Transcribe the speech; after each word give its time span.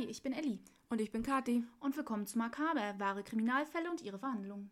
Hi, 0.00 0.06
ich 0.06 0.22
bin 0.22 0.32
Elli. 0.32 0.58
Und 0.88 0.98
ich 1.02 1.12
bin 1.12 1.22
Kathi. 1.22 1.62
Und 1.78 1.94
willkommen 1.94 2.26
zu 2.26 2.38
Makaber, 2.38 2.94
wahre 2.98 3.22
Kriminalfälle 3.22 3.90
und 3.90 4.00
ihre 4.00 4.18
Verhandlungen. 4.18 4.70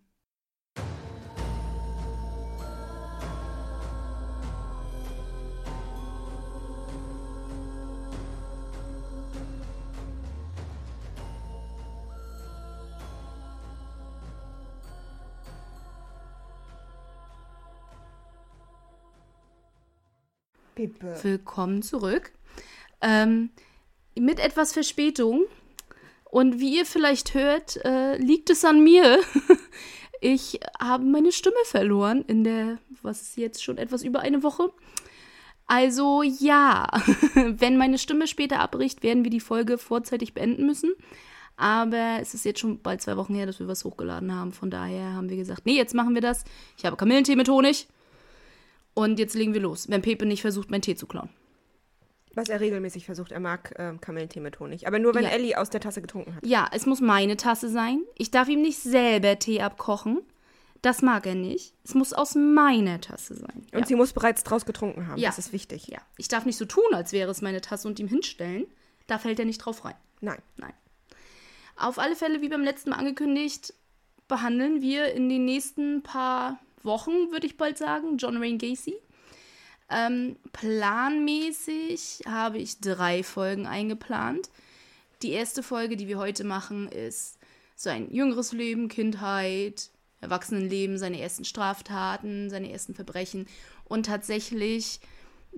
Pippe. 20.74 21.18
Willkommen 21.22 21.82
zurück. 21.82 22.32
Ähm, 23.02 23.50
mit 24.21 24.41
etwas 24.41 24.73
Verspätung. 24.73 25.45
Und 26.25 26.61
wie 26.61 26.77
ihr 26.77 26.84
vielleicht 26.84 27.34
hört, 27.34 27.83
äh, 27.84 28.16
liegt 28.19 28.51
es 28.51 28.65
an 28.65 28.83
mir. 28.83 29.20
ich 30.20 30.61
habe 30.79 31.05
meine 31.05 31.33
Stimme 31.33 31.56
verloren 31.65 32.25
in 32.27 32.45
der, 32.45 32.78
was 33.02 33.23
ist 33.23 33.37
jetzt 33.37 33.65
schon 33.65 33.78
etwas 33.78 34.02
über 34.02 34.20
eine 34.20 34.42
Woche. 34.42 34.70
Also 35.66 36.23
ja, 36.23 36.87
wenn 37.34 37.77
meine 37.77 37.98
Stimme 37.98 38.27
später 38.27 38.61
abbricht, 38.61 39.02
werden 39.02 39.25
wir 39.25 39.30
die 39.30 39.41
Folge 39.41 39.78
vorzeitig 39.78 40.34
beenden 40.34 40.66
müssen. 40.66 40.92
Aber 41.56 42.19
es 42.20 42.34
ist 42.34 42.45
jetzt 42.45 42.61
schon 42.61 42.80
bald 42.80 43.03
zwei 43.03 43.16
Wochen 43.16 43.34
her, 43.34 43.45
dass 43.45 43.59
wir 43.59 43.69
was 43.69 43.84
hochgeladen 43.84 44.34
haben. 44.34 44.53
Von 44.53 44.70
daher 44.70 45.14
haben 45.14 45.28
wir 45.28 45.37
gesagt, 45.37 45.66
nee, 45.66 45.77
jetzt 45.77 45.95
machen 45.95 46.14
wir 46.14 46.23
das. 46.23 46.45
Ich 46.77 46.84
habe 46.84 46.97
Kamillentee 46.97 47.37
mit 47.37 47.48
Honig. 47.48 47.89
Und 48.95 49.19
jetzt 49.19 49.34
legen 49.34 49.55
wir 49.55 49.61
los, 49.61 49.89
wenn 49.89 50.03
Pepe 50.03 50.27
nicht 50.27 50.41
versucht, 50.41 50.70
meinen 50.70 50.83
Tee 50.83 50.95
zu 50.95 51.06
klauen. 51.06 51.30
Was 52.34 52.48
er 52.48 52.60
regelmäßig 52.60 53.05
versucht. 53.06 53.32
Er 53.32 53.41
mag 53.41 53.74
ähm, 53.78 54.00
Kamillentee 54.00 54.41
mit 54.41 54.60
Honig. 54.60 54.86
Aber 54.86 54.98
nur, 54.98 55.14
wenn 55.14 55.24
Ja. 55.24 55.30
Ellie 55.30 55.59
aus 55.59 55.70
der 55.70 55.80
Tasse 55.80 56.00
getrunken 56.00 56.34
hat. 56.36 56.46
Ja, 56.46 56.69
es 56.73 56.86
muss 56.86 57.00
meine 57.00 57.36
Tasse 57.36 57.69
sein. 57.69 58.02
Ich 58.16 58.30
darf 58.30 58.48
ihm 58.48 58.62
nicht 58.62 58.78
selber 58.78 59.39
Tee 59.39 59.61
abkochen. 59.61 60.20
Das 60.83 61.03
mag 61.03 61.27
er 61.27 61.34
nicht. 61.34 61.75
Es 61.84 61.94
muss 61.94 62.12
aus 62.12 62.36
meiner 62.36 63.00
Tasse 63.00 63.34
sein. 63.34 63.66
Und 63.72 63.80
ja. 63.80 63.86
sie 63.86 63.97
muss 63.97 64.12
bereits 64.12 64.44
draus 64.44 64.64
getrunken 64.64 65.08
haben. 65.08 65.19
Ja. 65.19 65.28
Das 65.30 65.38
ist 65.38 65.53
wichtig. 65.53 65.88
ja, 65.88 65.98
ich 66.16 66.28
darf 66.28 66.44
nicht 66.44 66.56
so 66.56 66.66
tun, 66.66 66.84
als 66.92 67.12
wäre 67.12 67.30
es 67.30 67.42
meine 67.42 67.61
Tasse 67.61 67.88
und 67.88 67.98
ihm 67.98 68.06
hinstellen. 68.06 68.66
Da 69.08 69.19
fällt 69.19 69.41
er 69.41 69.44
nicht 69.44 69.58
drauf 69.58 69.84
rein. 69.84 69.97
Nein. 70.20 70.38
Nein. 70.56 70.72
Auf 71.77 71.98
alle 71.98 72.14
Fälle, 72.14 72.42
wie 72.42 72.48
beim 72.48 72.62
letzten 72.62 72.91
Mal 72.91 72.97
angekündigt, 72.97 73.75
behandeln 74.28 74.83
wir 74.83 75.12
in 75.14 75.28
den 75.28 75.44
nächsten 75.44 76.03
paar 76.03 76.58
Wochen, 76.83 77.31
würde 77.33 77.47
ich 77.47 77.56
bald 77.56 77.78
sagen, 77.78 78.16
John 78.19 78.41
Wayne 78.41 78.58
Gacy. 78.58 78.94
Ähm, 79.91 80.36
planmäßig 80.53 82.20
habe 82.27 82.58
ich 82.58 82.81
drei 82.81 83.22
Folgen 83.22 83.67
eingeplant. 83.67 84.50
Die 85.22 85.31
erste 85.33 85.62
Folge, 85.62 85.97
die 85.97 86.08
wir 86.08 86.19
heute 86.19 86.44
machen, 86.44 86.89
ist 86.89 87.39
sein 87.75 88.11
jüngeres 88.11 88.53
Leben, 88.53 88.89
Kindheit, 88.89 89.91
Erwachsenenleben, 90.20 90.98
seine 90.98 91.20
ersten 91.20 91.44
Straftaten, 91.44 92.50
seine 92.50 92.70
ersten 92.70 92.94
Verbrechen 92.94 93.47
und 93.84 94.06
tatsächlich 94.06 95.00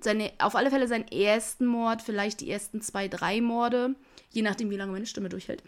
seine, 0.01 0.33
auf 0.39 0.55
alle 0.55 0.71
Fälle 0.71 0.87
seinen 0.87 1.09
ersten 1.09 1.67
Mord, 1.67 2.03
vielleicht 2.03 2.41
die 2.41 2.51
ersten 2.51 2.81
zwei, 2.81 3.09
drei 3.09 3.41
Morde, 3.41 3.95
je 4.31 4.43
nachdem, 4.43 4.71
wie 4.71 4.77
lange 4.77 4.93
meine 4.93 5.07
Stimme 5.07 5.29
durchhält. 5.29 5.63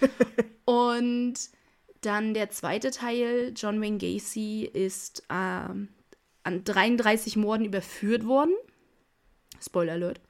und 0.64 1.34
dann 2.00 2.34
der 2.34 2.50
zweite 2.50 2.90
Teil, 2.90 3.52
John 3.56 3.80
Wayne 3.80 3.98
Gacy 3.98 4.68
ist 4.70 5.22
ähm, 5.30 5.88
an 6.44 6.62
33 6.62 7.36
Morden 7.36 7.64
überführt 7.64 8.26
worden. 8.26 8.54
Spoiler 9.60 9.94
Alert. 9.94 10.20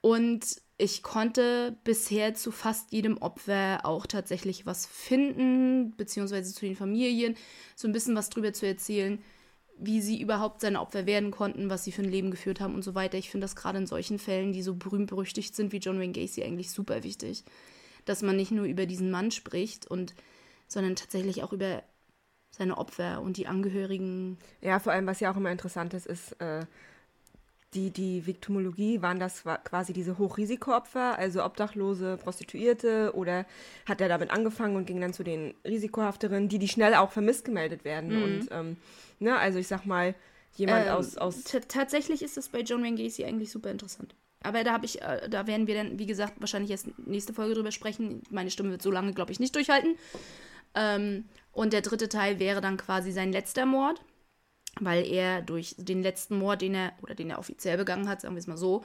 Und 0.00 0.60
ich 0.78 1.02
konnte 1.02 1.76
bisher 1.84 2.34
zu 2.34 2.50
fast 2.50 2.92
jedem 2.92 3.18
Opfer 3.18 3.80
auch 3.84 4.06
tatsächlich 4.06 4.66
was 4.66 4.86
finden, 4.86 5.96
beziehungsweise 5.96 6.52
zu 6.52 6.66
den 6.66 6.76
Familien, 6.76 7.36
so 7.74 7.88
ein 7.88 7.92
bisschen 7.92 8.14
was 8.14 8.28
drüber 8.28 8.52
zu 8.52 8.66
erzählen, 8.66 9.22
wie 9.78 10.00
sie 10.00 10.20
überhaupt 10.20 10.60
seine 10.60 10.80
Opfer 10.80 11.06
werden 11.06 11.30
konnten, 11.30 11.70
was 11.70 11.84
sie 11.84 11.92
für 11.92 12.02
ein 12.02 12.10
Leben 12.10 12.30
geführt 12.30 12.60
haben 12.60 12.74
und 12.74 12.82
so 12.82 12.94
weiter. 12.94 13.18
Ich 13.18 13.30
finde 13.30 13.44
das 13.44 13.56
gerade 13.56 13.78
in 13.78 13.86
solchen 13.86 14.18
Fällen, 14.18 14.52
die 14.52 14.62
so 14.62 14.74
berühmt 14.74 15.08
berüchtigt 15.08 15.54
sind 15.54 15.72
wie 15.72 15.78
John 15.78 15.98
Wayne 15.98 16.12
Gacy, 16.12 16.42
eigentlich 16.42 16.70
super 16.70 17.02
wichtig, 17.02 17.44
dass 18.04 18.22
man 18.22 18.36
nicht 18.36 18.52
nur 18.52 18.64
über 18.64 18.86
diesen 18.86 19.10
Mann 19.10 19.30
spricht 19.30 19.86
und 19.86 20.14
sondern 20.68 20.96
tatsächlich 20.96 21.42
auch 21.42 21.52
über 21.52 21.82
seine 22.56 22.78
Opfer 22.78 23.20
und 23.20 23.36
die 23.36 23.46
Angehörigen. 23.46 24.38
Ja, 24.62 24.78
vor 24.78 24.92
allem, 24.92 25.06
was 25.06 25.20
ja 25.20 25.30
auch 25.30 25.36
immer 25.36 25.50
interessant 25.50 25.94
ist, 25.94 26.06
ist, 26.06 26.32
äh, 26.40 26.64
die, 27.74 27.90
die 27.90 28.26
Viktimologie, 28.26 29.02
waren 29.02 29.18
das 29.18 29.42
qua- 29.42 29.58
quasi 29.58 29.92
diese 29.92 30.16
Hochrisikoopfer, 30.16 31.18
also 31.18 31.44
Obdachlose, 31.44 32.16
Prostituierte, 32.16 33.12
oder 33.14 33.44
hat 33.84 34.00
er 34.00 34.08
damit 34.08 34.30
angefangen 34.30 34.76
und 34.76 34.86
ging 34.86 35.00
dann 35.00 35.12
zu 35.12 35.24
den 35.24 35.52
risikohafteren, 35.64 36.48
die, 36.48 36.58
die 36.58 36.68
schnell 36.68 36.94
auch 36.94 37.10
vermisst 37.10 37.44
gemeldet 37.44 37.84
werden. 37.84 38.22
Und, 38.22 38.48
ähm, 38.50 38.76
ne, 39.18 39.36
also 39.36 39.58
ich 39.58 39.68
sag 39.68 39.84
mal, 39.84 40.14
jemand 40.54 40.86
Ähm, 40.86 40.92
aus, 40.92 41.18
aus 41.18 41.44
tatsächlich 41.68 42.22
ist 42.22 42.38
es 42.38 42.48
bei 42.48 42.60
John 42.60 42.82
Wayne 42.82 42.96
Gacy 42.96 43.24
eigentlich 43.24 43.50
super 43.50 43.70
interessant. 43.70 44.14
Aber 44.42 44.64
da 44.64 44.72
habe 44.72 44.86
ich, 44.86 45.02
äh, 45.02 45.28
da 45.28 45.46
werden 45.46 45.66
wir 45.66 45.74
dann, 45.74 45.98
wie 45.98 46.06
gesagt, 46.06 46.34
wahrscheinlich 46.40 46.70
erst 46.70 46.86
nächste 47.06 47.34
Folge 47.34 47.54
drüber 47.54 47.72
sprechen. 47.72 48.22
Meine 48.30 48.50
Stimme 48.50 48.70
wird 48.70 48.80
so 48.80 48.90
lange, 48.90 49.12
glaube 49.12 49.32
ich, 49.32 49.40
nicht 49.40 49.54
durchhalten. 49.54 49.96
Ähm, 50.74 51.24
und 51.56 51.72
der 51.72 51.80
dritte 51.80 52.08
Teil 52.10 52.38
wäre 52.38 52.60
dann 52.60 52.76
quasi 52.76 53.12
sein 53.12 53.32
letzter 53.32 53.64
Mord, 53.64 54.02
weil 54.78 55.06
er 55.06 55.40
durch 55.40 55.74
den 55.78 56.02
letzten 56.02 56.38
Mord, 56.38 56.60
den 56.60 56.74
er, 56.74 56.92
oder 57.00 57.14
den 57.14 57.30
er 57.30 57.38
offiziell 57.38 57.78
begangen 57.78 58.08
hat, 58.08 58.20
sagen 58.20 58.34
wir 58.34 58.40
es 58.40 58.46
mal 58.46 58.58
so, 58.58 58.84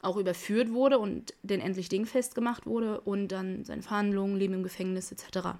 auch 0.00 0.16
überführt 0.16 0.72
wurde 0.72 0.98
und 0.98 1.34
dann 1.42 1.60
endlich 1.60 1.90
dingfest 1.90 2.34
gemacht 2.34 2.64
wurde 2.64 3.02
und 3.02 3.28
dann 3.28 3.64
seine 3.66 3.82
Verhandlungen, 3.82 4.38
Leben 4.38 4.54
im 4.54 4.62
Gefängnis 4.62 5.12
etc. 5.12 5.58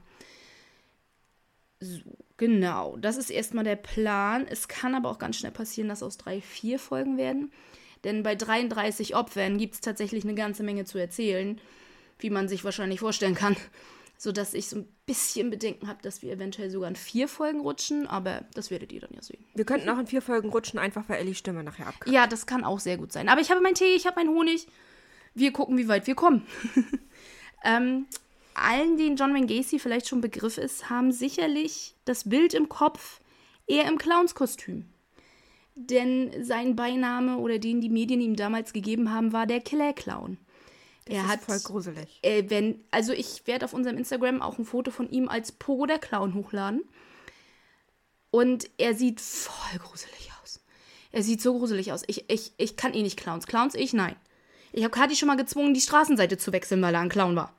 So, 1.81 2.01
genau. 2.39 2.97
Das 2.97 3.19
ist 3.19 3.29
erstmal 3.29 3.65
der 3.65 3.77
Plan. 3.77 4.47
Es 4.49 4.69
kann 4.69 4.95
aber 4.95 5.11
auch 5.11 5.19
ganz 5.19 5.37
schnell 5.37 5.53
passieren, 5.53 5.91
dass 5.91 6.03
aus 6.03 6.17
drei, 6.17 6.41
vier 6.41 6.79
Folgen 6.79 7.19
werden. 7.19 7.53
Denn 8.05 8.23
bei 8.23 8.35
33 8.35 9.15
Opfern 9.17 9.59
gibt 9.59 9.75
es 9.75 9.81
tatsächlich 9.83 10.25
eine 10.25 10.35
ganze 10.35 10.63
Menge 10.63 10.87
zu 10.87 10.97
erzählen, 10.97 11.61
wie 12.21 12.31
man 12.31 12.49
sich 12.49 12.65
wahrscheinlich 12.65 13.01
vorstellen 13.01 13.35
kann. 13.35 13.57
Sodass 14.21 14.53
ich 14.53 14.69
so 14.69 14.79
ein 14.79 14.89
bisschen 15.07 15.49
Bedenken 15.49 15.87
habe, 15.87 16.03
dass 16.03 16.23
wir 16.23 16.33
eventuell 16.33 16.71
sogar 16.71 16.91
in 16.91 16.97
vier 16.97 17.29
Folgen 17.29 17.61
rutschen, 17.61 18.07
aber 18.09 18.45
das 18.53 18.71
werdet 18.71 18.93
ihr 18.93 19.01
dann 19.01 19.13
ja 19.15 19.23
sehen. 19.23 19.45
wir 19.55 19.65
könnten 19.65 19.89
auch 19.89 19.99
in 19.99 20.09
vier 20.09 20.21
Folgen 20.21 20.51
rutschen, 20.51 20.79
einfach 20.79 21.09
weil 21.09 21.21
Ellies 21.21 21.39
Stimme 21.39 21.63
nachher 21.63 21.87
abkackt. 21.87 22.13
Ja, 22.13 22.27
das 22.27 22.45
kann 22.45 22.65
auch 22.65 22.81
sehr 22.81 22.99
gut 22.99 23.13
sein. 23.13 23.29
Aber 23.29 23.41
ich 23.41 23.51
habe 23.51 23.61
meinen 23.61 23.77
Tee, 23.77 23.95
ich 23.95 24.07
habe 24.07 24.17
meinen 24.17 24.35
Honig. 24.37 24.67
Wir 25.35 25.53
gucken, 25.53 25.79
wie 25.79 25.87
weit 25.87 26.09
wir 26.09 26.17
kommen. 26.17 26.45
ähm, 27.65 28.07
allen, 28.55 28.97
denen 28.97 29.17
John 29.17 29.33
Wayne 29.35 29.47
Gacy 29.47 29.79
vielleicht 29.79 30.09
schon 30.09 30.21
Begriff 30.21 30.59
ist, 30.59 30.91
haben 30.91 31.13
sicherlich 31.13 31.95
das 32.05 32.29
Bild 32.29 32.55
im 32.55 32.69
Kopf 32.69 33.21
eher 33.69 33.87
im 33.87 33.99
Clownskostüm. 33.99 34.87
Denn 35.77 36.45
sein 36.45 36.75
Beiname 36.75 37.37
oder 37.37 37.61
den 37.61 37.81
die 37.81 37.89
Medien 37.89 38.21
ihm 38.21 38.35
damals 38.35 38.73
gegeben 38.73 39.13
haben, 39.13 39.33
war 39.33 39.47
der 39.47 39.61
Killer 39.61 39.93
Clown. 39.93 40.39
Das 41.09 41.17
er 41.17 41.25
ist 41.25 41.29
hat 41.31 41.41
voll 41.43 41.61
gruselig. 41.61 42.19
äh, 42.23 42.45
wenn, 42.49 42.85
also 42.91 43.13
ich 43.13 43.47
werde 43.47 43.65
auf 43.65 43.73
unserem 43.73 43.97
Instagram 43.99 44.43
auch 44.43 44.59
ein 44.59 44.65
Foto 44.65 44.91
von 44.91 45.11
ihm 45.11 45.29
als 45.29 45.53
Pogo 45.53 45.87
der 45.87 45.99
Clown 45.99 46.35
hochladen. 46.35 46.83
Und 48.31 48.69
er 48.79 48.95
sieht 48.95 49.21
voll 49.21 49.79
gruselig 49.79 50.31
aus. 50.43 50.61
Er 51.13 51.23
sieht 51.23 51.41
so 51.41 51.57
gruselig 51.57 51.93
aus. 51.93 52.03
Ich, 52.07 52.29
ich, 52.31 52.53
ich 52.59 52.77
kann 52.77 52.93
eh 52.95 53.03
nicht 53.03 53.19
Clowns. 53.19 53.47
Clowns 53.47 53.75
ich? 53.75 53.93
Nein. 53.93 54.17
Ich 54.73 54.85
habe 54.85 54.91
Kathi 54.91 55.17
schon 55.17 55.29
mal 55.29 55.37
gezwungen, 55.37 55.73
die 55.73 55.81
Straßenseite 55.81 56.37
zu 56.37 56.53
wechseln, 56.53 56.83
weil 56.83 56.95
er 56.95 57.01
ein 57.01 57.09
Clown 57.09 57.37
war. 57.37 57.55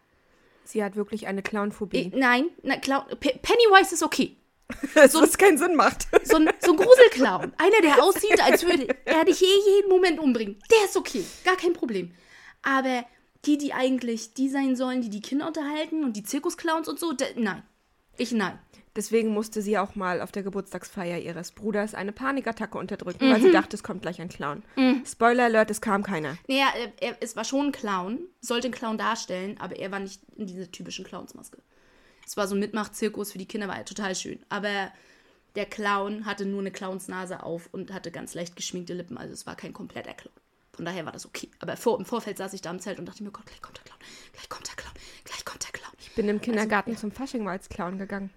Sie 0.63 0.83
hat 0.83 0.95
wirklich 0.95 1.25
eine 1.25 1.41
Clownphobie. 1.41 1.97
Ich, 1.97 2.13
nein, 2.13 2.45
na, 2.61 2.77
Clown, 2.77 3.03
Pe 3.19 3.33
Äh, 3.33 3.37
Pennywise 3.39 3.95
ist 3.95 4.03
okay. 4.03 4.37
so, 5.09 5.19
dass 5.19 5.31
es 5.31 5.37
keinen 5.39 5.57
Sinn 5.57 5.75
macht. 5.75 6.07
So 6.23 6.35
ein, 6.35 6.47
so 6.59 6.73
ein 6.73 6.77
Gruselclown. 6.77 7.53
Einer, 7.57 7.81
der 7.81 8.03
aussieht, 8.03 8.39
als 8.39 8.63
würde 8.63 8.95
er 9.05 9.25
dich 9.25 9.39
je 9.41 9.47
jeden 9.47 9.89
Moment 9.89 10.19
umbringen. 10.19 10.61
Der 10.69 10.85
ist 10.85 10.95
okay. 10.95 11.25
Gar 11.43 11.55
kein 11.57 11.73
Problem. 11.73 12.13
Aber 12.61 13.03
die, 13.45 13.57
die 13.57 13.73
eigentlich 13.73 14.33
die 14.33 14.49
sein 14.49 14.75
sollen, 14.75 15.01
die 15.01 15.09
die 15.09 15.21
Kinder 15.21 15.47
unterhalten 15.47 16.03
und 16.03 16.17
die 16.17 16.23
Zirkusclowns 16.23 16.87
und 16.87 16.99
so, 16.99 17.13
nein. 17.35 17.63
Ich 18.17 18.31
nein. 18.31 18.59
Deswegen 18.95 19.29
musste 19.29 19.61
sie 19.61 19.77
auch 19.77 19.95
mal 19.95 20.19
auf 20.19 20.31
der 20.31 20.43
Geburtstagsfeier 20.43 21.19
ihres 21.19 21.51
Bruders 21.51 21.93
eine 21.93 22.11
Panikattacke 22.11 22.77
unterdrücken, 22.77 23.31
weil 23.31 23.39
sie 23.39 23.51
dachte, 23.51 23.75
es 23.77 23.83
kommt 23.83 24.01
gleich 24.01 24.19
ein 24.19 24.29
Clown. 24.29 24.63
Spoiler 25.05 25.45
Alert, 25.45 25.71
es 25.71 25.79
kam 25.79 26.03
keiner. 26.03 26.37
Naja, 26.47 26.67
er, 26.75 26.91
er, 26.99 27.17
es 27.21 27.35
war 27.35 27.45
schon 27.45 27.67
ein 27.67 27.71
Clown, 27.71 28.19
sollte 28.41 28.67
ein 28.67 28.73
Clown 28.73 28.97
darstellen, 28.97 29.57
aber 29.59 29.77
er 29.77 29.91
war 29.91 29.99
nicht 29.99 30.21
in 30.35 30.47
dieser 30.47 30.69
typischen 30.69 31.05
Clownsmaske. 31.05 31.59
Es 32.25 32.35
war 32.35 32.47
so 32.47 32.55
ein 32.55 32.59
Mitmachzirkus 32.59 33.31
für 33.31 33.37
die 33.37 33.47
Kinder, 33.47 33.67
war 33.67 33.77
ja 33.77 33.83
total 33.83 34.15
schön. 34.15 34.39
Aber 34.49 34.91
der 35.55 35.65
Clown 35.65 36.25
hatte 36.25 36.45
nur 36.45 36.59
eine 36.59 36.71
Clownsnase 36.71 37.43
auf 37.43 37.69
und 37.71 37.93
hatte 37.93 38.11
ganz 38.11 38.33
leicht 38.33 38.55
geschminkte 38.55 38.93
Lippen, 38.93 39.17
also 39.17 39.33
es 39.33 39.47
war 39.47 39.55
kein 39.55 39.73
kompletter 39.73 40.13
Clown. 40.13 40.35
Von 40.79 40.85
daher 40.85 41.03
war 41.03 41.11
das 41.11 41.25
okay. 41.25 41.49
Aber 41.59 41.75
vor, 41.75 41.99
im 41.99 42.05
Vorfeld 42.05 42.37
saß 42.37 42.53
ich 42.53 42.61
da 42.61 42.71
im 42.71 42.79
Zelt 42.79 42.99
und 42.99 43.05
dachte 43.05 43.21
mir, 43.21 43.31
Gott, 43.31 43.45
gleich 43.45 43.61
kommt 43.61 43.79
der 43.79 43.83
Clown, 43.83 43.99
gleich 44.31 44.47
kommt 44.47 44.65
der 44.65 44.75
Clown, 44.77 44.93
gleich 45.25 45.43
kommt 45.43 45.61
der 45.65 45.71
Clown. 45.73 45.91
Ich 45.99 46.15
bin 46.15 46.29
im 46.29 46.39
Kindergarten 46.39 46.95
zum 46.95 47.11
Fasching 47.11 47.43
mal 47.43 47.51
als 47.51 47.67
Clown 47.67 47.97
gegangen. 47.97 48.29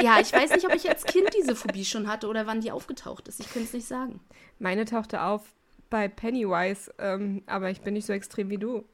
Ja, 0.00 0.18
ich 0.18 0.32
weiß 0.32 0.52
nicht, 0.52 0.64
ob 0.64 0.74
ich 0.74 0.88
als 0.88 1.04
Kind 1.04 1.28
diese 1.38 1.54
Phobie 1.54 1.84
schon 1.84 2.08
hatte 2.08 2.26
oder 2.26 2.46
wann 2.46 2.62
die 2.62 2.72
aufgetaucht 2.72 3.28
ist. 3.28 3.38
Ich 3.38 3.52
könnte 3.52 3.68
es 3.68 3.74
nicht 3.74 3.86
sagen. 3.86 4.20
Meine 4.58 4.86
tauchte 4.86 5.20
auf 5.20 5.42
bei 5.90 6.08
Pennywise, 6.08 6.90
ähm, 6.96 7.42
aber 7.44 7.68
ich 7.68 7.82
bin 7.82 7.92
nicht 7.92 8.06
so 8.06 8.14
extrem 8.14 8.48
wie 8.48 8.56
du. 8.56 8.86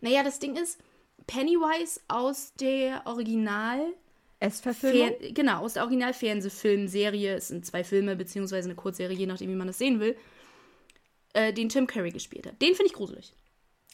Naja, 0.00 0.22
das 0.22 0.38
Ding 0.38 0.54
ist, 0.54 0.78
Pennywise 1.26 2.00
aus 2.06 2.52
der 2.54 3.02
Original. 3.04 3.80
S-Verfilmung? 4.38 5.16
Genau, 5.34 5.64
aus 5.64 5.72
der 5.72 5.82
Original-Fernsehfilmserie, 5.82 7.34
es 7.34 7.48
sind 7.48 7.66
zwei 7.66 7.82
Filme 7.82 8.14
beziehungsweise 8.14 8.68
eine 8.68 8.76
Kurzserie, 8.76 9.16
je 9.16 9.26
nachdem, 9.26 9.50
wie 9.50 9.56
man 9.56 9.66
das 9.66 9.78
sehen 9.78 9.98
will, 9.98 10.16
äh, 11.32 11.52
den 11.52 11.68
Tim 11.68 11.86
Curry 11.86 12.10
gespielt 12.10 12.46
hat. 12.46 12.60
Den 12.60 12.74
finde 12.74 12.86
ich 12.86 12.94
gruselig. 12.94 13.34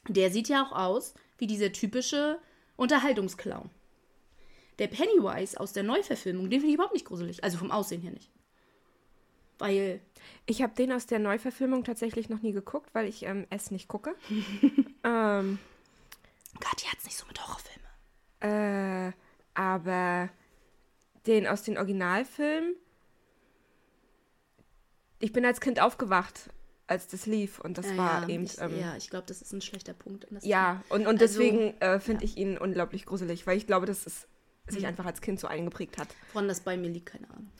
Der 0.08 0.31
sieht 0.31 0.48
ja 0.48 0.62
auch 0.62 0.72
aus 0.72 1.14
wie 1.38 1.46
dieser 1.46 1.72
typische 1.72 2.38
Unterhaltungsclown. 2.76 3.70
Der 4.78 4.88
Pennywise 4.88 5.58
aus 5.58 5.72
der 5.72 5.82
Neuverfilmung, 5.82 6.50
den 6.50 6.60
finde 6.60 6.69
ich 6.69 6.75
überhaupt 6.75 6.94
nicht 6.94 7.06
gruselig. 7.06 7.44
Also 7.44 7.58
vom 7.58 7.70
Aussehen 7.70 8.02
her 8.02 8.12
nicht. 8.12 8.31
Weil. 9.58 10.00
Ich 10.46 10.62
habe 10.62 10.75
den 10.75 10.92
aus 10.92 11.06
der 11.06 11.19
Neuverfilmung 11.19 11.84
tatsächlich 11.84 12.28
noch 12.28 12.42
nie 12.42 12.52
geguckt, 12.52 12.90
weil 12.92 13.06
ich 13.06 13.25
ähm, 13.25 13.46
es 13.50 13.70
nicht 13.70 13.88
gucke. 13.88 14.14
ähm, 15.04 15.58
Gott, 16.60 16.82
die 16.82 16.88
hat's 16.88 17.04
nicht 17.04 17.16
so 17.16 17.26
mit 17.26 17.40
Horrorfilmen. 17.40 19.10
Äh, 19.10 19.12
aber 19.54 20.31
den 21.26 21.46
aus 21.46 21.62
den 21.62 21.78
Originalfilmen. 21.78 22.75
Ich 25.19 25.32
bin 25.32 25.46
als 25.46 25.60
Kind 25.60 25.81
aufgewacht, 25.81 26.50
als 26.94 27.06
das 27.08 27.26
lief 27.26 27.61
und 27.61 27.79
das 27.79 27.87
ja, 27.91 27.96
war 27.96 28.23
ja, 28.23 28.29
eben. 28.29 28.44
Ich, 28.44 28.58
ähm, 28.61 28.79
ja, 28.79 28.96
ich 28.96 29.11
glaube, 29.11 29.26
das 29.26 29.43
ist 29.43 29.52
ein 29.52 29.61
schlechter 29.61 29.93
Punkt. 29.93 30.26
ja, 30.43 30.82
und, 30.88 31.02
und 31.06 31.20
Also, 31.20 31.38
deswegen 31.41 31.79
äh, 31.81 32.00
finde 32.00 32.25
ich 32.25 32.37
ihn 32.37 32.56
unglaublich 32.58 33.05
gruselig, 33.06 33.46
weil 33.46 33.56
ich 33.58 33.67
glaube, 33.67 33.87
dass 33.87 34.06
es 34.06 34.26
sich 34.69 34.81
Mhm. 34.82 34.88
einfach 34.88 35.05
als 35.05 35.20
Kind 35.20 35.38
so 35.38 35.46
eingeprägt 35.46 35.99
hat. 35.99 36.08
Woran 36.32 36.49
das 36.49 36.61
bei 36.61 36.76
mir 36.76 36.88
liegt, 36.88 37.06
keine 37.06 37.29
Ahnung. 37.31 37.50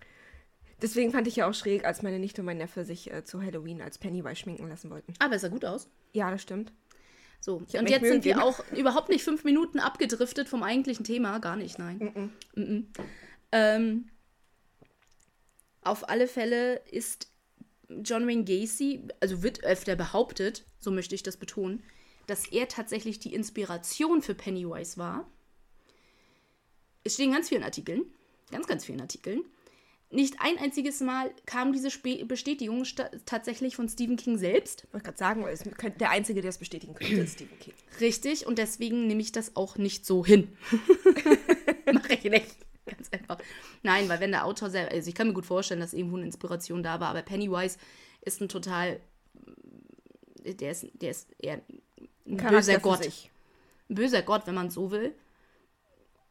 Deswegen 0.81 1.13
fand 1.13 1.27
ich 1.29 1.37
ja 1.37 1.49
auch 1.49 1.55
schräg, 1.55 1.85
als 1.85 2.03
meine 2.03 2.19
Nichte 2.19 2.41
und 2.43 2.47
mein 2.47 2.59
Neffe 2.59 2.85
sich 2.85 3.13
äh, 3.13 3.25
zu 3.25 3.43
Halloween 3.43 3.81
als 3.83 3.99
Pennywise 3.99 4.37
schminken 4.37 4.69
lassen 4.69 4.91
wollten. 4.91 5.15
Aber 5.19 5.35
es 5.35 5.43
sah 5.43 5.49
gut 5.49 5.65
aus. 5.65 5.89
Ja, 6.13 6.31
das 6.31 6.43
stimmt. 6.43 6.73
So, 7.41 7.57
und 7.57 7.91
jetzt 7.91 8.01
Mühe 8.01 8.11
sind 8.13 8.25
wir 8.25 8.43
auch 8.43 8.65
überhaupt 8.73 9.11
nicht 9.11 9.23
fünf 9.23 9.45
Minuten 9.45 9.79
abgedriftet 9.79 10.49
vom 10.49 10.63
eigentlichen 10.63 11.05
Thema. 11.05 11.39
Gar 11.41 11.57
nicht, 11.57 11.79
nein. 11.79 12.33
Mhm. 12.55 12.87
Ähm, 13.53 14.09
auf 15.83 16.09
alle 16.09 16.27
Fälle 16.27 16.77
ist 16.91 17.29
John 18.03 18.27
Wayne 18.27 18.45
Gacy, 18.45 19.01
also 19.21 19.43
wird 19.43 19.65
öfter 19.65 19.97
behauptet, 19.97 20.65
so 20.81 20.91
möchte 20.91 21.15
ich 21.15 21.23
das 21.23 21.37
betonen, 21.37 21.83
dass 22.27 22.47
er 22.49 22.69
tatsächlich 22.69 23.19
die 23.19 23.35
Inspiration 23.35 24.23
für 24.23 24.35
Pennywise 24.35 24.97
war. 24.97 25.31
Es 27.05 27.15
steht 27.15 27.27
in 27.27 27.33
ganz 27.33 27.49
vielen 27.51 27.63
Artikeln, 27.63 28.03
ganz, 28.51 28.67
ganz 28.67 28.85
vielen 28.85 29.01
Artikeln. 29.01 29.43
Nicht 30.11 30.37
ein 30.41 30.59
einziges 30.59 31.01
Mal 31.01 31.35
kam 31.45 31.73
diese 31.73 31.91
Spe 31.91 32.25
Bestätigung 32.25 32.85
tatsächlich 33.27 33.75
von 33.75 33.89
Stephen 33.89 34.17
King 34.17 34.39
selbst. 34.39 34.85
Ich 34.87 34.93
wollte 34.93 35.05
gerade 35.07 35.19
sagen, 35.19 35.43
weil 35.43 35.53
es 35.53 35.65
könnte- 35.65 35.99
der 35.99 36.11
Einzige, 36.11 36.41
der 36.41 36.51
es 36.51 36.59
bestätigen 36.59 36.95
könnte, 36.95 37.15
ist 37.17 37.35
Stephen 37.35 37.59
King. 37.59 37.75
Richtig, 38.01 38.47
und 38.47 38.59
deswegen 38.59 39.07
nehme 39.09 39.21
ich 39.21 39.33
das 39.33 39.57
auch 39.57 39.77
nicht 39.77 40.07
so 40.07 40.25
hin. 40.25 40.57
Mache 41.93 42.15
ich 42.15 42.25
nicht. 42.25 42.57
Ganz 42.87 43.09
einfach. 43.11 43.39
Nein, 43.83 44.09
weil 44.09 44.21
wenn 44.21 44.33
der 44.33 44.45
Autor 44.45 44.71
selber, 44.71 44.93
also 44.93 45.09
ich 45.09 45.15
kann 45.15 45.29
mir 45.29 45.35
gut 45.35 45.47
vorstellen, 45.47 45.81
dass 45.81 45.95
irgendwo 45.95 46.17
eine 46.17 46.27
Inspiration 46.27 46.83
da 46.83 47.01
war, 47.01 47.09
aber 47.09 47.23
Pennywise 47.23 47.79
ist 48.21 48.41
ein 48.41 48.49
total, 48.49 49.01
der 50.45 50.71
ist, 50.71 50.87
der 50.95 51.11
ist 51.11 51.29
eher 51.39 51.61
ein 52.27 52.37
Charakter 52.37 52.57
böser 52.57 52.79
Gott. 52.81 53.05
sich. 53.05 53.31
Ein 53.89 53.95
böser 53.95 54.23
Gott, 54.23 54.47
wenn 54.47 54.55
man 54.55 54.69
es 54.69 54.75
so 54.75 54.91
will. 54.91 55.15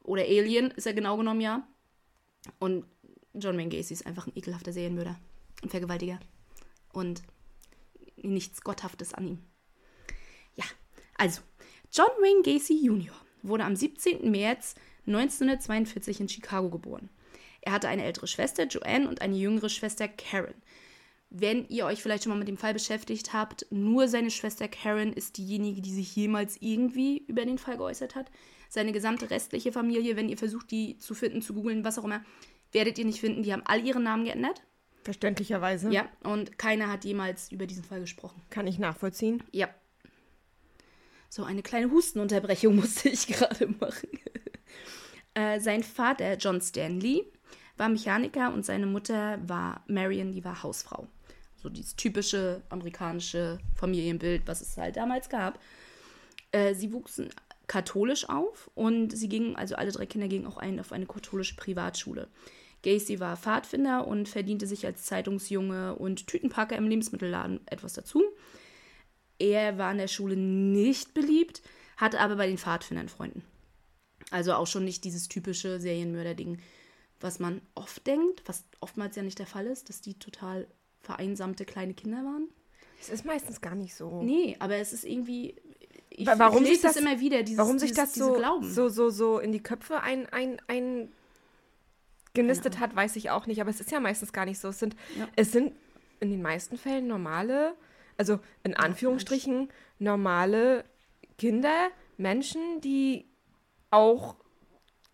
Oder 0.04 0.24
Alien 0.24 0.72
ist 0.72 0.86
er 0.86 0.94
genau 0.94 1.18
genommen, 1.18 1.42
ja. 1.42 1.68
Und 2.60 2.86
John 3.34 3.58
Wayne 3.58 3.70
Gacy 3.70 3.94
ist 3.94 4.06
einfach 4.06 4.28
ein 4.28 4.34
ekelhafter 4.36 4.74
Serienmörder. 4.74 5.18
Ein 5.62 5.70
Vergewaltiger. 5.70 6.20
Und 6.92 7.24
nichts 8.18 8.62
Gotthaftes 8.62 9.14
an 9.14 9.28
ihm. 9.28 9.40
Ja, 10.56 10.66
also, 11.18 11.42
John 11.92 12.10
Wayne 12.20 12.42
Gacy 12.44 12.86
Jr. 12.86 13.16
wurde 13.44 13.64
am 13.64 13.76
17. 13.76 14.30
März 14.30 14.76
1942 15.06 16.22
in 16.22 16.30
Chicago 16.30 16.70
geboren. 16.70 17.10
Er 17.62 17.72
hatte 17.72 17.88
eine 17.88 18.04
ältere 18.04 18.28
Schwester, 18.28 18.66
Joanne, 18.66 19.08
und 19.08 19.22
eine 19.22 19.38
jüngere 19.38 19.70
Schwester, 19.70 20.08
Karen. 20.08 20.56
Wenn 21.30 21.68
ihr 21.70 21.86
euch 21.86 22.02
vielleicht 22.02 22.24
schon 22.24 22.32
mal 22.32 22.40
mit 22.40 22.48
dem 22.48 22.58
Fall 22.58 22.74
beschäftigt 22.74 23.34
habt, 23.34 23.66
nur 23.72 24.08
seine 24.08 24.30
Schwester 24.30 24.68
Karen 24.68 25.14
ist 25.14 25.38
diejenige, 25.38 25.82
die 25.82 25.94
sich 25.94 26.16
jemals 26.16 26.58
irgendwie 26.60 27.24
über 27.28 27.46
den 27.46 27.58
Fall 27.58 27.78
geäußert 27.78 28.16
hat. 28.16 28.30
Seine 28.70 28.92
gesamte 28.92 29.30
restliche 29.30 29.72
Familie, 29.72 30.16
wenn 30.16 30.30
ihr 30.30 30.38
versucht, 30.38 30.72
die 30.72 30.98
zu 30.98 31.16
finden, 31.16 31.42
zu 31.42 31.54
googeln, 31.54 31.84
was 31.84 31.98
auch 31.98 32.04
immer, 32.04 32.24
werdet 32.72 32.98
ihr 33.00 33.06
nicht 33.06 33.20
finden. 33.20 33.44
Die 33.44 33.54
haben 33.54 33.64
all 33.66 33.84
ihre 33.84 34.00
Namen 34.00 34.26
geändert. 34.26 34.62
Verständlicherweise. 35.04 35.92
Ja, 35.92 36.08
und 36.24 36.58
keiner 36.58 36.92
hat 36.92 37.06
jemals 37.06 37.52
über 37.52 37.66
diesen 37.66 37.84
Fall 37.84 38.00
gesprochen. 38.02 38.42
Kann 38.50 38.68
ich 38.68 38.80
nachvollziehen. 38.80 39.44
Ja. 39.52 39.70
So, 41.30 41.44
eine 41.44 41.64
kleine 41.64 41.92
Hustenunterbrechung 41.92 42.76
musste 42.78 43.10
ich 43.10 43.28
gerade 43.28 43.68
machen. 43.68 44.10
Äh, 45.33 45.59
sein 45.59 45.83
Vater, 45.83 46.38
John 46.38 46.62
Stanley, 46.62 47.25
war 47.77 47.89
Mechaniker 47.89 48.53
und 48.53 48.65
seine 48.65 48.85
Mutter 48.85 49.39
war 49.47 49.83
Marion, 49.88 50.31
die 50.31 50.44
war 50.44 50.62
Hausfrau. 50.63 51.07
So 51.57 51.69
dieses 51.69 51.95
typische 51.95 52.62
amerikanische 52.69 53.59
Familienbild, 53.75 54.44
was 54.45 54.62
es 54.62 54.77
halt 54.77 54.97
damals 54.97 55.30
gab. 55.30 55.59
Äh, 56.51 56.75
sie 56.75 56.91
wuchsen 56.94 57.30
katholisch 57.68 58.27
auf 58.30 58.69
und 58.75 59.15
sie 59.15 59.30
gingen, 59.30 59.56
also 59.56 59.75
alle 59.75 59.91
drei 59.91 60.06
Kinder 60.06 60.27
gingen 60.27 60.45
auch 60.45 60.57
ein 60.57 60.80
auf 60.80 60.91
eine 60.91 61.06
katholische 61.06 61.56
Privatschule. 61.56 62.27
Gacy 62.83 63.19
war 63.19 63.38
Pfadfinder 63.38 64.06
und 64.06 64.27
verdiente 64.27 64.68
sich 64.68 64.85
als 64.85 65.03
Zeitungsjunge 65.03 65.95
und 65.95 66.27
Tütenpacker 66.27 66.75
im 66.75 66.88
Lebensmittelladen 66.88 67.62
etwas 67.68 67.94
dazu. 67.94 68.21
Er 69.39 69.77
war 69.77 69.91
in 69.91 69.97
der 69.97 70.09
Schule 70.09 70.35
nicht 70.35 71.13
beliebt, 71.13 71.62
hatte 71.97 72.19
aber 72.19 72.35
bei 72.35 72.47
den 72.47 72.57
Pfadfindern 72.57 73.07
Freunden. 73.07 73.44
Also 74.33 74.53
auch 74.53 74.68
schon 74.68 74.83
nicht 74.83 75.03
dieses 75.03 75.27
typische 75.27 75.80
Serienmörder-Ding, 75.80 76.57
was 77.19 77.39
man 77.39 77.62
oft 77.75 78.06
denkt, 78.07 78.41
was 78.47 78.63
oftmals 78.81 79.15
ja 79.15 79.21
nicht 79.24 79.38
der 79.39 79.45
Fall 79.47 79.68
ist, 79.68 79.89
dass 79.89 80.01
die 80.01 80.15
total 80.15 80.68
vereinsamte 81.01 81.65
kleine 81.65 81.94
Kinder 81.94 82.18
waren. 82.18 82.47
Es 83.00 83.09
ist 83.09 83.25
meistens 83.25 83.62
gar 83.62 83.75
nicht 83.75 83.94
so. 83.94 84.24
Nee, 84.24 84.56
aber 84.59 84.75
es 84.77 84.91
ist 84.91 85.03
irgendwie. 85.06 85.56
Ich, 86.09 86.25
Wa- 86.27 86.38
warum 86.39 86.63
ich 86.63 86.69
sich 86.69 86.81
das- 86.81 86.94
das 86.94 87.01
immer 87.03 87.19
wieder, 87.19 87.44
dieses, 87.44 87.57
Warum 87.59 87.77
sich 87.80 87.91
dieses, 87.91 88.13
das 88.13 88.15
so, 88.15 88.38
so, 88.62 88.89
so, 88.89 89.09
so 89.09 89.39
in 89.39 89.51
die 89.51 89.62
Köpfe 89.62 90.01
ein, 90.01 90.27
ein, 90.33 90.59
ein 90.68 91.12
genistet 92.33 92.80
hat, 92.80 92.95
weiß 92.95 93.15
ich 93.15 93.30
auch 93.30 93.45
nicht. 93.45 93.62
Aber 93.62 93.69
es 93.69 93.80
ist 93.80 93.91
ja 93.91 94.00
meistens 94.00 94.33
gar 94.33 94.45
nicht 94.45 94.59
so. 94.59 94.69
Es 94.69 94.80
sind, 94.80 94.95
Ja. 95.18 95.27
es 95.35 95.51
sind 95.51 95.74
in 96.19 96.30
den 96.31 96.41
meisten 96.41 96.77
Fällen 96.77 97.07
normale, 97.07 97.75
also 98.18 98.39
in 98.63 98.75
Anführungsstrichen 98.75 99.69
normale 100.00 100.85
Kinder, 101.38 101.89
Menschen, 102.18 102.81
die 102.81 103.25
auch 103.94 104.35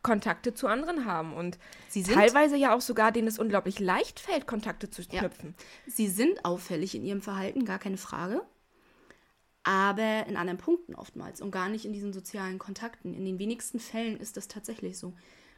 Kontakte 0.01 0.53
zu 0.53 0.67
anderen 0.67 1.05
haben 1.05 1.33
und 1.33 1.59
teilweise 1.93 2.55
ja 2.55 2.73
auch 2.73 2.81
sogar, 2.81 3.11
denen 3.11 3.27
es 3.27 3.37
unglaublich 3.37 3.79
leicht 3.79 4.19
fällt, 4.19 4.47
Kontakte 4.47 4.89
zu 4.89 5.01
Ja. 5.01 5.19
knüpfen. 5.19 5.55
Sie 5.87 6.07
sind 6.07 6.45
auffällig 6.45 6.95
in 6.95 7.03
ihrem 7.03 7.21
Verhalten, 7.21 7.65
gar 7.65 7.79
keine 7.79 7.97
Frage. 7.97 8.41
Aber 9.63 10.25
in 10.27 10.37
anderen 10.37 10.57
Punkten 10.57 10.95
oftmals 10.95 11.41
und 11.41 11.51
gar 11.51 11.69
nicht 11.69 11.85
in 11.85 11.91
diesen 11.93 12.13
sozialen 12.13 12.59
Kontakten. 12.59 13.13
In 13.13 13.25
den 13.25 13.39
wenigsten 13.39 13.79
Fällen 13.79 14.17
ist 14.17 14.37
das 14.37 14.47
tatsächlich 14.47 14.97
so. 14.97 15.13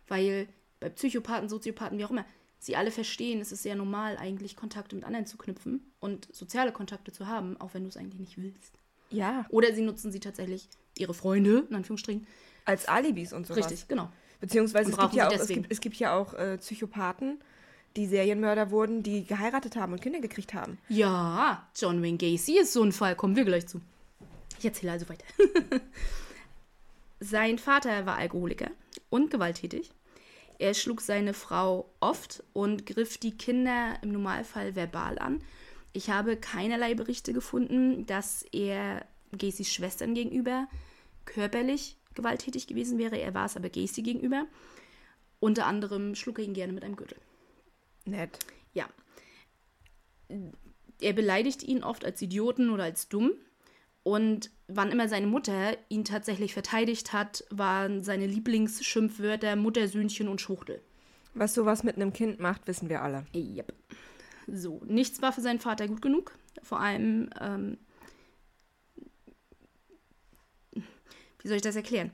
Weil 0.08 0.48
bei 0.80 0.90
Psychopathen, 0.90 1.48
Soziopathen, 1.48 2.00
wie 2.00 2.06
auch 2.06 2.12
immer, 2.12 2.26
sie 2.58 2.76
alle 2.76 2.92
verstehen, 2.92 3.40
es 3.40 3.52
ist 3.52 3.62
sehr 3.64 3.76
normal, 3.76 4.18
eigentlich 4.18 4.56
Kontakte 4.56 4.96
mit 4.96 5.06
anderen 5.06 5.28
zu 5.28 5.38
knüpfen 5.38 5.92
und 6.00 6.34
soziale 6.34 6.72
Kontakte 6.72 7.12
zu 7.12 7.28
haben, 7.28 7.58
auch 7.62 7.74
wenn 7.76 7.84
du 7.84 7.90
es 7.90 7.98
eigentlich 7.98 8.20
nicht 8.20 8.38
willst. 8.38 8.74
Ja, 9.12 9.46
Oder 9.50 9.74
sie 9.74 9.82
nutzen 9.84 10.12
sie 10.12 10.20
tatsächlich, 10.20 10.68
ihre 10.98 11.14
Freunde, 11.14 11.68
in 11.70 11.76
Anführungsstrichen. 11.76 12.26
Als 12.66 12.88
Alibis 12.88 13.34
und 13.34 13.48
sowas. 13.48 13.66
Richtig, 13.66 13.88
genau. 13.88 14.10
Beziehungsweise 14.40 14.92
es 14.92 14.98
gibt, 14.98 15.14
ja 15.14 15.28
auch, 15.28 15.34
es, 15.34 15.48
gibt, 15.48 15.72
es 15.72 15.82
gibt 15.82 15.96
ja 15.98 16.16
auch 16.16 16.34
äh, 16.34 16.58
Psychopathen, 16.58 17.40
die 17.96 18.08
Serienmörder 18.08 18.72
wurden, 18.72 19.04
die 19.04 19.26
geheiratet 19.26 19.76
haben 19.76 19.94
und 19.94 20.02
Kinder 20.02 20.20
gekriegt 20.20 20.54
haben. 20.54 20.78
Ja, 20.90 21.68
John 21.76 22.02
Wayne 22.02 22.18
Gacy 22.18 22.60
ist 22.60 22.74
so 22.74 22.82
ein 22.84 22.92
Fall. 22.92 23.16
Kommen 23.16 23.36
wir 23.36 23.46
gleich 23.46 23.68
zu. 23.68 23.82
Ich 24.58 24.66
erzähle 24.66 24.94
also 24.94 25.10
weiter. 25.10 25.26
Sein 27.20 27.60
Vater 27.60 28.06
war 28.06 28.18
Alkoholiker 28.18 28.72
und 29.10 29.30
gewalttätig. 29.30 29.92
Er 30.58 30.74
schlug 30.74 31.02
seine 31.02 31.34
Frau 31.34 31.90
oft 32.00 32.44
und 32.54 32.86
griff 32.86 33.18
die 33.18 33.38
Kinder 33.38 33.98
im 34.02 34.12
Normalfall 34.12 34.76
verbal 34.76 35.20
an. 35.20 35.44
Ich 35.94 36.10
habe 36.10 36.38
keinerlei 36.38 36.94
Berichte 36.94 37.34
gefunden, 37.34 38.06
dass 38.06 38.44
er 38.52 39.06
Gacys 39.38 39.74
Schwestern 39.74 40.14
gegenüber 40.14 40.68
körperlich 41.26 41.98
gewalttätig 42.16 42.68
gewesen 42.68 42.98
wäre. 42.98 43.18
Er 43.18 43.34
war 43.34 43.46
es 43.46 43.56
aber 43.56 43.70
Gacy 43.70 44.02
gegenüber. 44.02 44.46
Unter 45.40 45.66
anderem 45.66 46.16
schlug 46.16 46.40
er 46.40 46.46
ihn 46.46 46.54
gerne 46.54 46.74
mit 46.74 46.84
einem 46.84 46.96
Gürtel. 46.96 47.18
Nett. 48.06 48.40
Ja. 48.74 48.88
Er 51.00 51.14
beleidigt 51.14 51.64
ihn 51.64 51.84
oft 51.84 52.06
als 52.06 52.22
Idioten 52.22 52.70
oder 52.70 52.84
als 52.84 53.10
dumm. 53.10 53.34
Und 54.04 54.50
wann 54.68 54.92
immer 54.92 55.08
seine 55.08 55.28
Mutter 55.28 55.78
ihn 55.90 56.06
tatsächlich 56.06 56.54
verteidigt 56.54 57.14
hat, 57.14 57.44
waren 57.50 58.04
seine 58.04 58.26
Lieblingsschimpfwörter 58.26 59.56
Muttersöhnchen 59.56 60.28
und 60.28 60.42
Schuchtel. 60.42 60.82
Was 61.34 61.54
sowas 61.54 61.84
mit 61.84 61.96
einem 61.96 62.12
Kind 62.12 62.40
macht, 62.40 62.68
wissen 62.68 62.90
wir 62.90 63.02
alle. 63.02 63.26
Yep. 63.36 63.74
So, 64.48 64.82
nichts 64.86 65.22
war 65.22 65.32
für 65.32 65.42
seinen 65.42 65.60
Vater 65.60 65.88
gut 65.88 66.02
genug. 66.02 66.34
vor 66.64 66.80
allem, 66.80 67.30
ähm, 67.40 67.78
wie 71.42 71.48
soll 71.48 71.58
ich 71.58 71.64
das 71.64 71.76
erklären? 71.76 72.12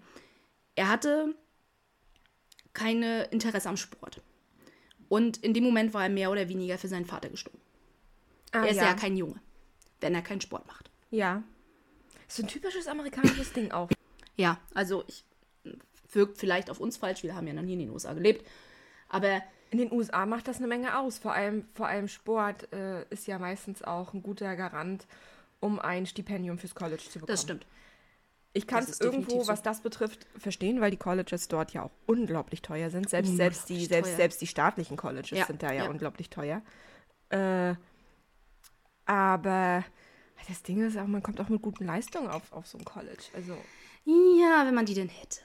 Er 0.76 0.90
hatte 0.90 1.36
keine 2.74 3.24
Interesse 3.26 3.70
am 3.70 3.78
Sport. 3.78 4.22
Und 5.10 5.38
in 5.38 5.54
dem 5.54 5.64
Moment 5.64 5.94
war 5.94 6.04
er 6.04 6.10
mehr 6.10 6.32
oder 6.32 6.50
weniger 6.50 6.78
für 6.78 6.88
seinen 6.88 7.06
Vater 7.06 7.30
gestorben. 7.30 7.60
Ah, 8.52 8.64
er 8.64 8.70
ist 8.70 8.78
ja. 8.78 8.94
kein 8.94 9.18
Junge, 9.18 9.40
wenn 10.02 10.14
er 10.14 10.22
keinen 10.22 10.42
Sport 10.42 10.68
macht. 10.68 10.90
Ja. 11.10 11.44
So 12.28 12.44
ein 12.44 12.48
typisches 12.48 12.88
amerikanisches 12.88 13.54
Ding 13.54 13.72
auch. 13.72 13.90
Ja, 14.36 14.60
also 14.74 15.04
ich 15.08 15.24
wirkt 16.12 16.38
vielleicht 16.38 16.70
auf 16.70 16.80
uns 16.80 16.98
falsch, 16.98 17.24
wir 17.24 17.36
haben 17.36 17.48
ja 17.48 17.54
noch 17.54 17.64
nie 17.64 17.74
in 17.74 17.80
den 17.80 17.90
USA 17.90 18.14
gelebt. 18.14 18.46
Aber 19.10 19.42
In 19.70 19.80
den 19.80 19.92
USA 19.92 20.26
macht 20.26 20.48
das 20.48 20.58
eine 20.58 20.68
Menge 20.68 20.98
aus. 20.98 21.18
Vor 21.18 21.34
allem, 21.34 21.66
vor 21.74 21.88
allem 21.88 22.08
Sport 22.08 22.72
äh, 22.72 23.04
ist 23.10 23.28
ja 23.28 23.40
meistens 23.40 23.84
auch 23.84 24.14
ein 24.14 24.24
guter 24.24 24.56
Garant, 24.56 25.06
um 25.60 25.80
ein 25.80 26.06
Stipendium 26.06 26.58
fürs 26.58 26.76
College 26.76 27.04
zu 27.04 27.14
bekommen. 27.14 27.28
das 27.28 27.42
stimmt. 27.42 27.66
Ich 28.58 28.68
kann 28.68 28.84
es 28.84 29.00
irgendwo, 29.00 29.44
so. 29.44 29.48
was 29.48 29.62
das 29.62 29.82
betrifft, 29.82 30.26
verstehen, 30.38 30.82
weil 30.82 30.92
die 30.92 30.98
Colleges 30.98 31.48
dort 31.48 31.72
ja 31.74 31.84
auch 31.84 31.92
unglaublich 32.06 32.62
teuer 32.62 32.90
sind. 32.90 33.10
Selbst, 33.10 33.36
selbst, 33.38 33.70
die, 33.70 33.86
selbst, 33.86 34.10
teuer. 34.10 34.18
selbst 34.18 34.42
die 34.42 34.48
staatlichen 34.48 34.98
Colleges 34.98 35.38
Ja, 35.38 35.46
sind 35.46 35.62
da 35.64 35.72
ja, 35.72 35.84
ja. 35.84 35.90
unglaublich 35.90 36.30
teuer. 36.30 36.62
Äh, 37.30 37.76
aber 39.06 39.86
das 40.48 40.64
Ding 40.64 40.86
ist 40.86 40.98
auch, 40.98 41.08
man 41.08 41.24
kommt 41.24 41.40
auch 41.40 41.50
mit 41.50 41.62
guten 41.62 41.86
Leistungen 41.86 42.28
auf, 42.30 42.52
auf 42.52 42.68
so 42.68 42.78
ein 42.78 42.86
College. 42.86 43.24
Also, 43.36 43.54
Ja, 44.06 44.66
wenn 44.66 44.76
man 44.76 44.86
die 44.86 44.94
denn 44.94 45.10
hätte. 45.10 45.42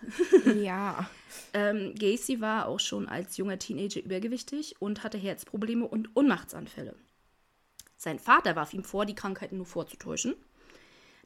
ja. 0.63 1.09
Ähm, 1.53 1.95
Gacy 1.99 2.41
war 2.41 2.67
auch 2.67 2.81
schon 2.81 3.09
als 3.09 3.37
junger 3.37 3.59
Teenager 3.59 4.01
übergewichtig 4.01 4.77
und 4.81 5.03
hatte 5.05 5.19
Herzprobleme 5.19 5.87
und 5.87 6.11
Ohnmachtsanfälle. 6.15 6.95
Sein 7.97 8.19
Vater 8.19 8.57
warf 8.57 8.73
ihm 8.73 8.85
vor, 8.85 9.07
die 9.07 9.15
Krankheiten 9.15 9.57
nur 9.57 9.67
vorzutäuschen. 9.67 10.35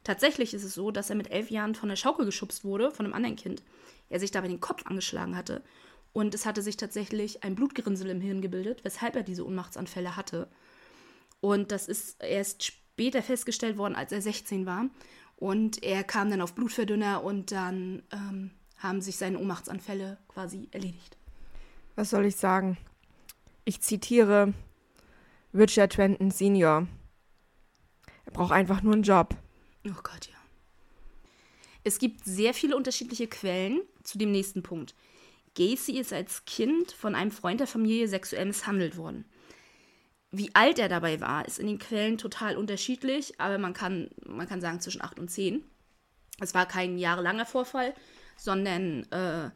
Tatsächlich 0.07 0.53
ist 0.53 0.63
es 0.63 0.73
so, 0.73 0.89
dass 0.89 1.09
er 1.09 1.17
mit 1.17 1.31
elf 1.31 1.51
Jahren 1.51 1.75
von 1.75 1.89
der 1.89 1.97
Schaukel 1.97 2.25
geschubst 2.25 2.63
wurde, 2.63 2.91
von 2.91 3.05
einem 3.05 3.13
anderen 3.13 3.35
Kind. 3.35 3.61
Er 4.07 4.21
sich 4.21 4.31
dabei 4.31 4.47
den 4.47 4.61
Kopf 4.61 4.85
angeschlagen 4.85 5.35
hatte. 5.35 5.61
Und 6.13 6.33
es 6.33 6.45
hatte 6.45 6.61
sich 6.61 6.77
tatsächlich 6.77 7.43
ein 7.43 7.55
Blutgerinnsel 7.55 8.09
im 8.09 8.21
Hirn 8.21 8.39
gebildet, 8.39 8.85
weshalb 8.85 9.17
er 9.17 9.23
diese 9.23 9.45
Ohnmachtsanfälle 9.45 10.15
hatte. 10.15 10.47
Und 11.41 11.73
das 11.73 11.89
ist 11.89 12.23
erst 12.23 12.63
später 12.63 13.21
festgestellt 13.21 13.77
worden, 13.77 13.95
als 13.95 14.13
er 14.13 14.21
16 14.21 14.65
war. 14.65 14.85
Und 15.35 15.83
er 15.83 16.05
kam 16.05 16.29
dann 16.29 16.39
auf 16.39 16.55
Blutverdünner 16.55 17.21
und 17.21 17.51
dann 17.51 18.01
ähm, 18.13 18.51
haben 18.77 19.01
sich 19.01 19.17
seine 19.17 19.37
Ohnmachtsanfälle 19.39 20.19
quasi 20.29 20.69
erledigt. 20.71 21.17
Was 21.97 22.11
soll 22.11 22.23
ich 22.23 22.37
sagen? 22.37 22.77
Ich 23.65 23.81
zitiere 23.81 24.53
Richard 25.53 25.91
Trenton 25.91 26.31
Senior. 26.31 26.87
Er 28.23 28.31
braucht 28.31 28.53
einfach 28.53 28.81
nur 28.81 28.93
einen 28.93 29.03
Job. 29.03 29.35
Oh 29.89 30.01
Gott, 30.03 30.27
ja. 30.27 30.35
Es 31.83 31.99
gibt 31.99 32.25
sehr 32.25 32.53
viele 32.53 32.75
unterschiedliche 32.75 33.27
Quellen 33.27 33.81
zu 34.03 34.17
dem 34.17 34.31
nächsten 34.31 34.63
Punkt. 34.63 34.93
Gacy 35.55 35.97
ist 35.97 36.13
als 36.13 36.45
Kind 36.45 36.91
von 36.91 37.15
einem 37.15 37.31
Freund 37.31 37.59
der 37.59 37.67
Familie 37.67 38.07
sexuell 38.07 38.45
misshandelt 38.45 38.97
worden. 38.97 39.25
Wie 40.31 40.53
alt 40.53 40.77
er 40.77 40.89
dabei 40.89 41.21
war, 41.21 41.47
ist 41.47 41.59
in 41.59 41.67
den 41.67 41.79
Quellen 41.79 42.17
total 42.17 42.57
unterschiedlich, 42.57 43.39
aber 43.39 43.57
man 43.57 43.73
kann, 43.73 44.09
man 44.25 44.47
kann 44.47 44.61
sagen 44.61 44.81
zwischen 44.81 45.01
8 45.01 45.19
und 45.19 45.31
10. 45.31 45.63
Es 46.39 46.53
war 46.53 46.67
kein 46.67 46.97
jahrelanger 46.97 47.45
Vorfall, 47.45 47.93
sondern 48.35 49.09
äh, 49.11 49.49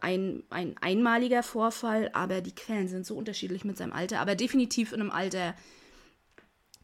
ein, 0.00 0.44
ein 0.50 0.76
einmaliger 0.80 1.42
Vorfall, 1.42 2.10
aber 2.12 2.42
die 2.42 2.54
Quellen 2.54 2.88
sind 2.88 3.06
so 3.06 3.16
unterschiedlich 3.16 3.64
mit 3.64 3.78
seinem 3.78 3.92
Alter, 3.92 4.20
aber 4.20 4.34
definitiv 4.34 4.92
in 4.92 5.00
einem 5.00 5.10
Alter, 5.10 5.54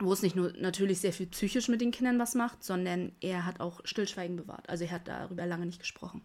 wo 0.00 0.12
es 0.12 0.23
nicht 0.23 0.37
nur 0.37 0.52
natürlich 0.52 1.00
sehr 1.00 1.12
viel 1.12 1.26
psychisch 1.26 1.69
mit 1.69 1.81
den 1.81 1.90
Kindern 1.90 2.19
was 2.19 2.35
macht, 2.35 2.62
sondern 2.62 3.12
er 3.21 3.45
hat 3.45 3.61
auch 3.61 3.81
Stillschweigen 3.85 4.37
bewahrt. 4.37 4.69
Also 4.69 4.85
er 4.85 4.93
hat 4.93 5.09
darüber 5.09 5.47
lange 5.47 5.67
nicht 5.67 5.81
gesprochen 5.81 6.23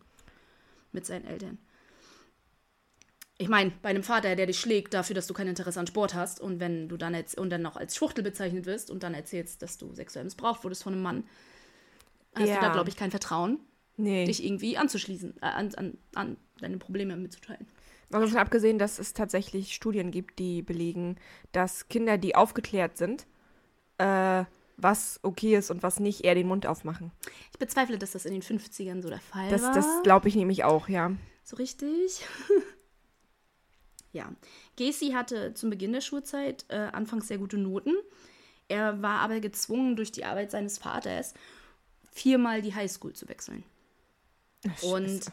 mit 0.91 1.05
seinen 1.05 1.25
Eltern. 1.25 1.57
Ich 3.39 3.49
meine, 3.49 3.71
bei 3.81 3.89
einem 3.89 4.03
Vater, 4.03 4.35
der 4.35 4.45
dich 4.45 4.59
schlägt 4.59 4.93
dafür, 4.93 5.15
dass 5.15 5.27
du 5.27 5.33
kein 5.33 5.47
Interesse 5.47 5.79
an 5.79 5.87
Sport 5.87 6.13
hast 6.13 6.39
und 6.39 6.59
wenn 6.59 6.87
du 6.87 6.97
dann 6.97 7.15
jetzt 7.15 7.37
und 7.37 7.49
dann 7.49 7.63
noch 7.63 7.75
als 7.75 7.95
Schwuchtel 7.95 8.23
bezeichnet 8.23 8.65
wirst 8.65 8.91
und 8.91 9.01
dann 9.03 9.15
erzählst, 9.15 9.61
dass 9.63 9.77
du 9.77 9.93
sexuell 9.93 10.23
missbraucht 10.23 10.63
wurdest 10.63 10.83
von 10.83 10.93
einem 10.93 11.01
Mann, 11.01 11.23
hast 12.35 12.49
Ja. 12.49 12.55
du 12.55 12.61
da, 12.61 12.71
glaube 12.71 12.89
ich, 12.89 12.95
kein 12.95 13.09
Vertrauen, 13.11 13.59
Nee. 13.97 14.25
dich 14.25 14.43
irgendwie 14.45 14.77
anzuschließen, 14.77 15.35
äh, 15.41 15.45
an, 15.45 15.73
an, 15.75 15.97
an 16.13 16.37
deine 16.59 16.77
Probleme 16.77 17.15
mitzuteilen. 17.17 17.65
Mal 18.09 18.21
davon 18.21 18.37
abgesehen, 18.37 18.77
dass 18.77 18.99
es 18.99 19.13
tatsächlich 19.13 19.73
Studien 19.73 20.11
gibt, 20.11 20.37
die 20.37 20.61
belegen, 20.61 21.17
dass 21.51 21.89
Kinder, 21.89 22.19
die 22.19 22.35
aufgeklärt 22.35 22.97
sind, 22.97 23.25
äh, 23.97 24.45
was 24.77 25.19
okay 25.23 25.55
ist 25.55 25.71
und 25.71 25.83
was 25.83 25.99
nicht, 25.99 26.23
eher 26.23 26.35
den 26.35 26.47
Mund 26.47 26.65
aufmachen. 26.65 27.11
Ich 27.51 27.59
bezweifle, 27.59 27.97
dass 27.97 28.11
das 28.11 28.25
in 28.25 28.33
den 28.33 28.41
50ern 28.41 29.01
so 29.01 29.09
der 29.09 29.19
Fall 29.19 29.49
Das, 29.49 29.61
war. 29.61 29.73
das 29.73 29.85
glaube 30.03 30.27
ich 30.27 30.35
nämlich 30.35 30.63
auch, 30.63 30.89
ja. 30.89 31.11
So 31.43 31.55
richtig? 31.57 32.25
ja. 34.11 34.31
Gacy 34.77 35.11
hatte 35.11 35.53
zum 35.53 35.69
Beginn 35.69 35.93
der 35.93 36.01
Schulzeit 36.01 36.65
äh, 36.69 36.89
anfangs 36.91 37.27
sehr 37.27 37.37
gute 37.37 37.57
Noten. 37.57 37.93
Er 38.67 39.01
war 39.01 39.19
aber 39.19 39.39
gezwungen, 39.39 39.95
durch 39.95 40.11
die 40.11 40.25
Arbeit 40.25 40.51
seines 40.51 40.77
Vaters 40.77 41.33
viermal 42.11 42.61
die 42.61 42.73
Highschool 42.73 43.13
zu 43.13 43.27
wechseln. 43.27 43.63
Und 44.81 45.25
ja, 45.25 45.31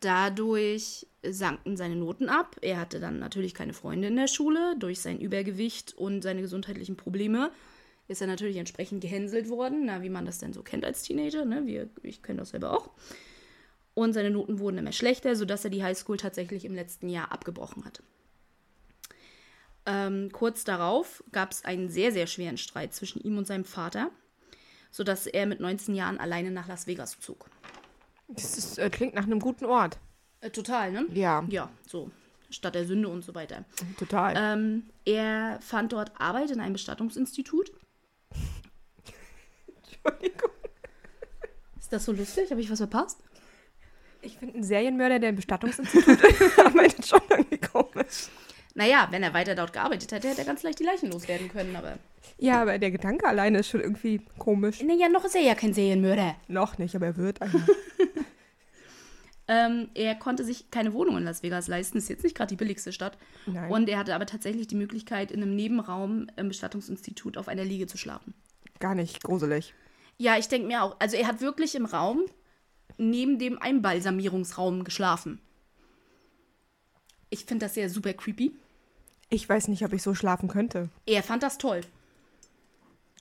dadurch 0.00 1.06
sanken 1.22 1.76
seine 1.76 1.96
Noten 1.96 2.28
ab. 2.28 2.56
Er 2.62 2.80
hatte 2.80 3.00
dann 3.00 3.18
natürlich 3.18 3.54
keine 3.54 3.72
Freunde 3.72 4.08
in 4.08 4.16
der 4.16 4.28
Schule. 4.28 4.74
Durch 4.78 5.00
sein 5.00 5.20
Übergewicht 5.20 5.94
und 5.94 6.22
seine 6.22 6.40
gesundheitlichen 6.40 6.96
Probleme 6.96 7.50
ist 8.08 8.20
er 8.20 8.26
natürlich 8.26 8.56
entsprechend 8.56 9.02
gehänselt 9.02 9.48
worden, 9.48 9.84
na, 9.84 10.02
wie 10.02 10.08
man 10.08 10.24
das 10.24 10.38
denn 10.38 10.52
so 10.52 10.62
kennt 10.62 10.84
als 10.84 11.02
Teenager. 11.02 11.44
Ne? 11.44 11.66
Wir, 11.66 11.88
ich 12.02 12.22
kenne 12.22 12.40
das 12.40 12.50
selber 12.50 12.76
auch. 12.76 12.90
Und 13.94 14.14
seine 14.14 14.30
Noten 14.30 14.58
wurden 14.58 14.78
immer 14.78 14.92
schlechter, 14.92 15.36
sodass 15.36 15.64
er 15.64 15.70
die 15.70 15.84
Highschool 15.84 16.16
tatsächlich 16.16 16.64
im 16.64 16.74
letzten 16.74 17.08
Jahr 17.08 17.30
abgebrochen 17.30 17.84
hat. 17.84 18.02
Ähm, 19.86 20.30
kurz 20.32 20.64
darauf 20.64 21.22
gab 21.32 21.52
es 21.52 21.64
einen 21.64 21.88
sehr, 21.88 22.12
sehr 22.12 22.26
schweren 22.26 22.56
Streit 22.56 22.94
zwischen 22.94 23.20
ihm 23.22 23.38
und 23.38 23.46
seinem 23.46 23.64
Vater, 23.64 24.10
sodass 24.90 25.26
er 25.26 25.46
mit 25.46 25.60
19 25.60 25.94
Jahren 25.94 26.18
alleine 26.18 26.50
nach 26.50 26.68
Las 26.68 26.86
Vegas 26.86 27.18
zog. 27.20 27.50
Das 28.34 28.56
ist, 28.56 28.78
äh, 28.78 28.90
klingt 28.90 29.14
nach 29.14 29.24
einem 29.24 29.40
guten 29.40 29.64
Ort. 29.64 29.98
Äh, 30.40 30.50
total, 30.50 30.92
ne? 30.92 31.06
Ja, 31.12 31.44
Ja, 31.48 31.70
so. 31.86 32.10
Stadt 32.50 32.74
der 32.74 32.84
Sünde 32.84 33.08
und 33.08 33.22
so 33.24 33.34
weiter. 33.34 33.64
total. 33.98 34.34
Ähm, 34.36 34.90
er 35.04 35.58
fand 35.60 35.92
dort 35.92 36.10
Arbeit 36.20 36.50
in 36.50 36.60
einem 36.60 36.72
Bestattungsinstitut. 36.72 37.70
Entschuldigung. 39.76 40.50
Ist 41.78 41.92
das 41.92 42.04
so 42.04 42.12
lustig? 42.12 42.50
Habe 42.50 42.60
ich 42.60 42.70
was 42.70 42.78
verpasst? 42.78 43.18
Ich 44.22 44.36
finde 44.36 44.54
einen 44.54 44.64
Serienmörder, 44.64 45.18
der 45.18 45.30
im 45.30 45.36
Bestattungsinstitut 45.36 46.18
arbeitet, 46.58 47.06
schon 47.06 47.20
irgendwie 47.30 47.58
komisch. 47.58 48.28
Naja, 48.74 49.08
wenn 49.10 49.22
er 49.22 49.34
weiter 49.34 49.54
dort 49.54 49.72
gearbeitet 49.72 50.12
hätte, 50.12 50.28
hätte 50.28 50.42
er 50.42 50.46
ganz 50.46 50.62
leicht 50.62 50.78
die 50.78 50.84
Leichen 50.84 51.10
loswerden 51.10 51.48
können, 51.48 51.74
aber. 51.76 51.98
Ja, 52.38 52.62
aber 52.62 52.78
der 52.78 52.90
Gedanke 52.90 53.26
alleine 53.26 53.58
ist 53.58 53.68
schon 53.68 53.80
irgendwie 53.80 54.20
komisch. 54.38 54.82
Naja, 54.82 55.08
noch 55.08 55.24
ist 55.24 55.34
er 55.34 55.42
ja 55.42 55.54
kein 55.54 55.74
Serienmörder. 55.74 56.36
Noch 56.48 56.78
nicht, 56.78 56.94
aber 56.94 57.06
er 57.06 57.16
wird 57.16 57.42
einer. 57.42 57.66
Ähm, 59.50 59.88
er 59.94 60.14
konnte 60.14 60.44
sich 60.44 60.70
keine 60.70 60.92
Wohnung 60.92 61.16
in 61.16 61.24
Las 61.24 61.42
Vegas 61.42 61.66
leisten, 61.66 61.98
ist 61.98 62.08
jetzt 62.08 62.22
nicht 62.22 62.36
gerade 62.36 62.50
die 62.50 62.56
billigste 62.56 62.92
Stadt. 62.92 63.18
Nein. 63.46 63.68
Und 63.68 63.88
er 63.88 63.98
hatte 63.98 64.14
aber 64.14 64.24
tatsächlich 64.24 64.68
die 64.68 64.76
Möglichkeit, 64.76 65.32
in 65.32 65.42
einem 65.42 65.56
Nebenraum 65.56 66.28
im 66.36 66.46
Bestattungsinstitut 66.46 67.36
auf 67.36 67.48
einer 67.48 67.64
Liege 67.64 67.88
zu 67.88 67.98
schlafen. 67.98 68.32
Gar 68.78 68.94
nicht 68.94 69.24
gruselig. 69.24 69.74
Ja, 70.18 70.38
ich 70.38 70.46
denke 70.46 70.68
mir 70.68 70.84
auch. 70.84 70.94
Also 71.00 71.16
er 71.16 71.26
hat 71.26 71.40
wirklich 71.40 71.74
im 71.74 71.84
Raum 71.84 72.26
neben 72.96 73.40
dem 73.40 73.60
Einbalsamierungsraum 73.60 74.84
geschlafen. 74.84 75.40
Ich 77.30 77.44
finde 77.44 77.66
das 77.66 77.76
ja 77.76 77.88
super 77.88 78.12
creepy. 78.12 78.52
Ich 79.28 79.48
weiß 79.48 79.68
nicht, 79.68 79.84
ob 79.84 79.92
ich 79.92 80.02
so 80.02 80.14
schlafen 80.14 80.48
könnte. 80.48 80.88
Er 81.06 81.22
fand 81.22 81.42
das 81.42 81.58
toll. 81.58 81.82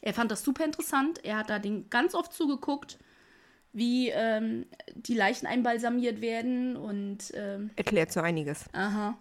Er 0.01 0.13
fand 0.13 0.31
das 0.31 0.43
super 0.43 0.65
interessant. 0.65 1.23
Er 1.23 1.37
hat 1.37 1.49
da 1.49 1.59
den 1.59 1.89
ganz 1.89 2.15
oft 2.15 2.33
zugeguckt, 2.33 2.97
wie 3.73 4.09
ähm, 4.09 4.65
die 4.95 5.13
Leichen 5.13 5.45
einbalsamiert 5.45 6.21
werden 6.21 6.75
und 6.75 7.31
ähm, 7.35 7.69
Erklärt 7.75 8.11
so 8.11 8.21
einiges. 8.21 8.65
aha. 8.73 9.17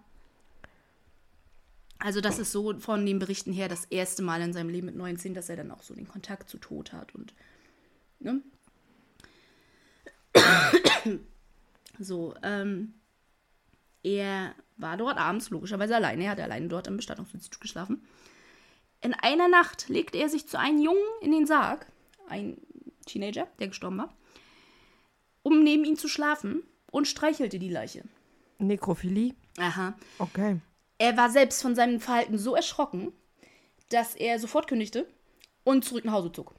Also 2.00 2.20
das 2.20 2.38
ist 2.38 2.52
so 2.52 2.78
von 2.78 3.04
den 3.04 3.18
Berichten 3.18 3.52
her 3.52 3.68
das 3.68 3.84
erste 3.86 4.22
Mal 4.22 4.40
in 4.40 4.52
seinem 4.52 4.68
Leben 4.68 4.86
mit 4.86 4.94
19, 4.94 5.34
dass 5.34 5.48
er 5.48 5.56
dann 5.56 5.72
auch 5.72 5.82
so 5.82 5.94
den 5.94 6.06
Kontakt 6.06 6.48
zu 6.48 6.58
Tod 6.58 6.92
hat 6.92 7.12
und 7.14 7.34
ne? 8.20 8.40
So, 11.98 12.36
ähm, 12.44 12.94
er 14.04 14.54
war 14.78 14.96
dort 14.96 15.18
abends 15.18 15.50
logischerweise 15.50 15.96
alleine. 15.96 16.24
Er 16.24 16.30
hat 16.30 16.40
alleine 16.40 16.68
dort 16.68 16.86
im 16.86 16.96
Bestattungsinstitut 16.96 17.60
geschlafen. 17.60 18.06
In 19.00 19.14
einer 19.14 19.48
Nacht 19.48 19.88
legte 19.88 20.18
er 20.18 20.28
sich 20.28 20.48
zu 20.48 20.58
einem 20.58 20.80
Jungen 20.80 21.04
in 21.20 21.32
den 21.32 21.46
Sarg, 21.46 21.86
ein 22.28 22.56
Teenager, 23.06 23.46
der 23.58 23.68
gestorben 23.68 23.98
war, 23.98 24.14
um 25.42 25.62
neben 25.62 25.84
ihm 25.84 25.96
zu 25.96 26.08
schlafen 26.08 26.62
und 26.90 27.06
streichelte 27.06 27.58
die 27.58 27.70
Leiche. 27.70 28.04
Nekrophilie? 28.58 29.34
Aha. 29.58 29.94
Okay. 30.18 30.60
Er 30.98 31.16
war 31.16 31.30
selbst 31.30 31.62
von 31.62 31.74
seinem 31.74 32.00
Verhalten 32.00 32.38
so 32.38 32.56
erschrocken, 32.56 33.12
dass 33.88 34.14
er 34.14 34.38
sofort 34.38 34.66
kündigte 34.66 35.06
und 35.64 35.84
zurück 35.84 36.04
nach 36.04 36.14
Hause 36.14 36.32
zog. 36.32 36.54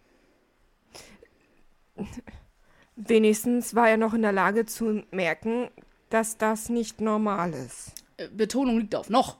Wenigstens 2.95 3.75
war 3.75 3.89
er 3.89 3.97
noch 3.97 4.13
in 4.13 4.21
der 4.21 4.31
Lage 4.31 4.65
zu 4.65 5.03
merken, 5.11 5.69
dass 6.09 6.37
das 6.37 6.69
nicht 6.69 7.01
normal 7.01 7.53
ist. 7.53 7.98
Betonung 8.27 8.79
liegt 8.79 8.95
auf 8.95 9.09
noch. 9.09 9.37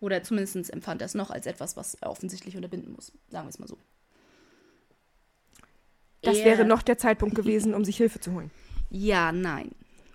Oder 0.00 0.22
zumindest 0.22 0.70
empfand 0.70 1.00
er 1.00 1.06
es 1.06 1.14
noch 1.14 1.30
als 1.30 1.46
etwas, 1.46 1.76
was 1.76 1.94
er 1.94 2.10
offensichtlich 2.10 2.56
unterbinden 2.56 2.92
muss. 2.92 3.12
Sagen 3.30 3.46
wir 3.46 3.50
es 3.50 3.58
mal 3.58 3.68
so. 3.68 3.78
Das 6.22 6.38
Er- 6.38 6.44
wäre 6.44 6.64
noch 6.64 6.82
der 6.82 6.98
Zeitpunkt 6.98 7.34
gewesen, 7.34 7.74
um 7.74 7.84
sich 7.84 7.96
Hilfe 7.96 8.20
zu 8.20 8.32
holen. 8.32 8.50
Ja, 8.90 9.32
nein. 9.32 9.70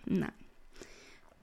Nein. 0.06 0.32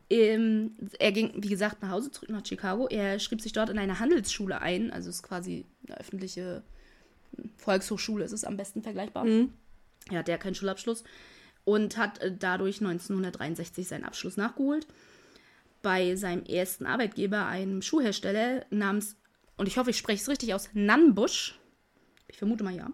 Ähm, 0.08 0.76
er 1.00 1.10
ging, 1.12 1.32
wie 1.36 1.48
gesagt, 1.48 1.82
nach 1.82 1.90
Hause 1.90 2.10
zurück 2.12 2.30
nach 2.30 2.44
Chicago. 2.46 2.86
Er 2.88 3.18
schrieb 3.18 3.40
sich 3.40 3.52
dort 3.52 3.70
in 3.70 3.78
eine 3.78 3.98
Handelsschule 3.98 4.60
ein. 4.60 4.92
Also 4.92 5.08
es 5.10 5.16
ist 5.16 5.22
quasi 5.24 5.64
eine 5.86 5.98
öffentliche 5.98 6.62
Volkshochschule, 7.56 8.24
ist 8.24 8.32
es 8.32 8.44
am 8.44 8.56
besten 8.56 8.82
vergleichbar. 8.82 9.26
Er 9.26 10.18
hatte 10.18 10.30
ja 10.30 10.38
keinen 10.38 10.54
Schulabschluss 10.54 11.02
und 11.64 11.96
hat 11.96 12.18
äh, 12.18 12.32
dadurch 12.36 12.80
1963 12.80 13.88
seinen 13.88 14.04
Abschluss 14.04 14.36
nachgeholt. 14.36 14.86
Bei 15.82 16.16
seinem 16.16 16.44
ersten 16.44 16.86
Arbeitgeber, 16.86 17.46
einem 17.46 17.82
Schuhhersteller 17.82 18.64
namens, 18.70 19.16
und 19.56 19.68
ich 19.68 19.78
hoffe, 19.78 19.90
ich 19.90 19.98
spreche 19.98 20.22
es 20.22 20.28
richtig 20.28 20.54
aus, 20.54 20.70
Nannbusch, 20.72 21.58
ich 22.28 22.38
vermute 22.38 22.64
mal 22.64 22.74
ja, 22.74 22.90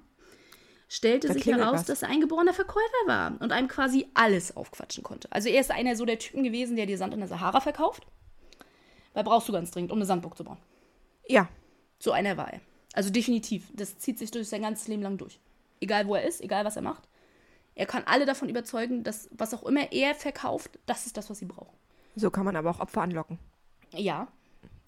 stellte 0.89 1.29
Da 1.29 1.35
sich 1.35 1.47
heraus, 1.47 1.81
was. 1.81 1.85
dass 1.87 2.03
er 2.03 2.11
ein 2.11 2.21
geborener 2.21 2.53
Verkäufer 2.53 3.07
war 3.07 3.41
und 3.41 3.51
einem 3.51 3.69
quasi 3.69 4.09
alles 4.13 4.57
aufquatschen 4.57 5.03
konnte. 5.03 5.27
Also 5.33 5.49
er 5.49 5.61
ist 5.61 5.71
einer 5.71 5.97
so 5.97 6.05
der 6.05 6.19
Typen 6.19 6.43
gewesen, 6.43 6.77
der 6.77 6.87
dir 6.87 6.99
Sand 6.99 7.15
in 7.15 7.21
der 7.21 7.29
Sahara 7.29 7.61
verkauft. 7.61 8.07
Weil 9.15 9.25
brauchst 9.25 9.49
du 9.49 9.53
ganz 9.53 9.71
dringend, 9.71 9.91
um 9.91 9.99
eine 9.99 10.07
Sandburg 10.07 10.37
zu 10.37 10.45
bauen. 10.45 10.59
Ja, 11.27 11.49
So 11.99 12.11
einer 12.13 12.37
war 12.37 12.53
er. 12.53 12.61
Also 12.95 13.11
definitiv. 13.11 13.71
Das 13.73 13.97
zieht 13.99 14.19
sich 14.19 14.31
durch 14.31 14.49
sein 14.49 14.63
ganzes 14.63 14.89
Leben 14.89 15.03
lang 15.03 15.19
durch. 15.19 15.39
Egal 15.81 16.07
wo 16.09 16.17
er 16.17 16.25
ist, 16.27 16.41
egal 16.41 16.65
was 16.65 16.77
er 16.77 16.83
macht. 16.83 17.09
Er 17.75 17.87
kann 17.87 18.03
alle 18.07 18.27
davon 18.27 18.49
überzeugen, 18.49 19.03
dass 19.03 19.31
was 19.31 19.55
auch 19.55 19.63
immer 19.63 19.93
er 19.93 20.15
verkauft, 20.15 20.79
das 20.85 21.07
ist 21.07 21.17
das, 21.17 21.31
was 21.31 21.39
sie 21.39 21.47
brauchen. 21.47 21.77
So 22.15 22.31
kann 22.31 22.45
man 22.45 22.57
aber 22.57 22.71
auch 22.71 22.81
Opfer 22.81 23.03
anlocken. 23.03 23.39
Ja, 23.95 24.29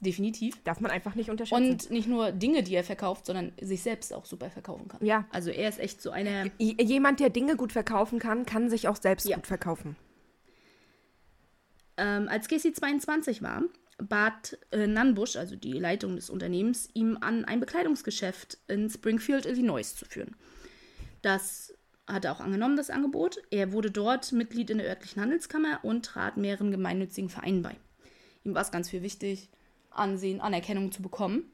definitiv. 0.00 0.62
Darf 0.64 0.81
man 0.81 0.90
einfach 0.90 1.14
nicht 1.14 1.31
unterschätzen. 1.31 1.71
Und 1.71 1.90
nicht 1.90 2.09
nur 2.09 2.33
Dinge, 2.33 2.62
die 2.62 2.75
er 2.75 2.85
verkauft, 2.85 3.26
sondern 3.26 3.52
sich 3.61 3.83
selbst 3.83 4.12
auch 4.12 4.25
super 4.25 4.50
verkaufen 4.50 4.88
kann. 4.88 5.04
Ja. 5.04 5.26
Also 5.31 5.50
er 5.50 5.69
ist 5.69 5.78
echt 5.78 6.00
so 6.02 6.11
einer. 6.11 6.47
J- 6.59 6.81
Jemand, 6.81 7.21
der 7.21 7.31
Dinge 7.31 7.57
gut 7.57 7.73
verkaufen 7.73 8.19
kann, 8.19 8.45
kann 8.47 8.69
sich 8.71 8.88
auch 8.88 8.97
selbst 8.97 9.28
Ja. 9.28 9.37
gut 9.37 9.47
verkaufen. 9.47 9.97
Ähm, 11.97 12.28
als 12.28 12.49
Casey 12.49 12.73
22 12.73 13.43
war, 13.43 13.62
bat 13.99 14.59
äh, 14.73 14.87
Nunbush, 14.87 15.37
also 15.37 15.54
die 15.54 15.75
Leitung 15.75 16.16
des 16.16 16.28
Unternehmens, 16.28 16.88
ihm 16.95 17.16
an, 17.21 17.45
ein 17.45 17.61
Bekleidungsgeschäft 17.61 18.59
in 18.66 18.90
Springfield, 18.90 19.47
Illinois 19.47 19.95
zu 19.95 20.04
führen. 20.04 20.35
Das 21.23 21.73
hat 22.07 22.25
er 22.25 22.33
auch 22.33 22.41
angenommen, 22.41 22.77
das 22.77 22.91
Angebot. 22.91 23.39
Er 23.51 23.73
wurde 23.73 23.91
dort 23.91 24.33
Mitglied 24.33 24.71
in 24.71 24.79
der 24.79 24.87
örtlichen 24.89 25.23
Handelskammer 25.23 25.81
und 25.83 26.05
trat 26.05 26.37
mehreren 26.37 26.71
gemeinnützigen 26.71 27.31
Vereinen 27.31 27.63
bei. 27.63 27.75
Ihm 28.45 28.55
war 28.55 28.63
es 28.63 28.71
ganz 28.71 28.91
viel 28.91 29.03
wichtig, 29.03 29.49
Ansehen, 29.91 30.41
Anerkennung 30.41 30.93
zu 30.93 31.01
bekommen. 31.03 31.45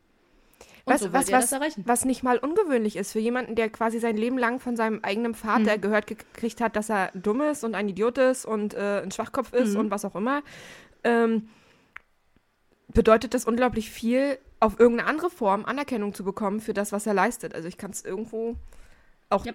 Und 0.84 0.94
Was, 0.94 1.00
so 1.02 1.12
was, 1.12 1.30
was, 1.30 1.78
was 1.84 2.04
nicht 2.04 2.22
mal 2.22 2.38
ungewöhnlich 2.38 2.96
ist 2.96 3.12
für 3.12 3.18
jemanden, 3.18 3.54
der 3.54 3.68
quasi 3.68 3.98
sein 4.00 4.16
Leben 4.16 4.38
lang 4.38 4.60
von 4.60 4.76
seinem 4.76 5.00
eigenen 5.02 5.34
Vater 5.34 5.76
Mhm. 5.76 5.80
gehört 5.82 6.06
gekriegt 6.06 6.60
hat, 6.60 6.74
dass 6.74 6.90
er 6.90 7.10
dumm 7.14 7.42
ist 7.42 7.64
und 7.64 7.74
ein 7.74 7.88
Idiot 7.88 8.18
ist 8.18 8.44
und 8.46 8.74
äh, 8.74 9.02
ein 9.02 9.10
Schwachkopf 9.10 9.52
ist 9.52 9.74
Mhm. 9.74 9.80
und 9.80 9.90
was 9.90 10.04
auch 10.04 10.16
immer, 10.16 10.42
ähm, 11.04 11.48
bedeutet 12.88 13.34
das 13.34 13.44
unglaublich 13.44 13.90
viel, 13.90 14.38
auf 14.58 14.78
irgendeine 14.80 15.08
andere 15.08 15.30
Form 15.30 15.64
Anerkennung 15.64 16.12
zu 16.14 16.24
bekommen 16.24 16.60
für 16.60 16.74
das, 16.74 16.92
was 16.92 17.06
er 17.06 17.14
leistet. 17.14 17.54
Also 17.54 17.68
ich 17.68 17.78
kann 17.78 17.90
es 17.92 18.04
irgendwo 18.04 18.56
auch 19.28 19.46
Ja. 19.46 19.52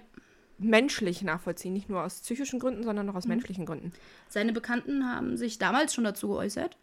Menschlich 0.58 1.22
nachvollziehen, 1.22 1.74
nicht 1.74 1.90
nur 1.90 2.04
aus 2.04 2.22
psychischen 2.22 2.60
Gründen, 2.60 2.84
sondern 2.84 3.06
Mhm. 3.06 3.12
auch 3.12 3.16
aus 3.16 3.28
menschlichen 3.28 3.66
Gründen. 3.66 3.92
Seine 4.30 4.54
Bekannten 4.54 5.06
haben 5.06 5.38
sich 5.38 5.58
damals 5.58 5.94
schon 5.94 6.04
dazu 6.06 6.28
geäußert, 6.30 6.78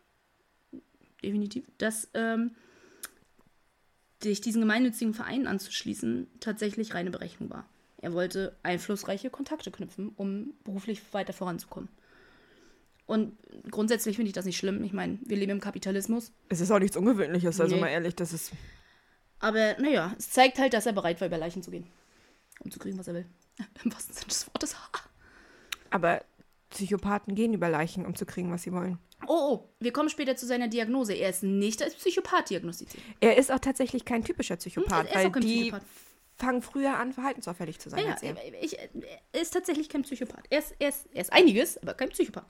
definitiv, 1.23 1.65
dass 1.79 2.09
ähm, 2.15 2.51
sich 4.23 4.41
diesen 4.41 4.61
gemeinnützigen 4.61 5.15
Verein 5.15 5.47
anzuschließen 5.47 6.27
tatsächlich 6.41 6.95
reine 6.95 7.11
Berechnung 7.11 7.51
war. 7.51 7.67
Er 7.99 8.13
wollte 8.13 8.57
einflussreiche 8.63 9.31
Kontakte 9.31 9.71
knüpfen, 9.71 10.13
um 10.17 10.53
beruflich 10.65 11.01
weiter 11.13 11.33
voranzukommen. 11.33 11.89
Und 13.07 13.37
grundsätzlich 13.71 14.17
finde 14.17 14.29
ich 14.29 14.33
das 14.35 14.45
nicht 14.45 14.57
schlimm. 14.57 14.83
Ich 14.85 14.93
meine, 14.93 15.19
wir 15.25 15.37
leben 15.37 15.53
im 15.53 15.61
Kapitalismus. 15.61 16.33
Es 16.49 16.61
ist 16.61 16.71
auch 16.71 16.79
nichts 16.79 16.97
Ungewöhnliches, 16.97 17.61
also 17.61 17.75
Nee. 17.75 17.81
mal 17.81 17.89
ehrlich, 17.89 18.15
das 18.17 18.33
ist 18.33 18.53
Aber 19.41 19.77
naja, 19.81 20.15
es 20.19 20.31
zeigt 20.31 20.59
halt, 20.59 20.73
dass 20.73 20.87
er 20.87 20.93
bereit 20.93 21.21
war, 21.21 21.27
über 21.27 21.37
Leichen 21.39 21.63
zu 21.65 21.71
gehen. 21.73 21.87
Um 22.61 22.71
zu 22.71 22.79
kriegen, 22.79 22.97
was 22.97 23.09
er 23.09 23.15
will. 23.15 23.27
Im 23.85 23.93
wahrsten 23.93 24.15
Sinne 24.15 24.29
des 24.29 24.47
Wortes. 24.49 24.77
Aber 25.91 26.23
Psychopathen 26.71 27.35
gehen 27.35 27.53
über 27.53 27.69
Leichen, 27.69 28.07
um 28.07 28.15
zu 28.15 28.25
kriegen, 28.27 28.51
was 28.51 28.63
sie 28.63 28.73
wollen. 28.73 28.99
Oh, 29.29 29.53
oh, 29.53 29.69
wir 29.79 29.93
kommen 29.93 30.09
später 30.09 30.35
zu 30.37 30.47
seiner 30.47 30.69
Diagnose. 30.69 31.13
Er 31.15 31.31
ist 31.31 31.43
nicht 31.43 31.83
als 31.83 31.95
Psychopath 31.95 32.51
diagnostiziert. 32.51 33.03
Er 33.21 33.37
ist 33.37 33.53
auch 33.53 33.59
tatsächlich 33.61 34.05
kein 34.05 34.25
typischer 34.25 34.57
Psychopath, 34.57 35.07
er 35.07 35.11
ist 35.11 35.15
weil 35.17 35.27
auch 35.27 35.33
kein 35.33 35.43
die 35.43 35.59
Psychopath. 35.61 35.83
fangen 36.37 36.63
früher 36.63 36.99
an, 36.99 37.13
verhaltensauffällig 37.13 37.79
zu 37.79 37.91
sein 37.91 38.05
Ja, 38.05 38.13
als 38.13 38.23
er. 38.23 38.35
ich, 38.63 38.79
er 38.79 39.41
ist 39.41 39.53
tatsächlich 39.53 39.89
kein 39.89 40.03
Psychopath. 40.03 40.45
Er 40.51 40.59
ist, 40.59 40.75
er 40.79 40.89
ist, 40.89 41.07
er 41.13 41.21
ist 41.21 41.33
einiges, 41.33 41.79
aber 41.79 41.95
kein 41.95 42.09
Psychopath. 42.09 42.47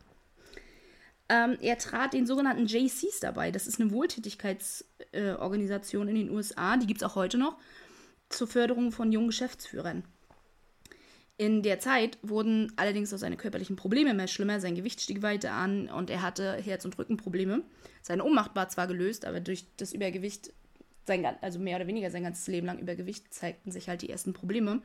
Ähm, 1.29 1.59
er 1.61 1.77
trat 1.79 2.15
den 2.15 2.27
sogenannten 2.27 2.67
JCs 2.67 3.21
dabei. 3.21 3.51
Das 3.51 3.67
ist 3.67 3.81
eine 3.81 3.91
Wohltätigkeitsorganisation 3.91 6.07
äh, 6.07 6.11
in 6.11 6.17
den 6.17 6.31
USA, 6.31 6.77
die 6.77 6.87
gibt 6.87 7.03
es 7.03 7.09
auch 7.09 7.17
heute 7.17 7.39
noch, 7.39 7.57
zur 8.29 8.47
Förderung 8.49 8.93
von 8.93 9.13
jungen 9.13 9.29
Geschäftsführern. 9.29 10.05
In 11.43 11.63
der 11.63 11.81
Zeit 11.81 12.19
wurden 12.23 12.73
allerdings 12.77 13.13
auch 13.13 13.19
seine 13.19 13.37
körperlichen 13.37 13.75
Probleme 13.75 14.11
immer 14.11 14.29
schlimmer, 14.29 14.61
sein 14.61 14.77
Gewicht 14.77 15.01
stieg 15.01 15.23
weiter 15.23 15.51
an 15.55 15.89
und 15.89 16.09
er 16.09 16.23
hatte 16.23 16.53
Herz- 16.53 16.85
und 16.85 16.97
Rückenprobleme. 16.97 17.65
Seine 18.01 18.23
Ohnmacht 18.23 18.55
war 18.55 18.69
zwar 18.69 18.87
gelöst, 18.87 19.25
aber 19.25 19.41
durch 19.41 19.65
das 19.77 19.93
Übergewicht, 19.93 20.53
sein, 21.05 21.27
also 21.41 21.59
mehr 21.59 21.79
oder 21.79 21.89
weniger 21.89 22.13
sein 22.13 22.23
ganzes 22.23 22.47
Leben 22.47 22.69
lang 22.69 22.79
Übergewicht, 22.79 23.35
zeigten 23.35 23.73
sich 23.73 23.89
halt 23.89 24.03
die 24.03 24.09
ersten 24.09 24.35
Probleme. 24.35 24.83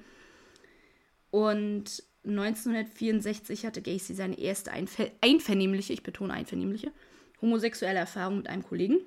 Und 1.29 2.03
1964 2.25 3.63
hatte 3.63 3.83
Gacy 3.83 4.15
seine 4.15 4.39
erste 4.39 4.71
einver 4.71 5.11
einvernehmliche, 5.21 5.93
ich 5.93 6.01
betone 6.01 6.33
einvernehmliche, 6.33 6.91
homosexuelle 7.39 7.99
Erfahrung 7.99 8.37
mit 8.37 8.49
einem 8.49 8.63
Kollegen. 8.63 8.97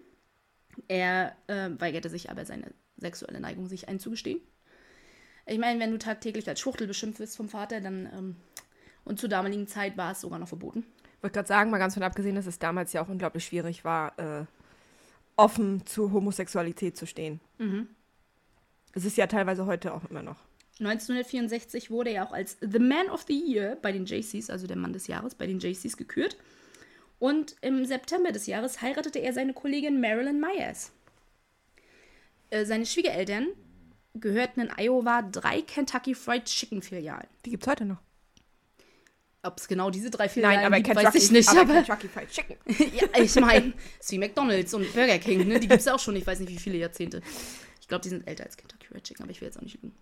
Er 0.87 1.37
äh, 1.49 1.71
weigerte 1.81 2.11
sich 2.11 2.31
aber, 2.31 2.45
seine 2.45 2.73
sexuelle 2.97 3.41
Neigung 3.41 3.67
sich 3.67 3.89
einzugestehen. 3.89 4.41
Ich 5.51 5.59
meine, 5.59 5.81
wenn 5.81 5.91
du 5.91 5.99
tagtäglich 5.99 6.49
als 6.49 6.61
Schwuchtel 6.61 6.87
beschimpft 6.87 7.19
wirst 7.19 7.37
vom 7.37 7.49
Vater, 7.49 7.81
dann. 7.81 8.09
Ähm, 8.17 8.37
und 9.05 9.19
zur 9.19 9.29
damaligen 9.29 9.67
Zeit 9.67 9.97
war 9.97 10.13
es 10.13 10.21
sogar 10.21 10.39
noch 10.39 10.47
verboten. 10.47 10.85
Ich 11.17 11.23
wollte 11.23 11.35
gerade 11.35 11.49
sagen, 11.49 11.71
mal 11.71 11.79
ganz 11.79 11.95
von 11.95 12.03
abgesehen, 12.03 12.37
dass 12.37 12.47
es 12.47 12.59
damals 12.59 12.93
ja 12.93 13.03
auch 13.03 13.09
unglaublich 13.09 13.45
schwierig 13.45 13.85
war, 13.85 14.17
äh, 14.19 14.45
offen 15.37 15.85
zur 15.87 16.13
Homosexualität 16.13 16.97
zu 16.97 17.07
stehen. 17.07 17.41
Es 18.93 19.05
ist 19.05 19.17
ja 19.17 19.27
teilweise 19.27 19.67
heute 19.67 19.95
auch 19.95 20.05
immer 20.11 20.23
noch. 20.23 20.37
1964 20.79 21.91
wurde 21.91 22.11
er 22.11 22.27
auch 22.27 22.33
als 22.33 22.59
The 22.61 22.79
Man 22.79 23.09
of 23.11 23.25
the 23.27 23.39
Year 23.39 23.77
bei 23.83 23.91
den 23.91 24.05
JCs, 24.05 24.51
also 24.51 24.67
der 24.67 24.77
Mann 24.77 24.93
des 24.93 25.07
Jahres, 25.07 25.35
bei 25.35 25.47
den 25.47 25.59
JCs 25.59 25.97
gekürt. 25.97 26.37
Und 27.19 27.57
im 27.63 27.85
September 27.85 28.33
des 28.33 28.47
Jahres 28.47 28.81
heiratete 28.81 29.19
er 29.19 29.33
seine 29.33 29.55
Kollegin 29.55 30.01
Marilyn 30.01 30.41
Myers. 30.41 30.93
Äh, 32.51 32.65
seine 32.65 32.87
Schwiegereltern 32.87 33.49
gehörten 34.15 34.61
in 34.61 34.71
Iowa 34.77 35.23
drei 35.23 35.63
Kentucky 35.63 36.15
Fried 36.15 36.45
Chicken 36.45 36.83
Filialen. 36.83 37.29
Die 37.45 37.51
gibt 37.51 37.63
es 37.63 37.69
heute 37.69 37.85
noch. 37.85 37.99
Ob 39.43 39.59
es 39.59 39.69
genau 39.69 39.91
diese 39.91 40.11
drei 40.11 40.29
Filialen 40.29 40.57
Nein, 40.57 40.67
aber 40.67 40.77
gibt, 40.77 40.89
Kentucky, 40.89 41.07
weiß 41.07 41.15
ich 41.15 41.31
nicht. 41.31 41.49
aber 41.49 41.61
Aber, 41.61 41.73
Kentucky 41.83 42.09
Fried 42.09 42.29
Chicken. 42.31 42.57
ja, 42.95 43.09
ich 43.23 43.35
meine, 43.37 43.73
es 43.99 44.07
ist 44.07 44.13
wie 44.13 44.19
McDonalds 44.19 44.75
und 44.75 44.93
Burger 44.93 45.19
King, 45.19 45.49
ne? 45.49 45.59
Die 45.59 45.69
gibt 45.69 45.81
es 45.81 45.89
auch 45.89 45.99
schon, 45.99 46.15
ich 46.17 46.27
weiß 46.27 46.41
nicht 46.41 46.51
wie 46.51 46.59
viele 46.59 46.77
Jahrzehnte. 46.77 47.23
Ich 47.81 47.89
glaube, 47.89 48.03
die 48.03 48.11
sind 48.11 48.27
älter 48.27 48.45
als 48.45 48.57
Kentucky 48.57 48.87
Fried 48.87 49.05
Chicken, 49.05 49.23
aber 49.23 49.33
ich 49.33 49.41
will 49.41 49.49
jetzt 49.49 49.57
auch 49.57 49.63
nicht 49.63 49.83
lügen. 49.83 49.95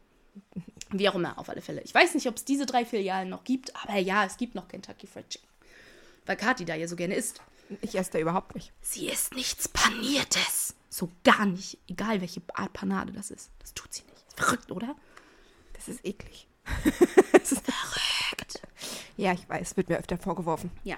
Wie 0.90 1.08
auch 1.08 1.14
immer, 1.14 1.38
auf 1.38 1.48
alle 1.48 1.60
Fälle. 1.60 1.82
Ich 1.82 1.94
weiß 1.94 2.14
nicht, 2.14 2.26
ob 2.26 2.36
es 2.36 2.44
diese 2.44 2.66
drei 2.66 2.84
Filialen 2.84 3.28
noch 3.28 3.44
gibt, 3.44 3.74
aber 3.76 3.98
ja, 3.98 4.24
es 4.24 4.36
gibt 4.38 4.54
noch 4.54 4.66
Kentucky 4.66 5.06
Fried 5.06 5.28
Chicken. 5.28 5.48
Weil 6.26 6.36
Kathi 6.36 6.64
da 6.64 6.74
ja 6.74 6.88
so 6.88 6.96
gerne 6.96 7.14
isst. 7.14 7.40
Ich 7.82 7.94
esse 7.94 8.12
da 8.12 8.18
überhaupt 8.18 8.54
nicht. 8.54 8.72
Sie 8.80 9.08
isst 9.08 9.34
nichts 9.34 9.68
Paniertes. 9.68 10.74
So 10.88 11.10
gar 11.24 11.46
nicht. 11.46 11.78
Egal, 11.86 12.20
welche 12.20 12.42
Art 12.54 12.72
Panade 12.72 13.12
das 13.12 13.30
ist. 13.30 13.50
Das 13.58 13.74
tut 13.74 13.92
sie 13.92 14.02
nicht. 14.04 14.24
Ist 14.28 14.38
verrückt, 14.38 14.70
oder? 14.70 14.96
Das 15.74 15.88
ist 15.88 16.04
eklig. 16.04 16.48
Verrückt. 17.44 18.62
Ja, 19.16 19.32
ich 19.32 19.48
weiß, 19.48 19.76
wird 19.76 19.88
mir 19.88 19.98
öfter 19.98 20.18
vorgeworfen. 20.18 20.70
Ja. 20.84 20.96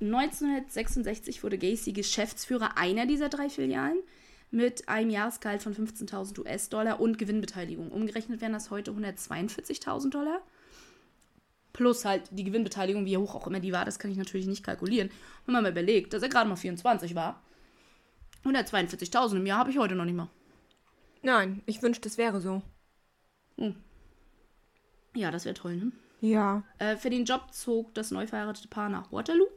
1966 0.00 1.42
wurde 1.42 1.58
Gacy 1.58 1.92
Geschäftsführer 1.92 2.76
einer 2.76 3.06
dieser 3.06 3.28
drei 3.28 3.48
Filialen 3.48 3.98
mit 4.50 4.88
einem 4.88 5.10
Jahresgehalt 5.10 5.62
von 5.62 5.74
15.000 5.74 6.40
US-Dollar 6.40 7.00
und 7.00 7.18
Gewinnbeteiligung. 7.18 7.90
Umgerechnet 7.90 8.40
wären 8.40 8.52
das 8.52 8.70
heute 8.70 8.92
142.000 8.92 10.10
Dollar. 10.10 10.40
Plus 11.74 12.04
halt 12.04 12.30
die 12.30 12.44
Gewinnbeteiligung, 12.44 13.04
wie 13.04 13.18
hoch 13.18 13.34
auch 13.34 13.46
immer 13.48 13.60
die 13.60 13.72
war, 13.72 13.84
das 13.84 13.98
kann 13.98 14.10
ich 14.10 14.16
natürlich 14.16 14.46
nicht 14.46 14.64
kalkulieren. 14.64 15.10
Wenn 15.44 15.52
man 15.52 15.64
mal 15.64 15.72
überlegt, 15.72 16.14
dass 16.14 16.22
er 16.22 16.28
gerade 16.28 16.48
mal 16.48 16.56
24 16.56 17.14
war. 17.14 17.42
142.000 18.44 19.36
im 19.36 19.46
Jahr 19.46 19.58
habe 19.58 19.70
ich 19.70 19.78
heute 19.78 19.96
noch 19.96 20.04
nicht 20.04 20.14
mal. 20.14 20.30
Nein, 21.22 21.62
ich 21.66 21.82
wünschte, 21.82 22.08
es 22.08 22.16
wäre 22.16 22.40
so. 22.40 22.62
Ja, 25.14 25.30
das 25.30 25.44
wäre 25.44 25.54
toll, 25.54 25.76
ne? 25.76 25.92
Ja. 26.20 26.62
Äh, 26.78 26.96
für 26.96 27.10
den 27.10 27.24
Job 27.24 27.52
zog 27.52 27.92
das 27.94 28.10
neu 28.10 28.26
verheiratete 28.26 28.68
Paar 28.68 28.88
nach 28.88 29.10
Waterloo. 29.12 29.48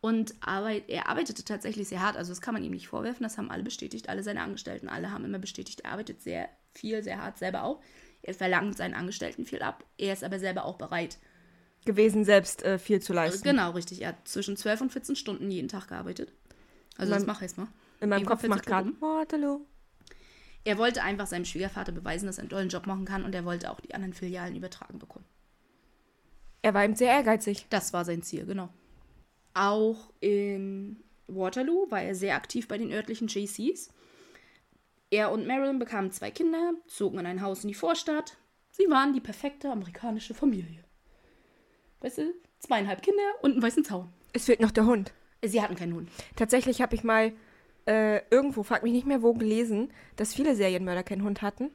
Und 0.00 0.34
arbeit, 0.40 0.84
er 0.88 1.08
arbeitete 1.08 1.44
tatsächlich 1.44 1.88
sehr 1.88 2.02
hart. 2.02 2.16
Also 2.16 2.30
das 2.30 2.40
kann 2.40 2.54
man 2.54 2.62
ihm 2.62 2.72
nicht 2.72 2.88
vorwerfen. 2.88 3.22
Das 3.24 3.36
haben 3.36 3.50
alle 3.50 3.62
bestätigt. 3.62 4.08
Alle 4.08 4.22
seine 4.22 4.42
Angestellten, 4.42 4.88
alle 4.88 5.10
haben 5.10 5.24
immer 5.24 5.38
bestätigt, 5.38 5.80
er 5.80 5.92
arbeitet 5.92 6.22
sehr 6.22 6.48
viel, 6.72 7.02
sehr 7.02 7.22
hart 7.22 7.38
selber 7.38 7.64
auch. 7.64 7.80
Er 8.22 8.34
verlangt 8.34 8.76
seinen 8.76 8.94
Angestellten 8.94 9.44
viel 9.44 9.62
ab. 9.62 9.84
Er 9.98 10.12
ist 10.12 10.24
aber 10.24 10.38
selber 10.38 10.64
auch 10.64 10.76
bereit. 10.76 11.18
Gewesen, 11.84 12.24
selbst 12.24 12.62
äh, 12.62 12.78
viel 12.78 13.00
zu 13.00 13.12
leisten. 13.12 13.42
Genau, 13.42 13.70
richtig. 13.72 14.02
Er 14.02 14.10
hat 14.10 14.28
zwischen 14.28 14.56
12 14.56 14.82
und 14.82 14.92
14 14.92 15.16
Stunden 15.16 15.50
jeden 15.50 15.68
Tag 15.68 15.88
gearbeitet. 15.88 16.32
Also 16.96 17.10
Mein- 17.10 17.20
das 17.20 17.26
mache 17.26 17.44
ich 17.44 17.50
jetzt 17.50 17.58
mal. 17.58 17.68
In 18.00 18.08
meinem 18.08 18.26
Kopf 18.26 18.42
macht 18.46 18.64
40 18.64 18.66
gerade. 18.66 18.92
Waterloo. 19.00 19.60
Er 20.64 20.78
wollte 20.78 21.02
einfach 21.02 21.26
seinem 21.26 21.44
Schwiegervater 21.44 21.90
beweisen, 21.92 22.26
dass 22.26 22.38
er 22.38 22.42
einen 22.42 22.50
tollen 22.50 22.68
Job 22.68 22.86
machen 22.86 23.04
kann 23.04 23.24
und 23.24 23.34
er 23.34 23.44
wollte 23.44 23.70
auch 23.70 23.80
die 23.80 23.94
anderen 23.94 24.12
Filialen 24.12 24.54
übertragen 24.54 24.98
bekommen. 24.98 25.24
Er 26.62 26.74
war 26.74 26.84
eben 26.84 26.94
sehr 26.94 27.10
ehrgeizig. 27.10 27.66
Das 27.70 27.92
war 27.92 28.04
sein 28.04 28.22
Ziel, 28.22 28.46
genau. 28.46 28.68
Auch 29.54 30.12
in 30.20 31.02
Waterloo 31.26 31.90
war 31.90 32.02
er 32.02 32.14
sehr 32.14 32.36
aktiv 32.36 32.68
bei 32.68 32.78
den 32.78 32.92
örtlichen 32.92 33.26
JCs. 33.26 33.90
Er 35.10 35.32
und 35.32 35.46
Marilyn 35.46 35.78
bekamen 35.80 36.12
zwei 36.12 36.30
Kinder, 36.30 36.74
zogen 36.86 37.18
in 37.18 37.26
ein 37.26 37.42
Haus 37.42 37.64
in 37.64 37.68
die 37.68 37.74
Vorstadt. 37.74 38.36
Sie 38.70 38.88
waren 38.88 39.12
die 39.12 39.20
perfekte 39.20 39.70
amerikanische 39.70 40.32
Familie. 40.34 40.84
Weißt 42.02 42.18
du, 42.18 42.34
zweieinhalb 42.58 43.02
Kinder 43.02 43.22
und 43.42 43.52
einen 43.52 43.62
weißen 43.62 43.84
Zaun. 43.84 44.08
Es 44.32 44.44
fehlt 44.44 44.60
noch 44.60 44.70
der 44.70 44.86
Hund. 44.86 45.12
Sie 45.44 45.60
hatten 45.62 45.74
keinen 45.76 45.94
Hund. 45.94 46.10
Tatsächlich 46.36 46.80
habe 46.82 46.94
ich 46.94 47.02
mal 47.04 47.32
äh, 47.86 48.20
irgendwo, 48.30 48.62
frag 48.62 48.82
mich 48.82 48.92
nicht 48.92 49.06
mehr 49.06 49.22
wo, 49.22 49.34
gelesen, 49.34 49.92
dass 50.16 50.34
viele 50.34 50.54
Serienmörder 50.54 51.02
keinen 51.02 51.24
Hund 51.24 51.42
hatten. 51.42 51.70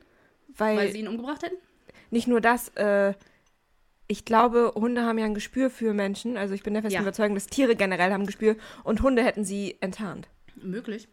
Weil, 0.50 0.78
Weil 0.78 0.92
sie 0.92 1.00
ihn 1.00 1.08
umgebracht 1.08 1.44
hätten? 1.44 1.58
nicht 2.10 2.28
nur 2.28 2.40
das, 2.40 2.70
äh, 2.76 3.14
ich 4.08 4.24
glaube, 4.24 4.72
Hunde 4.76 5.04
haben 5.04 5.18
ja 5.18 5.26
ein 5.26 5.34
Gespür 5.34 5.70
für 5.70 5.94
Menschen. 5.94 6.38
Also 6.38 6.54
ich 6.54 6.64
bin 6.64 6.74
der 6.74 6.82
festen 6.84 6.96
Ja. 6.96 7.02
Überzeugung, 7.02 7.36
dass 7.36 7.48
Tiere 7.48 7.76
generell 7.76 8.14
haben 8.14 8.22
ein 8.22 8.28
Gespür 8.28 8.56
und 8.86 9.02
Hunde 9.02 9.24
hätten 9.24 9.44
sie 9.44 9.76
enttarnt. 9.82 10.30
Möglich. 10.56 11.10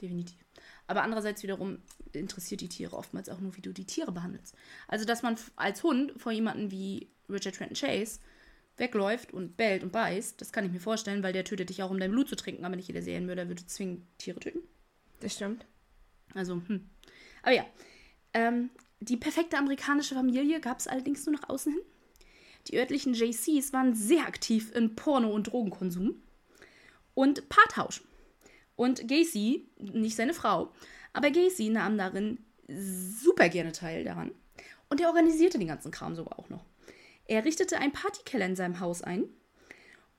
Definitiv. 0.00 0.38
Aber 0.86 1.02
andererseits 1.02 1.42
wiederum 1.42 1.78
interessiert 2.12 2.62
die 2.62 2.68
Tiere 2.68 2.96
oftmals 2.96 3.28
auch 3.28 3.38
nur, 3.40 3.54
wie 3.56 3.60
du 3.60 3.72
die 3.72 3.84
Tiere 3.84 4.10
behandelst. 4.10 4.56
Also, 4.88 5.04
dass 5.04 5.22
man 5.22 5.36
als 5.56 5.82
Hund 5.84 6.14
vor 6.16 6.32
jemanden 6.32 6.70
wie 6.70 7.08
Richard 7.32 7.56
Trenton 7.56 7.76
Chase 7.76 8.20
wegläuft 8.76 9.32
und 9.32 9.56
bellt 9.56 9.82
und 9.82 9.92
beißt, 9.92 10.40
das 10.40 10.52
kann 10.52 10.64
ich 10.64 10.72
mir 10.72 10.80
vorstellen, 10.80 11.22
weil 11.22 11.32
der 11.32 11.44
tötet 11.44 11.68
dich 11.68 11.82
auch, 11.82 11.90
um 11.90 12.00
dein 12.00 12.10
Blut 12.10 12.28
zu 12.28 12.36
trinken, 12.36 12.64
aber 12.64 12.76
nicht 12.76 12.88
jeder 12.88 13.02
Serienmörder 13.02 13.48
würde 13.48 13.66
zwingen, 13.66 14.06
Tiere 14.18 14.40
töten. 14.40 14.60
Das 15.20 15.34
stimmt. 15.34 15.66
Also, 16.34 16.62
hm. 16.66 16.88
Aber 17.42 17.52
ja. 17.52 17.66
Ähm, 18.32 18.70
die 19.00 19.16
perfekte 19.16 19.58
amerikanische 19.58 20.14
Familie 20.14 20.60
gab 20.60 20.78
es 20.78 20.86
allerdings 20.86 21.24
nur 21.26 21.34
nach 21.34 21.48
außen 21.48 21.72
hin. 21.72 21.82
Die 22.68 22.76
örtlichen 22.76 23.14
JCs 23.14 23.72
waren 23.72 23.94
sehr 23.94 24.26
aktiv 24.26 24.70
in 24.74 24.94
Porno- 24.94 25.32
und 25.32 25.44
Drogenkonsum 25.44 26.22
und 27.14 27.48
Paartausch. 27.48 28.02
Und 28.76 29.08
Gacy, 29.08 29.68
nicht 29.78 30.16
seine 30.16 30.34
Frau, 30.34 30.72
aber 31.12 31.30
Gacy 31.30 31.70
nahm 31.70 31.98
darin 31.98 32.38
super 32.68 33.48
gerne 33.48 33.72
teil 33.72 34.04
daran. 34.04 34.32
Und 34.88 35.00
er 35.00 35.08
organisierte 35.08 35.58
den 35.58 35.68
ganzen 35.68 35.90
Kram 35.90 36.14
sogar 36.14 36.38
auch 36.38 36.48
noch. 36.48 36.64
Er 37.30 37.44
richtete 37.44 37.78
einen 37.78 37.92
Partykeller 37.92 38.44
in 38.44 38.56
seinem 38.56 38.80
Haus 38.80 39.02
ein 39.02 39.22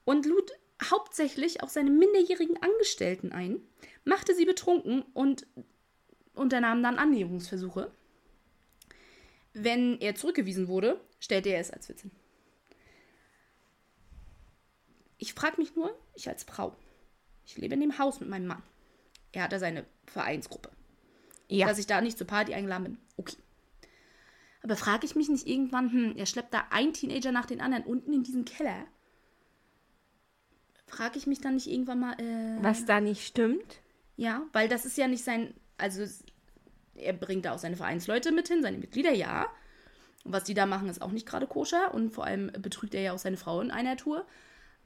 und 0.06 0.26
lud 0.26 0.50
hauptsächlich 0.82 1.62
auch 1.62 1.68
seine 1.68 1.90
minderjährigen 1.90 2.56
Angestellten 2.64 3.34
ein, 3.34 3.60
machte 4.06 4.34
sie 4.34 4.46
betrunken 4.46 5.02
und 5.14 5.46
unternahm 6.34 6.82
dann 6.82 6.98
Annäherungsversuche. 6.98 7.92
Wenn 9.52 10.00
er 10.00 10.16
zurückgewiesen 10.16 10.70
wurde, 10.70 11.02
stellte 11.20 11.50
er 11.50 11.60
es 11.60 11.70
als 11.70 11.90
Witz 11.90 12.00
hin. 12.00 12.12
Ich 15.18 15.34
frage 15.34 15.58
mich 15.58 15.76
nur, 15.76 15.94
ich 16.16 16.30
als 16.30 16.46
Frau, 16.46 16.78
ich 17.46 17.58
lebe 17.58 17.74
in 17.74 17.82
dem 17.82 18.00
Haus 18.00 18.22
mit 18.22 18.30
meinem 18.30 18.48
Mann. 18.48 18.64
Er 19.34 19.44
hatte 19.44 19.60
seine 19.60 19.86
Vereinsgruppe. 20.06 20.72
Ja. 21.50 21.68
Dass 21.68 21.78
ich 21.78 21.88
da 21.88 22.00
nicht 22.00 22.18
zur 22.18 22.28
Party 22.28 22.54
eingeladen 22.54 22.84
bin, 22.86 22.98
okay. 23.18 23.36
Aber 24.64 24.76
frage 24.76 25.06
ich 25.06 25.16
mich 25.16 25.30
nicht 25.30 25.48
irgendwann, 25.48 25.92
hm, 25.92 26.18
er 26.18 26.26
schleppt 26.26 26.54
da 26.54 26.66
einen 26.70 26.94
Teenager 26.94 27.32
nach 27.32 27.46
den 27.46 27.62
anderen 27.62 27.84
unten 27.84 28.14
in 28.14 28.24
diesen 28.24 28.46
Keller. 28.46 28.86
Frage 30.88 31.18
ich 31.18 31.26
mich 31.26 31.42
dann 31.42 31.56
nicht 31.56 31.68
irgendwann 31.68 32.00
mal, 32.00 32.14
äh, 32.20 32.64
Was 32.64 32.86
da 32.86 33.00
nicht 33.02 33.26
stimmt? 33.26 33.82
ja, 34.18 34.44
weil 34.54 34.68
das 34.68 34.86
ist 34.86 34.98
ja 34.98 35.08
nicht 35.08 35.24
sein, 35.24 35.54
also 35.78 36.04
er 36.96 37.14
bringt 37.14 37.46
da 37.46 37.54
auch 37.54 37.58
seine 37.58 37.76
Vereinsleute 37.78 38.32
mit 38.32 38.48
hin, 38.50 38.62
seine 38.62 38.78
Mitglieder, 38.78 39.12
ja. 39.12 39.48
Und 40.24 40.34
was 40.34 40.44
die 40.44 40.54
da 40.54 40.68
machen, 40.68 40.90
ist 40.90 41.02
auch 41.02 41.12
nicht 41.12 41.26
gerade 41.26 41.48
koscher 41.48 41.94
und 41.94 42.12
vor 42.12 42.26
allem 42.26 42.52
betrügt 42.60 42.94
er 42.94 43.02
ja 43.02 43.14
auch 43.14 43.18
seine 43.18 43.38
Frau 43.38 43.62
in 43.62 43.72
einer 43.72 43.98
Tour. 43.98 44.26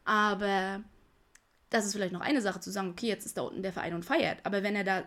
Aber 0.05 0.81
das 1.69 1.85
ist 1.85 1.93
vielleicht 1.93 2.13
noch 2.13 2.21
eine 2.21 2.41
Sache 2.41 2.61
zu 2.61 2.71
sagen, 2.71 2.91
okay, 2.91 3.07
jetzt 3.07 3.25
ist 3.25 3.37
da 3.37 3.41
unten 3.41 3.63
der 3.63 3.73
Verein 3.73 3.93
und 3.95 4.05
feiert. 4.05 4.37
Aber 4.43 4.63
wenn 4.63 4.75
er 4.75 4.85
da 4.85 5.03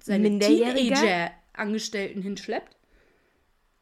seine 0.00 0.28
Minderjährige? 0.28 0.94
Teenager-Angestellten 0.94 2.22
hinschleppt, 2.22 2.76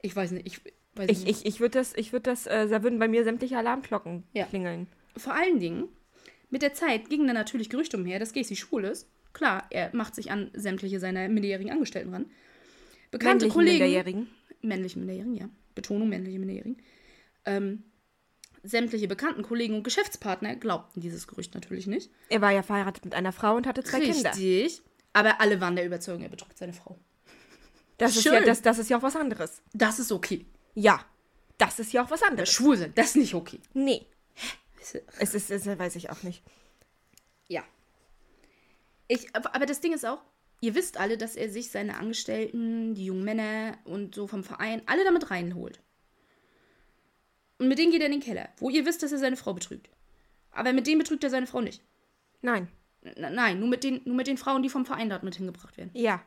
ich 0.03 0.15
weiß 0.15 0.33
nicht, 0.33 0.47
ich 0.47 0.61
weiß 0.95 1.09
Ich, 1.11 1.25
nicht. 1.25 1.41
ich, 1.41 1.47
ich 1.47 1.61
würde 1.61 1.79
das, 1.79 1.95
ich 1.97 2.13
würde 2.13 2.25
das, 2.25 2.47
äh, 2.47 2.69
da 2.69 2.83
würden 2.83 2.99
bei 2.99 3.09
mir 3.09 3.25
sämtliche 3.25 3.57
Alarmglocken 3.57 4.25
Ja. 4.33 4.45
klingeln. 4.47 4.89
Vor 5.17 5.35
allen 5.35 5.59
Dingen, 5.61 5.89
mit 6.51 6.63
der 6.63 6.75
Zeit 6.75 7.09
gingen 7.09 7.27
dann 7.27 7.37
natürlich 7.37 7.71
Gerüchte 7.71 7.97
umher, 7.97 8.19
dass 8.19 8.33
Gacy 8.33 8.57
schwul 8.57 8.85
ist. 8.85 9.09
Klar, 9.33 9.67
er 9.71 9.91
macht 9.95 10.15
sich 10.15 10.31
an 10.31 10.51
sämtliche 10.53 11.01
seiner 11.01 11.29
minderjährigen 11.29 11.73
Angestellten 11.73 12.13
ran. 12.13 12.27
Bekannte 13.11 13.47
Männlichen 13.47 13.53
Kollegen. 13.53 13.79
Minderjährigen. 13.79 14.27
Männliche 14.61 14.99
Minderjährigen, 14.99 15.35
ja. 15.35 15.49
Betonung 15.75 16.09
männliche 16.09 16.39
Minderjährigen. 16.39 16.77
Ähm, 17.47 17.85
sämtliche 18.63 19.09
bekannten 19.09 19.43
Kollegen 19.43 19.75
und 19.75 19.83
Geschäftspartner 19.85 20.57
glaubten 20.57 21.01
dieses 21.01 21.27
Gerücht 21.27 21.55
natürlich 21.55 21.87
nicht. 21.87 22.11
Er 22.29 22.41
war 22.43 22.53
ja 22.53 22.63
verheiratet 22.63 23.05
mit 23.05 23.15
einer 23.15 23.33
Frau 23.33 23.57
und 23.57 23.67
hatte 23.67 23.83
zwei 23.83 24.01
Kinder. 24.01 24.31
Richtig. 24.31 24.83
Aber 25.15 25.41
alle 25.41 25.61
waren 25.61 25.77
der 25.77 25.85
Überzeugung, 25.87 26.23
er 26.23 26.29
betrügt 26.29 26.57
seine 26.59 26.73
Frau. 26.73 26.99
Das 28.03 28.17
ist, 28.17 28.25
Schön. 28.25 28.35
ja, 28.35 28.41
das, 28.41 28.63
das 28.63 28.79
ist 28.79 28.91
ja 28.91 28.99
auch 28.99 29.03
was 29.03 29.15
anderes. 29.15 29.63
Das 29.73 30.01
ist 30.01 30.11
okay. 30.11 30.45
Ja. 30.75 31.05
Das 31.57 31.79
ist 31.79 31.93
ja 31.93 32.05
auch 32.05 32.11
was 32.11 32.25
anderes. 32.25 32.51
schwul 32.51 32.77
sein, 32.77 32.93
das 32.97 33.11
ist 33.11 33.17
nicht 33.17 33.35
okay. 33.35 33.61
Nee. 33.75 34.05
Es 35.21 35.35
ist, 35.35 35.51
es 35.53 35.67
weiß 35.67 35.95
ich 35.95 36.11
auch 36.11 36.25
nicht. 36.25 36.43
Ja. 37.47 37.63
Ich, 39.07 39.33
aber 39.37 39.55
aber 39.55 39.67
das 39.67 39.81
Ding 39.81 39.93
ist 39.93 40.05
auch, 40.05 40.21
ihr 40.61 40.75
wisst 40.75 40.97
alle, 40.97 41.17
dass 41.17 41.37
er 41.37 41.49
sich 41.49 41.71
seine 41.71 41.97
Angestellten, 41.97 42.97
die 42.97 43.05
jungen 43.05 43.23
Männer 43.23 43.79
und 43.85 44.17
so 44.17 44.27
vom 44.27 44.43
Verein, 44.43 44.83
alle 44.87 45.05
damit 45.05 45.31
reinholt. 45.31 45.81
Und 47.59 47.69
mit 47.69 47.79
denen 47.79 47.93
geht 47.93 48.01
er 48.01 48.07
in 48.07 48.13
den 48.13 48.21
Keller, 48.21 48.49
wo 48.57 48.69
ihr 48.69 48.85
wisst, 48.85 49.05
dass 49.05 49.13
er 49.13 49.19
seine 49.19 49.37
Frau 49.37 49.55
betrügt. 49.55 49.89
Aber 50.51 50.73
mit 50.73 50.89
denen 50.89 50.99
betrügt 50.99 51.23
er 51.23 51.31
seine 51.31 51.47
Frau 51.47 51.61
nicht. 51.61 51.81
Nein. 52.41 52.67
N 53.03 53.35
nein, 53.35 53.61
nur 53.61 53.69
mit, 53.69 53.85
den, 53.85 54.01
nur 54.05 54.17
mit 54.17 54.27
den 54.27 54.39
Frauen, 54.39 54.65
die 54.65 54.69
vom 54.69 54.87
Verein 54.87 55.09
dort 55.09 55.23
mit 55.23 55.37
hingebracht 55.37 55.77
werden. 55.77 55.91
Ja. 55.95 56.25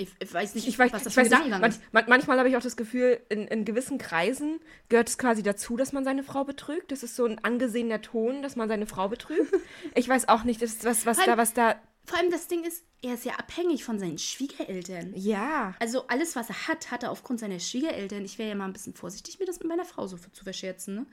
Ich, 0.00 0.08
ich 0.18 0.32
weiß 0.32 0.54
nicht, 0.54 0.66
Ich 0.66 0.78
weiß, 0.78 0.92
was 0.92 1.02
das 1.04 1.12
ich 1.12 1.14
für 1.14 1.24
Gedankengang 1.24 1.62
ist. 1.64 1.80
man, 1.92 2.04
manchmal 2.08 2.38
habe 2.38 2.48
ich 2.48 2.56
auch 2.56 2.62
das 2.62 2.76
Gefühl, 2.76 3.20
in, 3.28 3.46
in 3.48 3.64
gewissen 3.64 3.98
Kreisen 3.98 4.58
gehört 4.88 5.08
es 5.08 5.18
quasi 5.18 5.42
dazu, 5.42 5.76
dass 5.76 5.92
man 5.92 6.04
seine 6.04 6.22
Frau 6.22 6.44
betrügt. 6.44 6.90
Das 6.92 7.02
ist 7.02 7.16
so 7.16 7.24
ein 7.26 7.38
angesehener 7.44 8.00
Ton, 8.00 8.42
dass 8.42 8.56
man 8.56 8.68
seine 8.68 8.86
Frau 8.86 9.08
betrügt. 9.08 9.52
Ich 9.94 10.08
weiß 10.08 10.28
auch 10.28 10.44
nicht, 10.44 10.62
das 10.62 10.70
ist 10.72 10.84
was, 10.84 11.06
was 11.06 11.16
Vor 11.18 11.26
da, 11.26 11.32
allem- 11.32 11.38
was 11.40 11.52
da. 11.54 11.76
Vor 12.06 12.18
allem 12.18 12.30
das 12.30 12.48
Ding 12.48 12.64
ist, 12.64 12.82
er 13.02 13.14
ist 13.14 13.24
ja 13.24 13.34
abhängig 13.34 13.84
von 13.84 13.98
seinen 13.98 14.18
Schwiegereltern. 14.18 15.12
Ja. 15.14 15.74
Also 15.80 16.06
alles, 16.08 16.34
was 16.34 16.48
er 16.48 16.66
hat, 16.68 16.90
hat 16.90 17.02
er 17.02 17.10
aufgrund 17.12 17.38
seiner 17.40 17.60
Schwiegereltern. 17.60 18.24
Ich 18.24 18.38
wäre 18.38 18.48
ja 18.48 18.54
mal 18.54 18.64
ein 18.64 18.72
bisschen 18.72 18.94
vorsichtig, 18.94 19.38
mir 19.38 19.44
das 19.46 19.60
mit 19.60 19.68
meiner 19.68 19.84
Frau 19.84 20.06
so 20.06 20.16
zu 20.16 20.42
verscherzen. 20.44 20.94
Ne? 20.96 21.06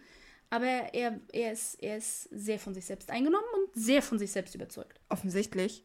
Aber 0.50 0.66
er, 0.66 1.20
er, 1.34 1.52
ist, 1.52 1.76
er 1.84 1.98
ist 1.98 2.30
sehr 2.32 2.58
von 2.58 2.74
sich 2.74 2.86
selbst 2.86 3.12
eingenommen 3.12 3.46
und 3.54 3.70
sehr 3.84 4.02
von 4.02 4.18
sich 4.18 4.32
selbst 4.32 4.56
überzeugt. 4.56 5.00
Offensichtlich. 5.10 5.84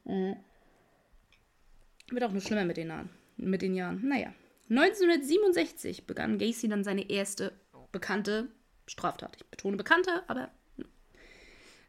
Wird 2.12 2.24
auch 2.24 2.32
nur 2.32 2.42
schlimmer 2.42 2.64
mit 2.64 2.76
den 2.76 2.88
Jahren. 2.88 3.10
Mit 3.36 3.62
den 3.62 3.74
Jahren. 3.74 4.06
Naja. 4.06 4.32
1967 4.68 6.06
begann 6.06 6.38
Gacy 6.38 6.68
dann 6.68 6.84
seine 6.84 7.10
erste 7.10 7.52
bekannte 7.90 8.48
Straftat. 8.86 9.36
Ich 9.36 9.46
betone 9.46 9.76
bekannte, 9.76 10.22
aber. 10.28 10.50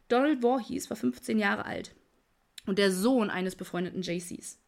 Donald 0.08 0.42
Voorhees 0.42 0.90
war 0.90 0.96
15 0.96 1.38
Jahre 1.38 1.64
alt 1.64 1.94
und 2.66 2.78
der 2.78 2.90
Sohn 2.90 3.30
eines 3.30 3.56
befreundeten 3.56 4.02
JCs. 4.02 4.58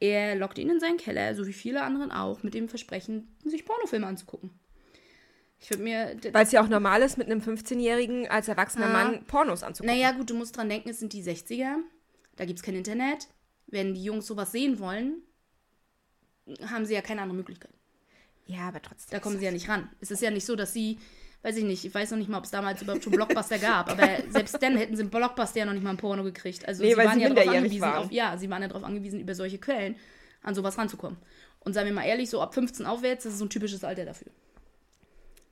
Er 0.00 0.34
lockte 0.34 0.60
ihn 0.60 0.70
in 0.70 0.80
seinen 0.80 0.96
Keller, 0.96 1.34
so 1.34 1.46
wie 1.46 1.52
viele 1.52 1.82
anderen 1.82 2.10
auch, 2.10 2.42
mit 2.42 2.54
dem 2.54 2.68
Versprechen, 2.68 3.36
sich 3.44 3.64
Pornofilme 3.64 4.06
anzugucken. 4.06 4.50
Ich 5.58 5.70
würde 5.70 5.82
mir. 5.82 6.16
Weil 6.32 6.44
es 6.44 6.52
ja 6.52 6.62
auch 6.62 6.68
normal 6.68 7.02
ist, 7.02 7.18
mit 7.18 7.30
einem 7.30 7.40
15-Jährigen 7.40 8.28
als 8.28 8.48
erwachsener 8.48 8.86
Ah. 8.86 8.92
Mann 8.92 9.24
Pornos 9.26 9.62
anzugucken. 9.62 9.94
Naja, 9.94 10.12
gut, 10.12 10.30
du 10.30 10.34
musst 10.34 10.56
dran 10.56 10.68
denken, 10.68 10.88
es 10.88 10.98
sind 11.00 11.12
die 11.12 11.22
60er. 11.22 11.76
Da 12.36 12.46
gibt 12.46 12.58
es 12.58 12.62
kein 12.64 12.74
Internet. 12.74 13.28
Wenn 13.70 13.94
die 13.94 14.04
Jungs 14.04 14.26
sowas 14.26 14.52
sehen 14.52 14.78
wollen, 14.78 15.22
haben 16.66 16.86
sie 16.86 16.94
ja 16.94 17.02
keine 17.02 17.22
andere 17.22 17.36
Möglichkeit. 17.36 17.72
Ja, 18.46 18.68
aber 18.68 18.82
trotzdem. 18.82 19.12
Da 19.12 19.20
kommen 19.20 19.38
sie 19.38 19.44
ja 19.44 19.52
nicht 19.52 19.68
ran. 19.68 19.88
Es 20.00 20.10
ist 20.10 20.22
ja 20.22 20.30
nicht 20.30 20.44
so, 20.44 20.56
dass 20.56 20.72
sie 20.72 20.98
weiß 21.42 21.56
ich 21.56 21.64
nicht, 21.64 21.84
ich 21.84 21.94
weiß 21.94 22.10
noch 22.10 22.18
nicht 22.18 22.28
mal, 22.28 22.38
ob 22.38 22.44
es 22.44 22.50
damals 22.50 22.82
überhaupt 22.82 23.02
schon 23.02 23.12
Blockbuster 23.12 23.58
gab, 23.58 23.90
aber 23.90 24.06
selbst 24.30 24.62
dann 24.62 24.76
hätten 24.76 24.96
sie 24.96 25.02
im 25.02 25.10
Blockbuster 25.10 25.60
ja 25.60 25.64
noch 25.64 25.72
nicht 25.72 25.82
mal 25.82 25.90
ein 25.90 25.96
Porno 25.96 26.22
gekriegt. 26.22 26.66
Also 26.68 26.82
Nee, 26.82 26.90
sie 26.90 26.96
waren 26.96 27.14
sie 27.18 27.22
ja 27.22 27.30
darauf 27.30 27.48
angewiesen, 27.48 27.80
waren. 27.80 28.04
auf, 28.04 28.12
ja, 28.12 28.36
sie 28.36 28.50
waren 28.50 28.62
ja 28.62 28.68
darauf 28.68 28.84
angewiesen, 28.84 29.20
über 29.20 29.34
solche 29.34 29.58
Quellen 29.58 29.96
an 30.42 30.54
sowas 30.54 30.76
ranzukommen. 30.76 31.18
Und 31.60 31.74
sagen 31.74 31.86
wir 31.86 31.94
mal 31.94 32.04
ehrlich, 32.04 32.30
so 32.30 32.40
ab 32.40 32.54
15 32.54 32.86
aufwärts, 32.86 33.24
das 33.24 33.34
ist 33.34 33.38
so 33.38 33.44
ein 33.44 33.50
typisches 33.50 33.84
Alter 33.84 34.04
dafür. 34.04 34.32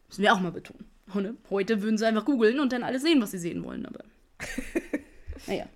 Müssen 0.09 0.23
wir 0.23 0.33
auch 0.33 0.41
mal 0.41 0.53
betonen. 0.53 0.87
Ne? 1.15 1.37
Heute 1.51 1.83
würden 1.83 1.99
sie 1.99 2.07
einfach 2.07 2.25
googeln 2.25 2.61
und 2.61 2.73
dann 2.73 2.83
alles 2.83 3.03
sehen, 3.03 3.21
was 3.23 3.31
sie 3.31 3.39
sehen 3.39 3.65
wollen, 3.65 3.87
aber. 3.87 4.05
naja. 5.47 5.67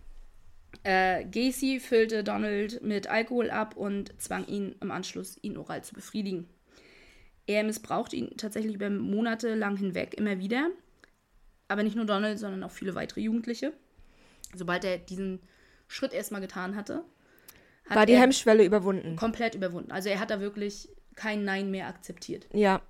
Äh, 0.84 1.24
Gacy 1.24 1.78
füllte 1.80 2.24
Donald 2.24 2.82
mit 2.82 3.06
Alkohol 3.06 3.50
ab 3.50 3.76
und 3.76 4.12
zwang 4.20 4.46
ihn 4.46 4.74
im 4.80 4.90
Anschluss, 4.90 5.38
ihn 5.42 5.56
oral 5.56 5.84
zu 5.84 5.94
befriedigen. 5.94 6.48
Er 7.46 7.64
missbrauchte 7.64 8.16
ihn 8.16 8.36
tatsächlich 8.36 8.74
über 8.74 8.90
Monate 8.90 9.54
lang 9.54 9.76
hinweg 9.76 10.14
immer 10.14 10.38
wieder. 10.38 10.70
Aber 11.68 11.82
nicht 11.82 11.96
nur 11.96 12.04
Donald, 12.04 12.38
sondern 12.38 12.62
auch 12.64 12.70
viele 12.70 12.94
weitere 12.94 13.20
Jugendliche. 13.20 13.72
Sobald 14.54 14.84
er 14.84 14.98
diesen 14.98 15.40
Schritt 15.88 16.12
erstmal 16.12 16.40
getan 16.40 16.76
hatte, 16.76 17.04
hat 17.86 17.96
War 17.96 18.06
die 18.06 18.16
Hemmschwelle 18.16 18.64
überwunden. 18.64 19.16
komplett 19.16 19.54
überwunden. 19.54 19.90
Also 19.90 20.08
er 20.08 20.20
hat 20.20 20.30
da 20.30 20.40
wirklich 20.40 20.88
kein 21.14 21.44
Nein 21.44 21.70
mehr 21.70 21.86
akzeptiert. 21.88 22.46
Ja. 22.52 22.82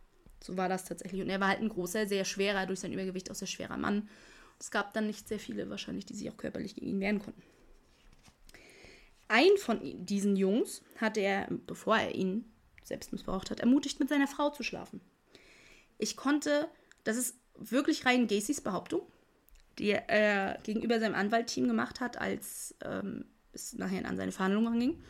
So 0.43 0.57
war 0.57 0.69
das 0.69 0.85
tatsächlich. 0.85 1.23
Und 1.23 1.31
er 1.31 1.41
war 1.41 1.49
halt 1.49 1.61
ein 1.61 1.69
großer, 1.69 2.07
sehr 2.07 2.25
schwerer, 2.25 2.67
durch 2.67 2.81
sein 2.81 2.93
Übergewicht 2.93 3.31
auch 3.31 3.35
sehr 3.35 3.49
schwerer 3.49 3.77
Mann. 3.77 4.09
Es 4.59 4.71
gab 4.71 4.93
dann 4.93 5.07
nicht 5.07 5.29
sehr 5.29 5.39
viele 5.39 5.71
wahrscheinlich, 5.71 6.05
die 6.07 6.15
sich 6.15 6.31
auch 6.31 6.37
körperlich 6.37 6.75
gegen 6.75 6.89
ihn 6.89 7.01
wehren 7.01 7.21
konnten. 7.21 7.43
Ein 9.33 9.57
von 9.57 9.81
diesen 10.05 10.37
Jungs 10.37 10.83
hat 10.99 11.17
er, 11.17 11.49
bevor 11.67 11.97
er 11.97 12.15
ihn 12.15 12.45
selbst 12.85 13.13
missbraucht 13.13 13.51
hat, 13.51 13.61
ermutigt, 13.61 13.99
mit 13.99 14.11
seiner 14.11 14.27
Frau 14.27 14.51
zu 14.51 14.63
schlafen. 14.63 15.01
Ich 15.97 16.19
konnte, 16.19 16.69
das 17.05 17.17
ist 17.17 17.37
wirklich 17.57 18.05
rein 18.05 18.27
Gacys 18.27 18.61
Behauptung, 18.61 19.01
die 19.79 19.93
er 19.93 20.59
gegenüber 20.65 21.01
seinem 21.01 21.15
Anwaltteam 21.15 21.67
gemacht 21.67 22.01
hat, 22.01 22.19
als 22.19 22.75
ähm, 22.85 23.25
es 23.55 23.73
nachher 23.73 24.05
an 24.07 24.19
seine 24.19 24.33
Verhandlungen 24.33 24.79
ging 24.79 25.03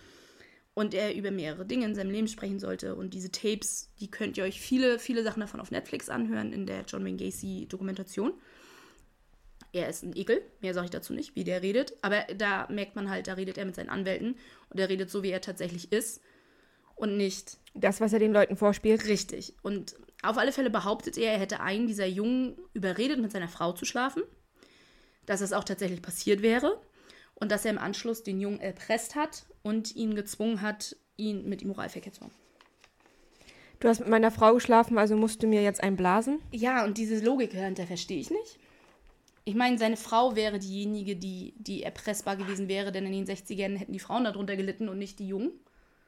und 0.74 0.94
er 0.94 1.16
über 1.16 1.32
mehrere 1.32 1.66
Dinge 1.66 1.86
in 1.86 1.96
seinem 1.96 2.12
Leben 2.12 2.28
sprechen 2.28 2.60
sollte. 2.60 2.94
Und 2.94 3.14
diese 3.14 3.32
Tapes, 3.32 3.90
die 3.98 4.08
könnt 4.08 4.38
ihr 4.38 4.44
euch 4.44 4.60
viele, 4.60 5.00
viele 5.00 5.24
Sachen 5.24 5.40
davon 5.40 5.58
auf 5.58 5.72
Netflix 5.72 6.08
anhören 6.08 6.52
in 6.52 6.66
der 6.66 6.84
John 6.86 7.04
Wayne 7.04 7.16
Gacy 7.16 7.66
Dokumentation. 7.68 8.34
Er 9.72 9.88
ist 9.88 10.02
ein 10.02 10.14
Ekel, 10.14 10.42
mehr 10.60 10.74
sage 10.74 10.86
ich 10.86 10.90
dazu 10.90 11.14
nicht, 11.14 11.34
wie 11.34 11.44
der 11.44 11.62
redet. 11.62 11.94
Aber 12.02 12.24
da 12.36 12.66
merkt 12.70 12.94
man 12.94 13.08
halt, 13.08 13.26
da 13.26 13.34
redet 13.34 13.56
er 13.56 13.64
mit 13.64 13.74
seinen 13.74 13.88
Anwälten 13.88 14.36
und 14.68 14.78
er 14.78 14.88
redet 14.88 15.10
so, 15.10 15.22
wie 15.22 15.30
er 15.30 15.40
tatsächlich 15.40 15.92
ist 15.92 16.20
und 16.94 17.16
nicht 17.16 17.58
Das, 17.74 18.00
was 18.00 18.12
er 18.12 18.18
den 18.18 18.32
Leuten 18.32 18.56
vorspielt. 18.56 19.06
Richtig. 19.06 19.54
Und 19.62 19.96
auf 20.22 20.38
alle 20.38 20.52
Fälle 20.52 20.70
behauptet 20.70 21.16
er, 21.16 21.32
er 21.32 21.38
hätte 21.38 21.60
einen 21.60 21.86
dieser 21.86 22.06
Jungen 22.06 22.56
überredet, 22.74 23.18
mit 23.20 23.32
seiner 23.32 23.48
Frau 23.48 23.72
zu 23.72 23.84
schlafen. 23.84 24.22
Dass 25.26 25.40
es 25.40 25.52
auch 25.52 25.64
tatsächlich 25.64 26.02
passiert 26.02 26.42
wäre. 26.42 26.80
Und 27.34 27.50
dass 27.50 27.64
er 27.64 27.72
im 27.72 27.78
Anschluss 27.78 28.22
den 28.22 28.40
Jungen 28.40 28.60
erpresst 28.60 29.14
hat 29.14 29.46
und 29.62 29.96
ihn 29.96 30.14
gezwungen 30.14 30.60
hat, 30.60 30.96
ihn 31.16 31.48
mit 31.48 31.62
ihm 31.62 31.70
Oralverkehr 31.70 32.12
zu 32.12 32.20
haben. 32.20 32.32
Du 33.80 33.88
hast 33.88 33.98
mit 33.98 34.08
meiner 34.08 34.30
Frau 34.30 34.54
geschlafen, 34.54 34.96
also 34.96 35.16
musst 35.16 35.42
du 35.42 35.48
mir 35.48 35.62
jetzt 35.62 35.82
einblasen. 35.82 36.40
Ja, 36.52 36.84
und 36.84 36.98
diese 36.98 37.18
Logik 37.24 37.50
dahinter 37.50 37.84
verstehe 37.84 38.20
ich 38.20 38.30
nicht. 38.30 38.60
Ich 39.44 39.54
meine, 39.54 39.76
seine 39.78 39.96
Frau 39.96 40.36
wäre 40.36 40.58
diejenige, 40.58 41.16
die, 41.16 41.54
die 41.58 41.82
erpressbar 41.82 42.36
gewesen 42.36 42.68
wäre, 42.68 42.92
denn 42.92 43.06
in 43.06 43.12
den 43.12 43.26
60ern 43.26 43.76
hätten 43.76 43.92
die 43.92 43.98
Frauen 43.98 44.24
darunter 44.24 44.56
gelitten 44.56 44.88
und 44.88 44.98
nicht 44.98 45.18
die 45.18 45.26
Jungen. 45.26 45.50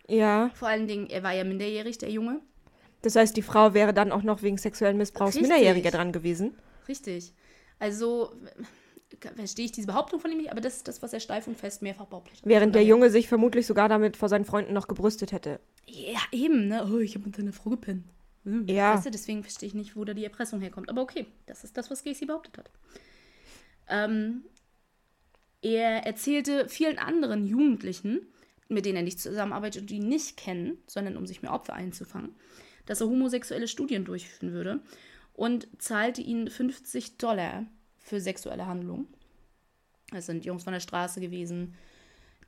Ja. 0.09 0.51
Vor 0.55 0.69
allen 0.69 0.87
Dingen, 0.87 1.09
er 1.09 1.23
war 1.23 1.33
ja 1.33 1.45
minderjährig, 1.45 1.99
der 1.99 2.11
Junge. 2.11 2.41
Das 3.03 3.17
heißt, 3.17 3.37
die 3.37 3.43
Frau 3.43 3.75
wäre 3.75 3.93
dann 3.93 4.13
auch 4.13 4.23
noch 4.23 4.43
wegen 4.43 4.57
sexuellen 4.57 4.97
Missbrauchs 4.97 5.35
Richtig. 5.35 5.51
Minderjähriger 5.51 5.91
dran 5.91 6.13
gewesen. 6.13 6.55
Richtig. 6.89 7.33
Also 7.79 8.33
verstehe 9.37 9.67
ich 9.67 9.73
diese 9.73 9.87
Behauptung 9.87 10.21
von 10.21 10.31
ihm 10.31 10.39
nicht, 10.39 10.51
aber 10.51 10.61
das 10.61 10.77
ist 10.77 10.89
das, 10.89 11.03
was 11.03 11.13
er 11.13 11.21
steif 11.21 11.47
und 11.47 11.57
fest 11.57 11.83
mehrfach 11.83 12.07
behauptet 12.07 12.39
hat. 12.39 12.47
Während 12.47 12.75
der 12.75 12.85
Junge 12.85 13.11
sich 13.11 13.29
vermutlich 13.29 13.67
sogar 13.67 13.89
damit 13.89 14.17
vor 14.17 14.29
seinen 14.29 14.45
Freunden 14.45 14.73
noch 14.73 14.89
gebrüstet 14.89 15.33
hätte. 15.33 15.61
Ja, 15.87 16.21
eben, 16.33 16.69
ne? 16.69 16.89
Oh, 16.91 16.99
ich 16.99 17.15
habe 17.15 17.27
mit 17.27 17.37
seiner 17.37 17.53
Frau 17.53 17.71
gepennt. 17.71 18.05
Hm, 18.45 18.67
Ja. 18.69 18.95
Weißt 18.95 19.07
du, 19.07 19.11
deswegen 19.11 19.43
verstehe 19.43 19.67
ich 19.69 19.75
nicht, 19.75 19.97
wo 19.97 20.05
da 20.05 20.15
die 20.15 20.25
Erpressung 20.25 20.61
herkommt. 20.61 20.89
Aber 20.89 21.03
okay, 21.03 21.27
das 21.47 21.65
ist 21.65 21.77
das, 21.77 21.91
was 21.91 22.05
Gacy 22.05 22.27
behauptet 22.27 22.59
hat. 22.59 22.71
Ähm, 23.89 24.45
er 25.63 26.05
erzählte 26.07 26.69
vielen 26.69 26.99
anderen 26.99 27.47
Jugendlichen, 27.47 28.21
mit 28.69 28.85
denen 28.87 28.97
er 28.97 29.03
nicht 29.03 29.21
zusammenarbeitet 29.21 29.83
und 29.83 29.91
die 29.91 29.97
ihn 29.97 30.09
nicht 30.09 30.37
kennen, 30.37 30.79
sondern 30.87 31.17
um 31.17 31.27
sich 31.27 31.43
mehr 31.43 31.53
Opfer 31.53 31.75
einzufangen, 31.75 32.35
dass 32.87 33.01
er 33.01 33.09
homosexuelle 33.09 33.69
Studien 33.69 34.05
durchführen 34.05 34.53
würde 34.53 34.81
und 35.33 35.67
zahlte 35.79 36.21
ihnen 36.21 36.49
50 36.51 37.17
Dollar 37.19 37.67
für 37.99 38.21
sexuelle 38.21 38.67
Handlungen. 38.67 39.07
Das 40.11 40.27
sind 40.27 40.45
Jungs 40.45 40.65
von 40.65 40.73
der 40.75 40.81
Straße 40.81 41.21
gewesen, 41.21 41.75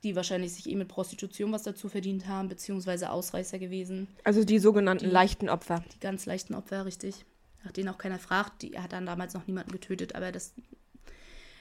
die 0.03 0.15
wahrscheinlich 0.15 0.53
sich 0.53 0.69
eh 0.69 0.75
mit 0.75 0.87
Prostitution 0.87 1.51
was 1.51 1.63
dazu 1.63 1.89
verdient 1.89 2.27
haben, 2.27 2.49
beziehungsweise 2.49 3.09
Ausreißer 3.09 3.57
gewesen. 3.57 4.07
Also 4.23 4.43
die 4.43 4.59
sogenannten 4.59 5.05
Die- 5.05 5.11
leichten 5.11 5.49
Opfer. 5.49 5.83
Die 5.95 5.99
ganz 5.99 6.27
leichten 6.27 6.53
Opfer, 6.53 6.85
richtig. 6.85 7.25
Nach 7.63 7.71
denen 7.71 7.89
auch 7.89 7.97
keiner 7.97 8.19
fragt. 8.19 8.61
Die, 8.61 8.73
er 8.73 8.83
hat 8.83 8.93
dann 8.93 9.07
damals 9.07 9.33
noch 9.33 9.47
niemanden 9.47 9.71
getötet, 9.71 10.13
aber 10.15 10.31
das. 10.31 10.53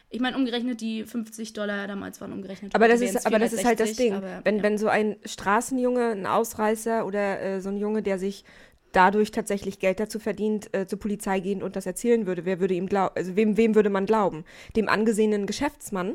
Ich 0.09 0.21
meine, 0.21 0.37
umgerechnet, 0.37 0.81
die 0.81 1.05
50 1.05 1.53
Dollar 1.53 1.87
damals 1.89 2.21
waren 2.21 2.33
umgerechnet. 2.33 2.75
Aber 2.75 2.87
das, 2.89 3.01
ist, 3.01 3.27
aber 3.27 3.39
das 3.39 3.53
ist 3.53 3.65
halt 3.65 3.81
das 3.81 3.91
460, 3.91 3.97
Ding. 3.97 4.15
aber, 4.15 4.45
wenn, 4.45 4.57
ja. 4.59 4.63
wenn 4.63 4.79
so 4.79 4.89
ein 4.89 5.17
Straßenjunge, 5.25 6.11
ein 6.13 6.27
Ausreißer 6.27 7.05
oder 7.07 7.41
äh, 7.41 7.61
so 7.61 7.71
ein 7.71 7.77
Junge, 7.77 8.03
der 8.03 8.19
sich 8.19 8.45
dadurch 8.93 9.31
tatsächlich 9.33 9.79
Geld 9.81 9.99
dazu 10.01 10.19
verdient, 10.21 10.73
äh, 10.75 10.87
zur 10.87 10.99
Polizei 10.99 11.41
gehen 11.41 11.63
und 11.63 11.77
das 11.77 11.87
erzählen 11.87 12.27
würde, 12.27 12.45
wer 12.45 12.61
würde 12.61 12.75
ihm 12.75 12.87
glauben, 12.87 13.15
also 13.17 13.35
wem, 13.37 13.57
wem 13.57 13.75
würde 13.75 13.91
man 13.91 14.07
glauben? 14.07 14.45
Dem 14.77 14.89
angesehenen 14.89 15.45
Geschäftsmann 15.47 16.15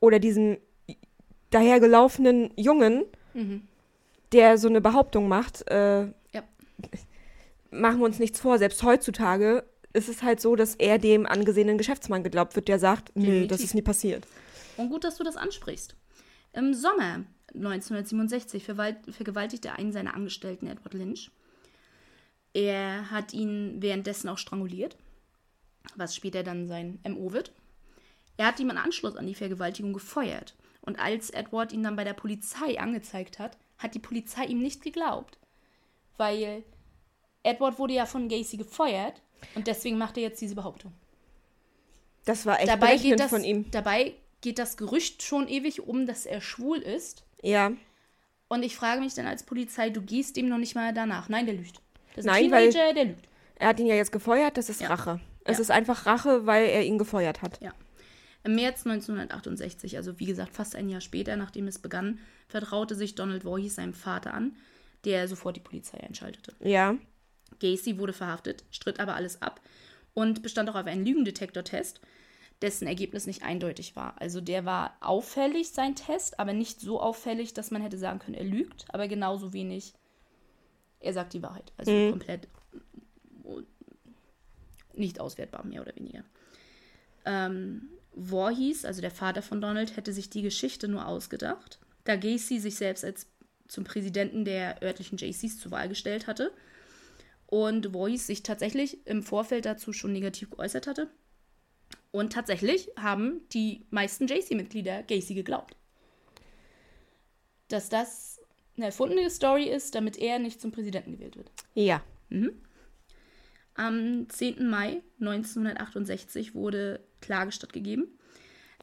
oder 0.00 0.18
diesem 0.18 0.58
dahergelaufenen 1.50 2.50
Jungen, 2.56 3.04
Mhm. 3.32 3.62
der 4.32 4.58
so 4.58 4.68
eine 4.68 4.80
Behauptung 4.80 5.28
macht, 5.28 5.68
äh, 5.70 6.02
Ja. 6.32 6.42
machen 7.70 7.98
wir 8.00 8.04
uns 8.04 8.18
nichts 8.18 8.38
vor, 8.40 8.58
selbst 8.58 8.82
heutzutage 8.82 9.64
ist 9.94 10.08
es 10.08 10.22
halt 10.22 10.40
so, 10.40 10.56
dass 10.56 10.74
er 10.74 10.98
dem 10.98 11.24
angesehenen 11.24 11.78
Geschäftsmann 11.78 12.22
geglaubt 12.22 12.56
wird, 12.56 12.68
der 12.68 12.78
sagt, 12.78 13.12
nee, 13.14 13.46
das 13.46 13.60
ist 13.60 13.74
nie 13.74 13.82
passiert. 13.82 14.26
Und 14.76 14.90
gut, 14.90 15.04
dass 15.04 15.16
du 15.16 15.24
das 15.24 15.36
ansprichst. 15.36 15.96
Im 16.52 16.74
Sommer 16.74 17.24
1967 17.54 18.64
verwalt- 18.64 19.10
vergewaltigte 19.10 19.72
einen 19.72 19.92
seiner 19.92 20.14
Angestellten, 20.14 20.66
Edward 20.66 20.94
Lynch. 20.94 21.30
Er 22.52 23.10
hat 23.10 23.32
ihn 23.32 23.80
währenddessen 23.80 24.28
auch 24.28 24.38
stranguliert, 24.38 24.96
was 25.96 26.14
später 26.14 26.42
dann 26.42 26.66
sein 26.66 26.98
MO 27.08 27.32
wird. 27.32 27.52
Er 28.36 28.46
hat 28.46 28.58
ihm 28.58 28.70
einen 28.70 28.78
Anschluss 28.78 29.16
an 29.16 29.26
die 29.26 29.34
Vergewaltigung 29.34 29.92
gefeuert. 29.92 30.54
Und 30.80 30.98
als 30.98 31.30
Edward 31.30 31.72
ihn 31.72 31.84
dann 31.84 31.96
bei 31.96 32.04
der 32.04 32.14
Polizei 32.14 32.78
angezeigt 32.78 33.38
hat, 33.38 33.56
hat 33.78 33.94
die 33.94 34.00
Polizei 34.00 34.44
ihm 34.44 34.60
nicht 34.60 34.82
geglaubt. 34.82 35.38
Weil 36.16 36.64
Edward 37.42 37.78
wurde 37.78 37.94
ja 37.94 38.06
von 38.06 38.28
Gacy 38.28 38.56
gefeuert 38.56 39.22
und 39.54 39.66
deswegen 39.66 39.98
macht 39.98 40.16
er 40.16 40.22
jetzt 40.24 40.40
diese 40.40 40.54
Behauptung 40.54 40.92
Das 42.24 42.46
war 42.46 42.58
echt 42.60 42.68
dabei 42.68 42.96
geht, 42.96 43.20
das, 43.20 43.30
von 43.30 43.44
ihm. 43.44 43.70
dabei 43.70 44.14
geht 44.40 44.58
das 44.58 44.76
Gerücht 44.76 45.22
schon 45.22 45.48
ewig 45.48 45.80
um, 45.86 46.06
dass 46.06 46.26
er 46.26 46.40
schwul 46.40 46.78
ist. 46.78 47.24
Ja. 47.42 47.72
Und 48.48 48.62
ich 48.62 48.76
frage 48.76 49.00
mich 49.00 49.14
dann 49.14 49.26
als 49.26 49.42
Polizei, 49.42 49.90
du 49.90 50.02
gehst 50.02 50.36
dem 50.36 50.48
noch 50.48 50.58
nicht 50.58 50.74
mal 50.74 50.92
danach. 50.94 51.28
Nein, 51.28 51.46
der 51.46 51.54
lügt. 51.54 51.80
Das 52.14 52.24
ist 52.24 52.26
Nein, 52.26 52.44
ein 52.46 52.50
weil- 52.50 52.70
Teenager, 52.70 52.94
der 52.94 53.04
lügt. 53.06 53.28
Er 53.56 53.68
hat 53.68 53.80
ihn 53.80 53.86
ja 53.86 53.94
jetzt 53.94 54.12
gefeuert, 54.12 54.56
das 54.56 54.68
ist 54.68 54.80
Ja. 54.80 54.88
Rache. 54.88 55.20
Es 55.44 55.58
Ja. 55.58 55.62
ist 55.62 55.70
einfach 55.70 56.06
Rache, 56.06 56.46
weil 56.46 56.66
er 56.66 56.82
ihn 56.84 56.98
gefeuert 56.98 57.42
hat. 57.42 57.60
Ja. 57.60 57.72
Im 58.44 58.54
März 58.56 58.84
1968, 58.84 59.96
also 59.96 60.18
wie 60.20 60.26
gesagt 60.26 60.54
fast 60.54 60.76
ein 60.76 60.88
Jahr 60.90 61.00
später, 61.00 61.36
nachdem 61.36 61.66
es 61.66 61.78
begann, 61.78 62.18
vertraute 62.48 62.94
sich 62.94 63.14
Donald 63.14 63.44
Voorhees 63.44 63.76
seinem 63.76 63.94
Vater 63.94 64.34
an, 64.34 64.54
der 65.04 65.28
sofort 65.28 65.56
die 65.56 65.60
Polizei 65.60 65.98
einschaltete. 66.00 66.54
Ja. 66.60 66.96
Gacy 67.60 67.98
wurde 67.98 68.12
verhaftet, 68.12 68.64
stritt 68.70 69.00
aber 69.00 69.14
alles 69.14 69.42
ab 69.42 69.60
und 70.14 70.42
bestand 70.42 70.70
auch 70.70 70.74
auf 70.74 70.86
einen 70.86 71.04
Lügendetektortest, 71.04 72.00
dessen 72.62 72.86
Ergebnis 72.86 73.26
nicht 73.26 73.42
eindeutig 73.42 73.96
war. 73.96 74.20
Also 74.20 74.40
der 74.40 74.64
war 74.64 74.96
auffällig, 75.00 75.70
sein 75.70 75.96
Test, 75.96 76.38
aber 76.38 76.52
nicht 76.52 76.80
so 76.80 77.00
auffällig, 77.00 77.52
dass 77.52 77.70
man 77.70 77.82
hätte 77.82 77.98
sagen 77.98 78.20
können, 78.20 78.36
er 78.36 78.44
lügt, 78.44 78.86
aber 78.88 79.08
genauso 79.08 79.52
wenig, 79.52 79.92
er 81.00 81.12
sagt 81.12 81.34
die 81.34 81.42
Wahrheit. 81.42 81.72
Also 81.76 81.92
Mhm. 81.92 82.10
komplett 82.10 82.48
nicht 84.94 85.20
auswertbar, 85.20 85.64
mehr 85.64 85.82
oder 85.82 85.94
weniger. 85.96 86.24
Ähm, 87.24 87.88
Voorhees, 88.16 88.84
also 88.84 89.00
der 89.00 89.10
Vater 89.10 89.42
von 89.42 89.60
Donald, 89.60 89.96
hätte 89.96 90.12
sich 90.12 90.30
die 90.30 90.42
Geschichte 90.42 90.86
nur 90.86 91.06
ausgedacht, 91.06 91.80
da 92.04 92.16
Gacy 92.16 92.60
sich 92.60 92.76
selbst 92.76 93.04
als 93.04 93.26
zum 93.66 93.84
Präsidenten 93.84 94.44
der 94.44 94.82
örtlichen 94.82 95.18
JCs 95.18 95.58
zur 95.58 95.72
Wahl 95.72 95.88
gestellt 95.88 96.26
hatte 96.26 96.52
und 97.46 97.92
Voorhees 97.92 98.26
sich 98.26 98.42
tatsächlich 98.42 99.06
im 99.06 99.22
Vorfeld 99.22 99.64
dazu 99.64 99.92
schon 99.92 100.12
negativ 100.12 100.50
geäußert 100.50 100.86
hatte. 100.86 101.10
Und 102.10 102.32
tatsächlich 102.32 102.90
haben 102.96 103.40
die 103.52 103.86
meisten 103.90 104.26
JC-Mitglieder 104.26 105.02
Gacy 105.02 105.34
geglaubt. 105.34 105.76
Dass 107.68 107.88
das 107.88 108.40
eine 108.76 108.86
erfundene 108.86 109.30
Story 109.30 109.64
ist, 109.64 109.94
damit 109.94 110.18
er 110.18 110.38
nicht 110.38 110.60
zum 110.60 110.72
Präsidenten 110.72 111.12
gewählt 111.12 111.36
wird. 111.36 111.50
Ja. 111.74 112.02
Am 113.74 114.28
10. 114.28 114.68
Mai 114.68 115.02
1968 115.20 116.54
wurde 116.54 117.00
Klage 117.20 117.52
stattgegeben. 117.52 118.06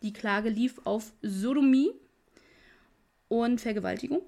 Die 0.02 0.13
Klage 0.13 0.50
lief 0.50 0.82
auf 0.86 1.13
Sodomie 1.21 1.91
und 3.28 3.62
Vergewaltigung, 3.62 4.21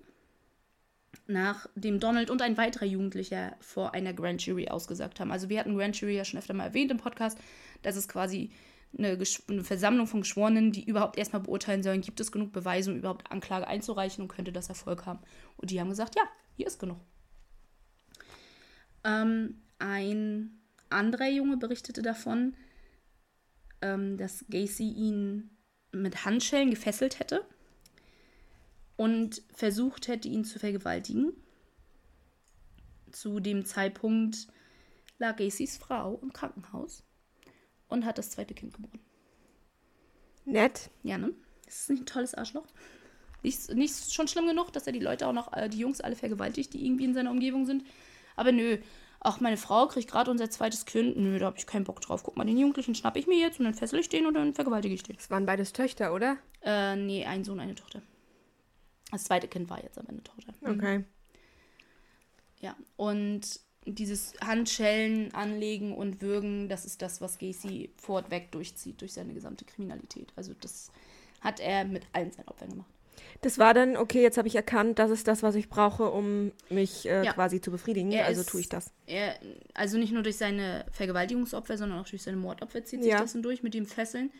nachdem 1.27 1.99
Donald 1.99 2.29
und 2.29 2.41
ein 2.41 2.57
weiterer 2.57 2.85
Jugendlicher 2.85 3.55
vor 3.59 3.93
einer 3.93 4.13
Grand 4.13 4.45
Jury 4.45 4.67
ausgesagt 4.69 5.19
haben. 5.19 5.31
Also 5.31 5.49
wir 5.49 5.59
hatten 5.59 5.77
Grand 5.77 5.99
Jury 5.99 6.15
ja 6.15 6.25
schon 6.25 6.39
öfter 6.39 6.53
mal 6.53 6.65
erwähnt 6.65 6.91
im 6.91 6.97
Podcast. 6.97 7.37
Das 7.81 7.95
ist 7.95 8.07
quasi 8.07 8.51
eine, 8.97 9.17
eine 9.49 9.63
Versammlung 9.63 10.07
von 10.07 10.21
Geschworenen, 10.21 10.71
die 10.71 10.85
überhaupt 10.85 11.17
erstmal 11.17 11.41
beurteilen 11.41 11.83
sollen, 11.83 12.01
gibt 12.01 12.19
es 12.19 12.31
genug 12.31 12.51
Beweise, 12.51 12.91
um 12.91 12.97
überhaupt 12.97 13.31
Anklage 13.31 13.67
einzureichen 13.67 14.23
und 14.23 14.27
könnte 14.27 14.51
das 14.51 14.69
Erfolg 14.69 15.05
haben. 15.05 15.19
Und 15.57 15.71
die 15.71 15.79
haben 15.79 15.89
gesagt, 15.89 16.15
ja, 16.15 16.23
hier 16.55 16.67
ist 16.67 16.79
genug. 16.79 16.99
Ähm, 19.03 19.61
ein 19.79 20.61
anderer 20.89 21.29
Junge 21.29 21.57
berichtete 21.57 22.01
davon, 22.01 22.55
ähm, 23.81 24.17
dass 24.17 24.45
Gacy 24.49 24.89
ihn 24.91 25.49
mit 25.91 26.25
Handschellen 26.25 26.69
gefesselt 26.69 27.19
hätte 27.19 27.45
und 28.95 29.41
versucht 29.53 30.07
hätte, 30.07 30.27
ihn 30.27 30.45
zu 30.45 30.59
vergewaltigen. 30.59 31.33
Zu 33.11 33.39
dem 33.39 33.65
Zeitpunkt 33.65 34.47
lag 35.19 35.37
Gacys 35.37 35.77
Frau 35.77 36.19
im 36.21 36.33
Krankenhaus 36.33 37.03
und 37.87 38.05
hat 38.05 38.17
das 38.17 38.31
zweite 38.31 38.53
Kind 38.53 38.73
geboren. 38.73 38.99
Nett. 40.45 40.89
Ja, 41.03 41.17
ne? 41.17 41.33
Das 41.65 41.81
ist 41.81 41.89
nicht 41.89 42.03
ein 42.03 42.05
tolles 42.05 42.33
Arschloch. 42.33 42.67
Nicht, 43.43 43.73
nicht 43.73 44.13
schon 44.13 44.27
schlimm 44.27 44.47
genug, 44.47 44.71
dass 44.71 44.87
er 44.87 44.93
die 44.93 44.99
Leute 44.99 45.27
auch 45.27 45.33
noch, 45.33 45.53
äh, 45.53 45.69
die 45.69 45.79
Jungs 45.79 46.01
alle 46.01 46.15
vergewaltigt, 46.15 46.73
die 46.73 46.85
irgendwie 46.85 47.05
in 47.05 47.13
seiner 47.13 47.31
Umgebung 47.31 47.65
sind. 47.65 47.83
Aber 48.35 48.51
nö, 48.51 48.77
ach, 49.19 49.39
meine 49.41 49.57
Frau 49.57 49.87
kriegt 49.87 50.09
gerade 50.09 50.31
unser 50.31 50.49
zweites 50.49 50.85
Kind. 50.85 51.17
Nö, 51.17 51.39
da 51.39 51.47
habe 51.47 51.57
ich 51.57 51.67
keinen 51.67 51.83
Bock 51.83 52.01
drauf. 52.01 52.23
Guck 52.23 52.37
mal, 52.37 52.45
den 52.45 52.57
Jugendlichen 52.57 52.95
schnapp 52.95 53.17
ich 53.17 53.27
mir 53.27 53.37
jetzt 53.37 53.59
und 53.59 53.65
dann 53.65 53.73
fessel 53.73 53.99
ich 53.99 54.09
den 54.09 54.25
und 54.25 54.33
dann 54.35 54.53
vergewaltige 54.53 54.95
ich 54.95 55.03
den. 55.03 55.17
Das 55.17 55.29
waren 55.29 55.45
beides 55.45 55.73
Töchter, 55.73 56.13
oder? 56.13 56.37
Äh, 56.61 56.95
nee, 56.95 57.25
ein 57.25 57.43
Sohn, 57.43 57.59
eine 57.59 57.75
Tochter. 57.75 58.01
Das 59.13 59.23
zweite 59.25 59.47
Kind 59.47 59.69
war 59.69 59.81
jetzt 59.81 59.97
aber 59.97 60.09
eine 60.09 60.23
Tochter. 60.23 60.53
Mhm. 60.61 60.79
Okay. 60.79 61.03
Ja, 62.59 62.75
und 62.95 63.59
dieses 63.85 64.33
Handschellen 64.41 65.33
anlegen 65.33 65.93
und 65.95 66.21
würgen, 66.21 66.69
das 66.69 66.85
ist 66.85 67.01
das, 67.01 67.19
was 67.21 67.37
Gacy 67.37 67.91
fortweg 67.97 68.51
durchzieht 68.51 69.01
durch 69.01 69.13
seine 69.13 69.33
gesamte 69.33 69.65
Kriminalität. 69.65 70.31
Also 70.35 70.53
das 70.59 70.91
hat 71.41 71.59
er 71.59 71.83
mit 71.85 72.03
allen 72.13 72.31
seinen 72.31 72.47
Opfern 72.47 72.69
gemacht. 72.69 72.89
Das 73.41 73.59
war 73.59 73.73
dann, 73.73 73.97
okay, 73.97 74.21
jetzt 74.21 74.37
habe 74.37 74.47
ich 74.47 74.55
erkannt, 74.55 74.99
das 74.99 75.11
ist 75.11 75.27
das, 75.27 75.43
was 75.43 75.55
ich 75.55 75.67
brauche, 75.69 76.09
um 76.09 76.51
mich 76.69 77.05
äh, 77.07 77.25
Ja. 77.25 77.33
quasi 77.33 77.59
zu 77.59 77.71
befriedigen. 77.71 78.11
Er 78.11 78.25
also 78.25 78.41
ist- 78.41 78.49
tue 78.49 78.61
ich 78.61 78.69
das. 78.69 78.91
Er, 79.05 79.37
also 79.73 79.97
nicht 79.97 80.13
nur 80.13 80.23
durch 80.23 80.37
seine 80.37 80.85
Vergewaltigungsopfer, 80.91 81.77
sondern 81.77 81.99
auch 81.99 82.07
durch 82.07 82.23
seine 82.23 82.37
Mordopfer 82.37 82.85
zieht 82.85 83.03
sich 83.03 83.11
Ja. 83.11 83.19
das 83.19 83.33
hindurch 83.33 83.61
mit 83.61 83.73
dem 83.73 83.85
Fesseln. 83.85 84.31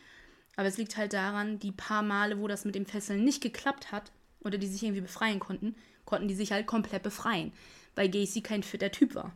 Aber 0.56 0.68
es 0.68 0.78
liegt 0.78 0.96
halt 0.96 1.14
daran, 1.14 1.60
die 1.60 1.72
paar 1.74 2.02
Male, 2.04 2.40
wo 2.40 2.48
das 2.48 2.64
mit 2.64 2.76
dem 2.76 2.86
Fesseln 2.86 3.24
nicht 3.26 3.42
geklappt 3.42 3.92
hat 3.92 4.12
oder 4.44 4.58
die 4.58 4.68
sich 4.68 4.84
irgendwie 4.84 5.02
befreien 5.02 5.40
konnten, 5.40 5.76
konnten 6.06 6.28
die 6.28 6.36
sich 6.36 6.52
halt 6.52 6.68
komplett 6.68 7.04
befreien, 7.04 7.52
weil 7.96 8.10
Gacy 8.10 8.42
kein 8.42 8.64
fitter 8.64 8.92
Typ 8.92 9.16
war. 9.16 9.34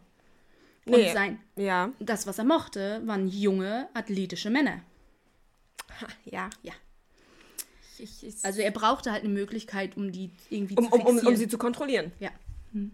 Und 0.86 0.94
Nee. 0.94 1.12
sein, 1.14 1.40
Ja. 1.56 1.92
das, 2.00 2.28
was 2.28 2.38
er 2.38 2.46
mochte, 2.46 3.02
waren 3.06 3.28
junge, 3.28 3.90
athletische 3.94 4.50
Männer. 4.50 4.82
Ja. 6.26 6.50
Ja. 6.64 6.74
Ich, 8.00 8.24
ich, 8.26 8.36
Also 8.44 8.62
er 8.62 8.72
brauchte 8.72 9.12
halt 9.12 9.24
eine 9.24 9.34
Möglichkeit, 9.34 9.98
um 9.98 10.12
die 10.12 10.30
irgendwie 10.50 10.76
um, 10.76 10.86
zu 10.86 10.92
um, 10.92 11.02
um, 11.02 11.08
fixieren. 11.08 11.28
um 11.28 11.36
sie 11.36 11.48
zu 11.48 11.58
kontrollieren. 11.58 12.12
Ja. 12.20 12.30
Hm. 12.74 12.92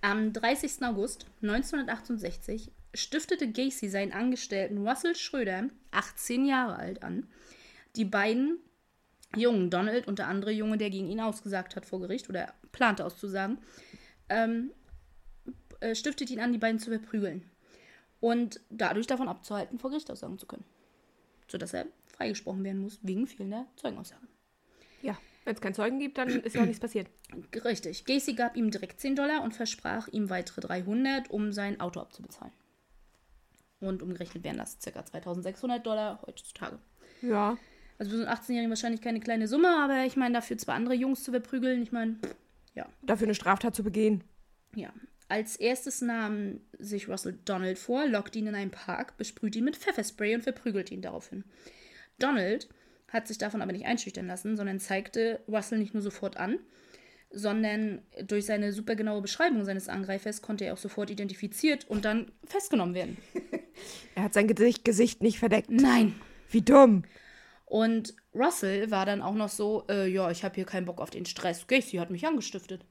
Am 0.00 0.32
30. 0.32 0.82
August 0.82 1.26
1968 1.42 2.70
stiftete 2.94 3.50
Gacy 3.50 3.88
seinen 3.88 4.12
Angestellten 4.12 4.86
Russell 4.86 5.14
Schröder, 5.16 5.68
18 5.92 6.44
Jahre 6.46 6.76
alt, 6.76 7.02
an, 7.02 7.26
die 7.96 8.04
beiden 8.04 8.58
Jungen, 9.36 9.70
Donald 9.70 10.06
und 10.06 10.18
der 10.18 10.28
andere 10.28 10.50
Junge, 10.50 10.78
der 10.78 10.90
gegen 10.90 11.08
ihn 11.08 11.20
ausgesagt 11.20 11.76
hat 11.76 11.86
vor 11.86 12.00
Gericht 12.00 12.28
oder 12.28 12.52
plante 12.72 13.04
auszusagen, 13.04 13.58
ähm, 14.28 14.70
äh, 15.80 15.94
stiftet 15.94 16.30
ihn 16.30 16.40
an, 16.40 16.52
die 16.52 16.58
beiden 16.58 16.78
zu 16.78 16.90
verprügeln 16.90 17.50
und 18.20 18.60
dadurch 18.70 19.06
davon 19.06 19.28
abzuhalten, 19.28 19.78
vor 19.78 19.90
Gericht 19.90 20.10
aussagen 20.10 20.38
zu 20.38 20.46
können. 20.46 20.64
Sodass 21.48 21.74
er 21.74 21.86
freigesprochen 22.06 22.64
werden 22.64 22.80
muss 22.80 22.98
wegen 23.02 23.26
fehlender 23.26 23.66
Zeugenaussagen. 23.76 24.28
Ja. 25.02 25.18
Wenn 25.44 25.54
es 25.54 25.60
keinen 25.60 25.74
Zeugen 25.74 25.98
gibt, 25.98 26.16
dann 26.16 26.28
ist 26.28 26.54
ja 26.54 26.62
auch 26.62 26.66
nichts 26.66 26.80
passiert. 26.80 27.08
Richtig. 27.64 28.06
Gacy 28.06 28.32
gab 28.32 28.56
ihm 28.56 28.70
direkt 28.70 29.00
10 29.00 29.16
Dollar 29.16 29.42
und 29.42 29.54
versprach 29.54 30.08
ihm 30.08 30.30
weitere 30.30 30.62
300, 30.62 31.30
um 31.30 31.52
sein 31.52 31.80
Auto 31.80 32.00
abzubezahlen. 32.00 32.54
Und 33.80 34.02
umgerechnet 34.02 34.42
wären 34.42 34.56
das 34.56 34.78
ca. 34.78 35.04
2600 35.04 35.86
Dollar 35.86 36.22
heutzutage. 36.26 36.78
Ja. 37.20 37.58
Also 38.04 38.18
für 38.18 38.22
so 38.22 38.26
einen 38.26 38.36
18-Jährigen 38.36 38.70
wahrscheinlich 38.70 39.00
keine 39.00 39.18
kleine 39.18 39.48
Summe, 39.48 39.68
aber 39.78 40.04
ich 40.04 40.14
meine, 40.16 40.34
dafür 40.34 40.58
zwei 40.58 40.74
andere 40.74 40.92
Jungs 40.92 41.24
zu 41.24 41.30
verprügeln, 41.30 41.82
ich 41.82 41.90
meine, 41.90 42.16
ja. 42.74 42.86
Dafür 43.00 43.26
eine 43.26 43.34
Straftat 43.34 43.74
zu 43.74 43.82
begehen. 43.82 44.22
Ja. 44.74 44.92
Als 45.28 45.56
erstes 45.56 46.02
nahm 46.02 46.60
sich 46.78 47.08
Russell 47.08 47.38
Donald 47.46 47.78
vor, 47.78 48.06
lockt 48.06 48.36
ihn 48.36 48.46
in 48.46 48.54
einen 48.54 48.70
Park, 48.70 49.16
besprüht 49.16 49.56
ihn 49.56 49.64
mit 49.64 49.76
Pfefferspray 49.76 50.34
und 50.34 50.42
verprügelt 50.42 50.90
ihn 50.90 51.00
daraufhin. 51.00 51.44
Donald 52.18 52.68
hat 53.08 53.26
sich 53.26 53.38
davon 53.38 53.62
aber 53.62 53.72
nicht 53.72 53.86
einschüchtern 53.86 54.26
lassen, 54.26 54.58
sondern 54.58 54.80
zeigte 54.80 55.40
Russell 55.48 55.78
nicht 55.78 55.94
nur 55.94 56.02
sofort 56.02 56.36
an, 56.36 56.58
sondern 57.30 58.02
durch 58.26 58.44
seine 58.44 58.74
supergenaue 58.74 59.22
Beschreibung 59.22 59.64
seines 59.64 59.88
Angreifers 59.88 60.42
konnte 60.42 60.66
er 60.66 60.74
auch 60.74 60.78
sofort 60.78 61.08
identifiziert 61.08 61.88
und 61.88 62.04
dann 62.04 62.32
festgenommen 62.44 62.94
werden. 62.94 63.16
Er 64.14 64.22
hat 64.22 64.34
sein 64.34 64.46
Gesicht, 64.46 64.84
Gesicht 64.84 65.20
nicht 65.20 65.40
verdeckt. 65.40 65.68
Nein. 65.68 66.14
Wie 66.48 66.62
dumm. 66.62 67.02
Und 67.66 68.14
Russell 68.34 68.90
war 68.90 69.06
dann 69.06 69.22
auch 69.22 69.34
noch 69.34 69.48
so, 69.48 69.84
äh, 69.88 70.06
ja, 70.06 70.30
ich 70.30 70.44
habe 70.44 70.54
hier 70.54 70.66
keinen 70.66 70.86
Bock 70.86 71.00
auf 71.00 71.10
den 71.10 71.26
Stress. 71.26 71.66
Gacy 71.66 71.96
hat 71.96 72.10
mich 72.10 72.26
angestiftet. 72.26 72.84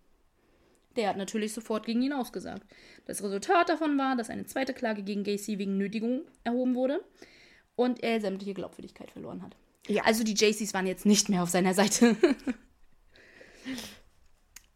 Der 0.95 1.09
hat 1.09 1.17
natürlich 1.17 1.53
sofort 1.53 1.85
gegen 1.85 2.01
ihn 2.01 2.13
ausgesagt. 2.13 2.63
Das 3.05 3.23
Resultat 3.23 3.69
davon 3.69 3.97
war, 3.97 4.15
dass 4.15 4.29
eine 4.29 4.45
zweite 4.45 4.73
Klage 4.73 5.03
gegen 5.03 5.23
Gacy 5.23 5.57
wegen 5.57 5.77
Nötigung 5.77 6.21
erhoben 6.43 6.75
wurde 6.75 7.03
und 7.75 8.03
er 8.03 8.21
sämtliche 8.21 8.53
Glaubwürdigkeit 8.53 9.11
verloren 9.11 9.41
hat. 9.41 9.55
Ja. 9.87 10.03
Also 10.05 10.23
die 10.23 10.35
JCs 10.35 10.73
waren 10.73 10.87
jetzt 10.87 11.05
nicht 11.05 11.29
mehr 11.29 11.43
auf 11.43 11.49
seiner 11.49 11.73
Seite. 11.73 12.15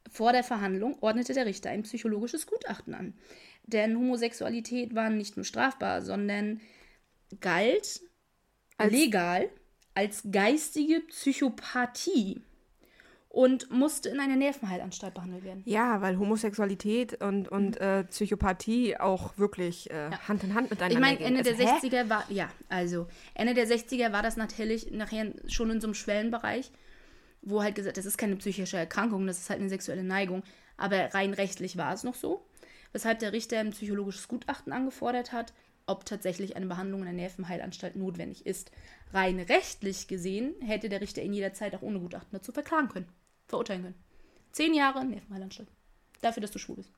Vor 0.10 0.32
der 0.32 0.44
Verhandlung 0.44 0.98
ordnete 1.02 1.34
der 1.34 1.46
Richter 1.46 1.70
ein 1.70 1.84
psychologisches 1.84 2.48
Gutachten 2.48 2.96
an. 2.96 3.14
Denn 3.64 3.98
Homosexualität 3.98 4.96
war 4.96 5.10
nicht 5.10 5.38
nur 5.38 5.46
strafbar, 5.46 6.02
sondern 6.02 6.60
galt 7.40 8.02
Als- 8.78 8.92
legal 8.92 9.50
als 9.98 10.22
geistige 10.32 11.00
Psychopathie 11.10 12.42
und 13.30 13.72
musste 13.72 14.10
in 14.10 14.20
einer 14.20 14.36
Nervenheilanstalt 14.36 15.16
behandelt 15.16 15.44
werden. 15.44 15.64
Ja, 15.66 16.02
weil 16.02 16.20
Homosexualität 16.20 17.20
und, 17.22 17.50
und 17.50 17.78
äh, 17.82 18.04
Psychopathie 18.04 18.98
auch 18.98 19.38
wirklich 19.40 19.90
äh, 19.90 20.12
Hand 20.28 20.44
in 20.44 20.54
Hand 20.54 20.70
miteinander 20.70 20.94
Ich 20.96 21.02
meine, 21.02 21.18
gehen. 21.18 21.36
Ende 21.36 21.42
der 21.42 21.54
Also, 21.54 21.88
hä? 21.88 21.88
60er 21.88 22.10
war, 22.10 22.26
ja, 22.30 22.48
also 22.70 23.08
Ende 23.34 23.56
der 23.56 23.68
60er 23.68 24.12
war 24.12 24.22
das 24.22 24.38
natürlich 24.38 24.92
nachher 24.92 25.34
schon 25.48 25.72
in 25.72 25.82
so 25.82 25.88
einem 25.88 25.96
Schwellenbereich, 25.96 26.72
wo 27.42 27.64
halt 27.64 27.74
gesagt, 27.74 27.98
das 27.98 28.06
ist 28.06 28.18
keine 28.20 28.36
psychische 28.36 28.78
Erkrankung, 28.78 29.26
das 29.26 29.40
ist 29.40 29.50
halt 29.50 29.60
eine 29.60 29.70
sexuelle 29.70 30.04
Neigung. 30.04 30.44
Aber 30.78 31.12
rein 31.14 31.34
rechtlich 31.34 31.76
war 31.76 31.92
es 31.92 32.04
noch 32.04 32.16
so, 32.16 32.46
weshalb 32.92 33.18
der 33.18 33.34
Richter 33.34 33.60
ein 33.60 33.72
psychologisches 33.72 34.28
Gutachten 34.28 34.72
angefordert 34.74 35.32
hat, 35.32 35.54
ob 35.88 36.06
tatsächlich 36.06 36.56
eine 36.56 36.68
Behandlung 36.68 37.00
in 37.02 37.06
der 37.06 37.14
Nervenheilanstalt 37.14 37.96
notwendig 37.96 38.46
ist. 38.46 38.72
Rein 39.14 39.40
rechtlich 39.40 40.08
gesehen 40.08 40.54
hätte 40.62 40.90
der 40.90 41.02
Richter 41.02 41.24
ihn 41.24 41.34
jederzeit 41.34 41.76
auch 41.76 41.82
ohne 41.82 42.00
Gutachten 42.00 42.30
dazu 42.32 42.52
verklagen 42.52 42.90
können, 42.90 43.10
verurteilen 43.48 43.84
können. 43.84 43.96
Zehn 44.52 44.74
Jahre 44.74 45.04
Nervenheilanstalt. 45.06 45.70
Dafür, 46.22 46.42
dass 46.42 46.52
du 46.52 46.60
schwul 46.60 46.78
bist. 46.78 46.92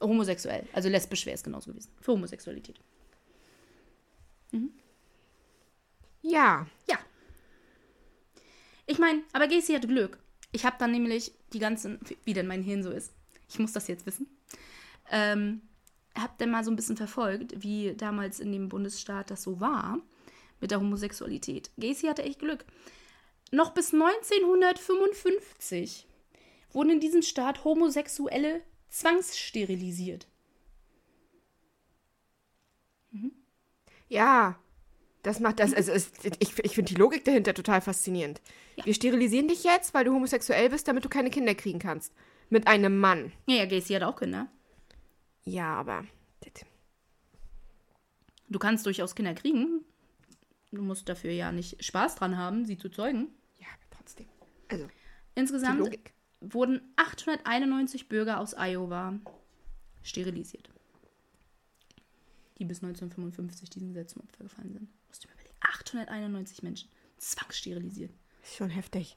Homosexuell. 0.00 0.66
Also 0.72 0.88
lesbisch 0.88 1.26
wäre 1.26 1.34
es 1.34 1.42
genauso 1.42 1.70
gewesen. 1.70 1.90
Für 2.00 2.12
Homosexualität. 2.12 2.78
Ja. 6.22 6.66
Ja. 6.88 6.98
Ich 8.86 8.98
meine, 8.98 9.22
aber 9.32 9.48
Gacy 9.48 9.74
hatte 9.74 9.88
Glück. 9.88 10.18
Ich 10.52 10.64
habe 10.64 10.76
dann 10.78 10.92
nämlich 10.92 11.32
die 11.52 11.58
ganzen, 11.58 12.00
wie 12.24 12.32
denn 12.32 12.46
mein 12.46 12.62
Hirn 12.62 12.82
so 12.82 12.90
ist. 12.90 13.12
Ich 13.48 13.58
muss 13.58 13.72
das 13.72 13.88
jetzt 13.88 14.06
wissen. 14.06 14.26
Ähm, 15.10 15.62
hab 16.22 16.38
dann 16.38 16.50
mal 16.50 16.64
so 16.64 16.70
ein 16.70 16.76
bisschen 16.76 16.96
verfolgt, 16.96 17.62
wie 17.62 17.94
damals 17.96 18.40
in 18.40 18.52
dem 18.52 18.68
Bundesstaat 18.68 19.30
das 19.30 19.42
so 19.42 19.60
war 19.60 19.98
mit 20.60 20.70
der 20.70 20.80
Homosexualität. 20.80 21.70
Gacy 21.78 22.06
hatte 22.06 22.22
echt 22.22 22.38
Glück. 22.40 22.64
Noch 23.50 23.72
bis 23.72 23.94
1955 23.94 26.06
wurden 26.72 26.90
in 26.90 27.00
diesem 27.00 27.22
Staat 27.22 27.64
Homosexuelle 27.64 28.60
zwangssterilisiert. 28.90 30.28
Ja. 34.08 34.58
Das 35.22 35.40
macht 35.40 35.58
das, 35.58 35.74
also 35.74 35.90
es, 35.92 36.12
ich, 36.38 36.56
ich 36.58 36.74
finde 36.74 36.94
die 36.94 36.98
Logik 36.98 37.24
dahinter 37.24 37.52
total 37.52 37.80
faszinierend. 37.80 38.40
Wir 38.84 38.94
sterilisieren 38.94 39.48
dich 39.48 39.64
jetzt, 39.64 39.92
weil 39.92 40.04
du 40.04 40.14
homosexuell 40.14 40.70
bist, 40.70 40.86
damit 40.86 41.04
du 41.04 41.08
keine 41.08 41.30
Kinder 41.30 41.56
kriegen 41.56 41.80
kannst. 41.80 42.14
Mit 42.50 42.68
einem 42.68 42.98
Mann. 42.98 43.32
Ja, 43.46 43.56
ja, 43.56 43.66
Gacy 43.66 43.94
hat 43.94 44.04
auch 44.04 44.16
Kinder. 44.16 44.48
Ja, 45.50 45.74
aber. 45.74 46.04
Du 48.48 48.58
kannst 48.58 48.86
durchaus 48.86 49.14
Kinder 49.14 49.34
kriegen. 49.34 49.84
Du 50.72 50.82
musst 50.82 51.08
dafür 51.08 51.32
ja 51.32 51.52
nicht 51.52 51.84
Spaß 51.84 52.16
dran 52.16 52.36
haben, 52.36 52.64
sie 52.64 52.78
zu 52.78 52.88
zeugen. 52.88 53.28
Ja, 53.58 53.66
aber 53.74 53.84
trotzdem. 53.90 54.26
Also, 54.68 54.88
Insgesamt 55.34 55.98
wurden 56.40 56.80
891 56.96 58.08
Bürger 58.08 58.40
aus 58.40 58.54
Iowa 58.54 59.18
sterilisiert. 60.02 60.68
Die 62.58 62.64
bis 62.64 62.82
1955 62.82 63.70
diesem 63.70 63.88
Gesetz 63.88 64.14
zum 64.14 64.22
Opfer 64.22 64.44
gefallen 64.44 64.72
sind. 64.72 64.88
Musst 65.06 65.22
du 65.22 65.28
mal 65.28 65.34
überlegen. 65.34 65.54
891 65.60 66.62
Menschen 66.64 66.90
zwangssterilisiert. 67.18 68.12
Ist 68.42 68.56
schon 68.56 68.70
heftig. 68.70 69.16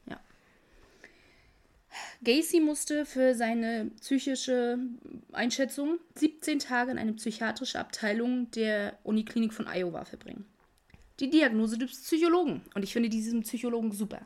Gacy 2.24 2.60
musste 2.60 3.06
für 3.06 3.34
seine 3.34 3.90
psychische 4.00 4.78
Einschätzung 5.32 6.00
17 6.16 6.60
Tage 6.60 6.92
in 6.92 7.00
eine 7.00 7.14
psychiatrische 7.14 7.80
Abteilung 7.80 8.52
der 8.52 9.00
Uniklinik 9.04 9.54
von 9.54 9.68
Iowa 9.68 10.06
verbringen. 10.06 10.46
Die 11.20 11.32
Diagnose 11.32 11.80
des 11.80 12.00
Psychologen. 12.00 12.62
Und 12.76 12.84
ich 12.84 12.94
finde 12.94 13.10
diesen 13.10 13.42
Psychologen 13.42 13.92
super. 13.92 14.22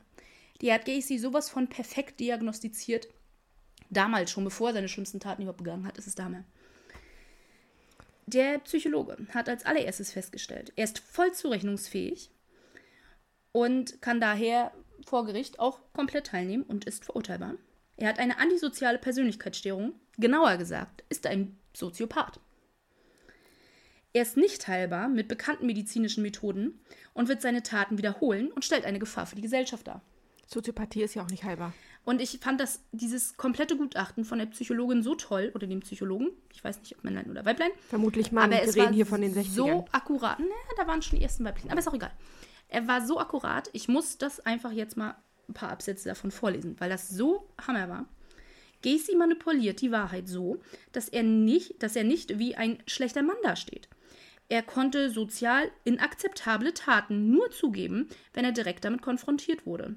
Die 0.61 0.73
hat 0.73 0.85
Gacy 0.85 1.17
sowas 1.17 1.49
von 1.49 1.67
perfekt 1.67 2.19
diagnostiziert. 2.19 3.07
Damals 3.89 4.31
schon, 4.31 4.43
bevor 4.43 4.69
er 4.69 4.73
seine 4.73 4.89
schlimmsten 4.89 5.21
Taten 5.21 5.43
überhaupt 5.43 5.63
begangen 5.63 5.87
hat, 5.87 5.97
ist 5.97 6.07
es 6.07 6.15
damals. 6.15 6.43
Der 8.25 8.59
Psychologe 8.59 9.17
hat 9.33 9.47
als 9.47 9.65
allererstes 9.65 10.11
festgestellt, 10.11 10.73
er 10.75 10.85
ist 10.85 10.97
voll 10.97 11.31
zurechnungsfähig 11.31 12.31
und 13.51 14.01
kann 14.01 14.19
daher 14.19 14.71
vor 15.05 15.25
Gericht 15.25 15.59
auch 15.59 15.79
komplett 15.93 16.27
teilnehmen 16.27 16.63
und 16.63 16.85
ist 16.85 17.05
verurteilbar. 17.05 17.55
Er 17.97 18.09
hat 18.09 18.19
eine 18.19 18.37
antisoziale 18.39 18.97
Persönlichkeitsstörung, 18.97 19.93
genauer 20.17 20.57
gesagt, 20.57 21.03
ist 21.09 21.25
er 21.25 21.31
ein 21.31 21.57
Soziopath. 21.75 22.39
Er 24.13 24.21
ist 24.21 24.37
nicht 24.37 24.67
heilbar 24.67 25.07
mit 25.09 25.27
bekannten 25.27 25.65
medizinischen 25.65 26.21
Methoden 26.21 26.79
und 27.13 27.27
wird 27.27 27.41
seine 27.41 27.63
Taten 27.63 27.97
wiederholen 27.97 28.51
und 28.51 28.63
stellt 28.63 28.85
eine 28.85 28.99
Gefahr 28.99 29.25
für 29.25 29.35
die 29.35 29.41
Gesellschaft 29.41 29.87
dar. 29.87 30.01
Soziopathie 30.47 31.03
ist 31.03 31.15
ja 31.15 31.23
auch 31.23 31.29
nicht 31.29 31.43
heilbar. 31.43 31.73
Und 32.05 32.21
ich 32.21 32.37
fand 32.39 32.61
das, 32.61 32.81
dieses 32.91 33.35
komplette 33.35 33.75
Gutachten 33.75 34.25
von 34.25 34.37
der 34.37 34.45
Psychologin 34.45 35.01
so 35.01 35.15
toll, 35.15 35.51
oder 35.55 35.65
dem 35.65 35.79
Psychologen, 35.79 36.29
ich 36.53 36.63
weiß 36.63 36.79
nicht, 36.79 36.95
ob 36.95 37.03
Männlein 37.03 37.29
oder 37.31 37.45
Weiblein, 37.45 37.71
Vermutlich 37.89 38.31
Mann. 38.31 38.53
aber 38.53 38.63
Wir 38.63 38.75
reden 38.83 38.93
hier 38.93 39.07
von 39.07 39.21
den 39.21 39.33
60ern. 39.33 39.49
so 39.49 39.85
akkurat. 39.91 40.39
Ne, 40.39 40.45
da 40.77 40.85
waren 40.87 41.01
schon 41.01 41.17
die 41.17 41.23
ersten 41.23 41.43
weiblichen, 41.43 41.71
aber 41.71 41.79
ist 41.79 41.87
auch 41.87 41.93
egal. 41.95 42.11
Er 42.67 42.87
war 42.87 43.05
so 43.05 43.19
akkurat, 43.19 43.69
ich 43.73 43.87
muss 43.87 44.17
das 44.17 44.39
einfach 44.39 44.71
jetzt 44.71 44.97
mal 44.97 45.15
ein 45.49 45.53
paar 45.53 45.71
Absätze 45.71 46.09
davon 46.09 46.31
vorlesen, 46.31 46.75
weil 46.79 46.89
das 46.89 47.09
so 47.09 47.47
hammer 47.65 47.89
war. 47.89 48.05
Gacy 48.83 49.15
manipuliert 49.15 49.81
die 49.81 49.91
Wahrheit 49.91 50.27
so, 50.27 50.61
dass 50.91 51.09
er 51.09 51.23
nicht, 51.23 51.81
dass 51.81 51.95
er 51.95 52.03
nicht 52.03 52.37
wie 52.37 52.55
ein 52.55 52.77
schlechter 52.85 53.23
Mann 53.23 53.37
dasteht. 53.43 53.87
Er 54.47 54.61
konnte 54.61 55.09
sozial 55.09 55.71
inakzeptable 55.85 56.73
Taten 56.73 57.31
nur 57.31 57.49
zugeben, 57.49 58.09
wenn 58.33 58.45
er 58.45 58.51
direkt 58.51 58.85
damit 58.85 59.01
konfrontiert 59.01 59.65
wurde. 59.65 59.95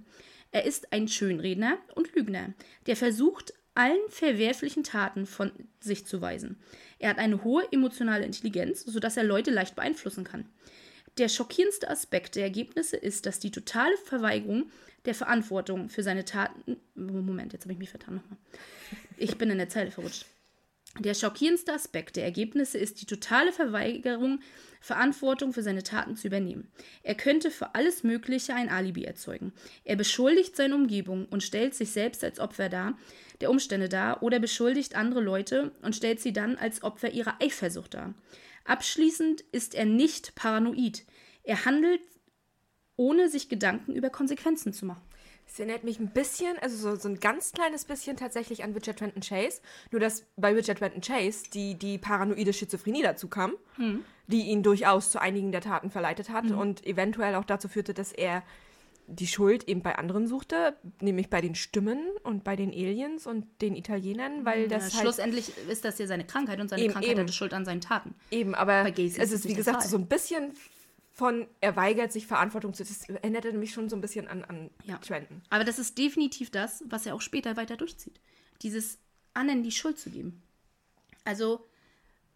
Er 0.52 0.64
ist 0.64 0.92
ein 0.92 1.08
Schönredner 1.08 1.76
und 1.94 2.14
Lügner, 2.14 2.54
der 2.86 2.96
versucht, 2.96 3.52
allen 3.74 4.08
verwerflichen 4.08 4.82
Taten 4.82 5.26
von 5.26 5.52
sich 5.80 6.06
zu 6.06 6.20
weisen. 6.20 6.58
Er 6.98 7.10
hat 7.10 7.18
eine 7.18 7.44
hohe 7.44 7.70
emotionale 7.70 8.24
Intelligenz, 8.24 8.82
sodass 8.82 9.16
er 9.16 9.24
Leute 9.24 9.50
leicht 9.50 9.76
beeinflussen 9.76 10.24
kann. 10.24 10.46
Der 11.18 11.28
schockierendste 11.28 11.90
Aspekt 11.90 12.36
der 12.36 12.44
Ergebnisse 12.44 12.96
ist, 12.96 13.26
dass 13.26 13.38
die 13.38 13.50
totale 13.50 13.96
Verweigerung 13.98 14.70
der 15.08 15.14
Verantwortung 15.14 15.88
für 15.88 16.04
seine 16.04 16.24
Taten. 16.24 16.76
Moment, 16.94 17.52
jetzt 17.52 17.64
habe 17.64 17.72
ich 17.72 17.78
mich 17.78 17.90
vertan 17.90 18.16
nochmal. 18.16 18.38
Ich 19.16 19.36
bin 19.36 19.50
in 19.50 19.58
der 19.58 19.68
Zeile 19.68 19.90
verrutscht. 19.90 20.26
Der 21.00 21.14
schockierendste 21.14 21.72
Aspekt 21.72 22.16
der 22.16 22.24
Ergebnisse 22.24 22.78
ist 22.78 23.00
die 23.00 23.06
totale 23.06 23.52
Verweigerung, 23.52 24.40
Verantwortung 24.80 25.52
für 25.52 25.62
seine 25.62 25.82
Taten 25.82 26.16
zu 26.16 26.26
übernehmen. 26.26 26.70
Er 27.02 27.14
könnte 27.14 27.50
für 27.50 27.74
alles 27.74 28.02
Mögliche 28.04 28.54
ein 28.54 28.68
Alibi 28.68 29.04
erzeugen. 29.04 29.52
Er 29.84 29.96
beschuldigt 29.96 30.56
seine 30.56 30.74
Umgebung 30.74 31.26
und 31.26 31.42
stellt 31.42 31.74
sich 31.74 31.90
selbst 31.90 32.24
als 32.24 32.40
Opfer 32.40 32.68
dar, 32.68 32.98
der 33.40 33.50
Umstände 33.50 33.88
dar, 33.88 34.22
oder 34.22 34.40
beschuldigt 34.40 34.96
andere 34.96 35.20
Leute 35.20 35.72
und 35.82 35.94
stellt 35.94 36.20
sie 36.20 36.32
dann 36.32 36.56
als 36.56 36.82
Opfer 36.82 37.10
ihrer 37.10 37.40
Eifersucht 37.40 37.94
dar. 37.94 38.14
Abschließend 38.64 39.42
ist 39.52 39.74
er 39.74 39.84
nicht 39.84 40.34
paranoid. 40.34 41.04
Er 41.42 41.64
handelt, 41.64 42.00
ohne 42.98 43.30
sich 43.30 43.48
Gedanken 43.48 43.94
über 43.94 44.10
Konsequenzen 44.10 44.74
zu 44.74 44.84
machen. 44.84 45.00
Es 45.46 45.58
erinnert 45.58 45.82
mich 45.82 45.98
ein 45.98 46.10
bisschen, 46.10 46.58
also 46.58 46.76
so, 46.76 46.96
so 46.96 47.08
ein 47.08 47.20
ganz 47.20 47.52
kleines 47.52 47.86
bisschen 47.86 48.18
tatsächlich 48.18 48.64
an 48.64 48.74
Richard 48.74 48.98
Trenton 48.98 49.22
Chase. 49.22 49.62
Nur, 49.90 50.00
dass 50.00 50.26
bei 50.36 50.52
Richard 50.52 50.78
Trenton 50.78 51.00
Chase 51.00 51.44
die, 51.54 51.74
die 51.74 51.96
paranoide 51.96 52.52
Schizophrenie 52.52 53.02
dazu 53.02 53.28
kam, 53.28 53.54
die 54.26 54.42
ihn 54.42 54.62
durchaus 54.62 55.10
zu 55.10 55.18
einigen 55.22 55.50
der 55.52 55.62
Taten 55.62 55.90
verleitet 55.90 56.28
hat 56.28 56.50
und 56.50 56.84
eventuell 56.86 57.34
auch 57.36 57.46
dazu 57.46 57.68
führte, 57.68 57.94
dass 57.94 58.12
er 58.12 58.42
die 59.06 59.26
Schuld 59.26 59.66
eben 59.68 59.80
bei 59.80 59.96
anderen 59.96 60.26
suchte, 60.26 60.76
nämlich 61.00 61.30
bei 61.30 61.40
den 61.40 61.54
Stimmen 61.54 61.98
und 62.24 62.44
bei 62.44 62.56
den 62.56 62.70
Aliens 62.70 63.26
und 63.26 63.46
den 63.62 63.74
Italienern, 63.74 64.44
weil 64.44 64.68
das 64.68 64.88
Ja, 64.88 64.98
halt 64.98 65.02
schlussendlich 65.04 65.50
ist 65.66 65.82
das 65.82 65.98
ja 65.98 66.06
seine 66.06 66.26
Krankheit 66.26 66.60
und 66.60 66.68
seine 66.68 66.82
Eben, 66.82 66.92
Krankheit 66.92 67.12
eben. 67.12 67.20
hat 67.20 67.32
Schuld 67.32 67.54
an 67.54 67.64
seinen 67.64 67.80
Taten. 67.80 68.14
Eben, 68.30 68.54
aber 68.54 68.86
es 68.98 69.16
ist 69.16 69.48
wie 69.48 69.54
gesagt, 69.54 69.82
so 69.82 69.96
ein 69.96 70.08
bisschen 70.08 70.52
von, 71.18 71.48
er 71.60 71.74
weigert 71.74 72.12
sich 72.12 72.28
Verantwortung 72.28 72.74
zu. 72.74 72.84
Das 72.84 73.08
erinnerte 73.08 73.52
mich 73.52 73.72
schon 73.72 73.88
so 73.88 73.96
ein 73.96 74.00
bisschen 74.00 74.28
an, 74.28 74.44
an 74.44 74.70
Ja. 74.84 74.98
Trenton. 74.98 75.42
Aber 75.50 75.64
das 75.64 75.80
ist 75.80 75.98
definitiv 75.98 76.50
das, 76.50 76.84
was 76.86 77.06
er 77.06 77.14
auch 77.16 77.20
später 77.20 77.56
weiter 77.56 77.76
durchzieht. 77.76 78.20
Dieses 78.62 78.98
anderen 79.34 79.64
die 79.64 79.72
Schuld 79.72 79.98
zu 79.98 80.10
geben. 80.10 80.40
Also, 81.24 81.66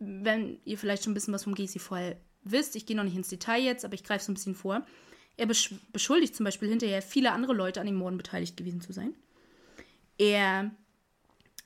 wenn 0.01 0.59
ihr 0.65 0.77
vielleicht 0.77 1.05
schon 1.05 1.13
ein 1.13 1.15
bisschen 1.15 1.33
was 1.33 1.45
vom 1.45 1.55
Gacy 1.55 1.79
vorher 1.79 2.17
wisst, 2.43 2.75
ich 2.75 2.85
gehe 2.85 2.97
noch 2.97 3.05
nicht 3.05 3.15
ins 3.15 3.29
Detail 3.29 3.63
jetzt, 3.63 3.85
aber 3.85 3.95
ich 3.95 4.03
greife 4.03 4.25
so 4.25 4.33
ein 4.33 4.35
bisschen 4.35 4.57
vor. 4.57 4.85
Er 5.37 5.47
besch 5.47 5.77
beschuldigt 5.93 6.35
zum 6.35 6.43
Beispiel 6.43 6.69
hinterher 6.69 7.03
viele 7.03 7.31
andere 7.31 7.53
Leute 7.53 7.81
an 7.81 7.87
den 7.87 7.95
Morden 7.95 8.17
beteiligt 8.17 8.57
gewesen 8.57 8.81
zu 8.81 8.93
sein. 8.93 9.15
Er 10.19 10.73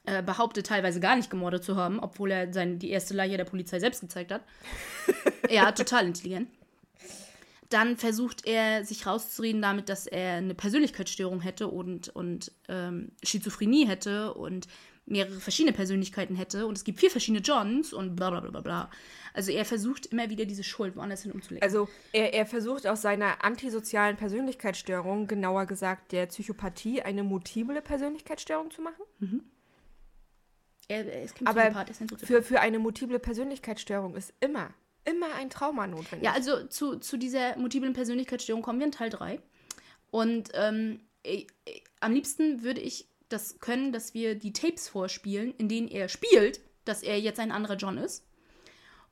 äh, 0.04 0.22
behauptet 0.22 0.66
teilweise 0.66 1.00
gar 1.00 1.16
nicht 1.16 1.30
gemordet 1.30 1.64
zu 1.64 1.76
haben, 1.76 1.98
obwohl 1.98 2.30
er 2.30 2.52
sein, 2.52 2.78
die 2.78 2.90
erste 2.90 3.14
Leiche 3.14 3.38
der 3.38 3.44
Polizei 3.44 3.80
selbst 3.80 4.02
gezeigt 4.02 4.32
hat. 4.32 4.42
ja, 5.50 5.72
total 5.72 6.06
intelligent. 6.06 6.50
Dann 7.68 7.96
versucht 7.96 8.46
er, 8.46 8.84
sich 8.84 9.06
rauszureden 9.06 9.60
damit, 9.60 9.88
dass 9.88 10.06
er 10.06 10.34
eine 10.34 10.54
Persönlichkeitsstörung 10.54 11.40
hätte 11.40 11.68
und, 11.68 12.08
und 12.10 12.52
ähm, 12.68 13.12
Schizophrenie 13.22 13.86
hätte 13.86 14.34
und 14.34 14.68
mehrere 15.06 15.38
verschiedene 15.40 15.72
Persönlichkeiten 15.72 16.34
hätte 16.34 16.66
und 16.66 16.76
es 16.76 16.84
gibt 16.84 16.98
vier 16.98 17.10
verschiedene 17.10 17.40
Johns 17.40 17.92
und 17.92 18.16
bla 18.16 18.30
bla 18.30 18.40
bla 18.40 18.50
bla 18.50 18.60
bla. 18.60 18.90
Also 19.34 19.52
er 19.52 19.64
versucht 19.64 20.06
immer 20.06 20.30
wieder 20.30 20.44
diese 20.44 20.64
Schuld 20.64 20.96
woanders 20.96 21.22
hin 21.22 21.32
umzulegen. 21.32 21.62
Also 21.62 21.88
er, 22.12 22.34
er 22.34 22.44
versucht 22.44 22.86
aus 22.86 23.02
seiner 23.02 23.44
antisozialen 23.44 24.16
Persönlichkeitsstörung, 24.16 25.28
genauer 25.28 25.66
gesagt 25.66 26.12
der 26.12 26.26
Psychopathie, 26.26 27.02
eine 27.02 27.22
multiple 27.22 27.80
Persönlichkeitsstörung 27.82 28.70
zu 28.72 28.82
machen. 28.82 29.02
er, 30.88 31.06
er 31.06 31.22
ist 31.22 31.36
kein 31.36 31.46
Aber 31.46 31.60
Psychopath, 31.60 31.90
ist 31.90 32.00
ein 32.00 32.08
Soziopath. 32.08 32.26
für, 32.26 32.42
für 32.42 32.60
eine 32.60 32.78
multiple 32.78 33.18
Persönlichkeitsstörung 33.18 34.16
ist 34.16 34.34
immer, 34.40 34.74
immer 35.06 35.34
ein 35.34 35.50
Trauma 35.50 35.86
notwendig. 35.86 36.26
Ja, 36.26 36.32
also 36.32 36.66
zu, 36.66 36.96
zu 36.96 37.16
dieser 37.16 37.56
multiplen 37.56 37.92
Persönlichkeitsstörung 37.92 38.62
kommen 38.62 38.78
wir 38.78 38.86
in 38.86 38.92
Teil 38.92 39.10
3. 39.10 39.40
Und 40.10 40.50
ähm, 40.54 41.00
ich, 41.22 41.46
ich, 41.64 41.84
am 42.00 42.12
liebsten 42.12 42.62
würde 42.62 42.80
ich 42.80 43.08
das 43.28 43.58
können, 43.58 43.92
dass 43.92 44.14
wir 44.14 44.34
die 44.36 44.52
Tapes 44.52 44.88
vorspielen, 44.88 45.54
in 45.58 45.68
denen 45.68 45.88
er 45.88 46.08
spielt, 46.08 46.60
dass 46.84 47.02
er 47.02 47.18
jetzt 47.18 47.40
ein 47.40 47.50
anderer 47.50 47.76
John 47.76 47.98
ist. 47.98 48.24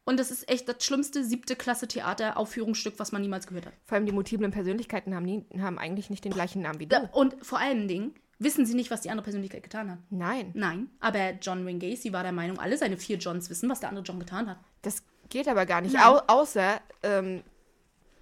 Und 0.04 0.20
das 0.20 0.30
ist 0.30 0.48
echt 0.50 0.68
das 0.68 0.84
schlimmste 0.84 1.24
siebte 1.24 1.56
Klasse 1.56 1.88
Theater-Aufführungsstück, 1.88 2.98
was 2.98 3.10
man 3.10 3.22
niemals 3.22 3.46
gehört 3.46 3.66
hat. 3.66 3.72
Vor 3.84 3.96
allem 3.96 4.06
die 4.06 4.12
multiplen 4.12 4.50
Persönlichkeiten 4.50 5.14
haben, 5.14 5.24
nie, 5.24 5.46
haben 5.58 5.78
eigentlich 5.78 6.10
nicht 6.10 6.24
den 6.24 6.32
gleichen 6.32 6.62
Namen 6.62 6.78
wie 6.78 6.86
du. 6.86 7.08
und 7.12 7.34
vor 7.44 7.58
allen 7.58 7.88
Dingen 7.88 8.14
wissen 8.38 8.66
sie 8.66 8.74
nicht, 8.74 8.90
was 8.90 9.00
die 9.00 9.10
andere 9.10 9.24
Persönlichkeit 9.24 9.62
getan 9.62 9.90
hat. 9.90 9.98
Nein, 10.10 10.50
Nein, 10.54 10.90
aber 11.00 11.30
John 11.40 11.64
Wayne 11.64 11.78
Gacy 11.78 12.12
war 12.12 12.22
der 12.22 12.32
Meinung, 12.32 12.58
alle 12.58 12.76
seine 12.76 12.98
vier 12.98 13.16
Johns 13.16 13.48
wissen, 13.48 13.70
was 13.70 13.80
der 13.80 13.88
andere 13.88 14.04
John 14.04 14.18
getan 14.18 14.50
hat. 14.50 14.58
das 14.82 15.02
geht 15.34 15.48
aber 15.48 15.66
gar 15.66 15.80
nicht. 15.80 15.94
Nein. 15.94 16.04
Au 16.04 16.20
außer 16.28 16.80
ähm, 17.02 17.42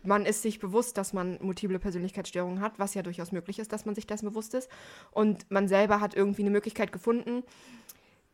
man 0.02 0.26
ist 0.26 0.42
sich 0.42 0.58
bewusst, 0.58 0.96
dass 0.96 1.12
man 1.12 1.38
multiple 1.42 1.78
Persönlichkeitsstörungen 1.78 2.60
hat, 2.60 2.78
was 2.78 2.94
ja 2.94 3.02
durchaus 3.02 3.30
möglich 3.32 3.58
ist, 3.58 3.72
dass 3.72 3.84
man 3.84 3.94
sich 3.94 4.06
dessen 4.06 4.26
bewusst 4.28 4.54
ist. 4.54 4.68
Und 5.12 5.48
man 5.50 5.68
selber 5.68 6.00
hat 6.00 6.14
irgendwie 6.14 6.42
eine 6.42 6.50
Möglichkeit 6.50 6.90
gefunden, 6.90 7.44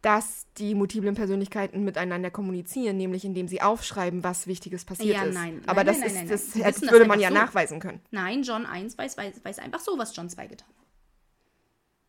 dass 0.00 0.46
die 0.58 0.76
multiplen 0.76 1.16
Persönlichkeiten 1.16 1.84
miteinander 1.84 2.30
kommunizieren, 2.30 2.96
nämlich 2.96 3.24
indem 3.24 3.48
sie 3.48 3.60
aufschreiben, 3.60 4.22
was 4.22 4.46
Wichtiges 4.46 4.84
passiert 4.84 5.16
Ja, 5.16 5.24
ist. 5.24 5.34
nein. 5.34 5.60
Aber 5.66 5.82
Nein, 5.82 5.86
das 5.86 5.98
nein, 5.98 6.06
ist, 6.06 6.14
nein, 6.14 6.24
nein, 6.26 6.28
das, 6.30 6.54
nein. 6.54 6.64
Das 6.64 6.92
würde 6.92 7.04
man 7.06 7.20
ja 7.20 7.28
so. 7.28 7.34
nachweisen 7.34 7.80
können. 7.80 8.00
Nein, 8.12 8.44
John 8.44 8.64
1 8.64 8.96
weiß, 8.96 9.16
weiß, 9.18 9.44
weiß 9.44 9.58
einfach 9.58 9.80
so, 9.80 9.98
was 9.98 10.14
John 10.14 10.30
2 10.30 10.46
getan 10.46 10.68
hat. 10.68 10.86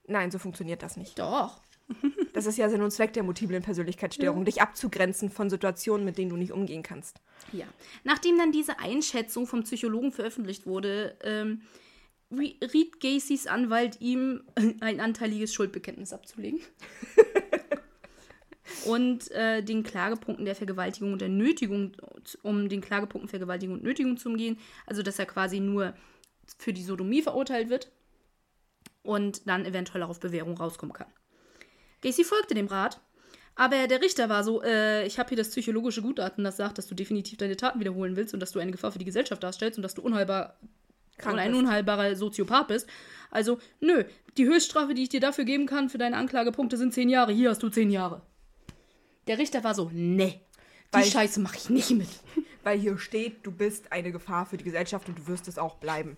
Nein, 0.07 0.29
so 0.31 0.37
funktioniert 0.39 0.83
das 0.83 0.97
nicht. 0.97 1.17
Doch. 1.17 1.59
Das 2.33 2.45
ist 2.45 2.57
ja 2.57 2.69
Sinn 2.69 2.81
und 2.81 2.91
Zweck 2.91 3.11
der 3.13 3.23
multiplen 3.23 3.63
Persönlichkeitsstörung, 3.63 4.45
dich 4.45 4.61
abzugrenzen 4.61 5.29
von 5.29 5.49
Situationen, 5.49 6.05
mit 6.05 6.17
denen 6.17 6.29
du 6.29 6.37
nicht 6.37 6.53
umgehen 6.53 6.83
kannst. 6.83 7.19
Ja. 7.51 7.65
Nachdem 8.03 8.37
dann 8.37 8.51
diese 8.51 8.79
Einschätzung 8.79 9.47
vom 9.47 9.63
Psychologen 9.63 10.11
veröffentlicht 10.11 10.65
wurde, 10.65 11.17
ähm, 11.23 11.61
riet 12.31 12.99
Gacys 12.99 13.47
Anwalt 13.47 13.99
ihm 13.99 14.43
ein 14.79 14.99
anteiliges 14.99 15.53
Schuldbekenntnis 15.53 16.13
abzulegen. 16.13 16.61
und 18.85 19.31
äh, 19.31 19.63
den 19.63 19.83
Klagepunkten 19.83 20.45
der 20.45 20.55
Vergewaltigung 20.55 21.13
und 21.13 21.21
der 21.21 21.29
Nötigung, 21.29 21.93
um 22.43 22.69
den 22.69 22.81
Klagepunkten 22.81 23.29
Vergewaltigung 23.29 23.75
und 23.75 23.83
Nötigung 23.83 24.17
zu 24.17 24.29
umgehen, 24.29 24.57
also 24.85 25.01
dass 25.01 25.19
er 25.19 25.25
quasi 25.25 25.59
nur 25.59 25.93
für 26.57 26.73
die 26.73 26.83
Sodomie 26.83 27.21
verurteilt 27.21 27.69
wird 27.69 27.91
und 29.01 29.47
dann 29.47 29.65
eventuell 29.65 30.03
auch 30.03 30.09
auf 30.09 30.19
Bewährung 30.19 30.57
rauskommen 30.57 30.93
kann. 30.93 31.07
Gacy 32.01 32.23
folgte 32.23 32.53
dem 32.53 32.67
Rat, 32.67 32.99
aber 33.55 33.87
der 33.87 34.01
Richter 34.01 34.29
war 34.29 34.43
so, 34.43 34.63
äh, 34.63 35.05
ich 35.05 35.19
habe 35.19 35.29
hier 35.29 35.37
das 35.37 35.49
psychologische 35.49 36.01
Gutachten, 36.01 36.43
das 36.45 36.57
sagt, 36.57 36.77
dass 36.77 36.87
du 36.87 36.95
definitiv 36.95 37.37
deine 37.37 37.57
Taten 37.57 37.79
wiederholen 37.79 38.15
willst 38.15 38.33
und 38.33 38.39
dass 38.39 38.51
du 38.51 38.59
eine 38.59 38.71
Gefahr 38.71 38.91
für 38.93 38.99
die 38.99 39.05
Gesellschaft 39.05 39.43
darstellst 39.43 39.77
und 39.77 39.83
dass 39.83 39.95
du 39.95 40.01
unheilbar 40.01 40.57
Krank 41.17 41.33
oder 41.33 41.43
ein 41.43 41.51
bist. 41.51 41.63
unheilbarer 41.63 42.15
Soziopath 42.15 42.69
bist. 42.69 42.87
Also, 43.29 43.59
nö, 43.81 44.05
die 44.37 44.45
Höchststrafe, 44.45 44.93
die 44.93 45.03
ich 45.03 45.09
dir 45.09 45.19
dafür 45.19 45.43
geben 45.43 45.65
kann 45.65 45.89
für 45.89 45.97
deine 45.97 46.15
Anklagepunkte 46.15 46.77
sind 46.77 46.93
zehn 46.93 47.09
Jahre. 47.09 47.33
Hier 47.33 47.49
hast 47.49 47.61
du 47.61 47.69
zehn 47.69 47.91
Jahre. 47.91 48.21
Der 49.27 49.37
Richter 49.37 49.63
war 49.63 49.75
so, 49.75 49.91
nee, 49.93 50.41
die 50.93 50.93
weil, 50.93 51.03
Scheiße 51.03 51.39
mache 51.39 51.57
ich 51.57 51.69
nicht 51.69 51.91
mit. 51.91 52.07
Weil 52.63 52.79
hier 52.79 52.97
steht, 52.97 53.45
du 53.45 53.51
bist 53.51 53.91
eine 53.91 54.11
Gefahr 54.11 54.45
für 54.45 54.57
die 54.57 54.65
Gesellschaft 54.65 55.07
und 55.07 55.17
du 55.17 55.27
wirst 55.27 55.47
es 55.47 55.57
auch 55.57 55.75
bleiben. 55.75 56.17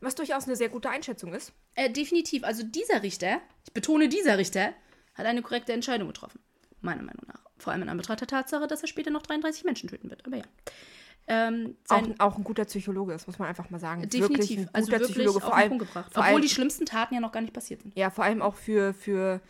Was 0.00 0.14
durchaus 0.14 0.44
eine 0.44 0.56
sehr 0.56 0.70
gute 0.70 0.88
Einschätzung 0.88 1.34
ist. 1.34 1.52
Äh, 1.74 1.90
definitiv. 1.90 2.44
Also 2.44 2.62
dieser 2.62 3.02
Richter, 3.02 3.42
ich 3.66 3.72
betone 3.72 4.08
dieser 4.08 4.38
Richter, 4.38 4.72
hat 5.20 5.26
eine 5.26 5.42
korrekte 5.42 5.72
Entscheidung 5.72 6.08
getroffen. 6.08 6.40
Meiner 6.80 7.02
Meinung 7.02 7.22
nach. 7.26 7.40
Vor 7.58 7.72
allem 7.72 7.82
in 7.82 7.88
Anbetracht 7.88 8.20
der 8.20 8.28
Tatsache, 8.28 8.66
dass 8.66 8.82
er 8.82 8.88
später 8.88 9.10
noch 9.10 9.22
33 9.22 9.64
Menschen 9.64 9.88
töten 9.88 10.10
wird. 10.10 10.24
Aber 10.26 10.36
ja. 10.36 10.44
Ähm, 11.26 11.76
auch, 11.88 12.02
auch, 12.18 12.38
ein 12.38 12.44
guter 12.44 12.64
Psychologe, 12.64 13.12
das 13.12 13.26
muss 13.26 13.38
man 13.38 13.48
einfach 13.48 13.70
mal 13.70 13.78
sagen. 13.78 14.02
Definitiv. 14.02 14.30
Wirklich 14.30 14.58
ein 14.58 14.68
also 14.72 14.86
guter 14.86 15.02
also 15.02 15.12
Psychologe. 15.12 15.40
Vor 15.40 15.54
allem, 15.54 15.78
gebracht. 15.78 16.12
Vor 16.12 16.22
Obwohl 16.22 16.34
allem, 16.34 16.42
die 16.42 16.48
schlimmsten 16.48 16.86
Taten 16.86 17.14
ja 17.14 17.20
noch 17.20 17.32
gar 17.32 17.40
nicht 17.40 17.52
passiert 17.52 17.82
sind. 17.82 17.96
Ja, 17.96 18.10
vor 18.10 18.24
allem 18.24 18.42
auch 18.42 18.54
für, 18.56 18.94
für 18.94 19.40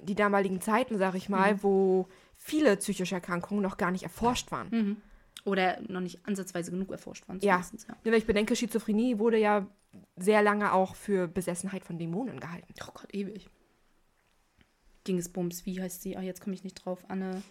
die 0.00 0.14
damaligen 0.14 0.60
Zeiten, 0.60 0.98
sag 0.98 1.14
ich 1.14 1.28
mal, 1.28 1.54
mhm. 1.54 1.62
wo 1.62 2.08
viele 2.36 2.76
psychische 2.76 3.16
Erkrankungen 3.16 3.62
noch 3.62 3.76
gar 3.76 3.90
nicht 3.90 4.04
erforscht 4.04 4.52
waren. 4.52 4.68
Mhm. 4.70 4.96
Oder 5.44 5.80
noch 5.88 6.00
nicht 6.00 6.26
ansatzweise 6.26 6.70
genug 6.70 6.90
erforscht 6.90 7.28
waren. 7.28 7.40
Ja. 7.40 7.58
ja. 7.60 7.96
Wenn 8.02 8.14
ich 8.14 8.26
bedenke, 8.26 8.54
Schizophrenie 8.54 9.18
wurde 9.18 9.38
ja 9.38 9.66
sehr 10.16 10.42
lange 10.42 10.72
auch 10.72 10.94
für 10.94 11.26
Besessenheit 11.28 11.84
von 11.84 11.98
Dämonen 11.98 12.40
gehalten. 12.40 12.72
Oh 12.82 12.92
Gott, 12.94 13.12
ewig. 13.12 13.50
Dingsbums, 15.06 15.66
wie 15.66 15.80
heißt 15.80 16.02
sie? 16.02 16.16
Ah, 16.16 16.22
jetzt 16.22 16.40
komme 16.40 16.54
ich 16.54 16.64
nicht 16.64 16.74
drauf. 16.74 17.04
Anne, 17.08 17.42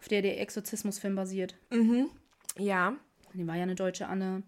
auf 0.00 0.08
der 0.08 0.22
der 0.22 0.40
Exorzismusfilm 0.40 1.14
basiert. 1.14 1.54
Mhm. 1.70 2.10
Ja. 2.58 2.96
Die 3.34 3.46
war 3.46 3.56
ja 3.56 3.62
eine 3.62 3.74
deutsche 3.74 4.08
Anne. 4.08 4.42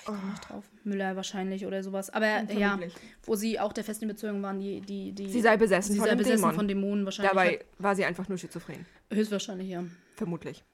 Ich 0.00 0.06
komme 0.06 0.20
oh. 0.22 0.30
nicht 0.30 0.48
drauf. 0.48 0.64
Müller 0.84 1.16
wahrscheinlich 1.16 1.66
oder 1.66 1.82
sowas. 1.82 2.10
Aber 2.10 2.42
ja, 2.52 2.78
wo 3.24 3.34
sie 3.34 3.60
auch 3.60 3.72
der 3.72 3.84
festen 3.84 4.06
Überzeugung 4.06 4.42
waren, 4.42 4.58
die, 4.58 4.80
die, 4.80 5.12
die. 5.12 5.28
Sie 5.28 5.40
sei 5.40 5.56
besessen, 5.56 5.92
sie 5.92 5.98
von, 5.98 6.08
sei 6.08 6.14
besessen 6.14 6.40
Dämon. 6.40 6.54
von 6.54 6.68
Dämonen 6.68 7.04
wahrscheinlich. 7.04 7.32
Dabei 7.32 7.64
war 7.78 7.94
sie 7.94 8.04
einfach 8.04 8.28
nur 8.28 8.38
schizophren. 8.38 8.86
Höchstwahrscheinlich, 9.12 9.68
ja. 9.68 9.84
Vermutlich. 10.16 10.64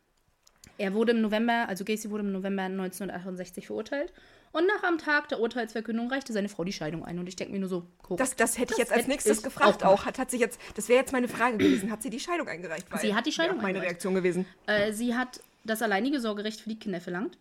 Er 0.80 0.94
wurde 0.94 1.12
im 1.12 1.20
November, 1.20 1.68
also 1.68 1.84
Gacy 1.84 2.08
wurde 2.08 2.24
im 2.24 2.32
November 2.32 2.62
1968 2.62 3.66
verurteilt. 3.66 4.14
Und 4.50 4.66
nach 4.66 4.82
am 4.82 4.96
Tag 4.96 5.28
der 5.28 5.38
Urteilsverkündung 5.38 6.10
reichte 6.10 6.32
seine 6.32 6.48
Frau 6.48 6.64
die 6.64 6.72
Scheidung 6.72 7.04
ein. 7.04 7.18
Und 7.18 7.26
ich 7.26 7.36
denke 7.36 7.52
mir 7.52 7.58
nur 7.58 7.68
so, 7.68 7.86
korrekt. 8.00 8.20
Das, 8.22 8.34
das 8.34 8.58
hätte 8.58 8.72
ich 8.72 8.78
jetzt 8.78 8.90
als 8.90 9.06
nächstes 9.06 9.42
gefragt 9.42 9.84
auch. 9.84 10.00
auch. 10.00 10.06
Hat, 10.06 10.18
hat 10.18 10.30
sie 10.30 10.38
jetzt, 10.38 10.58
das 10.76 10.88
wäre 10.88 11.00
jetzt 11.00 11.12
meine 11.12 11.28
Frage 11.28 11.58
gewesen. 11.58 11.90
Hat 11.90 12.02
sie 12.02 12.08
die 12.08 12.18
Scheidung 12.18 12.48
eingereicht? 12.48 12.90
Weil 12.90 12.98
sie 12.98 13.14
hat 13.14 13.26
die 13.26 13.32
Scheidung 13.32 13.56
ja, 13.56 13.62
meine 13.62 13.78
eingereicht. 13.78 13.90
Reaktion 13.90 14.14
gewesen. 14.14 14.46
Äh, 14.66 14.94
sie 14.94 15.14
hat 15.14 15.42
das 15.64 15.82
alleinige 15.82 16.18
Sorgerecht 16.18 16.62
für 16.62 16.70
die 16.70 16.78
Kinder 16.78 17.02
verlangt. 17.02 17.36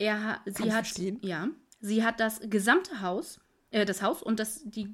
Er, 0.00 0.40
sie 0.44 0.54
Kann 0.54 0.74
hat, 0.74 0.88
verstehen. 0.88 1.20
ja, 1.22 1.50
sie 1.80 2.02
hat 2.02 2.18
das 2.18 2.40
gesamte 2.50 3.00
Haus, 3.00 3.38
äh, 3.70 3.84
das 3.84 4.02
Haus 4.02 4.24
und 4.24 4.40
das, 4.40 4.62
die, 4.64 4.92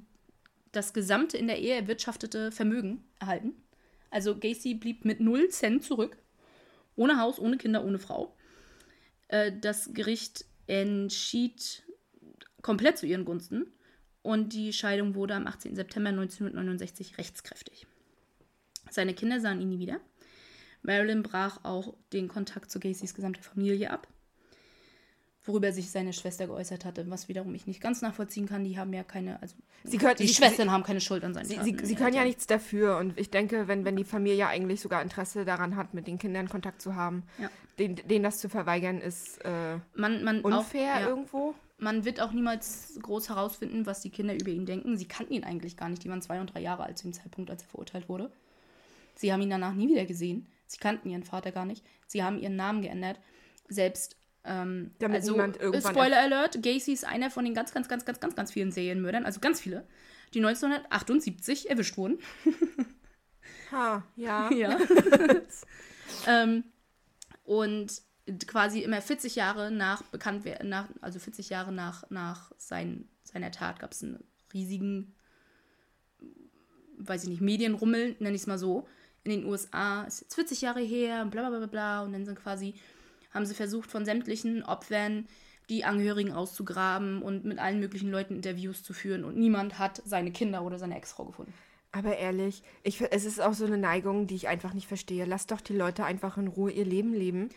das 0.73 0.93
gesamte 0.93 1.39
in 1.39 1.47
der 1.47 1.57
Ehe 1.57 1.73
erwirtschaftete 1.73 2.51
Vermögen 2.51 3.03
erhalten. 3.19 3.55
Also 4.11 4.37
Gacy 4.37 4.75
blieb 4.75 5.05
mit 5.05 5.21
null 5.21 5.49
Cent 5.49 5.83
zurück. 5.83 6.17
Ohne 6.97 7.21
Haus, 7.21 7.39
ohne 7.39 7.57
Kinder, 7.57 7.85
ohne 7.85 7.99
Frau. 7.99 8.35
Äh, 9.29 9.53
das 9.59 9.93
Gericht 9.93 10.43
entschied 10.67 11.83
komplett 12.61 12.97
zu 12.97 13.05
ihren 13.05 13.23
Gunsten 13.23 13.71
und 14.21 14.51
die 14.51 14.73
Scheidung 14.73 15.15
wurde 15.15 15.35
am 15.35 15.47
18. 15.47 15.75
September 15.75 16.09
1969 16.09 17.17
rechtskräftig. 17.17 17.87
Seine 18.89 19.13
Kinder 19.13 19.39
sahen 19.39 19.61
ihn 19.61 19.69
nie 19.69 19.79
wieder. 19.79 20.01
Marilyn 20.81 21.23
brach 21.23 21.63
auch 21.63 21.95
den 22.13 22.27
Kontakt 22.27 22.71
zu 22.71 22.79
Gacys 22.79 23.13
gesamte 23.13 23.41
Familie 23.41 23.91
ab, 23.91 24.07
worüber 25.47 25.71
sich 25.71 25.89
seine 25.89 26.13
Schwester 26.13 26.47
geäußert 26.47 26.85
hatte, 26.85 27.09
was 27.09 27.27
wiederum 27.27 27.55
ich 27.55 27.65
nicht 27.67 27.81
ganz 27.81 28.01
nachvollziehen 28.01 28.47
kann. 28.47 28.63
Die 28.63 28.77
haben 28.77 28.93
ja 28.93 29.03
keine, 29.03 29.41
also 29.41 29.55
sie 29.83 29.97
können, 29.97 30.15
die 30.17 30.27
sie, 30.27 30.33
Schwestern 30.33 30.67
sie, 30.67 30.73
haben 30.73 30.83
keine 30.83 31.01
Schuld 31.01 31.23
an 31.23 31.33
seinen 31.33 31.45
sie, 31.45 31.55
Taten. 31.55 31.79
Sie, 31.79 31.85
sie 31.85 31.95
können 31.95 32.15
ja 32.15 32.23
nichts 32.23 32.47
dafür 32.47 32.97
und 32.97 33.17
ich 33.17 33.31
denke, 33.31 33.67
wenn, 33.67 33.85
wenn 33.85 33.95
die 33.95 34.03
Familie 34.03 34.47
eigentlich 34.47 34.81
sogar 34.81 35.01
Interesse 35.01 35.45
daran 35.45 35.75
hat, 35.75 35.93
mit 35.93 36.07
den 36.07 36.17
Kindern 36.19 36.49
Kontakt 36.49 36.81
zu 36.81 36.95
haben, 36.95 37.23
ja. 37.39 37.49
denen, 37.79 37.95
denen 37.95 38.23
das 38.23 38.39
zu 38.39 38.49
verweigern, 38.49 38.99
ist 38.99 39.43
äh, 39.45 39.77
man, 39.95 40.23
man 40.23 40.41
unfair 40.41 40.95
auch, 40.95 40.99
ja. 40.99 41.07
irgendwo. 41.07 41.55
Man 41.79 42.05
wird 42.05 42.21
auch 42.21 42.31
niemals 42.31 42.99
groß 43.01 43.29
herausfinden, 43.29 43.85
was 43.85 44.01
die 44.01 44.09
Kinder 44.09 44.33
über 44.33 44.49
ihn 44.49 44.65
denken. 44.65 44.97
Sie 44.97 45.07
kannten 45.07 45.33
ihn 45.33 45.43
eigentlich 45.43 45.77
gar 45.77 45.89
nicht. 45.89 46.03
Die 46.03 46.09
waren 46.09 46.23
zwei 46.23 46.41
und 46.41 46.53
drei 46.53 46.59
Jahre 46.59 46.83
alt 46.83 46.97
zu 46.97 47.03
dem 47.07 47.13
Zeitpunkt, 47.13 47.51
als 47.51 47.61
er 47.61 47.69
verurteilt 47.69 48.09
wurde. 48.09 48.31
Sie 49.13 49.31
haben 49.31 49.41
ihn 49.41 49.49
danach 49.51 49.73
nie 49.73 49.87
wieder 49.87 50.05
gesehen. 50.05 50.47
Sie 50.65 50.79
kannten 50.79 51.09
ihren 51.09 51.23
Vater 51.23 51.51
gar 51.51 51.65
nicht. 51.65 51.85
Sie 52.07 52.23
haben 52.23 52.39
ihren 52.39 52.55
Namen 52.55 52.81
geändert. 52.81 53.19
Selbst 53.69 54.16
ähm, 54.47 54.91
Damit 54.99 55.17
also, 55.17 55.33
niemand 55.33 55.59
irgendwann 55.59 55.93
Spoiler 55.93 56.19
Alert, 56.19 56.61
Gacy 56.63 56.93
ist 56.93 57.05
einer 57.05 57.29
von 57.29 57.45
den 57.45 57.53
ganz, 57.53 57.73
ganz, 57.73 57.87
ganz, 57.87 58.05
ganz, 58.05 58.19
ganz, 58.19 58.35
ganz 58.35 58.51
vielen 58.51 58.71
Serienmördern, 58.71 59.25
also 59.25 59.39
ganz 59.39 59.59
viele, 59.59 59.85
die 60.33 60.39
1978 60.39 61.69
erwischt 61.69 61.97
wurden. 61.97 62.19
ha, 63.71 64.03
ja. 64.15 64.49
ja. 64.53 64.77
ähm, 66.27 66.63
und 67.43 68.01
quasi 68.47 68.81
immer 68.81 69.01
40 69.01 69.35
Jahre 69.35 69.71
nach 69.71 70.01
bekannt 70.03 70.45
nach, 70.63 70.87
also 71.01 71.19
40 71.19 71.49
Jahre 71.49 71.71
nach, 71.71 72.09
nach 72.09 72.51
sein, 72.57 73.07
seiner 73.23 73.51
Tat 73.51 73.79
gab 73.79 73.91
es 73.91 74.03
einen 74.03 74.23
riesigen, 74.53 75.13
weiß 76.97 77.23
ich 77.23 77.29
nicht, 77.29 77.41
Medienrummel, 77.41 78.15
nenne 78.19 78.35
ich 78.35 78.41
es 78.41 78.47
mal 78.47 78.57
so, 78.57 78.87
in 79.23 79.31
den 79.31 79.45
USA. 79.45 80.03
Ist 80.03 80.21
jetzt 80.21 80.35
40 80.35 80.61
Jahre 80.61 80.81
her, 80.81 81.25
bla 81.25 81.49
bla 81.49 81.57
bla 81.57 81.67
bla. 81.67 82.03
Und 82.03 82.13
dann 82.13 82.25
sind 82.25 82.39
quasi 82.39 82.75
haben 83.33 83.45
sie 83.45 83.53
versucht, 83.53 83.91
von 83.91 84.05
sämtlichen 84.05 84.63
Opfern 84.63 85.27
die 85.69 85.83
Angehörigen 85.83 86.31
auszugraben 86.31 87.21
und 87.21 87.45
mit 87.45 87.59
allen 87.59 87.79
möglichen 87.79 88.09
Leuten 88.09 88.35
Interviews 88.35 88.83
zu 88.83 88.93
führen. 88.93 89.23
Und 89.23 89.37
niemand 89.37 89.79
hat 89.79 90.01
seine 90.05 90.31
Kinder 90.31 90.63
oder 90.63 90.79
seine 90.79 90.95
Ex-Frau 90.95 91.25
gefunden. 91.25 91.53
Aber 91.91 92.17
ehrlich, 92.17 92.63
ich, 92.83 93.01
es 93.01 93.25
ist 93.25 93.41
auch 93.41 93.53
so 93.53 93.65
eine 93.65 93.77
Neigung, 93.77 94.27
die 94.27 94.35
ich 94.35 94.47
einfach 94.47 94.73
nicht 94.73 94.87
verstehe. 94.87 95.25
Lass 95.25 95.47
doch 95.47 95.61
die 95.61 95.75
Leute 95.75 96.05
einfach 96.05 96.37
in 96.37 96.47
Ruhe 96.47 96.71
ihr 96.71 96.85
Leben 96.85 97.13
leben. 97.13 97.49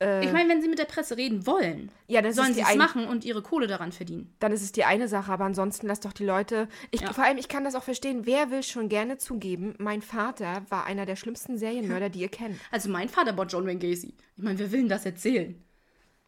Äh, 0.00 0.24
ich 0.24 0.32
meine, 0.32 0.48
wenn 0.48 0.62
sie 0.62 0.68
mit 0.68 0.78
der 0.78 0.84
Presse 0.84 1.16
reden 1.16 1.46
wollen, 1.46 1.90
ja, 2.06 2.20
sollen 2.32 2.54
sie 2.54 2.60
es 2.60 2.76
machen 2.76 3.06
und 3.06 3.24
ihre 3.24 3.42
Kohle 3.42 3.66
daran 3.66 3.90
verdienen. 3.90 4.32
Dann 4.38 4.52
ist 4.52 4.62
es 4.62 4.72
die 4.72 4.84
eine 4.84 5.08
Sache, 5.08 5.32
aber 5.32 5.44
ansonsten 5.44 5.86
lass 5.86 6.00
doch 6.00 6.12
die 6.12 6.24
Leute. 6.24 6.68
Ich, 6.90 7.00
ja. 7.00 7.12
Vor 7.12 7.24
allem, 7.24 7.38
ich 7.38 7.48
kann 7.48 7.64
das 7.64 7.74
auch 7.74 7.82
verstehen. 7.82 8.24
Wer 8.24 8.50
will 8.50 8.62
schon 8.62 8.88
gerne 8.88 9.18
zugeben, 9.18 9.74
mein 9.78 10.02
Vater 10.02 10.62
war 10.68 10.86
einer 10.86 11.04
der 11.06 11.16
schlimmsten 11.16 11.58
Serienmörder, 11.58 12.10
die 12.10 12.20
ihr 12.20 12.28
kennt. 12.28 12.58
Also 12.70 12.90
mein 12.90 13.08
Vater 13.08 13.36
war 13.36 13.46
John 13.46 13.66
Wayne 13.66 13.78
Gacy. 13.78 14.14
Ich 14.36 14.42
meine, 14.42 14.58
wer 14.58 14.70
will 14.70 14.80
denn 14.80 14.88
das 14.88 15.04
erzählen? 15.04 15.60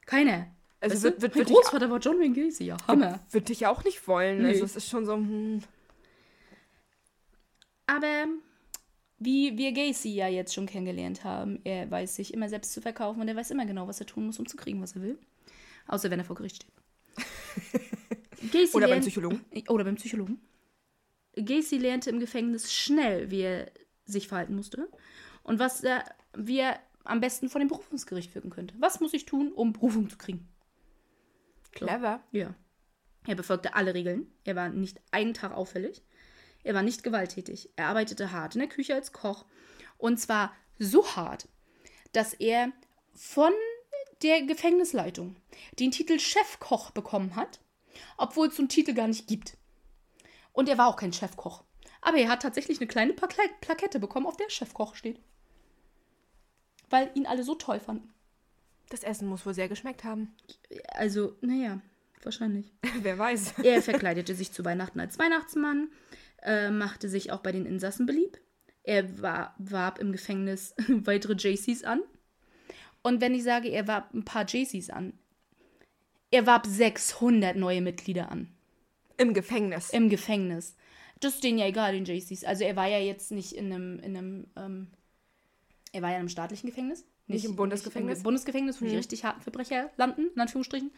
Keiner. 0.06 0.46
Also 0.80 0.94
weißt 0.94 1.04
wird, 1.04 1.22
wird, 1.22 1.36
mein 1.36 1.44
Großvater 1.44 1.90
war 1.90 1.98
John 1.98 2.18
Wayne 2.18 2.34
Gacy, 2.34 2.64
ja, 2.64 2.76
Hammer. 2.88 3.20
Würde 3.30 3.52
ich 3.52 3.66
auch 3.66 3.84
nicht 3.84 4.06
wollen. 4.08 4.42
Nee. 4.42 4.48
Also 4.48 4.64
es 4.64 4.76
ist 4.76 4.88
schon 4.88 5.06
so. 5.06 5.14
Hm. 5.14 5.60
Aber 7.86 8.26
wie 9.20 9.56
wir 9.56 9.72
Gacy 9.72 10.14
ja 10.14 10.26
jetzt 10.26 10.54
schon 10.54 10.66
kennengelernt 10.66 11.24
haben. 11.24 11.60
Er 11.64 11.90
weiß 11.90 12.16
sich 12.16 12.32
immer 12.34 12.48
selbst 12.48 12.72
zu 12.72 12.80
verkaufen 12.80 13.20
und 13.20 13.28
er 13.28 13.36
weiß 13.36 13.50
immer 13.50 13.66
genau, 13.66 13.86
was 13.86 14.00
er 14.00 14.06
tun 14.06 14.26
muss, 14.26 14.38
um 14.38 14.46
zu 14.46 14.56
kriegen, 14.56 14.80
was 14.80 14.96
er 14.96 15.02
will. 15.02 15.18
Außer 15.86 16.10
wenn 16.10 16.18
er 16.18 16.24
vor 16.24 16.36
Gericht 16.36 16.56
steht. 16.56 16.72
Gacy 18.52 18.74
oder 18.74 18.88
beim 18.88 19.00
Psychologen. 19.00 19.44
Oder 19.68 19.84
beim 19.84 19.96
Psychologen. 19.96 20.40
Gacy 21.36 21.76
lernte 21.76 22.08
im 22.08 22.18
Gefängnis 22.18 22.72
schnell, 22.72 23.30
wie 23.30 23.42
er 23.42 23.70
sich 24.06 24.26
verhalten 24.26 24.56
musste 24.56 24.88
und 25.42 25.58
was 25.58 25.84
er, 25.84 26.04
wie 26.34 26.58
er 26.58 26.80
am 27.04 27.20
besten 27.20 27.50
vor 27.50 27.60
dem 27.60 27.68
Berufungsgericht 27.68 28.34
wirken 28.34 28.50
könnte. 28.50 28.74
Was 28.78 29.00
muss 29.00 29.12
ich 29.12 29.26
tun, 29.26 29.52
um 29.52 29.74
Berufung 29.74 30.08
zu 30.08 30.16
kriegen? 30.16 30.48
Clever. 31.72 32.22
So. 32.32 32.38
Ja. 32.38 32.54
Er 33.26 33.34
befolgte 33.34 33.74
alle 33.74 33.92
Regeln. 33.92 34.26
Er 34.44 34.56
war 34.56 34.70
nicht 34.70 35.00
einen 35.10 35.34
Tag 35.34 35.52
auffällig. 35.52 36.02
Er 36.62 36.74
war 36.74 36.82
nicht 36.82 37.02
gewalttätig. 37.02 37.70
Er 37.76 37.88
arbeitete 37.88 38.32
hart 38.32 38.54
in 38.54 38.60
der 38.60 38.68
Küche 38.68 38.94
als 38.94 39.12
Koch. 39.12 39.46
Und 39.98 40.18
zwar 40.18 40.52
so 40.78 41.06
hart, 41.16 41.48
dass 42.12 42.34
er 42.34 42.72
von 43.14 43.52
der 44.22 44.42
Gefängnisleitung 44.42 45.36
den 45.78 45.90
Titel 45.90 46.18
Chefkoch 46.18 46.90
bekommen 46.90 47.36
hat, 47.36 47.60
obwohl 48.16 48.48
es 48.48 48.56
so 48.56 48.62
einen 48.62 48.68
Titel 48.68 48.94
gar 48.94 49.08
nicht 49.08 49.26
gibt. 49.26 49.56
Und 50.52 50.68
er 50.68 50.78
war 50.78 50.88
auch 50.88 50.96
kein 50.96 51.12
Chefkoch. 51.12 51.64
Aber 52.02 52.18
er 52.18 52.28
hat 52.28 52.42
tatsächlich 52.42 52.78
eine 52.78 52.88
kleine 52.88 53.12
Plakette 53.12 54.00
bekommen, 54.00 54.26
auf 54.26 54.36
der 54.36 54.50
Chefkoch 54.50 54.94
steht. 54.94 55.20
Weil 56.88 57.10
ihn 57.14 57.26
alle 57.26 57.44
so 57.44 57.54
toll 57.54 57.78
fanden. 57.78 58.12
Das 58.88 59.04
Essen 59.04 59.28
muss 59.28 59.46
wohl 59.46 59.54
sehr 59.54 59.68
geschmeckt 59.68 60.02
haben. 60.02 60.34
Also, 60.94 61.36
naja. 61.40 61.80
Wahrscheinlich. 62.22 62.72
Wer 63.00 63.18
weiß. 63.18 63.60
Er 63.62 63.82
verkleidete 63.82 64.34
sich 64.34 64.52
zu 64.52 64.64
Weihnachten 64.64 65.00
als 65.00 65.18
Weihnachtsmann, 65.18 65.90
äh, 66.42 66.70
machte 66.70 67.08
sich 67.08 67.32
auch 67.32 67.40
bei 67.40 67.52
den 67.52 67.66
Insassen 67.66 68.06
beliebt. 68.06 68.40
Er 68.82 69.20
war, 69.20 69.54
warb 69.58 69.98
im 69.98 70.12
Gefängnis 70.12 70.74
weitere 70.88 71.34
JCs 71.34 71.84
an. 71.84 72.00
Und 73.02 73.20
wenn 73.20 73.34
ich 73.34 73.42
sage, 73.42 73.68
er 73.68 73.86
warb 73.86 74.12
ein 74.14 74.24
paar 74.24 74.44
JCs 74.46 74.90
an, 74.90 75.14
er 76.30 76.46
warb 76.46 76.66
600 76.66 77.56
neue 77.56 77.80
Mitglieder 77.80 78.30
an. 78.30 78.48
Im 79.16 79.34
Gefängnis. 79.34 79.90
Im 79.90 80.08
Gefängnis. 80.08 80.76
Das 81.20 81.34
ist 81.34 81.44
denen 81.44 81.58
ja 81.58 81.66
egal, 81.66 81.92
den 81.92 82.04
JCs. 82.04 82.44
Also 82.44 82.64
er 82.64 82.76
war 82.76 82.88
ja 82.88 82.98
jetzt 82.98 83.30
nicht 83.30 83.52
in 83.52 83.72
einem, 83.72 83.98
in 83.98 84.16
einem, 84.16 84.46
ähm, 84.56 84.86
er 85.92 86.02
war 86.02 86.10
ja 86.10 86.16
in 86.16 86.20
einem 86.20 86.28
staatlichen 86.28 86.68
Gefängnis. 86.68 87.04
Nicht 87.26 87.44
im 87.44 87.56
Bundesgefängnis? 87.56 88.18
Im 88.18 88.24
Bundesgefängnis, 88.24 88.80
wo 88.80 88.86
die 88.86 88.96
richtig 88.96 89.24
harten 89.24 89.40
Verbrecher 89.40 89.90
landen, 89.96 90.30
in 90.34 90.40
Anführungsstrichen. 90.40 90.90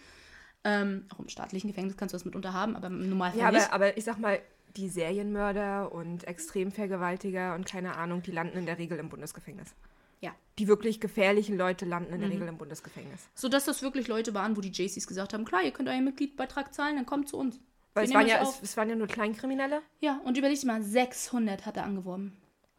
Ähm, 0.64 1.06
auch 1.12 1.18
im 1.18 1.28
staatlichen 1.28 1.68
Gefängnis 1.68 1.96
kannst 1.96 2.12
du 2.12 2.16
das 2.16 2.24
mitunter 2.24 2.52
haben, 2.52 2.76
aber 2.76 2.86
im 2.86 3.08
Normalfall 3.08 3.40
ja, 3.40 3.50
nicht. 3.50 3.66
aber, 3.66 3.74
aber 3.74 3.96
ich 3.96 4.04
sag 4.04 4.18
mal, 4.18 4.40
die 4.76 4.88
Serienmörder 4.88 5.92
und 5.92 6.24
Extremvergewaltiger 6.24 7.54
und 7.54 7.66
keine 7.66 7.96
Ahnung, 7.96 8.22
die 8.22 8.30
landen 8.30 8.58
in 8.58 8.66
der 8.66 8.78
Regel 8.78 8.98
im 8.98 9.08
Bundesgefängnis. 9.08 9.74
Ja. 10.20 10.34
Die 10.58 10.68
wirklich 10.68 11.00
gefährlichen 11.00 11.56
Leute 11.56 11.84
landen 11.84 12.12
in 12.14 12.20
der 12.20 12.30
Regel 12.30 12.46
im 12.48 12.56
Bundesgefängnis. 12.56 13.28
Sodass 13.34 13.64
das 13.64 13.82
wirklich 13.82 14.08
Leute 14.08 14.34
waren, 14.34 14.56
wo 14.56 14.60
die 14.60 14.70
JCs 14.70 15.06
gesagt 15.06 15.34
haben, 15.34 15.44
klar, 15.44 15.62
ihr 15.62 15.72
könnt 15.72 15.88
euren 15.88 16.04
Mitgliedbeitrag 16.04 16.72
zahlen, 16.72 16.96
dann 16.96 17.06
kommt 17.06 17.28
zu 17.28 17.36
uns. 17.36 17.58
Weil 17.94 18.04
es 18.04 18.14
waren, 18.14 18.26
ja, 18.26 18.40
es, 18.40 18.62
es 18.62 18.76
waren 18.76 18.88
ja 18.88 18.94
nur 18.94 19.08
Kleinkriminelle. 19.08 19.82
Ja, 20.00 20.20
und 20.24 20.38
überleg 20.38 20.58
dir 20.58 20.66
mal, 20.66 20.82
600 20.82 21.66
hat 21.66 21.76
er 21.76 21.84
angeworben. 21.84 22.36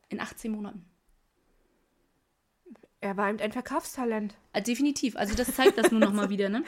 In 0.10 0.20
18 0.20 0.52
Monaten. 0.52 0.86
Er 3.02 3.18
war 3.18 3.30
eben 3.30 3.39
ein 3.39 3.52
Verkaufstalent. 3.52 4.36
Also 4.54 4.72
definitiv. 4.72 5.18
Also 5.18 5.36
das 5.36 5.56
zeigt 5.56 5.78
das 5.78 5.91
nur 5.91 6.00
nochmal 6.00 6.30
wieder, 6.32 6.50
ne? 6.50 6.64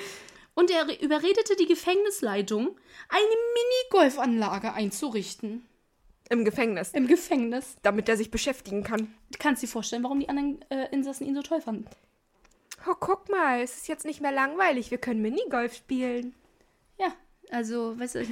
Und 0.56 0.72
er 0.72 0.88
re- 0.88 0.96
überredete 0.96 1.56
die 1.58 1.68
Gefängnisleitung, 1.68 2.76
eine 3.10 3.36
Minigolfanlage 3.92 4.74
einzurichten. 4.74 5.66
Im 6.30 6.44
Gefängnis. 6.44 6.92
Im 6.94 7.08
Gefängnis. 7.08 7.76
Damit 7.84 8.10
er 8.10 8.18
sich 8.18 8.32
beschäftigen 8.32 8.84
kann. 8.84 9.14
Du 9.32 9.38
kannst 9.38 9.62
dir 9.62 9.68
vorstellen, 9.68 10.02
warum 10.04 10.20
die 10.20 10.30
anderen 10.30 10.60
äh, 10.72 10.88
Insassen 10.92 11.28
ihn 11.28 11.36
so 11.36 11.44
toll 11.44 11.62
fanden. 11.62 11.86
Oh, 12.90 12.96
guck 13.00 13.30
mal, 13.30 13.62
es 13.62 13.78
ist 13.78 13.88
jetzt 13.88 14.06
nicht 14.06 14.22
mehr 14.22 14.32
langweilig. 14.32 14.90
Wir 14.92 14.98
können 14.98 15.22
Minigolf 15.22 15.76
spielen. 15.76 16.34
Ja, 16.98 17.14
also, 17.52 18.00
weißt 18.00 18.16
du, 18.16 18.20
äh, 18.22 18.26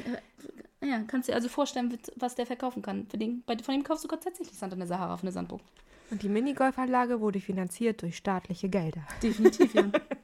ja, 0.82 1.03
kannst 1.07 1.28
dir 1.30 1.36
also 1.36 1.49
vorstellen, 1.49 1.97
was 2.15 2.36
der 2.36 2.45
verkaufen 2.45 2.82
kann. 2.82 3.05
Für 3.09 3.17
den, 3.17 3.43
bei, 3.45 3.57
von 3.57 3.74
dem 3.76 3.84
kaufst 3.84 4.03
du 4.03 4.07
gerade 4.07 4.24
tatsächlich 4.24 4.57
Sand 4.57 4.74
in 4.74 4.80
der 4.80 4.88
Sahara 4.88 5.17
für 5.17 5.24
eine 5.24 5.32
Sandburg. 5.32 5.61
Und 6.09 6.21
die 6.24 6.30
Minigolfanlage 6.30 7.19
wurde 7.21 7.39
finanziert 7.41 8.01
durch 8.01 8.17
staatliche 8.17 8.69
Gelder. 8.69 9.01
Definitiv, 9.21 9.74
ja. 9.74 9.84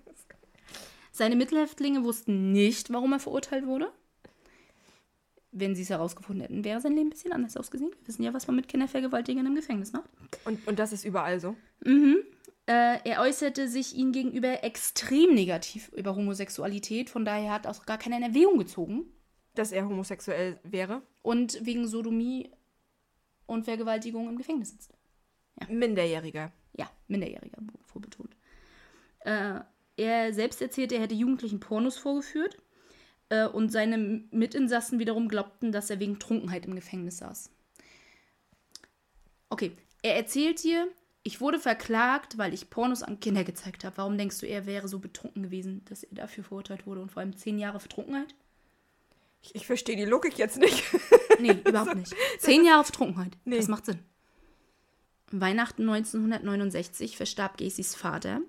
Seine 1.19 1.35
Mittelhäftlinge 1.35 2.05
wussten 2.05 2.53
nicht, 2.53 2.93
warum 2.93 3.11
er 3.11 3.19
verurteilt 3.19 3.65
wurde. 3.65 3.91
Wenn 5.51 5.75
sie 5.75 5.81
es 5.81 5.89
herausgefunden 5.89 6.43
hätten, 6.43 6.63
wäre 6.63 6.79
sein 6.79 6.93
Leben 6.93 7.07
ein 7.07 7.09
bisschen 7.09 7.33
anders 7.33 7.57
ausgesehen. 7.57 7.91
Wir 7.91 8.07
wissen 8.07 8.23
ja, 8.23 8.33
was 8.33 8.47
man 8.47 8.55
mit 8.55 8.69
Kindervergewaltigern 8.69 9.45
im 9.45 9.53
Gefängnis 9.53 9.91
macht. 9.91 10.09
Und, 10.45 10.65
und 10.65 10.79
das 10.79 10.93
ist 10.93 11.03
überall 11.03 11.41
so. 11.41 11.57
Äh, 12.67 12.99
er 13.03 13.19
äußerte 13.19 13.67
sich 13.67 13.97
ihnen 13.97 14.13
gegenüber 14.13 14.63
extrem 14.63 15.33
negativ 15.33 15.89
über 15.89 16.15
Homosexualität. 16.15 17.09
Von 17.09 17.25
daher 17.25 17.51
hat 17.51 17.67
auch 17.67 17.85
gar 17.85 17.97
keiner 17.97 18.15
in 18.15 18.23
Erwägung 18.23 18.57
gezogen. 18.57 19.03
Dass 19.55 19.73
er 19.73 19.85
homosexuell 19.85 20.57
wäre. 20.63 21.01
Und 21.21 21.65
wegen 21.65 21.85
Sodomie 21.85 22.49
und 23.45 23.65
Vergewaltigung 23.65 24.29
im 24.29 24.37
Gefängnis 24.37 24.69
sitzt. 24.69 24.93
Minderjähriger. 25.67 26.53
Ja, 26.77 26.89
Minderjähriger, 27.09 27.57
vorbetont. 27.87 28.37
Äh, 29.25 29.59
er 29.99 30.33
selbst 30.33 30.61
erzählte, 30.61 30.95
er 30.95 31.01
hätte 31.01 31.15
Jugendlichen 31.15 31.59
Pornos 31.59 31.97
vorgeführt. 31.97 32.57
Äh, 33.29 33.47
und 33.47 33.71
seine 33.71 33.97
Mitinsassen 34.31 34.99
wiederum 34.99 35.27
glaubten, 35.27 35.71
dass 35.71 35.89
er 35.89 35.99
wegen 35.99 36.19
Trunkenheit 36.19 36.65
im 36.65 36.75
Gefängnis 36.75 37.17
saß. 37.19 37.51
Okay, 39.49 39.71
er 40.01 40.15
erzählt 40.15 40.63
dir, 40.63 40.87
ich 41.23 41.41
wurde 41.41 41.59
verklagt, 41.59 42.37
weil 42.37 42.53
ich 42.53 42.69
Pornos 42.69 43.03
an 43.03 43.19
Kinder 43.19 43.43
gezeigt 43.43 43.83
habe. 43.83 43.97
Warum 43.97 44.17
denkst 44.17 44.39
du, 44.39 44.47
er 44.47 44.65
wäre 44.65 44.87
so 44.87 44.99
betrunken 44.99 45.43
gewesen, 45.43 45.83
dass 45.85 46.03
er 46.03 46.15
dafür 46.15 46.43
verurteilt 46.43 46.87
wurde 46.87 47.01
und 47.01 47.11
vor 47.11 47.21
allem 47.21 47.35
zehn 47.35 47.59
Jahre 47.59 47.79
für 47.79 47.89
Trunkenheit? 47.89 48.33
Ich, 49.41 49.55
ich 49.55 49.65
verstehe 49.65 49.95
die 49.95 50.05
Logik 50.05 50.37
jetzt 50.37 50.57
nicht. 50.57 50.83
Nee, 51.41 51.53
überhaupt 51.53 51.95
nicht. 51.95 52.13
Zehn 52.39 52.65
Jahre 52.65 52.83
für 52.83 52.91
Trunkenheit. 52.91 53.37
Nee. 53.45 53.55
Das 53.55 53.69
macht 53.69 53.85
Sinn. 53.85 53.99
Weihnachten 55.31 55.83
1969 55.83 57.15
verstarb 57.15 57.55
Gacys 57.55 57.95
Vater. 57.95 58.41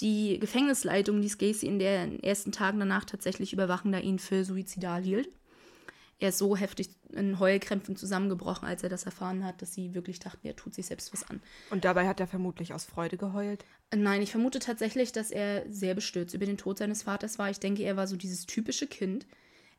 Die 0.00 0.38
Gefängnisleitung 0.38 1.20
ließ 1.20 1.38
Gacy 1.38 1.66
in 1.66 1.78
den 1.78 2.22
ersten 2.22 2.52
Tagen 2.52 2.78
danach 2.78 3.04
tatsächlich 3.04 3.52
überwachen, 3.52 3.92
da 3.92 3.98
ihn 3.98 4.18
für 4.18 4.44
suizidal 4.44 5.02
hielt. 5.02 5.28
Er 6.20 6.30
ist 6.30 6.38
so 6.38 6.56
heftig 6.56 6.90
in 7.12 7.38
Heulkrämpfen 7.38 7.96
zusammengebrochen, 7.96 8.66
als 8.66 8.82
er 8.82 8.88
das 8.88 9.04
erfahren 9.04 9.44
hat, 9.44 9.62
dass 9.62 9.72
sie 9.72 9.94
wirklich 9.94 10.18
dachten, 10.18 10.46
er 10.46 10.56
tut 10.56 10.74
sich 10.74 10.86
selbst 10.86 11.12
was 11.12 11.28
an. 11.28 11.40
Und 11.70 11.84
dabei 11.84 12.08
hat 12.08 12.18
er 12.18 12.26
vermutlich 12.26 12.72
aus 12.72 12.84
Freude 12.84 13.16
geheult. 13.16 13.64
Nein, 13.94 14.22
ich 14.22 14.32
vermute 14.32 14.58
tatsächlich, 14.58 15.12
dass 15.12 15.30
er 15.30 15.64
sehr 15.72 15.94
bestürzt 15.94 16.34
über 16.34 16.46
den 16.46 16.58
Tod 16.58 16.78
seines 16.78 17.04
Vaters 17.04 17.38
war. 17.38 17.50
Ich 17.50 17.60
denke, 17.60 17.84
er 17.84 17.96
war 17.96 18.08
so 18.08 18.16
dieses 18.16 18.46
typische 18.46 18.88
Kind. 18.88 19.26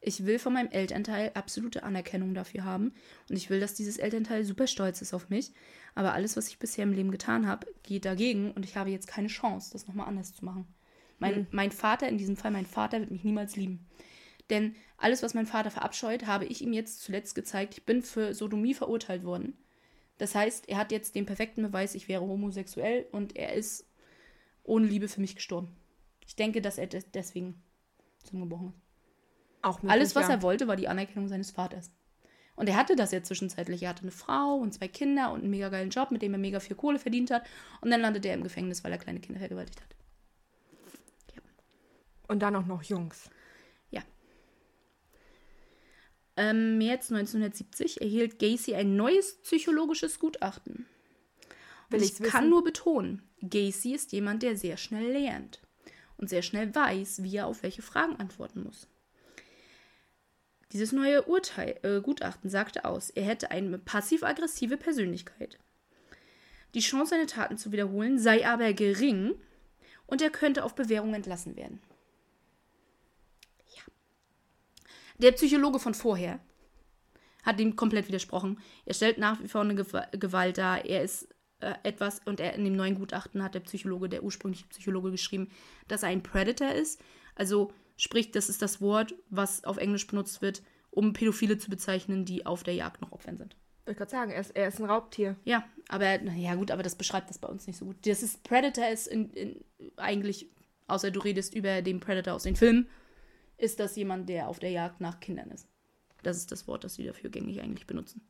Ich 0.01 0.25
will 0.25 0.39
von 0.39 0.53
meinem 0.53 0.69
Elternteil 0.69 1.31
absolute 1.33 1.83
Anerkennung 1.83 2.33
dafür 2.33 2.63
haben. 2.63 2.93
Und 3.29 3.35
ich 3.35 3.49
will, 3.49 3.59
dass 3.59 3.73
dieses 3.73 3.97
Elternteil 3.97 4.45
super 4.45 4.67
stolz 4.67 5.01
ist 5.01 5.13
auf 5.13 5.29
mich. 5.29 5.51
Aber 5.93 6.13
alles, 6.13 6.37
was 6.37 6.47
ich 6.47 6.59
bisher 6.59 6.83
im 6.83 6.93
Leben 6.93 7.11
getan 7.11 7.47
habe, 7.47 7.67
geht 7.83 8.05
dagegen. 8.05 8.51
Und 8.51 8.63
ich 8.63 8.77
habe 8.77 8.89
jetzt 8.89 9.07
keine 9.07 9.27
Chance, 9.27 9.71
das 9.73 9.87
nochmal 9.87 10.07
anders 10.07 10.33
zu 10.33 10.45
machen. 10.45 10.67
Mein, 11.17 11.47
mein 11.51 11.71
Vater, 11.71 12.07
in 12.07 12.17
diesem 12.17 12.37
Fall 12.37 12.51
mein 12.51 12.65
Vater, 12.65 13.01
wird 13.01 13.11
mich 13.11 13.25
niemals 13.25 13.57
lieben. 13.57 13.85
Denn 14.49 14.75
alles, 14.97 15.21
was 15.21 15.33
mein 15.33 15.45
Vater 15.45 15.69
verabscheut, 15.69 16.25
habe 16.25 16.45
ich 16.45 16.61
ihm 16.61 16.73
jetzt 16.73 17.01
zuletzt 17.01 17.35
gezeigt. 17.35 17.73
Ich 17.77 17.85
bin 17.85 18.01
für 18.01 18.33
Sodomie 18.33 18.73
verurteilt 18.73 19.23
worden. 19.23 19.57
Das 20.17 20.35
heißt, 20.35 20.67
er 20.69 20.77
hat 20.77 20.91
jetzt 20.91 21.15
den 21.15 21.25
perfekten 21.25 21.61
Beweis, 21.61 21.95
ich 21.95 22.07
wäre 22.07 22.21
homosexuell 22.21 23.05
und 23.11 23.35
er 23.35 23.53
ist 23.53 23.85
ohne 24.63 24.87
Liebe 24.87 25.07
für 25.07 25.21
mich 25.21 25.35
gestorben. 25.35 25.75
Ich 26.25 26.35
denke, 26.35 26.61
dass 26.61 26.77
er 26.77 26.87
des 26.87 27.09
deswegen 27.11 27.61
zusammengebrochen 28.23 28.69
ist. 28.69 28.88
Auch 29.61 29.77
möglich, 29.81 29.91
Alles, 29.91 30.15
was 30.15 30.27
ja. 30.27 30.35
er 30.35 30.41
wollte, 30.41 30.67
war 30.67 30.75
die 30.75 30.87
Anerkennung 30.87 31.27
seines 31.27 31.51
Vaters. 31.51 31.91
Und 32.55 32.67
er 32.67 32.75
hatte 32.75 32.95
das 32.95 33.11
ja 33.11 33.23
zwischenzeitlich. 33.23 33.83
Er 33.83 33.89
hatte 33.89 34.01
eine 34.01 34.11
Frau 34.11 34.55
und 34.55 34.73
zwei 34.73 34.87
Kinder 34.87 35.31
und 35.31 35.41
einen 35.41 35.49
mega 35.49 35.69
geilen 35.69 35.89
Job, 35.89 36.11
mit 36.11 36.21
dem 36.21 36.33
er 36.33 36.39
mega 36.39 36.59
viel 36.59 36.75
Kohle 36.75 36.99
verdient 36.99 37.31
hat. 37.31 37.43
Und 37.81 37.89
dann 37.89 38.01
landete 38.01 38.27
er 38.27 38.33
im 38.33 38.43
Gefängnis, 38.43 38.83
weil 38.83 38.91
er 38.91 38.97
kleine 38.97 39.19
Kinder 39.19 39.39
vergewaltigt 39.39 39.81
hat. 39.81 39.95
Und 42.27 42.39
dann 42.39 42.55
auch 42.55 42.65
noch 42.65 42.83
Jungs. 42.83 43.29
Im 46.39 46.77
März 46.77 47.11
1970 47.11 47.99
erhielt 47.99 48.39
Gacy 48.39 48.73
ein 48.73 48.95
neues 48.95 49.41
psychologisches 49.41 50.19
Gutachten. 50.19 50.85
Und 51.91 52.01
ich 52.01 52.17
kann 52.17 52.49
nur 52.49 52.63
betonen, 52.63 53.23
Gacy 53.41 53.93
ist 53.93 54.13
jemand, 54.13 54.41
der 54.41 54.55
sehr 54.55 54.77
schnell 54.77 55.11
lernt 55.11 55.59
und 56.15 56.29
sehr 56.29 56.41
schnell 56.41 56.73
weiß, 56.73 57.23
wie 57.23 57.35
er 57.35 57.47
auf 57.47 57.61
welche 57.61 57.81
Fragen 57.81 58.15
antworten 58.15 58.63
muss. 58.63 58.87
Dieses 60.71 60.91
neue 60.91 61.23
Urteil, 61.23 61.79
äh, 61.81 61.99
Gutachten 62.01 62.49
sagte 62.49 62.85
aus, 62.85 63.09
er 63.09 63.23
hätte 63.23 63.49
eine 63.49 63.79
passiv-aggressive 63.79 64.77
Persönlichkeit. 64.77 65.57
Die 66.75 66.81
Chance, 66.81 67.11
seine 67.11 67.25
Taten 67.25 67.57
zu 67.57 67.71
wiederholen, 67.71 68.19
sei 68.19 68.47
aber 68.47 68.73
gering 68.73 69.33
und 70.05 70.21
er 70.21 70.29
könnte 70.29 70.63
auf 70.63 70.75
Bewährung 70.75 71.13
entlassen 71.15 71.55
werden. 71.55 71.81
Ja. 73.75 73.81
Der 75.17 75.31
Psychologe 75.31 75.79
von 75.79 75.95
vorher 75.95 76.39
hat 77.43 77.59
ihm 77.59 77.75
komplett 77.75 78.07
widersprochen. 78.07 78.59
Er 78.85 78.93
stellt 78.93 79.17
nach 79.17 79.41
wie 79.41 79.47
vor 79.47 79.61
eine 79.61 79.73
Gew 79.73 80.01
Gewalt 80.11 80.59
dar. 80.59 80.85
Er 80.85 81.03
ist 81.03 81.27
äh, 81.61 81.73
etwas, 81.83 82.21
und 82.25 82.39
er 82.39 82.53
in 82.53 82.63
dem 82.63 82.75
neuen 82.75 82.95
Gutachten 82.95 83.41
hat 83.41 83.55
der 83.55 83.61
Psychologe, 83.61 84.07
der 84.07 84.23
ursprüngliche 84.23 84.67
Psychologe, 84.67 85.09
geschrieben, 85.09 85.49
dass 85.87 86.03
er 86.03 86.09
ein 86.09 86.21
Predator 86.21 86.71
ist. 86.71 87.01
Also 87.33 87.73
sprich, 87.99 88.31
das 88.31 88.49
ist 88.49 88.61
das 88.61 88.81
Wort, 88.81 89.13
was 89.29 89.63
auf 89.65 89.77
Englisch 89.77 90.07
benutzt 90.07 90.41
wird, 90.41 90.63
um 90.89 91.13
Pädophile 91.13 91.57
zu 91.57 91.69
bezeichnen, 91.69 92.25
die 92.25 92.45
auf 92.45 92.63
der 92.63 92.73
Jagd 92.73 93.01
noch 93.01 93.11
Opfern 93.11 93.37
sind. 93.37 93.55
Ich 93.85 93.97
gerade 93.97 94.09
sagen, 94.09 94.31
er 94.31 94.41
ist, 94.41 94.55
er 94.55 94.67
ist 94.67 94.79
ein 94.79 94.85
Raubtier. 94.85 95.35
Ja, 95.43 95.67
aber 95.89 96.19
na 96.23 96.33
ja 96.33 96.55
gut, 96.55 96.71
aber 96.71 96.83
das 96.83 96.95
beschreibt 96.95 97.29
das 97.29 97.39
bei 97.39 97.47
uns 97.47 97.67
nicht 97.67 97.77
so 97.77 97.85
gut. 97.85 97.97
Das 98.05 98.23
ist 98.23 98.43
Predator 98.43 98.87
ist 98.87 99.07
in, 99.07 99.31
in, 99.31 99.63
eigentlich, 99.97 100.49
außer 100.87 101.11
du 101.11 101.19
redest 101.19 101.53
über 101.55 101.81
den 101.81 101.99
Predator 101.99 102.33
aus 102.33 102.43
den 102.43 102.55
Filmen, 102.55 102.87
ist 103.57 103.79
das 103.79 103.95
jemand, 103.95 104.29
der 104.29 104.47
auf 104.47 104.59
der 104.59 104.71
Jagd 104.71 105.01
nach 105.01 105.19
Kindern 105.19 105.51
ist. 105.51 105.67
Das 106.23 106.37
ist 106.37 106.51
das 106.51 106.67
Wort, 106.67 106.83
das 106.83 106.95
sie 106.95 107.05
dafür 107.05 107.29
gängig 107.29 107.61
eigentlich 107.61 107.87
benutzen. 107.87 108.21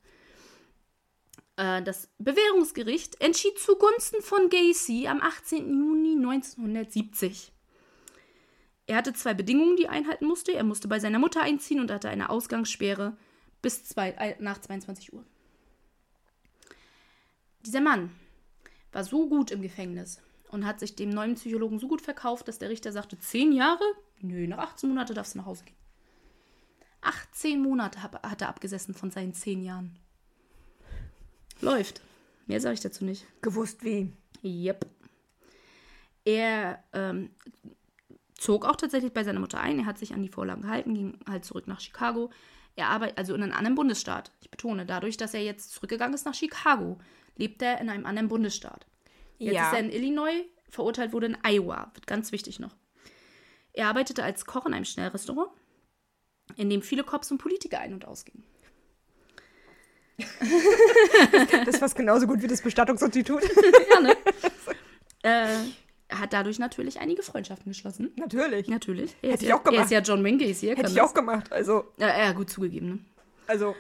Äh, 1.58 1.84
das 1.84 2.10
Bewährungsgericht 2.18 3.22
entschied 3.22 3.60
zugunsten 3.60 4.22
von 4.22 4.50
Gacy 4.50 5.08
am 5.08 5.22
18. 5.22 5.68
Juni 5.68 6.16
1970. 6.16 7.52
Er 8.90 8.96
hatte 8.96 9.14
zwei 9.14 9.36
Bedingungen, 9.36 9.76
die 9.76 9.84
er 9.84 9.92
einhalten 9.92 10.26
musste. 10.26 10.52
Er 10.52 10.64
musste 10.64 10.88
bei 10.88 10.98
seiner 10.98 11.20
Mutter 11.20 11.44
einziehen 11.44 11.80
und 11.80 11.92
hatte 11.92 12.10
eine 12.10 12.32
Ausgangssperre 12.32 13.16
bis 13.62 13.84
zwei, 13.84 14.10
äh, 14.14 14.36
nach 14.40 14.60
22 14.60 15.14
Uhr. 15.14 15.24
Dieser 17.64 17.82
Mann 17.82 18.10
war 18.92 19.04
so 19.04 19.30
gut 19.30 19.52
im 19.52 19.62
Gefängnis 19.62 20.24
und 20.50 20.66
hat 20.66 20.80
sich 20.80 20.96
dem 20.96 21.12
neuen 21.12 21.36
Psychologen 21.36 21.78
so 21.78 21.88
gut 21.88 22.02
verkauft, 22.02 22.48
dass 22.48 22.58
der 22.58 22.70
Richter 22.70 22.92
sagte, 22.92 23.20
zehn 23.20 23.52
Jahre? 23.52 23.84
Nö, 24.22 24.48
nach 24.48 24.58
18 24.58 24.90
Monate 24.90 25.14
darfst 25.14 25.36
du 25.36 25.38
nach 25.38 25.46
Hause 25.46 25.66
gehen. 25.66 25.78
18 27.02 27.62
Monate 27.62 28.02
hat 28.02 28.42
er 28.42 28.50
abgesessen 28.50 28.96
von 28.96 29.12
seinen 29.12 29.36
10 29.36 29.62
Jahren. 29.62 30.00
Läuft. 31.62 32.02
Mehr 32.48 32.60
sage 32.60 32.74
ich 32.74 32.80
dazu 32.80 33.06
nicht. 33.06 33.28
Gewusst 33.44 33.84
wie. 33.84 34.12
Yep. 34.44 34.88
Er 36.26 36.84
ähm, 36.94 37.30
zog 38.40 38.66
auch 38.66 38.76
tatsächlich 38.76 39.14
bei 39.14 39.24
seiner 39.24 39.40
Mutter 39.40 39.60
ein. 39.60 39.80
Er 39.80 39.86
hat 39.86 39.98
sich 39.98 40.14
an 40.14 40.22
die 40.22 40.30
Vorlagen 40.30 40.62
gehalten, 40.62 40.94
ging 40.94 41.20
halt 41.30 41.46
zurück 41.46 41.68
nach 41.68 41.80
Chicago. 41.80 42.30
Er 42.76 42.88
arbeitet 42.88 43.18
also 43.18 43.34
in 43.36 43.44
einem 43.44 43.54
anderen 43.54 43.76
Bundesstaat. 43.76 44.32
Ich 44.42 44.50
betone, 44.50 44.86
dadurch, 44.86 45.18
dass 45.18 45.34
er 45.34 45.44
jetzt 45.44 45.72
zurückgegangen 45.74 46.14
ist 46.14 46.26
nach 46.26 46.34
Chicago, 46.34 46.98
lebt 47.36 47.62
er 47.62 47.80
in 47.82 47.90
einem 47.90 48.06
anderen 48.06 48.30
Bundesstaat. 48.30 48.86
Jetzt 49.38 49.56
Ja. 49.56 49.68
ist 49.68 49.74
er 49.74 49.80
in 49.80 49.92
Illinois, 49.92 50.46
verurteilt 50.70 51.12
wurde 51.14 51.28
in 51.28 51.38
Iowa. 51.46 51.92
Wird 51.94 52.08
ganz 52.08 52.32
wichtig 52.32 52.60
noch. 52.60 52.76
Er 53.74 53.88
arbeitete 53.88 54.24
als 54.24 54.46
Koch 54.46 54.66
in 54.66 54.74
einem 54.74 54.86
Schnellrestaurant, 54.86 55.50
in 56.56 56.70
dem 56.70 56.82
viele 56.82 57.04
Cops 57.04 57.32
und 57.32 57.38
Politiker 57.38 57.80
ein- 57.80 57.94
und 57.94 58.06
ausgingen. 58.06 58.44
Das 60.18 61.68
ist 61.76 61.80
fast 61.80 61.96
genauso 61.96 62.28
gut 62.28 62.42
wie 62.42 62.48
das 62.48 62.62
Bestattungsinstitut. 62.62 63.42
Ja, 63.92 64.00
ne? 64.02 64.18
äh, 65.24 65.58
hat 66.10 66.34
dadurch 66.34 66.60
natürlich 66.60 67.00
einige 67.00 67.22
Freundschaften 67.24 67.72
geschlossen. 67.72 68.12
Natürlich. 68.16 68.68
Natürlich. 68.68 69.16
Er 69.22 69.34
Hätte 69.34 69.44
ich 69.44 69.50
ja, 69.50 69.56
auch 69.58 69.64
gemacht. 69.64 69.80
Er 69.80 69.86
ist 69.86 69.92
ja 69.92 70.00
John 70.00 70.24
Wayne 70.24 70.38
Gacy. 70.38 70.68
Er 70.68 70.76
Hätte 70.76 70.90
ich 70.90 70.96
das. 70.96 71.10
auch 71.10 71.14
gemacht. 71.14 71.52
Also, 71.52 71.86
Ja, 71.98 72.08
ja, 72.18 72.32
gut 72.32 72.50
zugegeben. 72.50 72.88
Ne? 72.90 73.00
also 73.48 73.76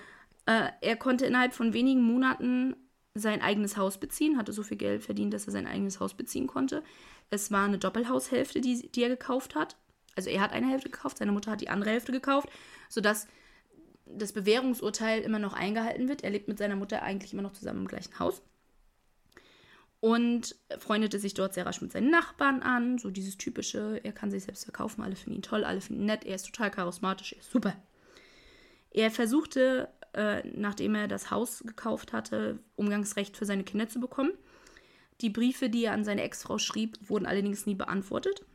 Äh, 0.45 0.69
er 0.82 0.95
konnte 0.95 1.25
innerhalb 1.25 1.53
von 1.53 1.73
wenigen 1.73 2.01
Monaten 2.03 2.75
sein 3.15 3.41
eigenes 3.41 3.77
Haus 3.77 3.99
beziehen, 3.99 4.38
hatte 4.38 4.53
so 4.53 4.63
viel 4.63 4.77
Geld 4.77 5.03
verdient, 5.03 5.34
dass 5.34 5.45
er 5.47 5.51
sein 5.51 5.67
eigenes 5.67 5.99
Haus 5.99 6.13
beziehen 6.13 6.47
konnte. 6.47 6.84
Es 7.30 7.51
war 7.51 7.65
eine 7.65 7.77
Doppelhaushälfte, 7.77 8.61
die, 8.61 8.89
die 8.91 9.03
er 9.03 9.09
gekauft 9.09 9.55
hat. 9.55 9.75
Also 10.15 10.30
er 10.30 10.41
hat 10.41 10.51
eine 10.51 10.67
Hälfte 10.69 10.89
gekauft, 10.89 11.17
seine 11.17 11.32
Mutter 11.32 11.51
hat 11.51 11.61
die 11.61 11.69
andere 11.69 11.91
Hälfte 11.91 12.11
gekauft, 12.11 12.49
sodass 12.89 13.27
das 14.05 14.34
Bewährungsurteil 14.34 15.21
immer 15.21 15.39
noch 15.39 15.53
eingehalten 15.53 16.07
wird. 16.09 16.23
Er 16.23 16.32
lebt 16.32 16.47
mit 16.47 16.57
seiner 16.57 16.75
Mutter 16.75 17.03
eigentlich 17.03 17.34
immer 17.34 17.41
noch 17.43 17.53
zusammen 17.53 17.82
im 17.82 17.88
gleichen 17.88 18.17
Haus. 18.19 18.41
Und 20.01 20.55
freundete 20.77 21.19
sich 21.19 21.33
dort 21.33 21.53
sehr 21.53 21.65
rasch 21.65 21.81
mit 21.81 21.91
seinen 21.91 22.09
Nachbarn 22.09 22.61
an. 22.61 22.97
So 22.97 23.09
dieses 23.09 23.37
typische, 23.37 23.99
er 24.03 24.13
kann 24.13 24.31
sich 24.31 24.43
selbst 24.43 24.63
verkaufen, 24.63 25.03
alle 25.03 25.15
finden 25.15 25.39
ihn 25.39 25.41
toll, 25.41 25.65
alle 25.65 25.81
finden 25.81 26.03
ihn 26.03 26.05
nett, 26.05 26.23
er 26.25 26.35
ist 26.35 26.45
total 26.45 26.71
charismatisch, 26.71 27.33
er 27.33 27.39
ist 27.39 27.51
super. 27.51 27.75
Er 28.91 29.11
versuchte, 29.11 29.89
äh, 30.13 30.41
nachdem 30.47 30.95
er 30.95 31.07
das 31.07 31.31
Haus 31.31 31.63
gekauft 31.65 32.13
hatte, 32.13 32.59
Umgangsrecht 32.75 33.35
für 33.35 33.45
seine 33.45 33.63
Kinder 33.63 33.89
zu 33.89 33.99
bekommen. 33.99 34.31
Die 35.21 35.29
Briefe, 35.29 35.69
die 35.69 35.83
er 35.83 35.93
an 35.93 36.05
seine 36.05 36.23
Ex-Frau 36.23 36.57
schrieb, 36.57 36.97
wurden 37.01 37.25
allerdings 37.25 37.65
nie 37.65 37.75
beantwortet. 37.75 38.45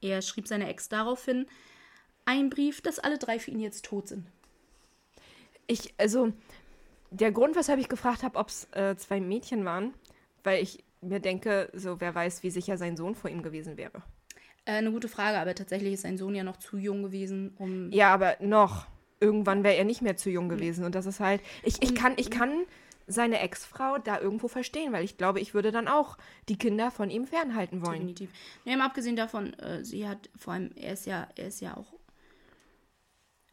Er 0.00 0.22
schrieb 0.22 0.48
seiner 0.48 0.68
Ex 0.68 0.88
daraufhin 0.88 1.46
einen 2.24 2.48
Brief, 2.48 2.80
dass 2.80 2.98
alle 2.98 3.18
drei 3.18 3.38
für 3.38 3.50
ihn 3.50 3.60
jetzt 3.60 3.84
tot 3.84 4.08
sind. 4.08 4.26
ich, 5.66 5.94
also 5.98 6.32
der 7.10 7.32
Grund, 7.32 7.56
weshalb 7.56 7.80
ich 7.80 7.88
gefragt 7.88 8.22
habe, 8.22 8.38
ob 8.38 8.48
es 8.48 8.68
äh, 8.72 8.96
zwei 8.96 9.20
Mädchen 9.20 9.64
waren, 9.64 9.94
weil 10.44 10.62
ich 10.62 10.84
mir 11.00 11.20
denke, 11.20 11.70
so 11.72 12.00
wer 12.00 12.14
weiß, 12.14 12.42
wie 12.42 12.50
sicher 12.50 12.76
sein 12.76 12.96
Sohn 12.96 13.14
vor 13.14 13.30
ihm 13.30 13.42
gewesen 13.42 13.76
wäre. 13.76 14.02
Äh, 14.64 14.72
eine 14.72 14.92
gute 14.92 15.08
Frage, 15.08 15.38
aber 15.38 15.54
tatsächlich 15.54 15.94
ist 15.94 16.02
sein 16.02 16.18
Sohn 16.18 16.34
ja 16.34 16.44
noch 16.44 16.58
zu 16.58 16.76
jung 16.76 17.02
gewesen, 17.02 17.54
um. 17.58 17.90
Ja, 17.90 18.12
aber 18.12 18.36
noch. 18.40 18.86
Irgendwann 19.22 19.64
wäre 19.64 19.76
er 19.76 19.84
nicht 19.84 20.00
mehr 20.00 20.16
zu 20.16 20.30
jung 20.30 20.48
gewesen. 20.48 20.84
Und 20.84 20.94
das 20.94 21.04
ist 21.06 21.20
halt. 21.20 21.42
Ich, 21.62 21.82
ich, 21.82 21.94
kann, 21.94 22.14
ich 22.16 22.30
kann 22.30 22.64
seine 23.06 23.40
Ex-Frau 23.40 23.98
da 23.98 24.18
irgendwo 24.20 24.48
verstehen, 24.48 24.92
weil 24.92 25.04
ich 25.04 25.18
glaube, 25.18 25.40
ich 25.40 25.52
würde 25.52 25.72
dann 25.72 25.88
auch 25.88 26.16
die 26.48 26.56
Kinder 26.56 26.90
von 26.90 27.10
ihm 27.10 27.26
fernhalten 27.26 27.82
wollen. 27.84 27.94
Definitiv. 28.06 28.30
Nee, 28.64 28.76
mal 28.76 28.86
abgesehen 28.86 29.16
davon, 29.16 29.52
äh, 29.54 29.84
sie 29.84 30.08
hat 30.08 30.30
vor 30.38 30.54
allem, 30.54 30.70
er 30.76 30.92
ist 30.94 31.06
ja, 31.06 31.28
er 31.36 31.48
ist 31.48 31.60
ja 31.60 31.76
auch 31.76 31.92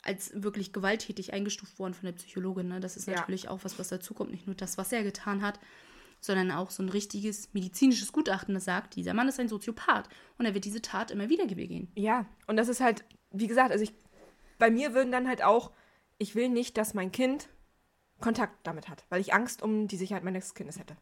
als 0.04 0.32
wirklich 0.42 0.72
gewalttätig 0.72 1.34
eingestuft 1.34 1.80
worden 1.80 1.94
von 1.94 2.06
der 2.06 2.14
Psychologin. 2.14 2.70
Ne? 2.70 2.80
Das 2.80 2.96
ist 2.96 3.08
Ja. 3.08 3.16
natürlich 3.16 3.50
auch 3.50 3.60
was, 3.64 3.78
was 3.78 3.90
dazukommt. 3.90 4.32
Nicht 4.32 4.48
nur 4.48 4.56
das, 4.56 4.78
was 4.78 4.94
er 4.94 5.04
getan 5.04 5.42
hat, 5.42 5.60
sondern 6.20 6.52
auch 6.52 6.72
so 6.72 6.84
ein 6.84 6.90
richtiges 6.90 7.54
medizinisches 7.54 8.12
Gutachten, 8.12 8.54
das 8.54 8.66
sagt, 8.66 8.96
dieser 8.96 9.14
Mann 9.14 9.28
ist 9.28 9.40
ein 9.40 9.50
Soziopath 9.50 10.10
und 10.38 10.46
er 10.46 10.54
wird 10.54 10.66
diese 10.66 10.82
Tat 10.82 11.12
immer 11.12 11.30
wieder 11.30 11.46
begehen. 11.46 11.92
Ja, 11.96 12.26
und 12.48 12.58
das 12.58 12.68
ist 12.68 12.82
halt, 12.82 13.04
wie 13.32 13.48
gesagt, 13.48 13.72
also 13.72 13.84
ich, 13.84 13.94
bei 14.58 14.72
mir 14.72 14.94
würden 14.94 15.12
dann 15.12 15.28
halt 15.28 15.44
auch, 15.44 15.72
ich 16.18 16.36
will 16.36 16.50
nicht, 16.50 16.78
dass 16.78 16.94
mein 16.94 17.12
Kind 17.12 17.50
Kontakt 18.20 18.66
damit 18.66 18.90
hat, 18.90 19.06
weil 19.10 19.22
ich 19.22 19.34
Angst 19.34 19.62
um 19.62 19.88
die 19.88 19.98
Sicherheit 19.98 20.24
meines 20.24 20.56
Kindes 20.56 20.80
hätte. 20.80 20.98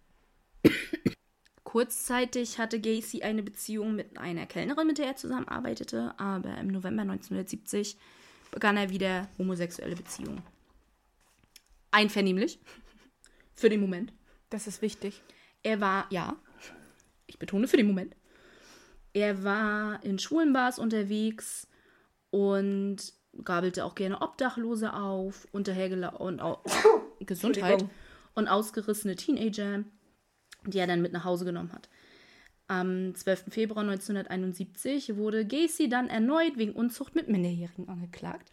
Kurzzeitig 1.63 2.59
hatte 2.59 2.79
Gacy 2.79 3.23
eine 3.23 3.43
Beziehung 3.43 3.95
mit 3.95 4.17
einer 4.17 4.45
Kellnerin, 4.45 4.87
mit 4.87 4.97
der 4.97 5.07
er 5.07 5.15
zusammenarbeitete, 5.15 6.13
aber 6.17 6.57
im 6.57 6.67
November 6.67 7.01
1970 7.01 7.97
begann 8.51 8.77
er 8.77 8.89
wieder 8.89 9.27
homosexuelle 9.37 9.95
Beziehungen. 9.95 10.41
Einvernehmlich. 11.91 12.59
Für 13.55 13.69
den 13.69 13.81
Moment. 13.81 14.13
Das 14.49 14.67
ist 14.67 14.81
wichtig. 14.81 15.21
Er 15.63 15.81
war, 15.81 16.07
ja, 16.09 16.35
ich 17.27 17.39
betone 17.39 17.67
für 17.67 17.77
den 17.77 17.87
Moment. 17.87 18.15
Er 19.13 19.43
war 19.43 20.03
in 20.03 20.19
schwulen 20.19 20.53
Bars 20.53 20.77
unterwegs 20.77 21.67
und 22.29 22.97
gabelte 23.43 23.85
auch 23.85 23.95
gerne 23.95 24.21
Obdachlose 24.21 24.93
auf, 24.93 25.47
unterhergela 25.51 26.09
und 26.09 26.41
au 26.41 26.61
Gesundheit 27.19 27.85
und 28.33 28.47
ausgerissene 28.47 29.15
Teenager, 29.15 29.83
die 30.65 30.79
er 30.79 30.87
dann 30.87 31.01
mit 31.01 31.13
nach 31.13 31.23
Hause 31.23 31.45
genommen 31.45 31.71
hat. 31.71 31.89
Am 32.67 33.13
12. 33.13 33.45
Februar 33.49 33.83
1971 33.83 35.15
wurde 35.15 35.45
Gacy 35.45 35.87
dann 35.87 36.07
erneut 36.07 36.57
wegen 36.57 36.73
Unzucht 36.73 37.15
mit 37.15 37.29
Minderjährigen 37.29 37.87
angeklagt. 37.87 38.51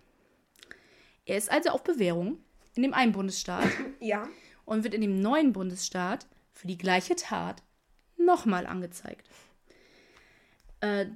Er 1.24 1.38
ist 1.38 1.50
also 1.50 1.70
auf 1.70 1.82
Bewährung 1.82 2.38
in 2.74 2.82
dem 2.82 2.94
einen 2.94 3.12
Bundesstaat 3.12 3.68
Ja. 4.00 4.28
Und 4.72 4.84
wird 4.84 4.94
in 4.94 5.02
dem 5.02 5.20
neuen 5.20 5.52
Bundesstaat 5.52 6.26
für 6.54 6.66
die 6.66 6.78
gleiche 6.78 7.14
Tat 7.14 7.62
nochmal 8.16 8.66
angezeigt. 8.66 9.28
Äh, 10.80 11.06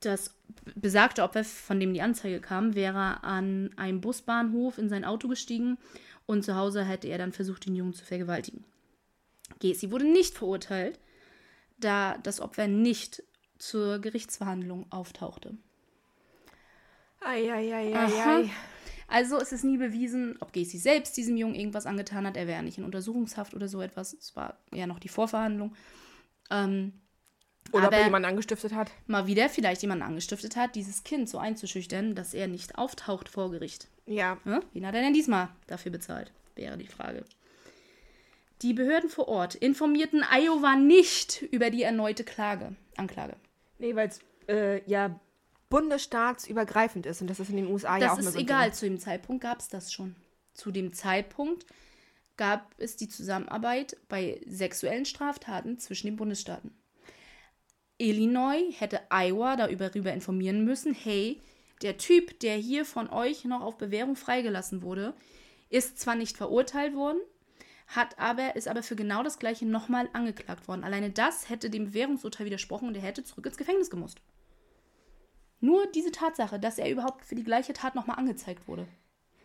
das 0.00 0.36
besagte 0.74 1.22
Opfer, 1.22 1.42
von 1.42 1.80
dem 1.80 1.94
die 1.94 2.02
Anzeige 2.02 2.38
kam, 2.38 2.74
wäre 2.74 3.24
an 3.24 3.70
einem 3.76 4.02
Busbahnhof 4.02 4.76
in 4.76 4.90
sein 4.90 5.06
Auto 5.06 5.26
gestiegen 5.26 5.78
und 6.26 6.44
zu 6.44 6.54
Hause 6.54 6.84
hätte 6.84 7.08
er 7.08 7.16
dann 7.16 7.32
versucht, 7.32 7.64
den 7.64 7.74
Jungen 7.74 7.94
zu 7.94 8.04
vergewaltigen. 8.04 8.62
Gacy 9.60 9.90
wurde 9.90 10.04
nicht 10.04 10.36
verurteilt, 10.36 11.00
da 11.78 12.18
das 12.18 12.40
Opfer 12.40 12.68
nicht 12.68 13.22
zur 13.58 14.00
Gerichtsverhandlung 14.00 14.84
auftauchte. 14.90 15.56
Eieieiei. 17.20 17.96
Aha. 17.96 18.42
Also 19.12 19.36
es 19.36 19.52
ist 19.52 19.62
nie 19.62 19.76
bewiesen, 19.76 20.36
ob 20.40 20.54
Gacy 20.54 20.78
selbst 20.78 21.18
diesem 21.18 21.36
Jungen 21.36 21.54
irgendwas 21.54 21.84
angetan 21.84 22.26
hat. 22.26 22.34
Er 22.34 22.46
wäre 22.46 22.62
nicht 22.62 22.78
in 22.78 22.84
Untersuchungshaft 22.84 23.52
oder 23.52 23.68
so 23.68 23.82
etwas. 23.82 24.14
Es 24.14 24.34
war 24.36 24.56
ja 24.72 24.86
noch 24.86 24.98
die 24.98 25.10
Vorverhandlung. 25.10 25.76
Ähm, 26.50 26.94
Oder 27.72 27.88
ob 27.88 27.92
er 27.92 28.04
jemanden 28.04 28.26
angestiftet 28.30 28.72
hat. 28.72 28.90
mal 29.06 29.26
wieder 29.26 29.50
vielleicht 29.50 29.82
jemanden 29.82 30.04
angestiftet 30.04 30.56
hat, 30.56 30.76
dieses 30.76 31.04
Kind 31.04 31.28
so 31.28 31.36
einzuschüchtern, 31.36 32.14
dass 32.14 32.32
er 32.32 32.48
nicht 32.48 32.78
auftaucht 32.78 33.28
vor 33.28 33.50
Gericht. 33.50 33.86
Ja. 34.06 34.38
Ja? 34.46 34.60
Wen 34.72 34.86
hat 34.86 34.94
er 34.94 35.02
denn 35.02 35.12
diesmal 35.12 35.50
dafür 35.66 35.92
bezahlt? 35.92 36.32
Wäre 36.54 36.78
die 36.78 36.86
Frage. 36.86 37.26
Die 38.62 38.72
Behörden 38.72 39.10
vor 39.10 39.28
Ort 39.28 39.56
informierten 39.56 40.24
Iowa 40.24 40.76
nicht 40.76 41.42
über 41.50 41.68
die 41.68 41.82
erneute 41.82 42.24
Klage, 42.24 42.76
Anklage. 42.96 43.36
Nee, 43.78 43.94
weil 43.94 44.08
es 44.08 44.20
äh, 44.48 44.82
ja 44.90 45.20
bundesstaatsübergreifend 45.72 47.06
ist 47.06 47.22
und 47.22 47.28
das 47.28 47.40
ist 47.40 47.48
in 47.48 47.56
den 47.56 47.66
USA 47.66 47.96
ja 47.96 48.12
auch 48.12 48.16
Das 48.16 48.26
ist 48.26 48.34
so 48.34 48.38
egal, 48.38 48.74
zu 48.74 48.84
dem 48.84 48.98
Zeitpunkt 48.98 49.42
gab 49.42 49.58
es 49.58 49.68
das 49.68 49.90
schon. 49.90 50.14
Zu 50.52 50.70
dem 50.70 50.92
Zeitpunkt 50.92 51.64
gab 52.36 52.74
es 52.76 52.96
die 52.96 53.08
Zusammenarbeit 53.08 53.96
bei 54.08 54.40
sexuellen 54.46 55.06
Straftaten 55.06 55.78
zwischen 55.78 56.08
den 56.08 56.16
Bundesstaaten. 56.16 56.76
Illinois 57.96 58.70
hätte 58.78 59.00
Iowa 59.10 59.56
darüber 59.56 60.12
informieren 60.12 60.64
müssen, 60.64 60.92
hey, 60.92 61.40
der 61.80 61.96
Typ, 61.96 62.38
der 62.40 62.56
hier 62.56 62.84
von 62.84 63.08
euch 63.08 63.44
noch 63.44 63.62
auf 63.62 63.78
Bewährung 63.78 64.14
freigelassen 64.14 64.82
wurde, 64.82 65.14
ist 65.70 65.98
zwar 65.98 66.16
nicht 66.16 66.36
verurteilt 66.36 66.94
worden, 66.94 67.18
hat 67.86 68.18
aber, 68.18 68.56
ist 68.56 68.68
aber 68.68 68.82
für 68.82 68.96
genau 68.96 69.22
das 69.22 69.38
gleiche 69.38 69.64
nochmal 69.64 70.10
angeklagt 70.12 70.68
worden. 70.68 70.84
Alleine 70.84 71.10
das 71.10 71.48
hätte 71.48 71.70
dem 71.70 71.86
Bewährungsurteil 71.86 72.44
widersprochen 72.44 72.88
und 72.88 72.96
er 72.96 73.02
hätte 73.02 73.24
zurück 73.24 73.46
ins 73.46 73.56
Gefängnis 73.56 73.88
gemusst. 73.88 74.20
Nur 75.62 75.86
diese 75.94 76.10
Tatsache, 76.12 76.58
dass 76.60 76.76
er 76.78 76.90
überhaupt 76.90 77.24
für 77.24 77.34
die 77.34 77.44
gleiche 77.44 77.72
Tat 77.72 77.94
nochmal 77.94 78.18
angezeigt 78.18 78.68
wurde. 78.68 78.86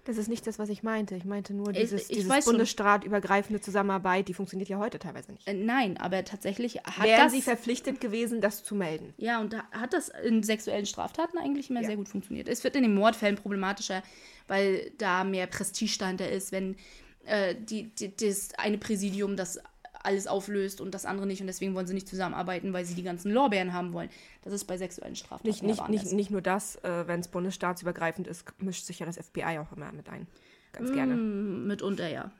Das 0.03 0.15
ist 0.17 0.29
nicht 0.29 0.47
das, 0.47 0.57
was 0.57 0.69
ich 0.69 0.83
meinte. 0.83 1.15
Ich 1.15 1.25
meinte 1.25 1.53
nur 1.53 1.69
Ich- 1.71 1.79
dieses, 1.79 2.03
ich 2.03 2.15
dieses 2.15 2.29
weiß 2.29 2.45
schon. 2.45 2.53
bundesstaatübergreifende 2.53 3.59
Zusammenarbeit, 3.61 4.27
die 4.29 4.33
funktioniert 4.33 4.69
ja 4.69 4.77
heute 4.79 4.99
teilweise 4.99 5.31
nicht. 5.33 5.45
Äh, 5.47 5.53
nein, 5.53 5.97
aber 5.97 6.23
tatsächlich 6.23 6.77
hat 6.83 7.03
Wären 7.05 7.25
das. 7.25 7.33
sie 7.33 7.41
verpflichtet 7.41 7.99
gewesen, 8.01 8.39
das 8.41 8.63
zu 8.63 8.73
melden? 8.73 9.13
ja, 9.17 9.39
und 9.41 9.51
da 9.53 9.63
hat 9.71 9.93
das 9.93 10.09
in 10.23 10.43
sexuellen 10.43 10.85
Straftaten 10.85 11.37
eigentlich 11.37 11.69
immer 11.69 11.81
Ja. 11.81 11.87
sehr 11.87 11.97
gut 11.97 12.07
funktioniert. 12.09 12.47
Es 12.47 12.63
wird 12.63 12.75
in 12.77 12.83
den 12.83 12.95
Mordfällen 12.95 13.35
problematischer, 13.35 14.01
weil 14.47 14.91
da 14.97 15.23
mehr 15.25 15.45
Prestige 15.47 15.97
dahinter 15.99 16.29
ist, 16.31 16.51
wenn 16.53 16.77
äh, 17.25 17.53
die, 17.59 17.93
die, 17.93 18.15
das 18.15 18.53
eine 18.57 18.77
Präsidium 18.77 19.35
das 19.35 19.59
alles 20.03 20.27
auflöst 20.27 20.81
und 20.81 20.93
das 20.93 21.05
andere 21.05 21.25
nicht 21.25 21.41
und 21.41 21.47
deswegen 21.47 21.75
wollen 21.75 21.87
sie 21.87 21.93
nicht 21.93 22.07
zusammenarbeiten, 22.07 22.73
weil 22.73 22.85
sie 22.85 22.95
die 22.95 23.03
ganzen 23.03 23.31
Lorbeeren 23.31 23.73
haben 23.73 23.93
wollen. 23.93 24.09
Das 24.43 24.53
ist 24.53 24.65
bei 24.65 24.77
sexuellen 24.77 25.15
Straftaten 25.15 25.47
Nicht, 25.47 25.63
nicht, 25.63 25.89
nicht, 25.89 26.11
nicht 26.13 26.31
nur 26.31 26.41
das, 26.41 26.75
äh, 26.83 27.07
wenn 27.07 27.19
es 27.19 27.27
bundesstaatsübergreifend 27.27 28.27
ist, 28.27 28.45
mischt 28.59 28.85
sich 28.85 28.99
ja 28.99 29.05
das 29.05 29.17
FBI 29.17 29.59
auch 29.59 29.75
immer 29.75 29.91
mit 29.91 30.09
ein. 30.09 30.27
Ganz 30.73 30.91
gerne. 30.91 31.15
Mm, 31.15 31.67
Mitunter, 31.67 32.07
ja. 32.07 32.31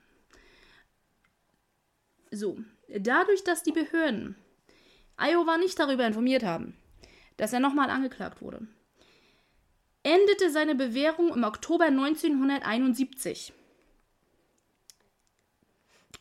So, 2.30 2.58
dadurch, 2.88 3.42
dass 3.44 3.62
die 3.62 3.72
Behörden 3.72 4.36
Iowa 5.16 5.56
nicht 5.56 5.78
darüber 5.78 6.06
informiert 6.06 6.44
haben, 6.44 6.76
dass 7.36 7.52
er 7.52 7.60
nochmal 7.60 7.90
angeklagt 7.90 8.42
wurde, 8.42 8.66
endete 10.02 10.50
seine 10.50 10.74
Bewährung 10.74 11.34
im 11.34 11.44
Oktober 11.44 11.86
1971. 11.86 13.52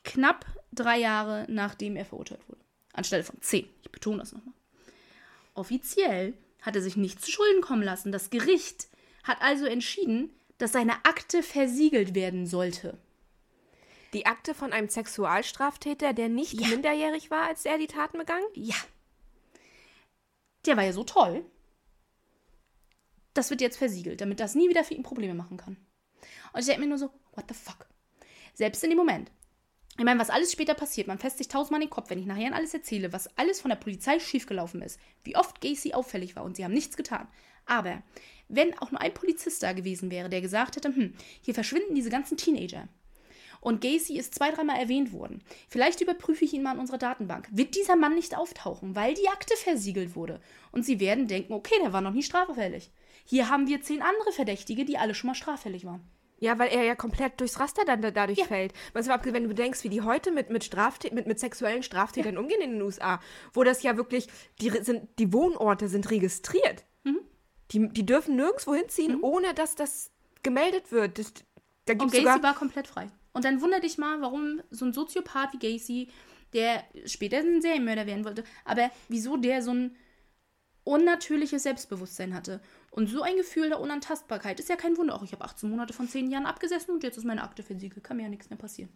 Knapp 0.03 0.45
drei 0.79 0.97
Jahre 0.97 1.45
nachdem 1.49 1.95
er 1.95 2.05
verurteilt 2.05 2.47
wurde. 2.47 2.61
Anstelle 2.93 3.23
von 3.23 3.41
zehn. 3.41 3.69
Ich 3.83 3.91
betone 3.91 4.17
das 4.19 4.31
nochmal. 4.31 4.53
Offiziell 5.53 6.33
hat 6.61 6.75
er 6.75 6.81
sich 6.81 6.97
nicht 6.97 7.21
zu 7.23 7.31
Schulden 7.31 7.61
kommen 7.61 7.83
lassen. 7.83 8.11
Das 8.11 8.29
Gericht 8.29 8.87
hat 9.23 9.41
also 9.41 9.65
entschieden, 9.65 10.31
dass 10.57 10.71
seine 10.71 10.93
Akte 11.05 11.43
versiegelt 11.43 12.15
werden 12.15 12.47
sollte. 12.47 12.97
Die 14.13 14.25
Akte 14.25 14.55
von 14.55 14.73
einem 14.73 14.89
Sexualstraftäter, 14.89 16.13
der 16.13 16.29
nicht 16.29 16.53
Ja. 16.59 16.67
minderjährig 16.69 17.29
war, 17.29 17.47
als 17.47 17.65
er 17.65 17.77
die 17.77 17.87
Taten 17.87 18.17
begangen? 18.17 18.45
Ja. 18.53 18.75
Der 20.65 20.77
war 20.77 20.83
ja 20.83 20.93
so 20.93 21.03
toll. 21.03 21.45
Das 23.33 23.49
wird 23.49 23.61
jetzt 23.61 23.77
versiegelt, 23.77 24.21
damit 24.21 24.39
das 24.39 24.55
nie 24.55 24.69
wieder 24.69 24.83
für 24.83 24.95
ihn 24.95 25.03
Probleme 25.03 25.35
machen 25.35 25.57
kann. 25.57 25.77
Und 26.53 26.59
ich 26.59 26.65
denke 26.65 26.81
mir 26.81 26.87
nur 26.87 26.97
so, 26.97 27.11
what 27.33 27.45
the 27.47 27.53
fuck? 27.53 27.85
Selbst 28.53 28.83
in 28.83 28.89
dem 28.89 28.97
Moment. 28.97 29.31
Ich 29.97 30.05
meine, 30.05 30.19
was 30.19 30.29
alles 30.29 30.51
später 30.51 30.75
passiert, 30.75 31.07
man 31.07 31.17
fässt 31.17 31.39
sich 31.39 31.47
tausendmal 31.47 31.81
den 31.81 31.89
Kopf, 31.89 32.11
wenn 32.11 32.19
ich 32.19 32.27
nachher 32.27 32.53
alles 32.53 32.73
erzähle, 32.73 33.13
was 33.13 33.35
alles 33.37 33.61
von 33.61 33.69
der 33.69 33.77
Polizei 33.77 34.19
schiefgelaufen 34.19 34.83
ist, 34.83 34.99
wie 35.23 35.35
oft 35.35 35.59
Gacy 35.59 35.93
auffällig 35.93 36.35
war 36.35 36.43
und 36.43 36.55
sie 36.55 36.63
haben 36.63 36.73
nichts 36.73 36.97
getan. 36.97 37.27
Aber 37.65 38.03
wenn 38.47 38.77
auch 38.77 38.91
nur 38.91 39.01
ein 39.01 39.13
Polizist 39.13 39.63
da 39.63 39.73
gewesen 39.73 40.11
wäre, 40.11 40.29
der 40.29 40.41
gesagt 40.41 40.75
hätte, 40.75 40.93
hm, 40.95 41.15
hier 41.41 41.55
verschwinden 41.55 41.95
diese 41.95 42.11
ganzen 42.11 42.37
Teenager, 42.37 42.87
und 43.59 43.81
Gacy 43.81 44.17
ist 44.17 44.35
zwei, 44.35 44.51
dreimal 44.51 44.79
erwähnt 44.79 45.11
worden. 45.11 45.43
Vielleicht 45.67 45.99
überprüfe 46.01 46.45
ich 46.45 46.53
ihn 46.53 46.63
mal 46.63 46.73
in 46.73 46.79
unserer 46.79 46.99
Datenbank. 46.99 47.47
Wird 47.51 47.75
dieser 47.75 47.95
Mann 47.95 48.15
nicht 48.15 48.37
auftauchen, 48.37 48.95
weil 48.95 49.15
die 49.15 49.27
Akte 49.29 49.55
versiegelt 49.57 50.15
wurde. 50.15 50.39
Und 50.71 50.85
sie 50.85 50.99
werden 50.99 51.27
denken, 51.27 51.53
okay, 51.53 51.75
der 51.81 51.91
war 51.91 52.01
noch 52.01 52.13
nie 52.13 52.23
straffällig. 52.23 52.91
Hier 53.25 53.49
haben 53.49 53.67
wir 53.67 53.81
zehn 53.81 54.01
andere 54.01 54.31
Verdächtige, 54.31 54.85
die 54.85 54.97
alle 54.97 55.15
schon 55.15 55.29
mal 55.29 55.35
straffällig 55.35 55.85
waren. 55.85 56.07
Ja, 56.39 56.59
weil 56.59 56.69
er 56.69 56.83
ja 56.83 56.93
komplett 56.95 57.39
durchs 57.39 57.59
Raster 57.59 57.83
dann 57.85 58.01
da- 58.01 58.11
dadurch 58.11 58.37
Ja. 58.39 58.45
fällt. 58.45 58.73
Was 58.93 59.09
aber, 59.09 59.33
wenn 59.33 59.43
du 59.43 59.49
bedenkst, 59.49 59.83
wie 59.83 59.89
die 59.89 60.01
heute 60.01 60.31
mit, 60.31 60.49
mit, 60.51 60.63
Straftät 60.63 61.11
mit, 61.13 61.25
mit 61.25 61.39
sexuellen 61.39 61.81
Straftätern 61.81 62.37
umgehen 62.37 62.61
in 62.61 62.73
den 62.73 62.81
USA, 62.83 63.19
wo 63.53 63.63
das 63.63 63.81
ja 63.81 63.97
wirklich, 63.97 64.27
die, 64.61 64.69
sind, 64.69 65.07
die 65.17 65.33
Wohnorte 65.33 65.87
sind 65.87 66.11
registriert. 66.11 66.83
Mhm. 67.03 67.19
Die, 67.71 67.89
die 67.89 68.05
dürfen 68.05 68.35
nirgendwo 68.35 68.75
hinziehen, 68.75 69.19
ohne 69.21 69.53
dass 69.55 69.73
das 69.75 70.11
gemeldet 70.43 70.91
wird. 70.91 71.17
Das, 71.17 71.33
da 71.85 71.93
Und 71.93 71.99
gibt's 71.99 72.13
Gacy 72.13 72.25
sogar, 72.25 72.43
war 72.43 72.55
komplett 72.55 72.87
frei. 72.87 73.09
Und 73.33 73.43
dann 73.43 73.59
wundere 73.61 73.81
dich 73.81 73.97
mal, 73.97 74.21
warum 74.21 74.61
so 74.69 74.85
ein 74.85 74.93
Soziopath 74.93 75.53
wie 75.53 75.59
Gacy, 75.77 76.09
der 76.53 76.83
später 77.05 77.37
ein 77.37 77.61
Serienmörder 77.61 78.05
werden 78.05 78.25
wollte, 78.25 78.43
aber 78.63 78.89
wieso 79.09 79.37
der 79.37 79.61
so 79.63 79.71
ein 79.71 79.95
unnatürliches 80.83 81.63
Selbstbewusstsein 81.63 82.33
hatte. 82.33 82.61
Und 82.91 83.07
so 83.07 83.21
ein 83.21 83.35
Gefühl 83.37 83.69
der 83.69 83.79
Unantastbarkeit 83.79 84.59
ist 84.59 84.69
ja 84.69 84.75
kein 84.75 84.97
Wunder. 84.97 85.15
Auch 85.15 85.23
ich 85.23 85.31
habe 85.31 85.43
18 85.43 85.69
Monate 85.69 85.93
von 85.93 86.07
10 86.07 86.31
Jahren 86.31 86.45
abgesessen 86.45 86.91
und 86.93 87.03
jetzt 87.03 87.17
ist 87.17 87.25
meine 87.25 87.43
Akte 87.43 87.61
versiegelt. 87.63 88.03
Kann 88.03 88.17
mir 88.17 88.23
ja 88.23 88.29
nichts 88.29 88.49
mehr 88.49 88.57
passieren. 88.57 88.89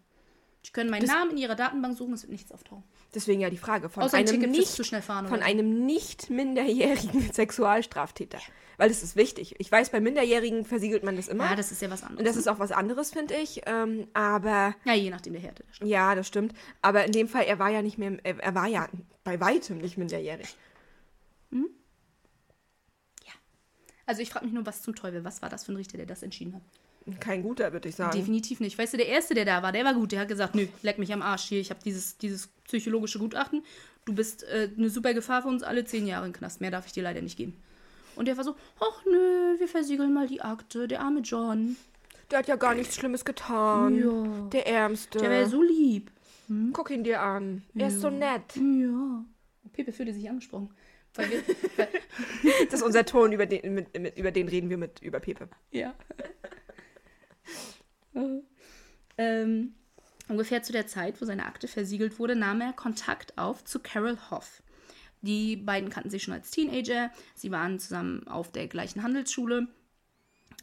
Die 0.64 0.70
können 0.70 0.90
meinen 0.90 1.06
Namen 1.06 1.32
in 1.32 1.38
ihrer 1.38 1.56
Datenbank 1.56 1.98
suchen, 1.98 2.14
es 2.14 2.22
wird 2.22 2.30
nichts 2.30 2.52
auftauchen. 2.52 2.84
deswegen 3.14 3.40
ja 3.40 3.50
die 3.50 3.56
Frage, 3.56 3.88
von 3.88 4.04
Außer 4.04 4.16
ein 4.16 4.28
einem, 4.28 4.40
Ticket 4.40 4.50
nicht, 4.52 4.68
zu 4.68 4.84
schnell 4.84 5.02
fahren 5.02 5.26
von 5.26 5.38
oder 5.38 5.46
einem 5.46 5.84
nicht 5.86 6.30
minderjährigen 6.30 7.20
Sexualstraftäter. 7.32 8.38
Weil 8.76 8.88
das 8.88 9.02
ist 9.02 9.16
wichtig. 9.16 9.56
Ich 9.58 9.70
weiß, 9.70 9.90
bei 9.90 10.00
Minderjährigen 10.00 10.64
versiegelt 10.64 11.02
man 11.02 11.16
das 11.16 11.26
immer. 11.28 11.44
Ja, 11.46 11.56
das 11.56 11.72
ist 11.72 11.82
ja 11.82 11.90
was 11.90 12.02
Und 12.02 12.10
anderes. 12.10 12.28
das 12.28 12.36
ist 12.36 12.48
auch 12.48 12.58
was 12.60 12.70
anderes, 12.72 13.10
finde 13.10 13.34
ich. 13.34 13.62
Ähm, 13.66 14.06
aber 14.14 14.74
ja, 14.84 14.94
je 14.94 15.10
nachdem 15.10 15.32
der 15.32 15.42
Härte 15.42 15.64
der. 15.80 15.86
Ja, 15.86 16.14
das 16.14 16.28
stimmt. 16.28 16.54
Aber 16.80 17.04
in 17.04 17.12
dem 17.12 17.28
Fall, 17.28 17.44
er 17.44 17.58
war 17.58 17.70
ja 17.70 17.82
nicht 17.82 17.98
mehr, 17.98 18.16
er, 18.22 18.38
er 18.38 18.54
war 18.54 18.68
ja 18.68 18.88
bei 19.24 19.40
weitem 19.40 19.78
nicht 19.78 19.98
minderjährig. 19.98 20.56
Also 24.06 24.22
ich 24.22 24.30
frage 24.30 24.44
mich 24.44 24.54
nur, 24.54 24.66
was 24.66 24.82
zum 24.82 24.94
Teufel, 24.94 25.24
was 25.24 25.42
war 25.42 25.48
das 25.48 25.64
für 25.64 25.72
ein 25.72 25.76
Richter, 25.76 25.96
der 25.96 26.06
das 26.06 26.22
entschieden 26.22 26.54
hat? 26.54 26.62
Kein 27.20 27.42
guter, 27.42 27.72
würde 27.72 27.88
ich 27.88 27.96
sagen. 27.96 28.16
Definitiv 28.16 28.60
nicht. 28.60 28.78
Weißt 28.78 28.92
du, 28.92 28.96
der 28.96 29.08
Erste, 29.08 29.34
der 29.34 29.44
da 29.44 29.62
war, 29.62 29.72
der 29.72 29.84
war 29.84 29.94
gut. 29.94 30.12
Der 30.12 30.20
hat 30.20 30.28
gesagt, 30.28 30.54
nö, 30.54 30.66
leck 30.82 30.98
mich 30.98 31.12
am 31.12 31.22
Arsch 31.22 31.44
hier. 31.44 31.60
Ich 31.60 31.70
habe 31.70 31.80
dieses, 31.84 32.16
dieses 32.18 32.48
psychologische 32.64 33.18
Gutachten. 33.18 33.64
Du 34.04 34.14
bist 34.14 34.44
äh, 34.44 34.70
eine 34.76 34.88
super 34.88 35.14
Gefahr 35.14 35.42
für 35.42 35.48
uns 35.48 35.62
alle 35.62 35.84
zehn 35.84 36.06
Jahre 36.06 36.26
im 36.26 36.32
Knast. 36.32 36.60
Mehr 36.60 36.70
darf 36.70 36.86
ich 36.86 36.92
dir 36.92 37.02
leider 37.02 37.20
nicht 37.20 37.36
geben. 37.36 37.56
Und 38.14 38.26
der 38.26 38.36
war 38.36 38.44
so, 38.44 38.54
ach 38.78 39.04
nö, 39.04 39.58
wir 39.58 39.68
versiegeln 39.68 40.12
mal 40.12 40.28
die 40.28 40.42
Akte. 40.42 40.86
Der 40.86 41.00
arme 41.00 41.20
John. 41.20 41.76
Der 42.30 42.38
hat 42.38 42.48
ja 42.48 42.56
gar 42.56 42.74
nichts 42.74 42.96
Schlimmes 42.96 43.24
getan. 43.24 43.98
Ja. 43.98 44.48
Der 44.52 44.66
Ärmste. 44.66 45.18
Der 45.18 45.30
wäre 45.30 45.48
so 45.48 45.62
lieb. 45.62 46.10
Guck 46.72 46.90
ihn 46.90 47.04
dir 47.04 47.20
an. 47.20 47.62
Er 47.74 47.88
ist 47.88 48.00
so 48.00 48.10
nett. 48.10 48.56
Ja. 48.56 49.24
Pepe 49.72 49.92
fühlte 49.92 50.12
sich 50.12 50.28
angesprochen. 50.28 50.70
Wir, 51.16 51.42
Das 52.70 52.80
ist 52.80 52.82
unser 52.82 53.04
Ton, 53.04 53.32
über 53.32 53.46
den, 53.46 53.74
mit, 53.74 53.98
mit, 53.98 54.16
über 54.16 54.30
den 54.30 54.48
reden 54.48 54.70
wir 54.70 54.78
mit 54.78 55.00
über 55.02 55.20
Pepe. 55.20 55.48
Ja. 55.70 55.94
ähm, 59.18 59.74
ungefähr 60.28 60.62
zu 60.62 60.72
der 60.72 60.86
Zeit, 60.86 61.20
wo 61.20 61.24
seine 61.24 61.46
Akte 61.46 61.68
versiegelt 61.68 62.18
wurde, 62.18 62.36
nahm 62.36 62.60
er 62.60 62.72
Kontakt 62.72 63.36
auf 63.38 63.64
zu 63.64 63.80
Carol 63.80 64.18
Hoff. 64.30 64.62
Die 65.22 65.56
beiden 65.56 65.88
kannten 65.88 66.10
sich 66.10 66.22
schon 66.22 66.34
als 66.34 66.50
Teenager. 66.50 67.10
Sie 67.34 67.52
waren 67.52 67.78
zusammen 67.78 68.26
auf 68.26 68.50
der 68.50 68.66
gleichen 68.66 69.02
Handelsschule. 69.02 69.68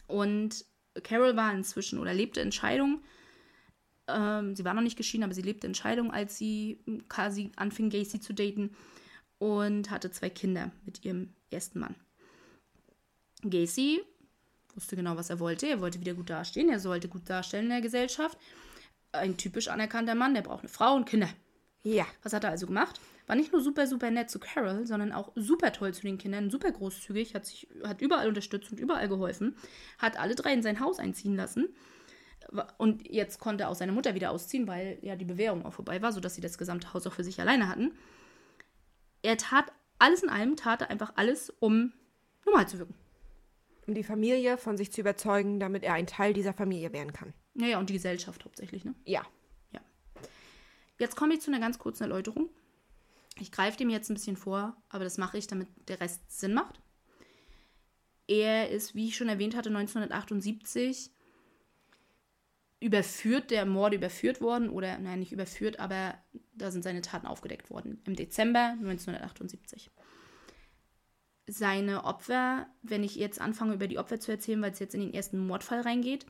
Und 0.08 0.66
Carol 1.04 1.36
war 1.36 1.54
inzwischen 1.54 2.00
oder 2.00 2.14
lebte 2.14 2.41
in 2.41 2.52
Scheidung. 2.52 3.02
Ähm, 4.08 4.56
sie 4.56 4.66
war 4.66 4.74
noch 4.74 4.82
nicht 4.82 4.97
geschieden, 4.97 5.24
aber 5.24 5.34
sie 5.34 5.43
lebte 5.43 5.68
in 5.68 5.76
Scheidung, 5.76 6.12
als 6.12 6.38
sie 6.38 6.80
quasi 7.08 7.52
anfing, 7.56 7.89
Gacy 7.89 8.20
zu 8.20 8.34
daten. 8.34 8.76
Und 9.39 9.89
hatte 9.89 10.11
zwei 10.11 10.29
Kinder 10.29 10.71
mit 10.85 11.03
ihrem 11.03 11.33
ersten 11.49 11.79
Mann. 11.79 11.95
Gacy 13.41 14.01
wusste 14.75 14.95
genau, 14.95 15.15
was 15.17 15.29
er 15.29 15.39
wollte. 15.39 15.67
Er 15.67 15.81
wollte 15.81 15.99
wieder 15.99 16.13
gut 16.13 16.29
dastehen. 16.29 16.69
Er 16.69 16.79
sollte 16.79 17.07
gut 17.07 17.29
darstellen 17.29 17.65
in 17.65 17.71
der 17.71 17.81
Gesellschaft. 17.81 18.37
Ein 19.11 19.37
typisch 19.37 19.69
anerkannter 19.69 20.15
Mann, 20.15 20.33
der 20.33 20.41
braucht 20.41 20.59
eine 20.59 20.69
Frau 20.69 20.95
und 20.95 21.05
Kinder. 21.05 21.29
Ja. 21.83 22.05
Was 22.23 22.33
hat 22.33 22.43
er 22.43 22.51
also 22.51 22.67
gemacht? 22.67 22.99
War 23.27 23.35
nicht 23.35 23.51
nur 23.51 23.61
super, 23.61 23.87
super 23.87 24.11
nett 24.11 24.29
zu 24.29 24.39
Carol, 24.39 24.85
sondern 24.85 25.11
auch 25.11 25.31
super 25.35 25.71
toll 25.71 25.93
zu 25.93 26.01
den 26.01 26.17
Kindern, 26.17 26.49
super 26.49 26.71
großzügig, 26.71 27.35
hat 27.35 27.45
sich, 27.45 27.67
hat 27.83 28.01
überall 28.01 28.27
unterstützt 28.27 28.71
und 28.71 28.79
überall 28.79 29.07
geholfen, 29.07 29.55
hat 29.97 30.19
alle 30.19 30.35
drei 30.35 30.53
in 30.53 30.63
sein 30.63 30.79
Haus 30.79 30.99
einziehen 30.99 31.35
lassen. 31.35 31.69
Und 32.77 33.07
jetzt 33.07 33.39
konnte 33.39 33.67
auch 33.67 33.75
seine 33.75 33.91
Mutter 33.91 34.15
wieder 34.15 34.31
ausziehen, 34.31 34.67
weil 34.67 34.97
ja 35.01 35.15
die 35.15 35.25
Bewährung 35.25 35.65
auch 35.65 35.73
vorbei 35.73 36.01
war, 36.01 36.11
sodass 36.11 36.35
sie 36.35 36.41
das 36.41 36.57
gesamte 36.57 36.93
Haus 36.93 37.05
auch 37.05 37.13
für 37.13 37.23
sich 37.23 37.39
alleine 37.39 37.69
hatten. 37.69 37.91
Er 39.22 39.38
tat 39.38 39.72
alles 39.97 40.24
in 40.24 40.30
allem, 40.30 40.55
tat 40.55 40.82
er 40.82 40.89
einfach 40.89 41.13
alles, 41.15 41.49
um 41.59 41.93
normal 42.45 42.67
zu 42.67 42.80
wirken. 42.80 42.95
Um 43.88 43.93
die 43.93 44.03
Familie 44.03 44.57
von 44.57 44.78
sich 44.78 44.91
zu 44.91 45.01
überzeugen, 45.01 45.59
damit 45.59 45.84
er 45.84 45.93
ein 45.93 46.07
Teil 46.07 46.34
dieser 46.34 46.53
Familie 46.53 46.93
werden 46.93 47.11
kann. 47.11 47.34
Naja, 47.53 47.80
und 47.80 47.89
die 47.89 47.93
Gesellschaft 47.93 48.45
hauptsächlich, 48.45 48.86
ne? 48.86 48.95
Ja. 49.05 49.26
Jetzt 50.99 51.15
komme 51.15 51.34
ich 51.34 51.39
zu 51.39 51.49
einer 51.49 51.61
ganz 51.61 51.80
kurzen 51.80 52.03
Erläuterung. 52.03 52.49
Ich 53.39 53.53
greife 53.53 53.78
dem 53.78 53.89
jetzt 53.89 54.09
ein 54.09 54.15
bisschen 54.15 54.36
vor, 54.36 54.76
aber 54.89 55.05
das 55.05 55.17
mache 55.17 55.38
ich, 55.38 55.47
damit 55.47 55.70
der 55.88 56.01
Rest 56.01 56.22
Sinn 56.30 56.53
macht. 56.53 56.82
Er 58.28 58.70
ist, 58.70 58.95
wie 58.95 59.07
ich 59.07 59.15
schon 59.15 59.30
erwähnt 59.30 59.55
hatte, 59.55 59.70
1978 59.70 61.09
überführt, 62.80 63.51
der 63.51 63.65
Morde 63.65 63.97
überführt 63.97 64.41
worden, 64.41 64.69
oder 64.69 64.97
nein, 64.99 65.19
nicht 65.19 65.32
überführt, 65.32 65.80
aber 65.80 66.17
da 66.53 66.71
sind 66.71 66.84
seine 66.84 67.01
Taten 67.01 67.27
aufgedeckt 67.27 67.69
worden, 67.69 68.01
im 68.05 68.15
Dezember 68.15 68.75
1978. 68.80 69.89
Seine 71.47 72.05
Opfer, 72.05 72.67
wenn 72.84 73.03
ich 73.03 73.15
jetzt 73.15 73.41
anfange, 73.41 73.73
über 73.73 73.88
die 73.88 73.97
Opfer 73.97 74.19
zu 74.19 74.32
erzählen, 74.32 74.61
weil 74.61 74.71
es 74.71 74.80
jetzt 74.80 74.93
in 74.93 75.01
den 75.01 75.13
ersten 75.13 75.45
Mordfall 75.45 75.82
reingeht, 75.82 76.25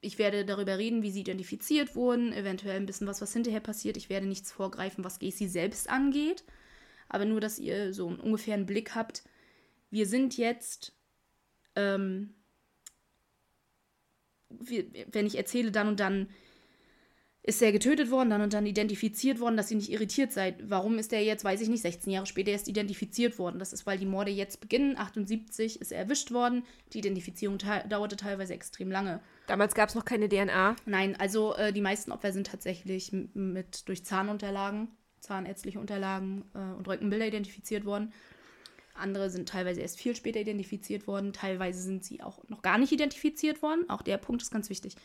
ich 0.00 0.18
werde 0.18 0.44
darüber 0.44 0.78
reden, 0.78 1.02
wie 1.02 1.10
sie 1.10 1.20
identifiziert 1.20 1.96
wurden, 1.96 2.32
eventuell 2.32 2.76
ein 2.76 2.86
bisschen 2.86 3.06
was, 3.06 3.20
was 3.20 3.32
hinterher 3.32 3.60
passiert. 3.60 3.96
Ich 3.96 4.08
werde 4.08 4.26
nichts 4.26 4.52
vorgreifen, 4.52 5.04
was 5.04 5.18
Gacy 5.18 5.48
selbst 5.48 5.90
angeht, 5.90 6.44
aber 7.08 7.24
nur, 7.24 7.40
dass 7.40 7.58
ihr 7.58 7.92
so 7.92 8.08
einen 8.08 8.20
ungefähren 8.20 8.66
Blick 8.66 8.94
habt. 8.94 9.24
Wir 9.90 10.06
sind 10.06 10.36
jetzt, 10.36 10.96
ähm, 11.74 12.35
wenn 14.48 15.26
ich 15.26 15.36
erzähle, 15.36 15.70
dann 15.70 15.88
und 15.88 16.00
dann 16.00 16.28
ist 17.46 17.62
er 17.62 17.70
getötet 17.70 18.10
worden, 18.10 18.30
dann 18.30 18.42
und 18.42 18.52
dann 18.52 18.66
identifiziert 18.66 19.38
worden, 19.38 19.56
dass 19.56 19.70
ihr 19.70 19.76
nicht 19.76 19.92
irritiert 19.92 20.32
seid. 20.32 20.68
Warum 20.68 20.98
ist 20.98 21.12
er 21.12 21.22
jetzt, 21.22 21.44
weiß 21.44 21.60
ich 21.60 21.68
nicht, 21.68 21.80
16 21.80 22.12
Jahre 22.12 22.26
später 22.26 22.50
erst 22.50 22.66
identifiziert 22.66 23.38
worden? 23.38 23.60
Das 23.60 23.72
ist, 23.72 23.86
weil 23.86 23.98
die 23.98 24.06
Morde 24.06 24.32
jetzt 24.32 24.60
beginnen. 24.60 24.98
78 24.98 25.80
ist 25.80 25.92
er 25.92 25.98
erwischt 26.00 26.32
worden. 26.32 26.64
Die 26.92 26.98
Identifizierung 26.98 27.58
te 27.58 27.84
dauerte 27.88 28.16
teilweise 28.16 28.52
extrem 28.52 28.90
lange. 28.90 29.20
Damals 29.46 29.76
gab 29.76 29.88
es 29.88 29.94
noch 29.94 30.04
keine 30.04 30.28
DNA. 30.28 30.74
Nein, 30.86 31.14
also 31.20 31.54
äh, 31.54 31.72
die 31.72 31.80
meisten 31.80 32.10
Opfer 32.10 32.32
sind 32.32 32.48
tatsächlich 32.48 33.12
mit 33.12 33.88
durch 33.88 34.04
Zahnunterlagen, 34.04 34.88
zahnärztliche 35.20 35.78
Unterlagen 35.78 36.46
äh, 36.52 36.58
und 36.76 36.88
Röntgenbilder 36.88 37.28
identifiziert 37.28 37.84
worden. 37.84 38.12
Andere 38.98 39.30
sind 39.30 39.48
teilweise 39.48 39.80
erst 39.80 39.98
viel 39.98 40.16
später 40.16 40.40
identifiziert 40.40 41.06
worden, 41.06 41.32
teilweise 41.32 41.80
sind 41.82 42.04
sie 42.04 42.22
auch 42.22 42.42
noch 42.48 42.62
gar 42.62 42.78
nicht 42.78 42.92
identifiziert 42.92 43.62
worden. 43.62 43.88
Auch 43.88 44.02
der 44.02 44.18
Punkt 44.18 44.42
ist 44.42 44.50
ganz 44.50 44.70
wichtig. 44.70 44.96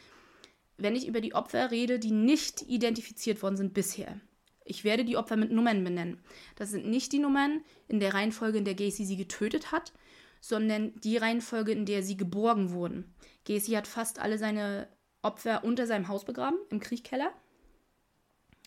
Wenn 0.77 0.95
ich 0.95 1.07
über 1.07 1.21
die 1.21 1.33
Opfer 1.33 1.71
rede, 1.71 1.99
die 1.99 2.11
nicht 2.11 2.63
identifiziert 2.63 3.41
worden 3.43 3.57
sind 3.57 3.73
bisher, 3.73 4.19
ich 4.63 4.83
werde 4.83 5.03
die 5.03 5.17
Opfer 5.17 5.35
mit 5.35 5.51
Nummern 5.51 5.83
benennen. 5.83 6.19
Das 6.55 6.69
sind 6.69 6.87
nicht 6.87 7.11
die 7.11 7.19
Nummern 7.19 7.61
in 7.87 7.99
der 7.99 8.13
Reihenfolge, 8.13 8.57
in 8.57 8.65
der 8.65 8.75
Gacy 8.75 9.05
sie 9.05 9.17
getötet 9.17 9.71
hat, 9.71 9.91
sondern 10.39 10.93
die 11.01 11.17
Reihenfolge, 11.17 11.71
in 11.71 11.85
der 11.85 12.03
sie 12.03 12.17
geborgen 12.17 12.71
wurden. 12.71 13.13
Gacy 13.45 13.73
hat 13.73 13.87
fast 13.87 14.19
alle 14.19 14.37
seine 14.37 14.87
Opfer 15.21 15.63
unter 15.63 15.87
seinem 15.87 16.07
Haus 16.07 16.25
begraben, 16.25 16.57
im 16.69 16.79
Kriechkeller. 16.79 17.31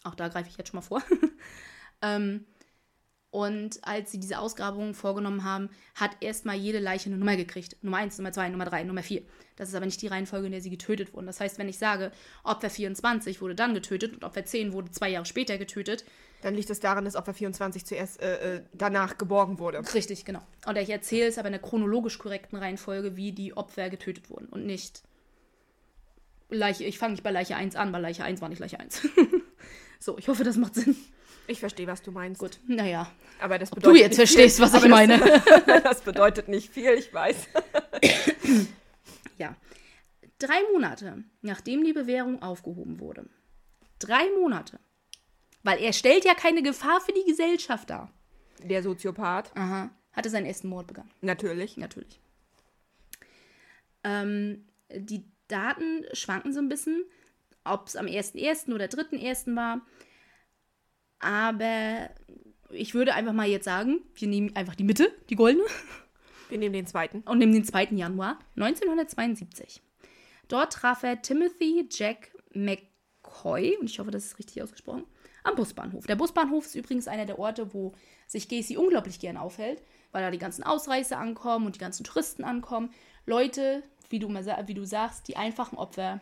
Auch 0.04 0.14
da 0.14 0.28
greife 0.28 0.48
ich 0.48 0.56
jetzt 0.56 0.70
schon 0.70 0.78
mal 0.78 0.82
vor. 0.82 1.02
ähm, 2.02 2.46
und 3.34 3.80
als 3.82 4.12
sie 4.12 4.20
diese 4.20 4.38
Ausgrabungen 4.38 4.94
vorgenommen 4.94 5.42
haben, 5.42 5.68
hat 5.96 6.12
erstmal 6.20 6.54
jede 6.54 6.78
Leiche 6.78 7.06
eine 7.08 7.18
Nummer 7.18 7.34
gekriegt. 7.34 7.76
Nummer 7.82 7.96
1, 7.96 8.18
Nummer 8.18 8.30
2, 8.30 8.50
Nummer 8.50 8.64
3, 8.64 8.84
Nummer 8.84 9.02
4. 9.02 9.22
Das 9.56 9.70
ist 9.70 9.74
aber 9.74 9.86
nicht 9.86 10.00
die 10.02 10.06
Reihenfolge, 10.06 10.46
in 10.46 10.52
der 10.52 10.60
sie 10.60 10.70
getötet 10.70 11.12
wurden. 11.12 11.26
Das 11.26 11.40
heißt, 11.40 11.58
wenn 11.58 11.68
ich 11.68 11.76
sage, 11.76 12.12
Opfer 12.44 12.70
24 12.70 13.42
wurde 13.42 13.56
dann 13.56 13.74
getötet 13.74 14.12
und 14.12 14.22
Opfer 14.22 14.44
10 14.44 14.72
wurde 14.72 14.92
zwei 14.92 15.08
Jahre 15.08 15.26
später 15.26 15.58
getötet, 15.58 16.04
Dann 16.42 16.54
liegt 16.54 16.70
es 16.70 16.78
daran, 16.78 17.04
dass 17.04 17.16
Opfer 17.16 17.34
24 17.34 17.84
zuerst 17.84 18.22
äh, 18.22 18.58
äh, 18.58 18.62
danach 18.72 19.18
geborgen 19.18 19.58
wurde. 19.58 19.82
Richtig, 19.94 20.24
genau. 20.24 20.42
Und 20.66 20.78
ich 20.78 20.90
erzähle 20.90 21.26
es 21.26 21.36
aber 21.36 21.48
in 21.48 21.54
der 21.54 21.60
chronologisch 21.60 22.18
korrekten 22.18 22.56
Reihenfolge, 22.56 23.16
wie 23.16 23.32
die 23.32 23.56
Opfer 23.56 23.90
getötet 23.90 24.30
wurden 24.30 24.46
und 24.46 24.64
nicht 24.64 25.02
Leiche, 26.50 26.84
ich 26.84 26.98
fange 26.98 27.14
nicht 27.14 27.24
bei 27.24 27.32
Leiche 27.32 27.56
1 27.56 27.74
an, 27.74 27.90
bei 27.90 27.98
Leiche 27.98 28.22
1 28.22 28.40
war 28.40 28.48
nicht 28.48 28.60
Leiche 28.60 28.78
1. 28.78 29.08
so, 29.98 30.18
ich 30.18 30.28
hoffe, 30.28 30.44
das 30.44 30.56
macht 30.56 30.76
Sinn. 30.76 30.94
Ich 31.46 31.60
verstehe, 31.60 31.86
was 31.86 32.00
du 32.02 32.10
meinst. 32.10 32.38
Gut, 32.40 32.58
naja. 32.66 33.10
Aber 33.40 33.58
das 33.58 33.70
Du 33.70 33.76
bedeutet 33.76 34.00
jetzt 34.00 34.10
nicht 34.18 34.30
verstehst, 34.30 34.56
viel. 34.56 34.64
was 34.64 34.82
ich 34.82 34.88
meine. 34.88 35.18
Das, 35.66 35.82
das 35.82 36.00
bedeutet 36.02 36.48
nicht 36.48 36.72
viel, 36.72 36.90
ich 36.92 37.12
weiß. 37.12 37.36
Ja. 39.38 39.54
Drei 40.38 40.62
Monate, 40.72 41.22
nachdem 41.42 41.84
die 41.84 41.92
Bewährung 41.92 42.42
aufgehoben 42.42 42.98
wurde. 43.00 43.26
Drei 43.98 44.28
Monate. 44.40 44.78
Weil 45.62 45.78
er 45.80 45.92
stellt 45.92 46.24
ja 46.24 46.34
keine 46.34 46.62
Gefahr 46.62 47.00
für 47.00 47.12
die 47.12 47.24
Gesellschaft 47.24 47.90
dar. 47.90 48.10
Der 48.62 48.82
Soziopath, 48.82 49.54
Aha. 49.56 49.90
Hatte 50.12 50.30
seinen 50.30 50.46
ersten 50.46 50.68
Mord 50.68 50.86
begangen. 50.86 51.10
natürlich. 51.20 51.76
Natürlich. 51.76 52.20
Ähm, 54.04 54.64
die 54.94 55.24
Daten 55.48 56.04
schwanken 56.12 56.52
so 56.52 56.60
ein 56.60 56.68
bisschen, 56.68 57.04
ob 57.64 57.86
es 57.88 57.96
am 57.96 58.06
1.1. 58.06 58.72
oder 58.74 58.86
3.1. 58.86 59.54
war. 59.56 59.80
Aber 61.24 62.10
ich 62.70 62.94
würde 62.94 63.14
einfach 63.14 63.32
mal 63.32 63.48
jetzt 63.48 63.64
sagen, 63.64 64.00
wir 64.14 64.28
nehmen 64.28 64.54
einfach 64.54 64.74
die 64.74 64.84
Mitte, 64.84 65.10
die 65.30 65.36
goldene, 65.36 65.64
Wir 66.50 66.58
nehmen 66.58 66.74
den 66.74 66.86
zweiten. 66.86 67.22
und 67.22 67.38
nehmen 67.38 67.54
den 67.54 67.64
2. 67.64 67.84
Januar 67.92 68.38
1972. 68.56 69.80
Dort 70.48 70.74
traf 70.74 71.02
er 71.02 71.22
Timothy 71.22 71.88
Jack 71.90 72.30
McCoy, 72.52 73.78
und 73.80 73.88
ich 73.88 73.98
hoffe, 73.98 74.10
das 74.10 74.26
ist 74.26 74.38
richtig 74.38 74.62
ausgesprochen, 74.62 75.04
am 75.44 75.54
Busbahnhof. 75.54 76.06
Der 76.06 76.16
Busbahnhof 76.16 76.66
ist 76.66 76.74
übrigens 76.74 77.08
einer 77.08 77.24
der 77.24 77.38
Orte, 77.38 77.72
wo 77.72 77.92
sich 78.26 78.50
Gacy 78.50 78.76
unglaublich 78.76 79.18
gern 79.18 79.38
aufhält, 79.38 79.82
weil 80.12 80.22
da 80.22 80.30
die 80.30 80.38
ganzen 80.38 80.62
Ausreißer 80.62 81.18
ankommen 81.18 81.64
und 81.64 81.76
die 81.76 81.80
ganzen 81.80 82.04
Touristen 82.04 82.44
ankommen. 82.44 82.90
Leute, 83.24 83.82
wie 84.10 84.18
du, 84.18 84.28
wie 84.28 84.74
du 84.74 84.84
sagst, 84.84 85.26
die 85.28 85.38
einfachen 85.38 85.78
Opfer, 85.78 86.20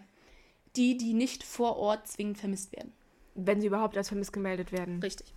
die, 0.77 0.97
die 0.97 1.13
nicht 1.13 1.43
vor 1.43 1.77
Ort 1.77 2.07
zwingend 2.07 2.39
vermisst 2.39 2.71
werden. 2.73 2.93
Wenn 3.35 3.61
sie 3.61 3.67
überhaupt 3.69 3.97
als 3.97 4.09
vermisst 4.09 4.33
gemeldet 4.33 4.73
werden. 4.73 5.01
Richtig. 5.01 5.35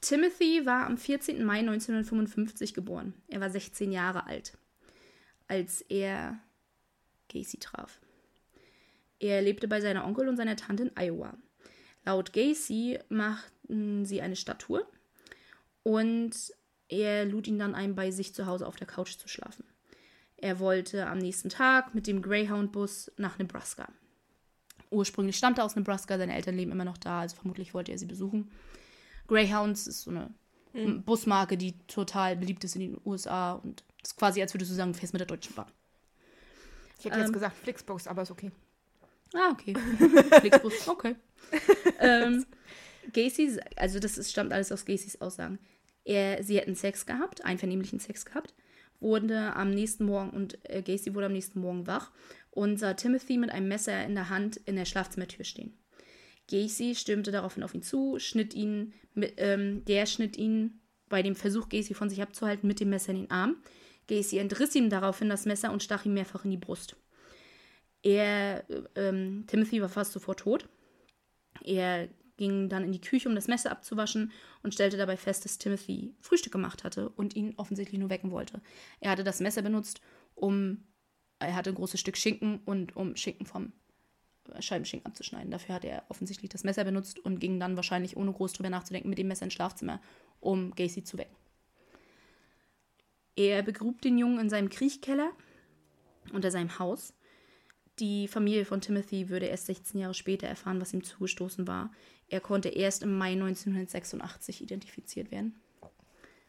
Timothy 0.00 0.64
war 0.64 0.86
am 0.86 0.96
14. 0.96 1.44
Mai 1.44 1.58
1955 1.58 2.72
geboren. 2.72 3.14
Er 3.28 3.40
war 3.40 3.50
16 3.50 3.90
Jahre 3.90 4.26
alt, 4.26 4.56
als 5.48 5.80
er 5.82 6.38
Gacy 7.32 7.58
traf. 7.58 8.00
Er 9.18 9.42
lebte 9.42 9.66
bei 9.66 9.80
seiner 9.80 10.06
Onkel 10.06 10.28
und 10.28 10.36
seiner 10.36 10.56
Tante 10.56 10.84
in 10.84 10.92
Iowa. 10.96 11.36
Laut 12.04 12.32
Gacy 12.32 13.00
machten 13.08 14.04
sie 14.04 14.22
eine 14.22 14.36
Stadttour 14.36 14.88
und 15.82 16.32
er 16.88 17.24
lud 17.24 17.46
ihn 17.48 17.58
dann 17.58 17.74
ein, 17.74 17.94
bei 17.94 18.10
sich 18.10 18.34
zu 18.34 18.46
Hause 18.46 18.66
auf 18.66 18.76
der 18.76 18.86
Couch 18.86 19.16
zu 19.18 19.28
schlafen. 19.28 19.64
Er 20.36 20.60
wollte 20.60 21.06
am 21.06 21.18
nächsten 21.18 21.48
Tag 21.48 21.94
mit 21.94 22.06
dem 22.06 22.22
Greyhound-Bus 22.22 23.12
nach 23.16 23.38
Nebraska. 23.38 23.88
Ursprünglich 24.90 25.36
stammte 25.36 25.60
er 25.60 25.64
aus 25.64 25.76
Nebraska, 25.76 26.18
seine 26.18 26.34
Eltern 26.34 26.56
leben 26.56 26.72
immer 26.72 26.84
noch 26.84 26.98
da, 26.98 27.20
also 27.20 27.36
vermutlich 27.36 27.74
wollte 27.74 27.92
er 27.92 27.98
sie 27.98 28.06
besuchen. 28.06 28.50
Greyhounds 29.26 29.86
ist 29.86 30.02
so 30.02 30.10
eine 30.10 30.32
Busmarke, 31.04 31.56
die 31.56 31.78
total 31.86 32.36
beliebt 32.36 32.64
ist 32.64 32.76
in 32.76 32.82
den 32.82 33.00
USA 33.04 33.52
und 33.52 33.84
ist 34.02 34.16
quasi, 34.16 34.40
als 34.40 34.54
würdest 34.54 34.70
du 34.70 34.74
sagen, 34.74 34.92
du 34.92 34.98
fährst 34.98 35.12
mit 35.12 35.20
der 35.20 35.26
Deutschen 35.26 35.54
Bahn. 35.54 35.70
Ich 36.98 37.04
hätte 37.04 37.18
jetzt 37.18 37.28
Ähm. 37.28 37.32
gesagt 37.32 37.56
Flixbus, 37.56 38.06
aber 38.06 38.22
ist 38.22 38.30
okay. 38.30 38.50
Ah, 39.34 39.50
okay. 39.52 39.74
Flixbus, 40.40 40.88
okay. 40.88 41.16
ähm, 42.00 42.46
Gacy, 43.12 43.60
also 43.76 43.98
das 43.98 44.18
ist, 44.18 44.30
stammt 44.30 44.52
alles 44.52 44.72
aus 44.72 44.84
Gacys 44.84 45.20
Aussagen. 45.20 45.58
Er, 46.04 46.42
sie 46.42 46.58
hätten 46.58 46.74
Sex 46.74 47.06
gehabt, 47.06 47.44
einvernehmlichen 47.44 48.00
Sex 48.00 48.24
gehabt, 48.24 48.54
wurde 49.00 49.54
am 49.54 49.70
nächsten 49.70 50.04
Morgen 50.04 50.30
und 50.30 50.58
äh, 50.68 50.82
Gacy 50.82 51.14
wurde 51.14 51.26
am 51.26 51.32
nächsten 51.32 51.60
Morgen 51.60 51.86
wach 51.86 52.10
und 52.58 52.76
sah 52.76 52.94
Timothy 52.94 53.38
mit 53.38 53.52
einem 53.52 53.68
Messer 53.68 54.04
in 54.04 54.16
der 54.16 54.30
Hand 54.30 54.56
in 54.56 54.74
der 54.74 54.84
Schlafzimmertür 54.84 55.44
stehen. 55.44 55.78
Gacy 56.50 56.96
stürmte 56.96 57.30
daraufhin 57.30 57.62
auf 57.62 57.72
ihn 57.72 57.82
zu, 57.82 58.18
schnitt 58.18 58.52
ihn, 58.52 58.94
ähm, 59.36 59.84
der 59.84 60.06
schnitt 60.06 60.36
ihn 60.36 60.80
bei 61.08 61.22
dem 61.22 61.36
Versuch, 61.36 61.68
Gacy 61.68 61.94
von 61.94 62.10
sich 62.10 62.20
abzuhalten, 62.20 62.66
mit 62.66 62.80
dem 62.80 62.90
Messer 62.90 63.10
in 63.10 63.18
den 63.18 63.30
Arm. 63.30 63.62
Gacy 64.08 64.38
entriss 64.38 64.74
ihm 64.74 64.90
daraufhin 64.90 65.28
das 65.28 65.46
Messer 65.46 65.70
und 65.70 65.84
stach 65.84 66.04
ihm 66.04 66.14
mehrfach 66.14 66.44
in 66.44 66.50
die 66.50 66.56
Brust. 66.56 66.96
Er, 68.02 68.64
ähm, 68.96 69.44
Timothy 69.46 69.80
war 69.80 69.88
fast 69.88 70.12
sofort 70.12 70.40
tot. 70.40 70.68
Er 71.62 72.08
ging 72.38 72.68
dann 72.68 72.82
in 72.82 72.90
die 72.90 73.00
Küche, 73.00 73.28
um 73.28 73.36
das 73.36 73.46
Messer 73.46 73.70
abzuwaschen 73.70 74.32
und 74.64 74.74
stellte 74.74 74.96
dabei 74.96 75.16
fest, 75.16 75.44
dass 75.44 75.58
Timothy 75.58 76.16
Frühstück 76.20 76.52
gemacht 76.52 76.82
hatte 76.82 77.08
und 77.10 77.36
ihn 77.36 77.54
offensichtlich 77.56 78.00
nur 78.00 78.10
wecken 78.10 78.32
wollte. 78.32 78.60
Er 78.98 79.12
hatte 79.12 79.22
das 79.22 79.38
Messer 79.38 79.62
benutzt, 79.62 80.00
um, 80.34 80.88
er 81.46 81.54
hatte 81.54 81.70
ein 81.70 81.76
großes 81.76 82.00
Stück 82.00 82.16
Schinken 82.16 82.60
und 82.64 82.96
um 82.96 83.16
Schinken 83.16 83.46
vom 83.46 83.72
äh, 84.52 84.62
Scheibenschinken 84.62 85.06
abzuschneiden. 85.06 85.50
Dafür 85.50 85.76
hat 85.76 85.84
er 85.84 86.04
offensichtlich 86.08 86.50
das 86.50 86.64
Messer 86.64 86.84
benutzt 86.84 87.18
und 87.18 87.38
ging 87.38 87.60
dann 87.60 87.76
wahrscheinlich, 87.76 88.16
ohne 88.16 88.32
groß 88.32 88.52
drüber 88.54 88.70
nachzudenken, 88.70 89.08
mit 89.08 89.18
dem 89.18 89.28
Messer 89.28 89.44
ins 89.44 89.54
Schlafzimmer, 89.54 90.00
um 90.40 90.74
Gacy 90.74 91.04
zu 91.04 91.18
wecken. 91.18 91.36
Er 93.36 93.62
begrub 93.62 94.02
den 94.02 94.18
Jungen 94.18 94.40
in 94.40 94.50
seinem 94.50 94.68
Kriechkeller 94.68 95.30
unter 96.32 96.50
seinem 96.50 96.78
Haus. 96.78 97.14
Die 97.98 98.28
Familie 98.28 98.64
von 98.64 98.80
Timothy 98.80 99.28
würde 99.28 99.46
erst 99.46 99.66
16 99.66 100.00
Jahre 100.00 100.14
später 100.14 100.46
erfahren, 100.46 100.80
was 100.80 100.92
ihm 100.92 101.02
zugestoßen 101.02 101.66
war. 101.66 101.92
Er 102.28 102.40
konnte 102.40 102.68
erst 102.68 103.02
im 103.02 103.16
Mai 103.16 103.32
1986 103.32 104.62
identifiziert 104.62 105.30
werden. 105.30 105.54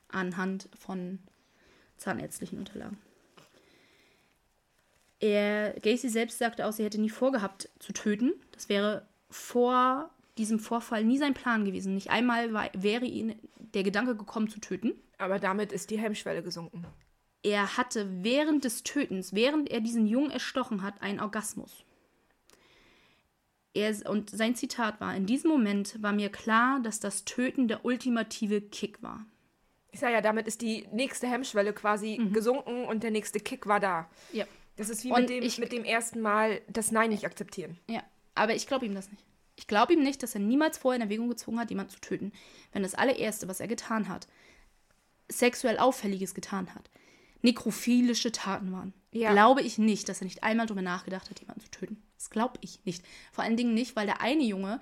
Anhand 0.09 0.69
von 0.77 1.19
zahnärztlichen 1.97 2.59
Unterlagen. 2.59 2.97
Er, 5.19 5.73
Gacy 5.81 6.09
selbst 6.09 6.37
sagte 6.37 6.65
auch, 6.65 6.71
sie 6.71 6.83
hätte 6.83 6.99
nie 6.99 7.09
vorgehabt 7.09 7.69
zu 7.79 7.91
töten. 7.91 8.33
Das 8.51 8.69
wäre 8.69 9.05
vor 9.29 10.09
diesem 10.37 10.59
Vorfall 10.59 11.03
nie 11.03 11.17
sein 11.17 11.33
Plan 11.33 11.65
gewesen. 11.65 11.93
Nicht 11.93 12.09
einmal 12.09 12.53
war, 12.53 12.69
wäre 12.73 13.05
ihm 13.05 13.35
der 13.57 13.83
Gedanke 13.83 14.15
gekommen 14.15 14.49
zu 14.49 14.59
töten. 14.59 14.93
Aber 15.17 15.37
damit 15.39 15.73
ist 15.73 15.89
die 15.89 15.99
Hemmschwelle 15.99 16.41
gesunken. 16.41 16.85
Er 17.43 17.77
hatte 17.77 18.23
während 18.23 18.63
des 18.63 18.83
Tötens, 18.83 19.33
während 19.33 19.69
er 19.69 19.81
diesen 19.81 20.07
Jungen 20.07 20.31
erstochen 20.31 20.81
hat, 20.81 21.01
einen 21.01 21.19
Orgasmus. 21.19 21.83
Er, 23.73 23.95
und 24.09 24.29
sein 24.29 24.55
Zitat 24.55 24.99
war: 24.99 25.15
In 25.15 25.25
diesem 25.25 25.49
Moment 25.51 26.01
war 26.01 26.11
mir 26.11 26.29
klar, 26.29 26.79
dass 26.81 26.99
das 26.99 27.25
Töten 27.25 27.67
der 27.67 27.85
ultimative 27.85 28.61
Kick 28.61 29.01
war. 29.03 29.25
Ich 29.91 29.99
sage 29.99 30.13
ja, 30.13 30.21
damit 30.21 30.47
ist 30.47 30.61
die 30.61 30.87
nächste 30.91 31.27
Hemmschwelle 31.27 31.73
quasi 31.73 32.17
gesunken 32.31 32.85
und 32.85 33.03
der 33.03 33.11
nächste 33.11 33.39
Kick 33.39 33.67
war 33.67 33.79
da. 33.79 34.09
Ja. 34.33 34.45
Das 34.79 34.89
ist 34.89 35.03
wie 35.03 35.11
Und 35.11 35.21
mit 35.21 35.29
dem, 35.29 35.43
ich- 35.43 35.57
mit 35.59 35.71
dem 35.73 35.83
ersten 35.83 36.21
Mal 36.21 36.61
das 36.69 36.91
Nein 36.91 37.09
nicht 37.09 37.25
akzeptieren. 37.25 37.77
Ja, 37.89 38.01
aber 38.33 38.55
ich 38.55 38.65
glaube 38.65 38.85
ihm 38.85 38.95
das 38.95 39.11
nicht. 39.11 39.23
Ich 39.57 39.67
glaube 39.67 39.91
ihm 39.93 40.01
nicht, 40.03 40.23
dass 40.23 40.35
er 40.35 40.39
niemals 40.39 40.77
vorher 40.77 40.95
in 40.95 41.01
Erwägung 41.01 41.27
gezogen 41.27 41.59
hat, 41.59 41.69
jemanden 41.69 41.91
zu 41.91 41.99
töten. 41.99 42.31
Wenn 42.71 42.81
das 42.83 42.95
allererste, 42.95 43.49
was 43.49 43.59
er 43.59 43.67
getan 43.67 44.07
hat, 44.07 44.27
sexuell 45.29 45.77
Auffälliges 45.77 46.33
getan 46.33 46.73
hat, 46.73 46.89
nekrophilische 47.41 48.31
Taten 48.31 48.71
waren, 48.71 48.93
Ja. 49.11 49.31
glaube 49.33 49.61
ich 49.61 49.77
nicht, 49.77 50.07
dass 50.07 50.21
er 50.21 50.25
nicht 50.25 50.43
einmal 50.43 50.65
darüber 50.65 50.81
nachgedacht 50.81 51.29
hat, 51.29 51.39
jemanden 51.41 51.61
zu 51.61 51.71
töten. 51.71 52.01
Das 52.15 52.29
glaube 52.29 52.57
ich 52.61 52.79
nicht. 52.85 53.03
Vor 53.33 53.43
allen 53.43 53.57
Dingen 53.57 53.73
nicht, 53.73 53.97
weil 53.97 54.05
der 54.05 54.21
eine 54.21 54.43
Junge, 54.43 54.79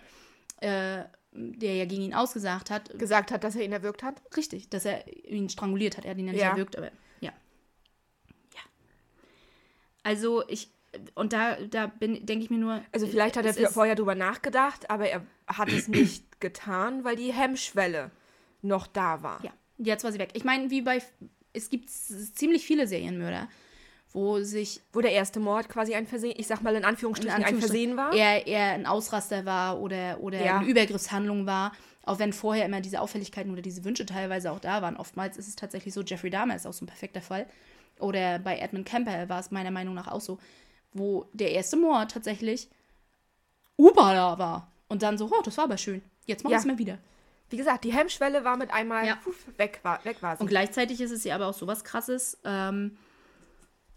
äh, 0.62 1.04
der 1.32 1.76
ja 1.76 1.86
gegen 1.86 2.04
ihn 2.04 2.14
ausgesagt 2.14 2.70
hat, 2.70 2.98
Gesagt 3.00 3.32
hat, 3.32 3.44
dass 3.44 3.56
er 3.56 3.64
ihn 3.64 3.74
erwürgt 3.74 4.04
hat. 4.04 4.22
richtig, 4.38 4.70
dass 4.70 4.86
er 4.86 5.08
ihn 5.26 5.50
stranguliert 5.50 5.98
hat. 5.98 6.06
Er 6.06 6.12
hat 6.12 6.18
ihn 6.20 6.28
ja 6.28 6.34
nicht 6.34 6.42
Ja. 6.42 6.50
erwürgt, 6.52 6.76
aber 6.78 6.92
ja. 7.20 7.32
Ja. 8.54 8.62
Also 10.08 10.48
ich, 10.48 10.72
und 11.16 11.34
da, 11.34 11.58
da 11.70 11.88
denke 12.00 12.38
ich 12.38 12.50
mir 12.50 12.60
nur. 12.60 12.82
Also 12.94 13.08
vielleicht 13.08 13.36
hat 13.36 13.46
er 13.46 13.70
vorher 13.70 13.96
drüber 13.96 14.16
nachgedacht, 14.16 14.90
aber 14.90 15.10
er 15.10 15.22
hat 15.48 15.70
es 15.70 15.90
nicht 15.90 16.24
getan, 16.40 17.04
weil 17.04 17.18
die 17.18 17.34
Hemmschwelle 17.34 18.12
noch 18.62 18.88
da 18.88 19.22
war. 19.22 19.44
Ja, 19.44 19.52
jetzt 19.78 20.06
war 20.06 20.14
sie 20.14 20.20
weg. 20.20 20.30
Ich 20.32 20.46
meine, 20.46 20.70
wie 20.70 20.82
bei. 20.82 21.02
Es 21.52 21.70
gibt 21.70 21.90
ziemlich 21.90 22.66
viele 22.66 22.88
Serienmörder, 22.88 23.50
wo 24.14 24.40
sich. 24.40 24.80
Wo 24.94 25.02
der 25.02 25.12
erste 25.12 25.42
Mord 25.42 25.68
quasi 25.68 25.94
ein 25.94 26.08
Versehen, 26.08 26.36
ich 26.38 26.48
sag 26.48 26.62
mal 26.62 26.74
in 26.76 26.86
Anführungsstrichen, 26.86 27.36
in 27.36 27.44
Anführungsstrichen 27.44 27.92
ein 27.92 27.98
Versehen 27.98 28.18
war. 28.18 28.38
Er, 28.38 28.48
er 28.48 28.76
ein 28.76 28.86
Ausraster 28.86 29.44
war 29.44 29.82
oder, 29.82 30.22
oder 30.22 30.42
ja. 30.42 30.60
eine 30.60 30.70
Übergriffshandlung 30.70 31.46
war. 31.46 31.74
Auch 32.04 32.20
wenn 32.20 32.32
vorher 32.32 32.66
immer 32.66 32.80
diese 32.80 33.02
Auffälligkeiten 33.02 33.52
oder 33.52 33.62
diese 33.62 33.84
Wünsche 33.84 34.06
teilweise 34.06 34.54
auch 34.54 34.62
da 34.62 34.82
waren. 34.82 34.96
Oftmals 34.96 35.36
ist 35.36 35.50
es 35.50 35.58
tatsächlich 35.58 35.94
so, 35.94 36.02
Jeffrey 36.02 36.30
Dahmer 36.30 36.56
ist 36.56 36.66
auch 36.66 36.72
so 36.72 36.86
ein 36.86 36.88
perfekter 36.88 37.20
Fall. 37.20 37.46
Oder 38.00 38.40
bei 38.40 38.58
Edmund 38.58 38.86
Kemper 38.86 39.30
war 39.30 39.40
es 39.40 39.52
meiner 39.52 39.72
Meinung 39.72 39.94
nach 39.94 40.08
auch 40.08 40.22
so, 40.22 40.40
wo 40.94 41.26
der 41.34 41.52
erste 41.52 41.78
Mord 41.78 42.12
tatsächlich 42.12 42.70
Uber 43.78 44.14
da 44.14 44.40
war. 44.40 44.72
Und 44.88 45.04
dann 45.04 45.18
so, 45.18 45.26
oh, 45.26 45.42
das 45.44 45.58
war 45.58 45.66
aber 45.66 45.78
schön. 45.78 46.02
Jetzt 46.26 46.44
machen 46.44 46.52
wir 46.52 46.56
ja. 46.56 46.60
es 46.60 46.66
mal 46.66 46.78
wieder. 46.78 46.98
Wie 47.50 47.58
gesagt, 47.58 47.84
die 47.84 47.94
Hemmschwelle 47.94 48.44
war 48.44 48.58
mit 48.58 48.72
einmal 48.72 49.06
ja. 49.06 49.16
puf, 49.16 49.46
weg, 49.58 49.80
war, 49.84 50.04
weg 50.04 50.22
war 50.22 50.36
sie. 50.36 50.42
Und 50.42 50.48
gleichzeitig 50.48 51.00
ist 51.00 51.12
es 51.12 51.24
ja 51.24 51.36
aber 51.36 51.48
auch 51.48 51.54
so 51.54 51.66
was 51.68 51.84
Krasses, 51.84 52.38
ähm, 52.44 52.98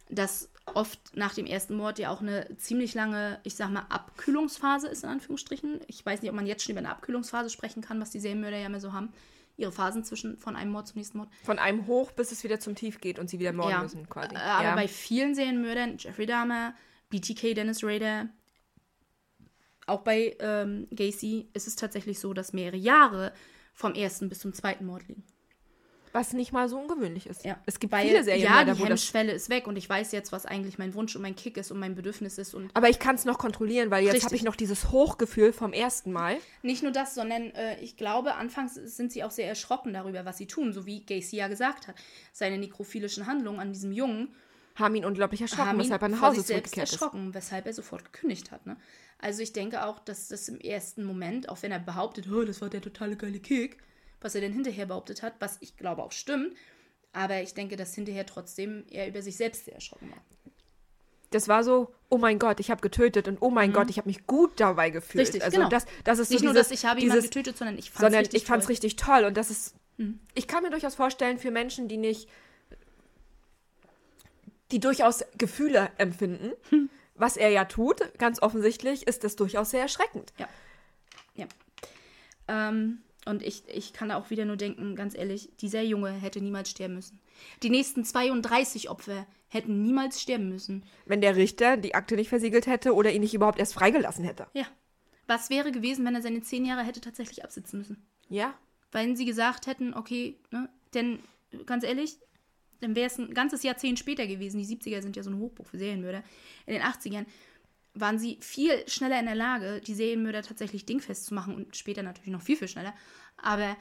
dass 0.09 0.51
oft 0.75 1.17
nach 1.17 1.35
dem 1.35 1.47
ersten 1.47 1.75
Mord 1.75 1.99
ja 1.99 2.11
auch 2.11 2.21
eine 2.21 2.57
ziemlich 2.57 2.95
lange, 2.95 3.41
ich 3.43 3.57
sag 3.57 3.71
mal, 3.71 3.87
Abkühlungsphase 3.89 4.87
ist, 4.87 5.03
in 5.03 5.11
Anführungsstrichen. 5.11 5.81
Ich 5.89 6.05
weiß 6.05 6.23
nicht, 6.23 6.31
ob 6.31 6.37
man 6.37 6.47
jetzt 6.47 6.63
schon 6.63 6.73
über 6.73 6.81
eine 6.81 6.91
Abkühlungsphase 6.91 7.51
sprechen 7.51 7.83
kann, 7.83 8.01
was 8.01 8.11
die 8.11 8.21
Serienmörder 8.21 8.59
ja 8.59 8.67
immer 8.67 8.81
so 8.81 8.93
haben. 8.93 9.13
Ihre 9.61 9.73
Phasen 9.73 10.05
zwischen 10.05 10.39
von 10.39 10.57
einem 10.57 10.73
Mord 10.73 10.89
zum 10.89 10.99
nächsten 10.99 11.19
Mord. 11.19 11.29
Von 11.45 11.59
einem 11.59 11.87
hoch, 11.87 12.13
bis 12.13 12.33
es 12.33 12.43
wieder 12.45 12.61
zum 12.61 12.75
Tief 12.75 13.01
geht 13.01 13.19
und 13.19 13.29
sie 13.31 13.39
wieder 13.39 13.53
morden 13.53 13.71
ja. 13.71 13.83
müssen, 13.83 14.09
quasi. 14.09 14.35
Aber 14.37 14.65
ja. 14.65 14.75
bei 14.75 14.89
vielen 14.89 15.35
Serienmördern, 15.35 15.97
Jeffrey 15.99 16.27
Dahmer, 16.27 16.75
BTK, 17.11 17.55
Dennis 17.55 17.85
Rader, 17.85 18.29
auch 19.87 20.03
bei 20.03 20.37
ähm, 20.39 20.87
Gacy 20.91 21.49
ist 21.53 21.67
es 21.67 21.77
tatsächlich 21.77 22.21
so, 22.21 22.33
dass 22.33 22.53
mehrere 22.53 22.77
Jahre 22.77 23.33
vom 23.75 23.95
ersten 23.95 24.29
bis 24.29 24.39
zum 24.39 24.53
zweiten 24.53 24.87
Mord 24.87 25.09
liegen. 25.09 25.25
Was 26.13 26.33
nicht 26.33 26.53
mal 26.53 26.69
so 26.69 26.79
ungewöhnlich 26.79 27.27
ist. 27.27 27.45
Ja. 27.45 27.57
Es 27.67 27.79
gibt 27.79 27.93
Weil, 27.93 28.07
viele 28.07 28.25
Serien, 28.25 28.43
ja, 28.43 28.65
die 28.65 28.75
Hemmschwelle 28.75 29.33
ist 29.33 29.49
weg 29.49 29.67
und 29.69 29.77
ich 29.77 29.89
weiß 29.89 30.11
jetzt, 30.13 30.33
was 30.33 30.45
eigentlich 30.45 30.77
mein 30.79 30.95
Wunsch 30.95 31.15
und 31.15 31.23
mein 31.23 31.37
Kick 31.37 31.57
ist 31.57 31.71
und 31.71 31.79
mein 31.79 31.95
Bedürfnis 31.95 32.37
ist. 32.39 32.55
Und 32.55 32.71
Aber 32.75 32.89
ich 32.89 32.99
kann 32.99 33.15
es 33.15 33.25
noch 33.25 33.39
kontrollieren, 33.39 33.91
weil 33.91 34.05
jetzt 34.05 34.25
habe 34.25 34.35
ich 34.35 34.43
noch 34.43 34.57
dieses 34.57 34.91
Hochgefühl 34.91 35.53
vom 35.53 35.73
ersten 35.73 36.13
Mal. 36.13 36.37
Nicht 36.63 36.83
nur 36.83 36.93
das, 36.93 37.15
sondern 37.15 37.51
äh, 37.53 37.79
ich 37.81 37.97
glaube, 37.97 38.35
anfangs 38.35 38.75
sind 38.75 39.13
sie 39.13 39.23
auch 39.23 39.31
sehr 39.31 39.47
erschrocken 39.47 39.93
darüber, 39.93 40.25
was 40.25 40.39
sie 40.39 40.47
tun, 40.47 40.73
so 40.73 40.85
wie 40.85 41.05
Gacy 41.05 41.37
ja 41.37 41.49
gesagt 41.49 41.87
hat. 41.87 41.95
Seine 42.33 42.59
nekrophilischen 42.59 43.27
Handlungen 43.27 43.61
an 43.61 43.73
diesem 43.73 43.93
Jungen 43.93 44.35
haben 44.75 44.95
ihn 44.95 45.05
unglaublich 45.05 45.43
erschrocken, 45.43 45.79
weshalb 45.79 46.03
er 46.03 46.09
nach 46.09 46.23
Hause 46.23 46.45
zurückgekehrt 46.45 46.89
ist. 46.89 46.95
erschrocken, 46.95 47.35
weshalb 47.35 47.67
er 47.67 47.73
sofort 47.73 48.13
gekündigt 48.13 48.51
hat. 48.51 48.67
Ne? 48.67 48.77
Also 49.19 49.43
ich 49.43 49.53
denke 49.53 49.85
auch, 49.85 49.99
dass 49.99 50.29
das 50.29 50.49
im 50.49 50.59
ersten 50.59 51.05
Moment, 51.05 51.49
auch 51.49 51.63
wenn 51.63 51.73
er 51.73 51.79
behauptet, 51.79 52.27
oh, 52.31 52.43
das 52.43 52.61
war 52.61 52.71
der 52.71 52.81
totale 52.81 53.17
geile 53.17 53.39
Kick, 53.39 53.77
was 54.21 54.35
er 54.35 54.41
denn 54.41 54.53
hinterher 54.53 54.87
behauptet 54.87 55.23
hat, 55.23 55.35
was 55.41 55.59
ich 55.61 55.77
glaube 55.77 56.03
auch 56.03 56.13
stimmt, 56.13 56.57
aber 57.13 57.43
ich 57.43 57.55
denke, 57.55 57.77
dass 57.77 57.95
hinterher 57.95 58.27
trotzdem 58.27 58.85
er 58.91 59.09
über 59.09 59.23
sich 59.23 59.37
selbst 59.37 59.65
sehr 59.65 59.75
erschrocken 59.75 60.11
war. 60.11 60.23
Das 61.31 61.47
war 61.47 61.63
so, 61.63 61.95
oh 62.09 62.19
mein 62.19 62.39
Gott, 62.41 62.59
ich 62.59 62.71
habe 62.71 62.81
getötet 62.81 63.29
und 63.29 63.39
oh 63.41 63.51
mein 63.51 63.71
mhm. 63.71 63.75
Gott, 63.75 63.91
ich 63.91 63.99
habe 63.99 64.09
mich 64.09 64.27
gut 64.27 64.59
dabei 64.59 64.91
gefühlt. 64.91 65.27
Richtig, 65.27 65.45
also 65.45 65.59
genau. 65.59 65.69
das, 65.69 65.87
das 66.03 66.19
ist 66.19 66.31
Nicht 66.31 66.41
so 66.41 66.47
nur, 66.47 66.55
dass 66.55 66.71
ich 66.73 66.85
habe 66.85 67.01
jemanden 67.01 67.23
getötet, 67.23 67.57
sondern 67.57 67.79
ich 67.79 67.91
fand 67.93 68.13
es 68.13 68.19
richtig, 68.19 68.45
toll. 68.45 68.59
richtig 68.67 68.97
toll. 68.97 69.25
Und 69.25 69.37
das 69.37 69.51
ist, 69.51 69.75
mhm. 69.97 70.19
ich 70.35 70.49
kann 70.49 70.65
mir 70.65 70.71
durchaus 70.71 70.97
vorstellen, 70.97 71.39
für 71.39 71.53
Menschen, 71.53 71.87
die 71.87 71.99
nicht, 71.99 72.29
die 74.73 74.81
durchaus 74.81 75.25
Gefühle 75.39 75.91
empfinden, 75.99 76.53
hm 76.71 76.91
was 77.21 77.37
er 77.37 77.51
ja 77.51 77.67
tut, 77.67 78.19
ganz 78.19 78.41
offensichtlich, 78.41 79.07
ist 79.07 79.25
das 79.25 79.37
durchaus 79.37 79.71
sehr 79.71 79.83
erschreckend. 79.83 80.33
Ja. 80.39 80.49
Ja. 81.35 81.47
Ähm, 82.49 83.03
und 83.27 83.43
ich, 83.43 83.65
ich 83.69 83.93
kann 83.93 84.11
auch 84.11 84.31
wieder 84.31 84.45
nur 84.45 84.57
denken, 84.57 84.97
ganz 84.97 85.15
ehrlich, 85.15 85.51
dieser 85.61 85.83
Junge 85.83 86.11
hätte 86.11 86.41
niemals 86.41 86.71
sterben 86.71 86.95
müssen. 86.95 87.21
Die 87.63 87.71
nächsten 87.71 88.05
32 88.05 88.89
Opfer 88.89 89.27
hätten 89.49 89.83
niemals 89.83 90.21
sterben 90.21 90.49
müssen. 90.49 90.85
Wenn 91.05 91.21
der 91.21 91.37
Richter 91.37 91.77
die 91.77 91.95
Akte 91.95 92.17
nicht 92.17 92.29
versiegelt 92.29 92.67
hätte 92.67 92.95
oder 92.95 93.13
ihn 93.13 93.21
nicht 93.21 93.35
überhaupt 93.35 93.59
erst 93.59 93.75
freigelassen 93.75 94.25
hätte. 94.25 94.47
Ja. 94.55 94.67
Was 95.27 95.51
wäre 95.51 95.71
gewesen, 95.71 96.05
wenn 96.05 96.15
er 96.15 96.23
seine 96.23 96.41
zehn 96.41 96.65
Jahre 96.65 96.83
hätte 96.83 97.01
tatsächlich 97.01 97.45
absitzen 97.45 97.79
müssen? 97.79 98.07
Ja. 98.29 98.55
Weil 98.91 99.17
sie 99.17 99.25
gesagt 99.25 99.67
hätten, 99.67 99.95
okay, 99.95 100.39
ne, 100.51 100.69
denn 100.95 101.21
ganz 101.67 101.85
ehrlich, 101.85 102.17
dann 102.81 102.97
wäre 102.97 103.07
es 103.07 103.19
ein 103.19 103.35
ganzes 103.35 103.63
Jahrzehnt 103.63 103.99
später 103.99 104.27
gewesen. 104.27 104.59
Die 104.59 104.67
70er 104.67 105.03
sind 105.03 105.17
ja 105.17 105.23
so 105.23 105.31
ein 105.31 105.39
Hochbuch 105.39 105.67
für 105.67 105.79
Serienmörder. 105.79 106.23
In 106.67 106.75
den 106.75 106.83
80ern 106.83 107.27
waren 107.95 108.19
sie 108.19 108.39
viel 108.41 108.89
schneller 108.89 109.19
in 109.19 109.27
der 109.27 109.35
Lage, 109.35 109.81
die 109.81 109.95
Serienmörder 109.95 110.43
tatsächlich 110.43 110.87
dingfest 110.87 111.27
zu 111.27 111.35
machen 111.35 111.55
und 111.55 111.77
später 111.77 112.03
natürlich 112.03 112.31
noch 112.31 112.43
viel, 112.43 112.57
viel 112.57 112.69
schneller. 112.69 112.95
Aber, 113.37 113.77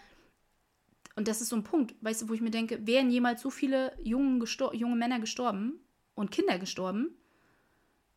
und 1.16 1.28
das 1.28 1.42
ist 1.42 1.50
so 1.50 1.56
ein 1.56 1.64
Punkt, 1.64 1.96
weißt 2.02 2.24
du, 2.24 2.30
wo 2.30 2.34
ich 2.34 2.42
mir 2.42 2.52
denke, 2.52 2.86
wären 2.88 3.12
jemals 3.12 3.42
so 3.42 3.50
viele 3.50 3.96
junge, 4.04 4.46
junge 4.74 4.96
Männer 4.96 5.20
gestorben 5.20 5.80
und 6.16 6.32
Kinder 6.32 6.58
gestorben, 6.58 7.16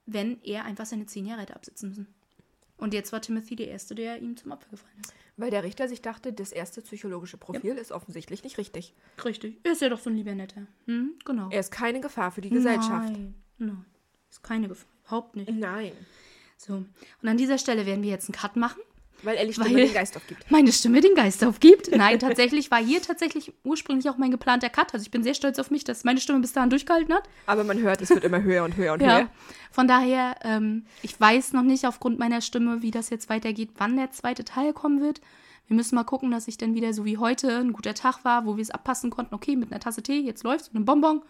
wenn 0.06 0.42
er 0.42 0.64
einfach 0.64 0.86
seine 0.86 1.06
zehn 1.06 1.26
Jahre 1.26 1.42
hätte 1.42 1.56
absitzen 1.56 1.90
müssen? 1.90 2.06
Und 2.78 2.94
jetzt 2.94 3.12
war 3.12 3.20
Timothy 3.20 3.54
der 3.54 3.68
Erste, 3.68 3.94
der 3.94 4.20
ihm 4.20 4.36
zum 4.36 4.50
Opfer 4.50 4.70
gefallen 4.70 4.96
ist. 5.00 5.14
Weil 5.36 5.50
der 5.50 5.62
Richter 5.62 5.88
sich 5.88 6.02
dachte, 6.02 6.32
das 6.32 6.50
erste 6.50 6.82
psychologische 6.82 7.36
Profil 7.36 7.74
ja. 7.74 7.80
ist 7.80 7.92
offensichtlich 7.92 8.42
nicht 8.42 8.58
richtig. 8.58 8.94
Richtig. 9.24 9.60
Er 9.62 9.72
ist 9.72 9.82
ja 9.82 9.88
doch 9.88 10.00
so 10.00 10.10
ein 10.10 10.16
lieber 10.16 10.34
Netter. 10.34 10.66
Hm? 10.86 11.14
Genau. 11.24 11.48
Er 11.50 11.60
ist 11.60 11.70
keine 11.70 12.00
Gefahr 12.00 12.32
für 12.32 12.40
die 12.40 12.50
Gesellschaft. 12.50 13.12
Nein, 13.12 13.34
nein. 13.58 13.84
Ist 14.30 14.42
keine 14.42 14.66
Gefahr. 14.66 14.91
Überhaupt 15.06 15.36
nicht. 15.36 15.50
Nein. 15.50 15.92
So. 16.56 16.74
Und 17.22 17.28
an 17.28 17.36
dieser 17.36 17.58
Stelle 17.58 17.86
werden 17.86 18.02
wir 18.02 18.10
jetzt 18.10 18.28
einen 18.28 18.34
Cut 18.34 18.56
machen. 18.56 18.80
Weil 19.22 19.36
Ellie 19.36 19.52
Stimme 19.52 19.76
den 19.76 19.92
Geist 19.92 20.16
aufgibt. 20.16 20.50
Meine 20.50 20.72
Stimme 20.72 21.00
den 21.00 21.14
Geist 21.14 21.44
aufgibt. 21.44 21.94
Nein, 21.94 22.18
tatsächlich 22.20 22.70
war 22.70 22.82
hier 22.82 23.00
tatsächlich 23.00 23.52
ursprünglich 23.62 24.08
auch 24.10 24.16
mein 24.16 24.32
geplanter 24.32 24.68
Cut. 24.68 24.92
Also 24.94 25.04
ich 25.04 25.10
bin 25.10 25.22
sehr 25.22 25.34
stolz 25.34 25.58
auf 25.58 25.70
mich, 25.70 25.84
dass 25.84 26.02
meine 26.02 26.20
Stimme 26.20 26.40
bis 26.40 26.52
dahin 26.52 26.70
durchgehalten 26.70 27.14
hat. 27.14 27.28
Aber 27.46 27.62
man 27.62 27.78
hört, 27.78 28.02
es 28.02 28.10
wird 28.10 28.24
immer 28.24 28.42
höher 28.42 28.64
und 28.64 28.76
höher 28.76 28.94
und 28.94 29.02
ja. 29.02 29.18
höher. 29.18 29.30
Von 29.70 29.86
daher, 29.86 30.36
ähm, 30.42 30.86
ich 31.02 31.18
weiß 31.18 31.52
noch 31.52 31.62
nicht 31.62 31.86
aufgrund 31.86 32.18
meiner 32.18 32.40
Stimme, 32.40 32.82
wie 32.82 32.90
das 32.90 33.10
jetzt 33.10 33.28
weitergeht, 33.28 33.70
wann 33.76 33.96
der 33.96 34.10
zweite 34.10 34.44
Teil 34.44 34.72
kommen 34.72 35.00
wird. 35.00 35.20
Wir 35.68 35.76
müssen 35.76 35.94
mal 35.94 36.04
gucken, 36.04 36.30
dass 36.32 36.48
ich 36.48 36.58
dann 36.58 36.74
wieder 36.74 36.92
so 36.92 37.04
wie 37.04 37.18
heute 37.18 37.58
ein 37.58 37.72
guter 37.72 37.94
Tag 37.94 38.24
war, 38.24 38.44
wo 38.44 38.56
wir 38.56 38.62
es 38.62 38.70
abpassen 38.70 39.10
konnten. 39.10 39.34
Okay, 39.34 39.54
mit 39.54 39.70
einer 39.70 39.80
Tasse 39.80 40.02
Tee, 40.02 40.20
jetzt 40.20 40.42
läuft's 40.42 40.68
und 40.68 40.76
einem 40.76 40.84
Bonbon. 40.84 41.22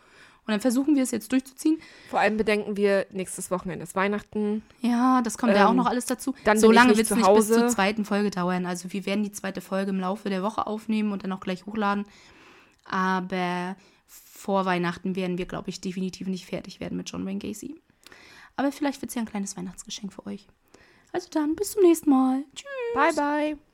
Und 0.45 0.51
dann 0.51 0.61
versuchen 0.61 0.97
wir 0.97 1.05
es 1.05 1.13
jetzt 1.13 1.31
durchzuziehen. 1.31 1.81
Vor 2.11 2.19
allem 2.19 2.37
bedenken 2.37 2.77
wir, 2.77 3.07
nächstes 3.13 3.53
Wochenende 3.53 3.85
ist 3.85 3.95
Weihnachten. 3.95 4.63
Ja, 4.81 5.23
das 5.23 5.39
kommt 5.39 5.53
ähm, 5.53 5.59
ja 5.59 5.67
auch 5.67 5.71
ähm, 5.71 5.77
noch 5.77 5.87
alles 5.87 6.07
dazu. 6.07 6.35
Dann 6.45 6.59
so 6.59 6.73
lange 6.73 6.97
wird 6.97 7.09
es 7.11 7.17
nicht 7.17 7.35
bis 7.35 7.47
zur 7.47 7.69
zweiten 7.69 8.05
Folge 8.05 8.31
dauern. 8.31 8.67
Also 8.67 8.93
wir 8.93 9.07
werden 9.07 9.23
die 9.23 9.31
zweite 9.31 9.61
Folge 9.61 9.91
im 9.91 10.01
Laufe 10.01 10.31
der 10.31 10.43
Woche 10.43 10.67
aufnehmen 10.67 11.13
und 11.13 11.23
dann 11.23 11.33
auch 11.33 11.41
gleich 11.41 11.65
hochladen. 11.65 12.07
Aber 12.85 13.77
vor 14.07 14.65
Weihnachten 14.65 15.15
werden 15.15 15.39
wir, 15.39 15.47
glaube 15.47 15.71
ich, 15.71 15.81
definitiv 15.81 16.27
nicht 16.27 16.47
fertig 16.47 16.81
werden 16.81 16.97
mit 16.97 17.09
John 17.09 17.25
Wayne 17.25 17.39
Gacy. 17.39 17.81
Aber 18.57 18.73
vielleicht 18.73 19.01
wird 19.01 19.11
es 19.11 19.15
ja 19.15 19.23
ein 19.23 19.29
kleines 19.29 19.57
Weihnachtsgeschenk 19.57 20.13
für 20.13 20.27
euch. 20.27 20.49
Also 21.13 21.29
dann, 21.31 21.55
bis 21.55 21.73
zum 21.73 21.83
nächsten 21.83 22.11
Mal. 22.11 22.45
Tschüss. 22.55 22.67
Bye, 22.95 23.13
bye. 23.15 23.72